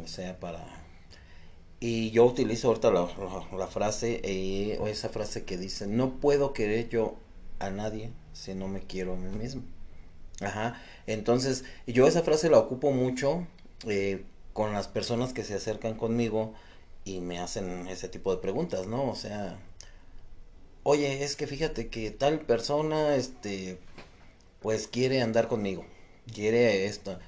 o 0.02 0.06
sea, 0.06 0.38
para... 0.38 0.64
Y 1.80 2.10
yo 2.10 2.26
utilizo 2.26 2.68
ahorita 2.68 2.90
la, 2.90 3.08
la, 3.56 3.66
frase, 3.66 4.20
eh, 4.22 4.78
o 4.80 4.86
esa 4.86 5.08
frase 5.08 5.44
que 5.44 5.56
dice, 5.56 5.86
no 5.86 6.20
puedo 6.20 6.52
querer 6.52 6.90
yo 6.90 7.16
a 7.58 7.70
nadie 7.70 8.12
si 8.34 8.54
no 8.54 8.68
me 8.68 8.80
quiero 8.80 9.14
a 9.14 9.16
mí 9.16 9.36
mismo. 9.36 9.62
Ajá, 10.40 10.80
entonces 11.06 11.64
yo 11.86 12.06
esa 12.06 12.22
frase 12.22 12.48
la 12.48 12.58
ocupo 12.58 12.90
mucho 12.92 13.46
eh, 13.86 14.24
con 14.52 14.72
las 14.72 14.88
personas 14.88 15.32
que 15.32 15.44
se 15.44 15.54
acercan 15.54 15.94
conmigo 15.94 16.54
y 17.04 17.20
me 17.20 17.38
hacen 17.38 17.88
ese 17.88 18.08
tipo 18.08 18.34
de 18.34 18.40
preguntas, 18.40 18.86
¿no? 18.86 19.08
O 19.08 19.14
sea, 19.14 19.58
oye, 20.82 21.24
es 21.24 21.36
que 21.36 21.46
fíjate 21.46 21.88
que 21.88 22.10
tal 22.10 22.40
persona, 22.40 23.16
este, 23.16 23.78
pues 24.60 24.86
quiere 24.86 25.22
andar 25.22 25.48
conmigo, 25.48 25.84
quiere 26.32 26.86
esto. 26.86 27.18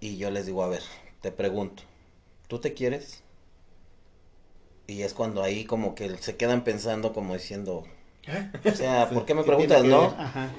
Y 0.00 0.16
yo 0.16 0.30
les 0.30 0.46
digo, 0.46 0.62
a 0.62 0.68
ver, 0.68 0.82
te 1.20 1.32
pregunto, 1.32 1.82
¿tú 2.48 2.58
te 2.58 2.74
quieres? 2.74 3.22
Y 4.86 5.02
es 5.02 5.14
cuando 5.14 5.42
ahí 5.42 5.64
como 5.64 5.94
que 5.94 6.16
se 6.18 6.36
quedan 6.36 6.62
pensando 6.62 7.12
como 7.12 7.34
diciendo, 7.34 7.84
¿Eh? 8.26 8.50
o 8.64 8.70
sea, 8.72 9.08
¿por 9.12 9.24
qué 9.24 9.34
me 9.34 9.44
preguntas, 9.44 9.84
no? 9.84 10.14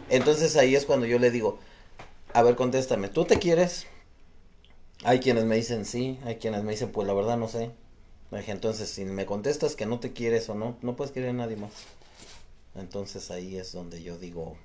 Entonces 0.09 0.55
ahí 0.55 0.75
es 0.75 0.85
cuando 0.85 1.05
yo 1.05 1.19
le 1.19 1.29
digo, 1.29 1.59
a 2.35 2.43
ver, 2.43 2.57
contéstame, 2.57 3.07
¿tú 3.07 3.23
te 3.23 3.39
quieres? 3.39 3.87
Hay 5.05 5.21
quienes 5.21 5.45
me 5.45 5.55
dicen 5.55 5.85
sí, 5.85 6.19
hay 6.25 6.35
quienes 6.35 6.63
me 6.63 6.73
dicen, 6.73 6.91
pues 6.91 7.07
la 7.07 7.13
verdad 7.13 7.37
no 7.37 7.47
sé. 7.47 7.71
Entonces, 8.29 8.89
si 8.89 9.05
me 9.05 9.25
contestas 9.25 9.77
que 9.77 9.85
no 9.85 10.01
te 10.01 10.11
quieres 10.11 10.49
o 10.49 10.55
no, 10.55 10.75
no 10.81 10.97
puedes 10.97 11.13
querer 11.13 11.29
a 11.29 11.33
nadie 11.33 11.55
más. 11.55 11.71
Entonces 12.75 13.31
ahí 13.31 13.55
es 13.55 13.71
donde 13.71 14.03
yo 14.03 14.17
digo... 14.17 14.57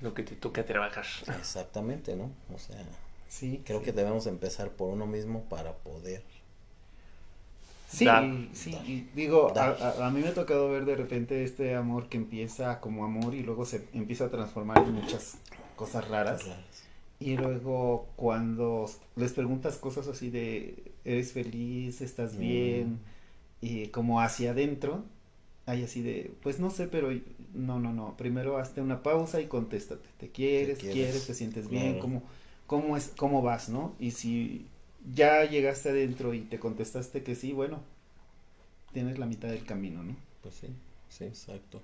Lo 0.00 0.14
que 0.14 0.22
te 0.22 0.36
toca 0.36 0.64
trabajar. 0.64 1.04
Exactamente, 1.38 2.16
¿no? 2.16 2.30
O 2.54 2.58
sea, 2.58 2.82
sí, 3.28 3.62
creo 3.62 3.82
que 3.82 3.92
debemos 3.92 4.26
empezar 4.26 4.70
por 4.70 4.88
uno 4.88 5.06
mismo 5.06 5.42
para 5.50 5.74
poder... 5.74 6.22
Sí, 7.90 8.06
sí, 8.54 9.10
digo, 9.14 9.52
a, 9.54 10.06
a, 10.06 10.10
mí 10.10 10.20
me 10.20 10.28
ha 10.28 10.34
tocado 10.34 10.70
ver 10.70 10.86
de 10.86 10.94
repente 10.94 11.44
este 11.44 11.74
amor 11.74 12.08
que 12.08 12.16
empieza 12.16 12.80
como 12.80 13.04
amor 13.04 13.34
y 13.34 13.42
luego 13.42 13.66
se 13.66 13.86
empieza 13.92 14.26
a 14.26 14.30
transformar 14.30 14.78
en 14.78 14.92
muchas 14.92 15.36
cosas 15.76 16.06
raras. 16.08 16.42
Y 17.20 17.36
luego 17.36 18.08
cuando 18.16 18.88
les 19.16 19.32
preguntas 19.32 19.76
cosas 19.76 20.06
así 20.06 20.30
de, 20.30 20.92
¿eres 21.04 21.32
feliz? 21.32 22.00
¿Estás 22.00 22.34
mm. 22.34 22.40
bien? 22.40 22.98
Y 23.60 23.88
como 23.88 24.20
hacia 24.20 24.52
adentro, 24.52 25.04
hay 25.66 25.82
así 25.82 26.00
de, 26.00 26.32
pues 26.42 26.60
no 26.60 26.70
sé, 26.70 26.86
pero 26.86 27.10
no, 27.54 27.80
no, 27.80 27.92
no. 27.92 28.16
Primero 28.16 28.58
hazte 28.58 28.80
una 28.80 29.02
pausa 29.02 29.40
y 29.40 29.46
contéstate. 29.46 30.08
¿Te 30.18 30.28
quieres? 30.28 30.78
¿Te 30.78 30.90
quieres? 30.90 31.26
¿Te 31.26 31.34
sientes 31.34 31.68
bien? 31.68 31.98
¿Cómo, 31.98 32.22
cómo, 32.66 32.96
es, 32.96 33.12
¿Cómo 33.16 33.42
vas, 33.42 33.68
no? 33.68 33.94
Y 33.98 34.12
si 34.12 34.66
ya 35.12 35.44
llegaste 35.44 35.90
adentro 35.90 36.34
y 36.34 36.42
te 36.42 36.60
contestaste 36.60 37.24
que 37.24 37.34
sí, 37.34 37.52
bueno, 37.52 37.80
tienes 38.92 39.18
la 39.18 39.26
mitad 39.26 39.48
del 39.48 39.64
camino, 39.64 40.04
¿no? 40.04 40.16
Pues 40.42 40.54
sí, 40.54 40.68
sí, 41.08 41.24
exacto. 41.24 41.82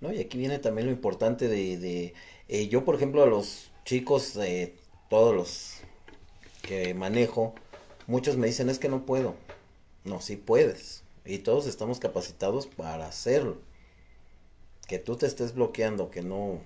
No, 0.00 0.12
y 0.12 0.18
aquí 0.18 0.36
viene 0.36 0.58
también 0.58 0.88
lo 0.88 0.92
importante 0.92 1.48
de, 1.48 1.78
de 1.78 2.14
eh, 2.48 2.68
yo, 2.68 2.84
por 2.84 2.96
ejemplo, 2.96 3.22
a 3.22 3.26
los 3.26 3.70
chicos, 3.86 4.34
de 4.34 4.74
todos 5.08 5.34
los 5.34 5.74
que 6.60 6.92
manejo, 6.92 7.54
muchos 8.08 8.36
me 8.36 8.48
dicen 8.48 8.68
es 8.68 8.80
que 8.80 8.88
no 8.88 9.06
puedo. 9.06 9.36
No, 10.04 10.20
sí 10.20 10.36
puedes. 10.36 11.04
Y 11.24 11.38
todos 11.38 11.66
estamos 11.66 12.00
capacitados 12.00 12.66
para 12.66 13.06
hacerlo. 13.06 13.58
Que 14.88 14.98
tú 14.98 15.16
te 15.16 15.26
estés 15.26 15.54
bloqueando, 15.54 16.10
que 16.10 16.22
no, 16.22 16.60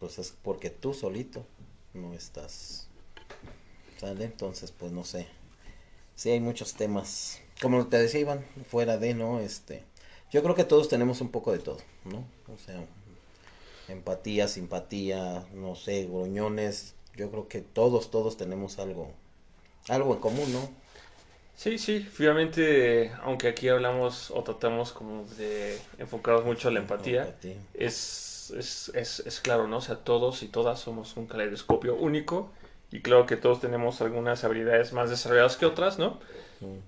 pues 0.00 0.18
es 0.18 0.34
porque 0.42 0.70
tú 0.70 0.94
solito 0.94 1.44
no 1.92 2.14
estás. 2.14 2.88
¿Sale? 3.98 4.24
Entonces, 4.24 4.72
pues 4.72 4.92
no 4.92 5.04
sé. 5.04 5.26
Sí 6.14 6.30
hay 6.30 6.40
muchos 6.40 6.72
temas. 6.74 7.40
Como 7.60 7.86
te 7.86 7.98
decía 7.98 8.20
Iván, 8.20 8.46
fuera 8.66 8.96
de, 8.96 9.12
¿no? 9.12 9.40
Este, 9.40 9.82
yo 10.30 10.42
creo 10.42 10.54
que 10.54 10.64
todos 10.64 10.88
tenemos 10.88 11.20
un 11.20 11.30
poco 11.30 11.52
de 11.52 11.58
todo, 11.58 11.78
¿no? 12.04 12.24
O 12.52 12.58
sea, 12.58 12.82
empatía, 13.88 14.48
simpatía, 14.48 15.46
no 15.52 15.74
sé, 15.74 16.04
gruñones. 16.04 16.94
Yo 17.16 17.30
creo 17.30 17.48
que 17.48 17.60
todos, 17.60 18.10
todos 18.10 18.36
tenemos 18.36 18.78
algo, 18.78 19.12
algo 19.88 20.14
en 20.14 20.20
común, 20.20 20.52
¿no? 20.52 20.68
Sí, 21.58 21.76
sí, 21.78 22.00
finalmente, 22.00 23.10
aunque 23.24 23.48
aquí 23.48 23.68
hablamos 23.68 24.30
o 24.30 24.44
tratamos 24.44 24.92
como 24.92 25.24
de 25.36 25.76
enfocarnos 25.98 26.44
mucho 26.44 26.68
a 26.68 26.70
la 26.70 26.78
empatía, 26.78 27.34
Es, 27.74 28.54
es, 28.56 28.92
es, 28.94 29.20
es, 29.26 29.40
claro, 29.40 29.66
¿no? 29.66 29.78
O 29.78 29.80
sea, 29.80 29.96
todos 29.96 30.44
y 30.44 30.46
todas 30.46 30.78
somos 30.78 31.16
un 31.16 31.26
caleidoscopio 31.26 31.96
único 31.96 32.52
y 32.92 33.00
claro 33.00 33.26
que 33.26 33.36
todos 33.36 33.60
tenemos 33.60 34.00
algunas 34.00 34.44
habilidades 34.44 34.92
más 34.92 35.10
desarrolladas 35.10 35.56
que 35.56 35.66
otras, 35.66 35.98
¿no? 35.98 36.20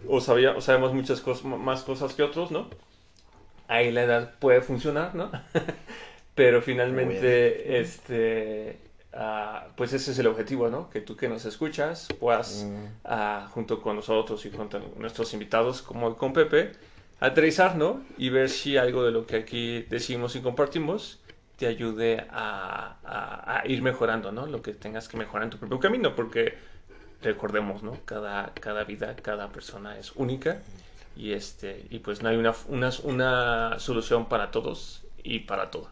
O, 0.09 0.21
sabía, 0.21 0.53
o 0.57 0.61
sabemos 0.61 0.95
muchas 0.95 1.21
cosas, 1.21 1.45
más 1.45 1.83
cosas 1.83 2.15
que 2.15 2.23
otros, 2.23 2.53
¿no? 2.53 2.71
Ahí 3.67 3.91
la 3.91 4.03
edad 4.05 4.35
puede 4.39 4.63
funcionar, 4.63 5.17
¿no? 5.17 5.33
Pero 6.41 6.62
finalmente, 6.62 7.79
este, 7.81 8.79
uh, 9.12 9.71
pues 9.77 9.93
ese 9.93 10.12
es 10.12 10.19
el 10.21 10.27
objetivo, 10.27 10.71
¿no? 10.71 10.89
Que 10.89 11.03
tú 11.03 11.15
que 11.15 11.29
nos 11.29 11.45
escuchas 11.45 12.09
puedas, 12.19 12.67
uh, 13.05 13.47
junto 13.51 13.83
con 13.83 13.97
nosotros 13.97 14.47
y 14.47 14.49
con 14.49 14.71
nuestros 14.97 15.35
invitados, 15.35 15.83
como 15.83 16.17
con 16.17 16.33
Pepe, 16.33 16.73
aterrizar, 17.21 17.77
¿no? 17.77 18.01
Y 18.17 18.31
ver 18.31 18.49
si 18.49 18.79
algo 18.79 19.05
de 19.05 19.11
lo 19.11 19.27
que 19.27 19.37
aquí 19.37 19.83
decimos 19.91 20.35
y 20.35 20.41
compartimos 20.41 21.21
te 21.59 21.67
ayude 21.67 22.25
a, 22.31 22.97
a, 23.05 23.59
a, 23.59 23.69
ir 23.69 23.83
mejorando, 23.83 24.33
¿no? 24.33 24.47
Lo 24.47 24.62
que 24.62 24.73
tengas 24.73 25.09
que 25.09 25.19
mejorar 25.19 25.45
en 25.45 25.51
tu 25.51 25.59
propio 25.59 25.79
camino, 25.79 26.17
porque 26.17 26.55
recordemos, 27.21 27.83
¿no? 27.83 27.99
Cada, 28.07 28.55
cada 28.55 28.85
vida, 28.85 29.15
cada 29.15 29.49
persona 29.53 29.99
es 29.99 30.12
única 30.17 30.62
y 31.15 31.33
este 31.33 31.85
y 31.91 31.99
pues 31.99 32.23
no 32.23 32.31
hay 32.31 32.39
una, 32.39 32.55
una, 32.69 32.91
una 33.03 33.79
solución 33.79 34.27
para 34.27 34.51
todos 34.51 35.05
y 35.23 35.41
para 35.41 35.71
todo. 35.71 35.91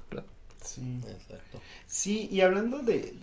Sí. 0.69 1.01
Exacto. 1.09 1.61
Sí, 1.87 2.29
y 2.31 2.41
hablando 2.43 2.81
de, 2.81 3.15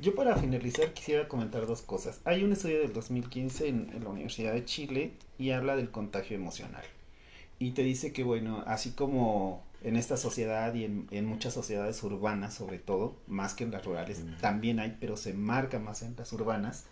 yo 0.00 0.14
para 0.14 0.36
finalizar 0.36 0.92
quisiera 0.92 1.28
comentar 1.28 1.66
dos 1.66 1.82
cosas. 1.82 2.20
Hay 2.24 2.42
un 2.42 2.52
estudio 2.52 2.80
del 2.80 2.92
2015 2.92 3.68
en, 3.68 3.90
en, 3.94 4.04
la 4.04 4.10
Universidad 4.10 4.52
de 4.52 4.64
Chile 4.64 5.12
y 5.38 5.50
habla 5.50 5.76
del 5.76 5.90
contagio 5.90 6.36
emocional. 6.36 6.84
Y 7.58 7.72
te 7.72 7.82
dice 7.82 8.12
que, 8.12 8.24
bueno, 8.24 8.64
así 8.66 8.90
como 8.90 9.62
en 9.82 9.96
esta 9.96 10.16
sociedad 10.16 10.74
y 10.74 10.84
en, 10.84 11.06
en 11.10 11.26
muchas 11.26 11.52
sociedades 11.52 12.02
urbanas, 12.02 12.54
sobre 12.54 12.78
todo, 12.78 13.16
más 13.26 13.54
que 13.54 13.64
en 13.64 13.70
las 13.70 13.84
rurales, 13.84 14.22
también 14.40 14.80
hay, 14.80 14.96
pero 14.98 15.16
se 15.16 15.34
marca 15.34 15.78
más 15.78 16.02
en 16.02 16.14
las 16.16 16.32
urbanas, 16.32 16.84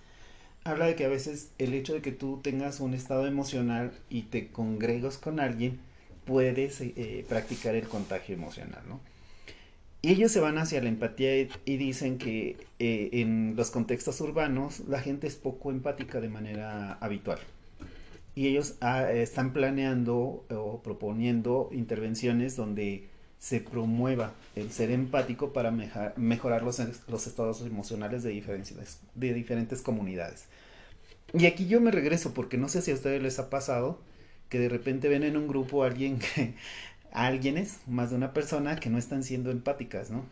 habla 0.64 0.86
de 0.86 0.94
que 0.94 1.06
a 1.06 1.08
veces 1.08 1.50
el 1.58 1.74
hecho 1.74 1.94
de 1.94 2.02
que 2.02 2.12
tú 2.12 2.40
tengas 2.42 2.80
un 2.80 2.94
estado 2.94 3.26
emocional 3.26 3.92
y 4.10 4.22
te 4.22 4.48
congregas 4.48 5.18
con 5.18 5.40
alguien, 5.40 5.80
puedes 6.24 6.80
eh, 6.80 7.24
practicar 7.28 7.74
el 7.74 7.88
contagio 7.88 8.34
emocional, 8.34 8.82
¿no? 8.88 9.00
Y 10.02 10.10
ellos 10.10 10.32
se 10.32 10.40
van 10.40 10.58
hacia 10.58 10.82
la 10.82 10.88
empatía 10.88 11.48
y, 11.64 11.76
dicen 11.76 12.18
que 12.18 12.56
eh, 12.80 13.10
en 13.12 13.54
los 13.56 13.70
contextos 13.70 14.20
urbanos 14.20 14.80
la 14.88 15.00
gente 15.00 15.28
es 15.28 15.36
poco 15.36 15.70
empática 15.70 16.20
de 16.20 16.28
manera 16.28 16.94
habitual. 16.94 17.38
Y 18.34 18.48
ellos 18.48 18.74
ah, 18.80 19.12
están 19.12 19.52
planeando 19.52 20.44
o 20.50 20.80
proponiendo 20.82 21.68
intervenciones 21.72 22.56
donde 22.56 23.08
se 23.38 23.60
promueva 23.60 24.34
el 24.54 24.70
ser 24.70 24.90
empático 24.90 25.52
para 25.52 25.72
mejorar 26.16 26.62
los, 26.62 26.78
estados 26.78 27.60
emocionales 27.62 28.22
de 28.22 28.30
diferentes, 28.30 29.00
de 29.14 29.34
diferentes 29.34 29.82
comunidades. 29.82 30.46
Y 31.34 31.46
aquí 31.46 31.66
yo 31.66 31.80
me 31.80 31.90
regreso 31.90 32.34
porque 32.34 32.56
no 32.56 32.68
sé 32.68 32.82
si 32.82 32.90
a 32.90 32.94
ustedes 32.94 33.22
les 33.22 33.38
ha 33.38 33.50
pasado 33.50 34.00
que 34.48 34.58
de 34.58 34.68
repente 34.68 35.08
ven 35.08 35.24
en 35.24 35.36
un 35.36 35.48
grupo 35.48 35.82
a 35.82 35.86
alguien 35.86 36.18
que 36.34 36.54
a 37.12 37.26
alguienes, 37.26 37.80
más 37.86 38.10
de 38.10 38.16
una 38.16 38.32
persona, 38.32 38.76
que 38.76 38.90
no 38.90 38.98
están 38.98 39.22
siendo 39.24 39.50
empáticas, 39.50 40.10
¿no? 40.10 40.24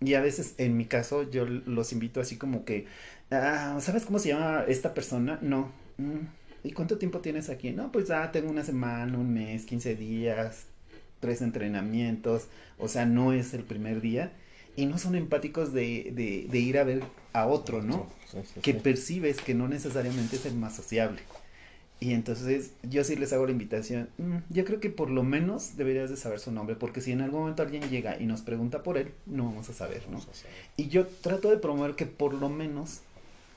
Y 0.00 0.14
a 0.14 0.20
veces, 0.20 0.54
en 0.58 0.76
mi 0.76 0.84
caso, 0.84 1.28
yo 1.28 1.44
los 1.44 1.92
invito 1.92 2.20
así 2.20 2.36
como 2.36 2.64
que, 2.64 2.86
ah, 3.30 3.78
¿sabes 3.80 4.04
cómo 4.04 4.18
se 4.18 4.28
llama 4.28 4.64
esta 4.68 4.94
persona? 4.94 5.38
No. 5.42 5.72
Mm, 5.96 6.26
¿Y 6.64 6.72
cuánto 6.72 6.98
tiempo 6.98 7.20
tienes 7.20 7.50
aquí? 7.50 7.72
No, 7.72 7.90
pues 7.90 8.10
ah, 8.10 8.30
tengo 8.32 8.50
una 8.50 8.64
semana, 8.64 9.18
un 9.18 9.32
mes, 9.32 9.64
15 9.64 9.96
días, 9.96 10.66
tres 11.20 11.42
entrenamientos, 11.42 12.46
o 12.78 12.88
sea, 12.88 13.06
no 13.06 13.32
es 13.32 13.54
el 13.54 13.64
primer 13.64 14.00
día. 14.00 14.32
y 14.76 14.86
no 14.86 14.96
son 14.98 15.16
empáticos 15.16 15.72
de, 15.72 16.12
de, 16.48 16.58
ir 16.58 16.78
a 16.78 16.84
ver 16.84 17.02
a 17.32 17.48
otro, 17.48 17.82
¿no? 17.82 18.06
que 18.62 18.74
percibes 18.74 19.40
que 19.40 19.52
no 19.52 19.66
necesariamente 19.66 20.36
es 20.36 20.46
el 20.46 20.54
más 20.54 20.76
sociable. 20.76 21.20
Y 22.00 22.12
entonces 22.12 22.72
yo 22.82 23.02
sí 23.02 23.16
les 23.16 23.32
hago 23.32 23.46
la 23.46 23.52
invitación, 23.52 24.08
mm, 24.18 24.36
yo 24.50 24.64
creo 24.64 24.78
que 24.78 24.88
por 24.88 25.10
lo 25.10 25.24
menos 25.24 25.76
deberías 25.76 26.10
de 26.10 26.16
saber 26.16 26.38
su 26.38 26.52
nombre, 26.52 26.76
porque 26.76 27.00
si 27.00 27.10
en 27.10 27.22
algún 27.22 27.40
momento 27.40 27.62
alguien 27.62 27.82
llega 27.90 28.20
y 28.20 28.26
nos 28.26 28.42
pregunta 28.42 28.84
por 28.84 28.98
él, 28.98 29.12
no 29.26 29.46
vamos 29.46 29.68
a 29.68 29.72
saber, 29.72 30.08
¿no? 30.08 30.20
Y 30.76 30.88
yo 30.88 31.06
trato 31.06 31.50
de 31.50 31.56
promover 31.56 31.96
que 31.96 32.06
por 32.06 32.34
lo 32.34 32.48
menos 32.48 33.00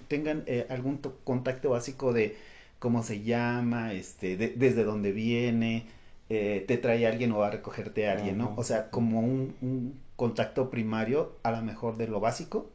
tengan 0.08 0.44
eh, 0.48 0.66
algún 0.70 1.00
contacto 1.24 1.70
básico 1.70 2.14
de 2.14 2.36
cómo 2.80 3.04
se 3.04 3.22
llama, 3.22 3.94
este, 3.94 4.36
desde 4.36 4.84
dónde 4.84 5.12
viene, 5.12 5.86
eh, 6.34 6.66
te 6.68 6.78
trae 6.78 7.06
alguien 7.06 7.32
o 7.34 7.40
va 7.40 7.48
a 7.48 7.52
recogerte 7.52 8.08
a 8.08 8.14
alguien, 8.14 8.38
¿no? 8.38 8.54
O 8.56 8.64
sea, 8.64 8.90
como 8.90 9.20
un, 9.20 10.00
contacto 10.16 10.70
primario, 10.70 11.38
a 11.44 11.52
lo 11.52 11.62
mejor 11.62 11.98
de 11.98 12.08
lo 12.08 12.20
básico. 12.20 12.72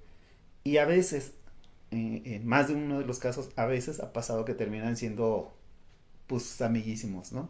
Y 0.62 0.76
a 0.76 0.84
veces, 0.84 1.32
eh, 1.90 2.22
en 2.24 2.46
más 2.46 2.68
de 2.68 2.74
uno 2.74 2.98
de 2.98 3.06
los 3.06 3.18
casos, 3.18 3.50
a 3.56 3.66
veces 3.66 4.00
ha 4.00 4.12
pasado 4.12 4.44
que 4.44 4.54
terminan 4.54 4.96
siendo, 4.96 5.55
pues, 6.26 6.60
amiguísimos, 6.60 7.32
¿no? 7.32 7.48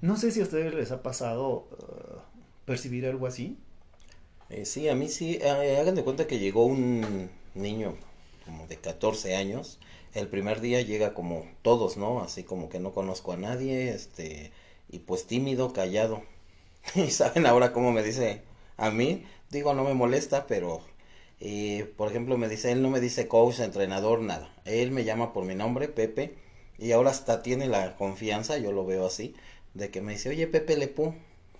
No 0.00 0.16
sé 0.16 0.30
si 0.30 0.40
a 0.40 0.44
ustedes 0.44 0.74
les 0.74 0.90
ha 0.90 1.02
pasado 1.02 1.68
uh, 1.70 2.20
percibir 2.64 3.06
algo 3.06 3.26
así. 3.26 3.58
sí, 4.64 4.88
a 4.88 4.94
mí 4.94 5.08
sí. 5.08 5.38
hagan 5.42 5.94
de 5.94 6.04
cuenta 6.04 6.26
que 6.26 6.38
llegó 6.38 6.66
un 6.66 7.30
niño 7.54 7.96
como 8.44 8.66
de 8.66 8.76
14 8.76 9.36
años, 9.36 9.78
el 10.14 10.28
primer 10.28 10.60
día 10.60 10.80
llega 10.80 11.14
como 11.14 11.44
todos, 11.62 11.96
¿no? 11.96 12.20
Así 12.22 12.44
como 12.44 12.68
que 12.68 12.80
no 12.80 12.92
conozco 12.92 13.32
a 13.32 13.36
nadie, 13.36 13.90
este, 13.90 14.52
y 14.90 15.00
pues 15.00 15.26
tímido, 15.26 15.72
callado. 15.72 16.22
y 16.94 17.10
saben 17.10 17.46
ahora 17.46 17.72
cómo 17.72 17.92
me 17.92 18.02
dice 18.02 18.42
a 18.76 18.90
mí, 18.90 19.24
digo, 19.50 19.74
no 19.74 19.84
me 19.84 19.94
molesta, 19.94 20.46
pero, 20.46 20.80
eh, 21.40 21.92
por 21.96 22.08
ejemplo, 22.08 22.38
me 22.38 22.48
dice, 22.48 22.72
él 22.72 22.80
no 22.82 22.90
me 22.90 23.00
dice 23.00 23.28
coach, 23.28 23.60
entrenador, 23.60 24.20
nada. 24.20 24.50
Él 24.64 24.92
me 24.92 25.04
llama 25.04 25.32
por 25.32 25.44
mi 25.44 25.54
nombre, 25.54 25.88
Pepe, 25.88 26.34
y 26.78 26.92
ahora 26.92 27.10
hasta 27.10 27.42
tiene 27.42 27.66
la 27.66 27.96
confianza, 27.96 28.58
yo 28.58 28.72
lo 28.72 28.86
veo 28.86 29.06
así, 29.06 29.34
de 29.74 29.90
que 29.90 30.00
me 30.00 30.12
dice, 30.12 30.30
oye, 30.30 30.46
Pepe 30.46 30.76
Lepú. 30.76 31.14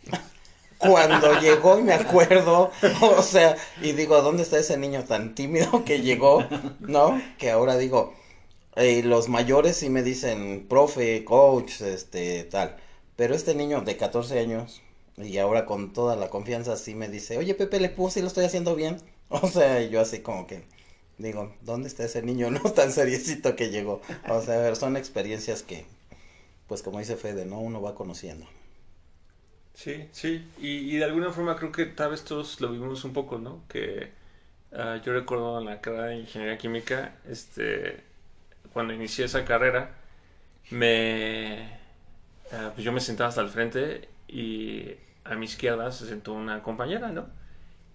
cuando 0.79 1.41
llegó 1.41 1.79
y 1.79 1.83
me 1.83 1.93
acuerdo, 1.93 2.71
o 3.01 3.23
sea, 3.23 3.57
y 3.83 3.93
digo, 3.93 4.23
¿dónde 4.23 4.45
está 4.45 4.59
ese 4.59 4.77
niño 4.77 5.05
tan 5.05 5.35
tímido 5.35 5.85
que 5.85 6.01
llegó? 6.01 6.45
¿No? 6.81 7.21
Que 7.37 7.51
ahora 7.51 7.77
digo, 7.77 8.15
eh, 8.77 9.03
los 9.03 9.29
mayores 9.29 9.77
sí 9.77 9.91
me 9.91 10.03
dicen, 10.03 10.67
profe, 10.69 11.25
coach, 11.25 11.81
este, 11.81 12.45
tal. 12.45 12.77
Pero 13.17 13.35
este 13.35 13.55
niño 13.57 13.81
de 13.81 13.97
14 13.97 14.39
años, 14.39 14.83
y 15.17 15.39
ahora 15.39 15.67
con 15.67 15.93
toda 15.93 16.15
la 16.15 16.31
confianza, 16.31 16.77
sí 16.77 16.95
me 16.95 17.09
dice, 17.09 17.39
oye, 17.39 17.55
Pepe, 17.55 17.81
le 17.81 17.89
puse 17.89 18.21
y 18.21 18.23
lo 18.23 18.29
estoy 18.29 18.45
haciendo 18.45 18.75
bien. 18.75 18.99
O 19.31 19.47
sea, 19.47 19.83
yo 19.83 20.01
así 20.01 20.21
como 20.21 20.47
que, 20.47 20.63
digo, 21.19 21.55
¿dónde 21.63 21.89
está 21.89 22.05
ese 22.05 22.23
niño 22.23 22.51
no 22.51 22.61
tan 22.73 22.93
seriecito 22.93 23.57
que 23.57 23.71
llegó? 23.71 24.01
O 24.29 24.41
sea, 24.41 24.55
a 24.55 24.63
ver, 24.63 24.77
son 24.77 24.97
experiencias 24.97 25.63
que, 25.63 25.87
pues 26.67 26.83
como 26.83 26.99
dice 26.99 27.17
Fede, 27.17 27.45
¿no? 27.45 27.61
Uno 27.61 27.83
va 27.83 27.95
conociendo. 27.95 28.47
Sí, 29.75 30.09
sí, 30.11 30.45
y, 30.59 30.97
de 30.97 31.05
alguna 31.05 31.31
forma 31.31 31.55
creo 31.55 31.71
que 31.71 31.87
tal 31.87 32.11
vez 32.11 32.25
todos 32.25 32.61
lo 32.61 32.73
vimos 32.73 33.05
un 33.05 33.13
poco, 33.13 33.39
¿no? 33.39 33.63
Que 33.69 34.11
ah, 34.73 35.01
yo 35.05 35.13
recuerdo 35.13 35.61
en 35.61 35.67
la 35.67 35.81
carrera 35.81 36.07
de 36.07 36.17
ingeniería 36.17 36.59
química, 36.59 37.15
este, 37.29 38.03
cuando 38.73 38.93
inicié 38.93 39.27
esa 39.27 39.45
carrera, 39.45 39.95
me, 40.71 41.79
ah, 42.53 42.73
pues 42.75 42.85
yo 42.85 42.93
me 42.93 43.01
sentaba 43.01 43.29
hasta 43.29 43.41
el 43.41 43.51
frente 43.51 44.09
y 44.27 44.97
a 45.25 45.37
mi 45.37 45.47
izquierda 45.47 45.93
se 45.93 46.07
sentó 46.09 46.33
una 46.33 46.63
compañera, 46.63 47.11
¿no? 47.11 47.29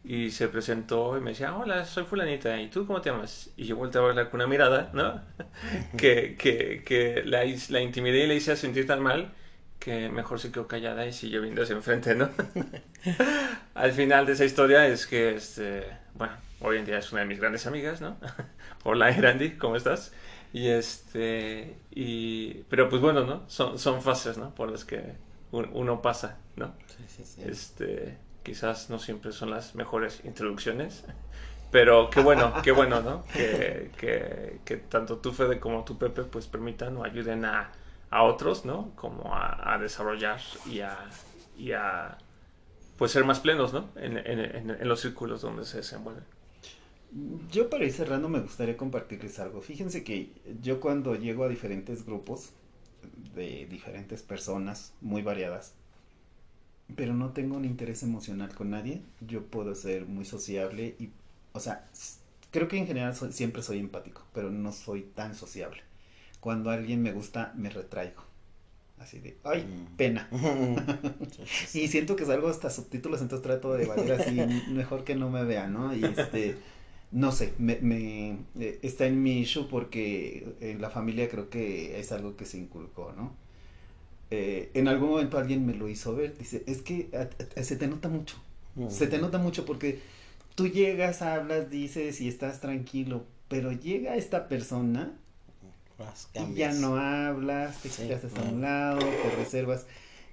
Y 0.05 0.31
se 0.31 0.49
presentó 0.49 1.17
y 1.17 1.21
me 1.21 1.31
decía, 1.31 1.55
hola, 1.55 1.85
soy 1.85 2.03
fulanita, 2.03 2.59
¿y 2.59 2.69
tú 2.69 2.85
cómo 2.85 2.99
te 3.01 3.09
llamas? 3.09 3.51
Y 3.55 3.65
yo 3.65 3.77
volteé 3.77 4.01
a 4.01 4.03
verla 4.05 4.29
con 4.29 4.41
una 4.41 4.47
mirada, 4.47 4.89
¿no? 4.93 5.21
que, 5.97 6.35
que, 6.37 6.83
que 6.85 7.23
la, 7.25 7.43
la 7.69 7.81
intimidé 7.81 8.25
y 8.25 8.27
le 8.27 8.35
hice 8.35 8.55
sentir 8.57 8.85
tan 8.85 9.01
mal 9.01 9.33
que 9.79 10.09
mejor 10.09 10.39
se 10.39 10.51
quedó 10.51 10.67
callada 10.67 11.05
y 11.05 11.13
siguió 11.13 11.41
hacia 11.61 11.75
enfrente, 11.75 12.15
¿no? 12.15 12.29
Al 13.75 13.91
final 13.91 14.25
de 14.25 14.33
esa 14.33 14.45
historia 14.45 14.87
es 14.87 15.07
que, 15.07 15.35
este, 15.35 15.85
bueno, 16.15 16.33
hoy 16.61 16.77
en 16.77 16.85
día 16.85 16.97
es 16.99 17.11
una 17.11 17.21
de 17.21 17.27
mis 17.27 17.39
grandes 17.39 17.65
amigas, 17.67 18.01
¿no? 18.01 18.17
Hola, 18.83 19.11
Randy, 19.11 19.57
¿cómo 19.57 19.75
estás? 19.75 20.13
Y 20.53 20.67
este, 20.67 21.77
y, 21.91 22.63
pero 22.69 22.89
pues 22.89 23.01
bueno, 23.01 23.25
¿no? 23.25 23.43
Son, 23.49 23.79
son 23.79 24.01
fases, 24.01 24.37
¿no? 24.37 24.53
Por 24.53 24.69
las 24.71 24.85
que 24.85 25.15
uno 25.51 26.01
pasa, 26.01 26.39
¿no? 26.55 26.73
Sí, 26.87 27.03
sí, 27.07 27.23
sí. 27.25 27.41
Este, 27.45 28.17
quizás 28.43 28.89
no 28.89 28.99
siempre 28.99 29.31
son 29.31 29.49
las 29.49 29.75
mejores 29.75 30.21
introducciones, 30.25 31.05
pero 31.71 32.09
qué 32.09 32.21
bueno, 32.21 32.53
qué 32.63 32.71
bueno, 32.71 33.01
¿no? 33.01 33.23
Que, 33.33 34.83
tanto 34.89 35.17
tú, 35.17 35.31
Fede, 35.31 35.59
como 35.59 35.83
tú, 35.83 35.97
Pepe, 35.97 36.23
pues 36.23 36.47
permitan 36.47 36.97
o 36.97 37.03
ayuden 37.03 37.45
a 37.45 37.71
a 38.13 38.23
otros, 38.23 38.63
¿no? 38.63 38.91
Como 38.95 39.33
a, 39.33 39.77
desarrollar 39.79 40.39
y 40.69 40.81
a, 40.81 40.95
y 41.57 41.71
a, 41.71 42.19
pues 42.95 43.11
ser 43.11 43.25
más 43.25 43.39
plenos, 43.39 43.73
¿no? 43.73 43.89
En, 43.95 44.17
en, 44.17 44.69
en, 44.69 44.87
los 44.87 44.99
círculos 44.99 45.41
donde 45.41 45.65
se 45.65 45.77
desenvuelven. 45.77 46.23
Yo 47.51 47.71
para 47.71 47.85
ir 47.85 47.91
cerrando 47.91 48.29
me 48.29 48.39
gustaría 48.39 48.77
compartirles 48.77 49.39
algo. 49.39 49.61
Fíjense 49.61 50.03
que 50.03 50.31
yo 50.61 50.79
cuando 50.79 51.15
llego 51.15 51.43
a 51.43 51.49
diferentes 51.49 52.05
grupos 52.05 52.51
de 53.33 53.65
diferentes 53.65 54.21
personas 54.21 54.93
muy 55.01 55.23
variadas, 55.23 55.73
pero 56.95 57.13
no 57.13 57.31
tengo 57.31 57.57
un 57.57 57.65
interés 57.65 58.03
emocional 58.03 58.53
con 58.55 58.69
nadie, 58.69 59.01
yo 59.21 59.43
puedo 59.45 59.75
ser 59.75 60.05
muy 60.05 60.25
sociable 60.25 60.95
y, 60.99 61.09
o 61.53 61.59
sea, 61.59 61.87
creo 62.51 62.67
que 62.67 62.77
en 62.77 62.87
general 62.87 63.15
siempre 63.31 63.61
soy 63.63 63.79
empático, 63.79 64.23
pero 64.33 64.51
no 64.51 64.71
soy 64.71 65.03
tan 65.15 65.35
sociable 65.35 65.83
cuando 66.43 66.71
alguien 66.71 67.01
me 67.01 67.13
gusta, 67.13 67.53
me 67.55 67.69
retraigo. 67.69 68.21
Así 68.99 69.19
de, 69.19 69.37
ay, 69.45 69.63
mm. 69.63 69.95
pena. 69.95 70.27
y 71.73 71.87
siento 71.87 72.17
que 72.17 72.25
salgo 72.25 72.49
hasta 72.49 72.69
subtítulos, 72.69 73.21
entonces 73.21 73.43
trato 73.43 73.73
de 73.75 73.85
valer 73.85 74.11
así, 74.11 74.31
mejor 74.69 75.05
que 75.05 75.15
no 75.15 75.29
me 75.29 75.45
vean, 75.45 75.71
¿no? 75.71 75.95
Y 75.95 76.03
este, 76.03 76.57
no 77.11 77.31
sé, 77.31 77.53
me, 77.59 77.77
me 77.77 78.39
eh, 78.59 78.77
está 78.81 79.05
en 79.05 79.23
mi 79.23 79.39
issue 79.39 79.69
porque 79.69 80.57
en 80.59 80.81
la 80.81 80.89
familia 80.89 81.29
creo 81.29 81.49
que 81.49 81.97
es 81.97 82.11
algo 82.11 82.35
que 82.35 82.43
se 82.43 82.57
inculcó, 82.57 83.13
¿no? 83.15 83.33
Eh, 84.31 84.71
en 84.73 84.87
algún 84.87 85.11
momento 85.11 85.37
alguien 85.37 85.65
me 85.65 85.73
lo 85.73 85.87
hizo 85.89 86.15
ver, 86.15 86.37
dice, 86.37 86.63
es 86.65 86.81
que 86.81 87.09
se 87.61 87.75
te 87.75 87.87
nota 87.87 88.09
mucho, 88.09 88.37
se 88.89 89.07
te 89.07 89.19
nota 89.19 89.37
mucho 89.37 89.65
porque 89.65 89.99
tú 90.55 90.67
llegas, 90.67 91.21
hablas, 91.21 91.69
dices 91.69 92.19
y 92.19 92.27
estás 92.27 92.59
tranquilo, 92.59 93.25
pero 93.47 93.71
llega 93.71 94.15
esta 94.15 94.47
persona 94.47 95.13
y 96.33 96.55
ya 96.55 96.73
no 96.73 96.97
hablas, 96.97 97.81
te 97.81 97.89
quitas 97.89 98.23
a 98.35 98.41
un 98.41 98.61
lado, 98.61 98.99
te 98.99 99.35
reservas. 99.37 99.85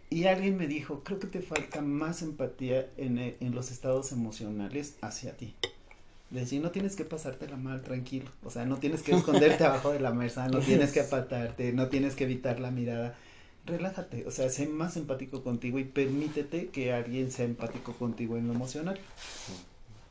Y 0.09 0.25
alguien 0.25 0.57
me 0.57 0.67
dijo, 0.67 1.05
creo 1.05 1.21
que 1.21 1.29
te 1.29 1.41
falta 1.41 1.83
más 1.83 2.23
empatía 2.23 2.89
en, 2.97 3.19
e, 3.19 3.37
en 3.41 3.55
los 3.55 3.71
estados 3.71 4.11
emocionales 4.11 4.97
hacia 5.03 5.37
ti. 5.37 5.55
Decir, 6.31 6.62
no 6.62 6.71
tienes 6.71 6.97
que 6.97 7.05
pasártela 7.05 7.57
mal, 7.57 7.83
tranquilo. 7.83 8.29
O 8.43 8.51
sea, 8.51 8.65
no 8.65 8.79
tienes 8.79 9.03
que 9.03 9.12
esconderte 9.12 9.65
abajo 9.67 9.93
de 9.93 10.01
la 10.01 10.12
mesa, 10.12 10.49
no 10.49 10.61
tienes 10.61 10.93
que 10.93 11.01
apatarte, 11.03 11.73
no 11.73 11.89
tienes 11.89 12.17
que 12.17 12.25
evitar 12.25 12.59
la 12.59 12.73
mirada. 12.73 13.17
Relájate, 13.66 14.27
o 14.27 14.31
sea, 14.31 14.49
sé 14.49 14.66
más 14.69 14.97
empático 14.97 15.43
contigo 15.43 15.78
y 15.78 15.85
permítete 15.85 16.69
que 16.69 16.93
alguien 16.93 17.31
sea 17.31 17.45
empático 17.45 17.93
contigo 17.93 18.37
en 18.37 18.49
lo 18.49 18.55
emocional. 18.55 18.99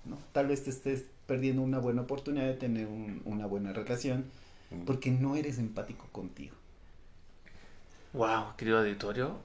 ¿no? 0.06 0.18
Tal 0.32 0.48
vez 0.48 0.64
te 0.64 0.70
estés 0.70 1.06
perdiendo 1.26 1.62
una 1.62 1.80
buena 1.80 2.04
oportunidad 2.04 2.46
de 2.46 2.54
tener 2.54 2.88
una 3.26 3.46
buena 3.48 3.74
relación 3.74 4.26
porque 4.86 5.12
no 5.12 5.36
eres 5.36 5.58
empático 5.58 6.08
contigo. 6.12 6.56
Wow, 8.14 8.56
querido 8.58 8.80
auditorio, 8.80 9.38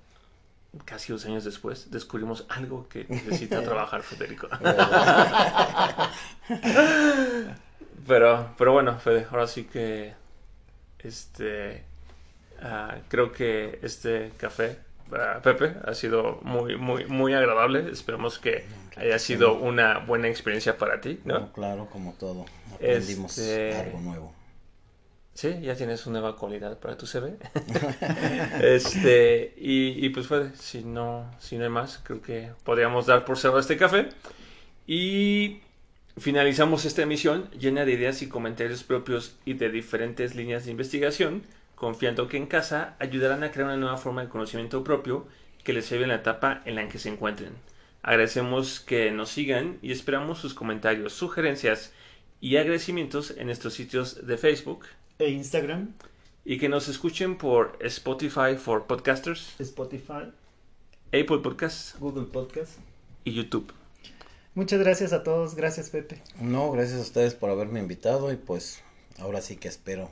casi 0.84 1.12
dos 1.12 1.24
años 1.26 1.44
después 1.44 1.90
descubrimos 1.90 2.46
algo 2.48 2.88
que 2.88 3.06
necesita 3.08 3.62
trabajar 3.64 4.02
Federico. 4.02 4.48
pero, 8.06 8.54
pero 8.56 8.72
bueno, 8.72 8.98
Fede, 8.98 9.26
ahora 9.30 9.46
sí 9.46 9.64
que 9.64 10.14
este 10.98 11.84
ah, 12.64 12.96
creo 13.08 13.30
que 13.32 13.78
este 13.82 14.32
café 14.36 14.78
uh, 15.10 15.40
Pepe 15.42 15.74
ha 15.84 15.94
sido 15.94 16.40
muy 16.42 16.76
muy 16.76 17.04
muy 17.06 17.34
agradable. 17.34 17.90
Esperamos 17.90 18.38
que 18.38 18.64
haya 18.96 19.18
sido 19.18 19.54
una 19.54 19.98
buena 19.98 20.28
experiencia 20.28 20.78
para 20.78 21.00
ti, 21.00 21.20
¿no? 21.24 21.52
claro, 21.52 21.88
como 21.90 22.14
todo. 22.14 22.46
Aprendimos 22.74 23.38
este, 23.38 23.76
algo 23.76 24.00
nuevo. 24.00 24.44
Sí, 25.34 25.60
ya 25.62 25.74
tienes 25.74 26.06
una 26.06 26.20
nueva 26.20 26.36
cualidad 26.36 26.78
para 26.78 26.96
tu 26.96 27.06
CV. 27.06 27.36
este, 28.62 29.52
y, 29.56 30.08
pues 30.10 30.28
fue, 30.28 30.50
si 30.54 30.84
no, 30.84 31.28
si 31.40 31.58
no 31.58 31.64
hay 31.64 31.70
más, 31.70 32.00
creo 32.04 32.22
que 32.22 32.52
podríamos 32.62 33.06
dar 33.06 33.24
por 33.24 33.36
cerrado 33.36 33.58
este 33.58 33.76
café. 33.76 34.08
Y 34.86 35.60
finalizamos 36.16 36.84
esta 36.84 37.02
emisión 37.02 37.50
llena 37.50 37.84
de 37.84 37.92
ideas 37.92 38.22
y 38.22 38.28
comentarios 38.28 38.84
propios 38.84 39.34
y 39.44 39.54
de 39.54 39.70
diferentes 39.70 40.36
líneas 40.36 40.66
de 40.66 40.70
investigación, 40.70 41.42
confiando 41.74 42.28
que 42.28 42.36
en 42.36 42.46
casa 42.46 42.96
ayudarán 42.98 43.42
a 43.42 43.50
crear 43.50 43.66
una 43.66 43.76
nueva 43.76 43.96
forma 43.96 44.22
de 44.22 44.28
conocimiento 44.28 44.84
propio 44.84 45.26
que 45.62 45.72
les 45.72 45.88
lleve 45.88 46.04
en 46.04 46.10
la 46.10 46.16
etapa 46.16 46.62
en 46.64 46.76
la 46.76 46.88
que 46.88 46.98
se 46.98 47.08
encuentren. 47.08 47.52
Agradecemos 48.02 48.80
que 48.80 49.10
nos 49.10 49.30
sigan 49.30 49.78
y 49.82 49.90
esperamos 49.90 50.38
sus 50.38 50.54
comentarios, 50.54 51.14
sugerencias 51.14 51.92
y 52.40 52.56
agradecimientos 52.56 53.34
en 53.36 53.48
estos 53.48 53.74
sitios 53.74 54.26
de 54.26 54.36
Facebook 54.36 54.84
e 55.18 55.30
Instagram 55.30 55.94
y 56.44 56.58
que 56.58 56.68
nos 56.68 56.88
escuchen 56.88 57.38
por 57.38 57.78
Spotify 57.80 58.56
for 58.58 58.86
Podcasters, 58.86 59.58
Spotify, 59.58 60.30
Apple 61.08 61.38
Podcasts 61.42 61.96
Google 61.98 62.26
Podcast 62.26 62.72
y 63.24 63.32
YouTube. 63.32 63.72
Muchas 64.54 64.80
gracias 64.80 65.12
a 65.12 65.22
todos, 65.22 65.54
gracias 65.54 65.88
Pepe. 65.88 66.22
No, 66.38 66.70
gracias 66.70 66.98
a 66.98 67.02
ustedes 67.02 67.34
por 67.34 67.50
haberme 67.50 67.80
invitado 67.80 68.30
y 68.32 68.36
pues 68.36 68.82
ahora 69.18 69.40
sí 69.40 69.56
que 69.56 69.68
espero 69.68 70.10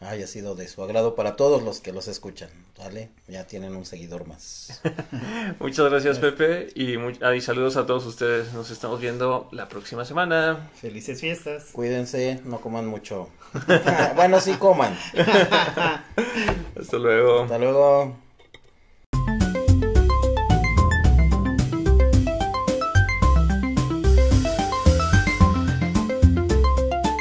haya 0.00 0.26
sido 0.26 0.54
de 0.54 0.68
su 0.68 0.82
agrado 0.82 1.14
para 1.14 1.36
todos 1.36 1.62
los 1.62 1.80
que 1.80 1.92
los 1.92 2.08
escuchan, 2.08 2.50
¿vale? 2.78 3.10
Ya 3.28 3.46
tienen 3.46 3.74
un 3.74 3.86
seguidor 3.86 4.26
más. 4.26 4.80
Muchas 5.60 5.90
gracias 5.90 6.18
Pepe 6.18 6.68
y, 6.74 6.96
ah, 7.22 7.34
y 7.34 7.40
saludos 7.40 7.76
a 7.76 7.86
todos 7.86 8.04
ustedes. 8.06 8.52
Nos 8.52 8.70
estamos 8.70 9.00
viendo 9.00 9.48
la 9.52 9.68
próxima 9.68 10.04
semana. 10.04 10.70
Felices 10.74 11.20
fiestas. 11.20 11.70
Cuídense, 11.72 12.40
no 12.44 12.60
coman 12.60 12.86
mucho. 12.86 13.30
bueno, 14.16 14.40
sí 14.40 14.54
coman. 14.54 14.96
Hasta 16.76 16.98
luego. 16.98 17.42
Hasta 17.44 17.58
luego. 17.58 18.25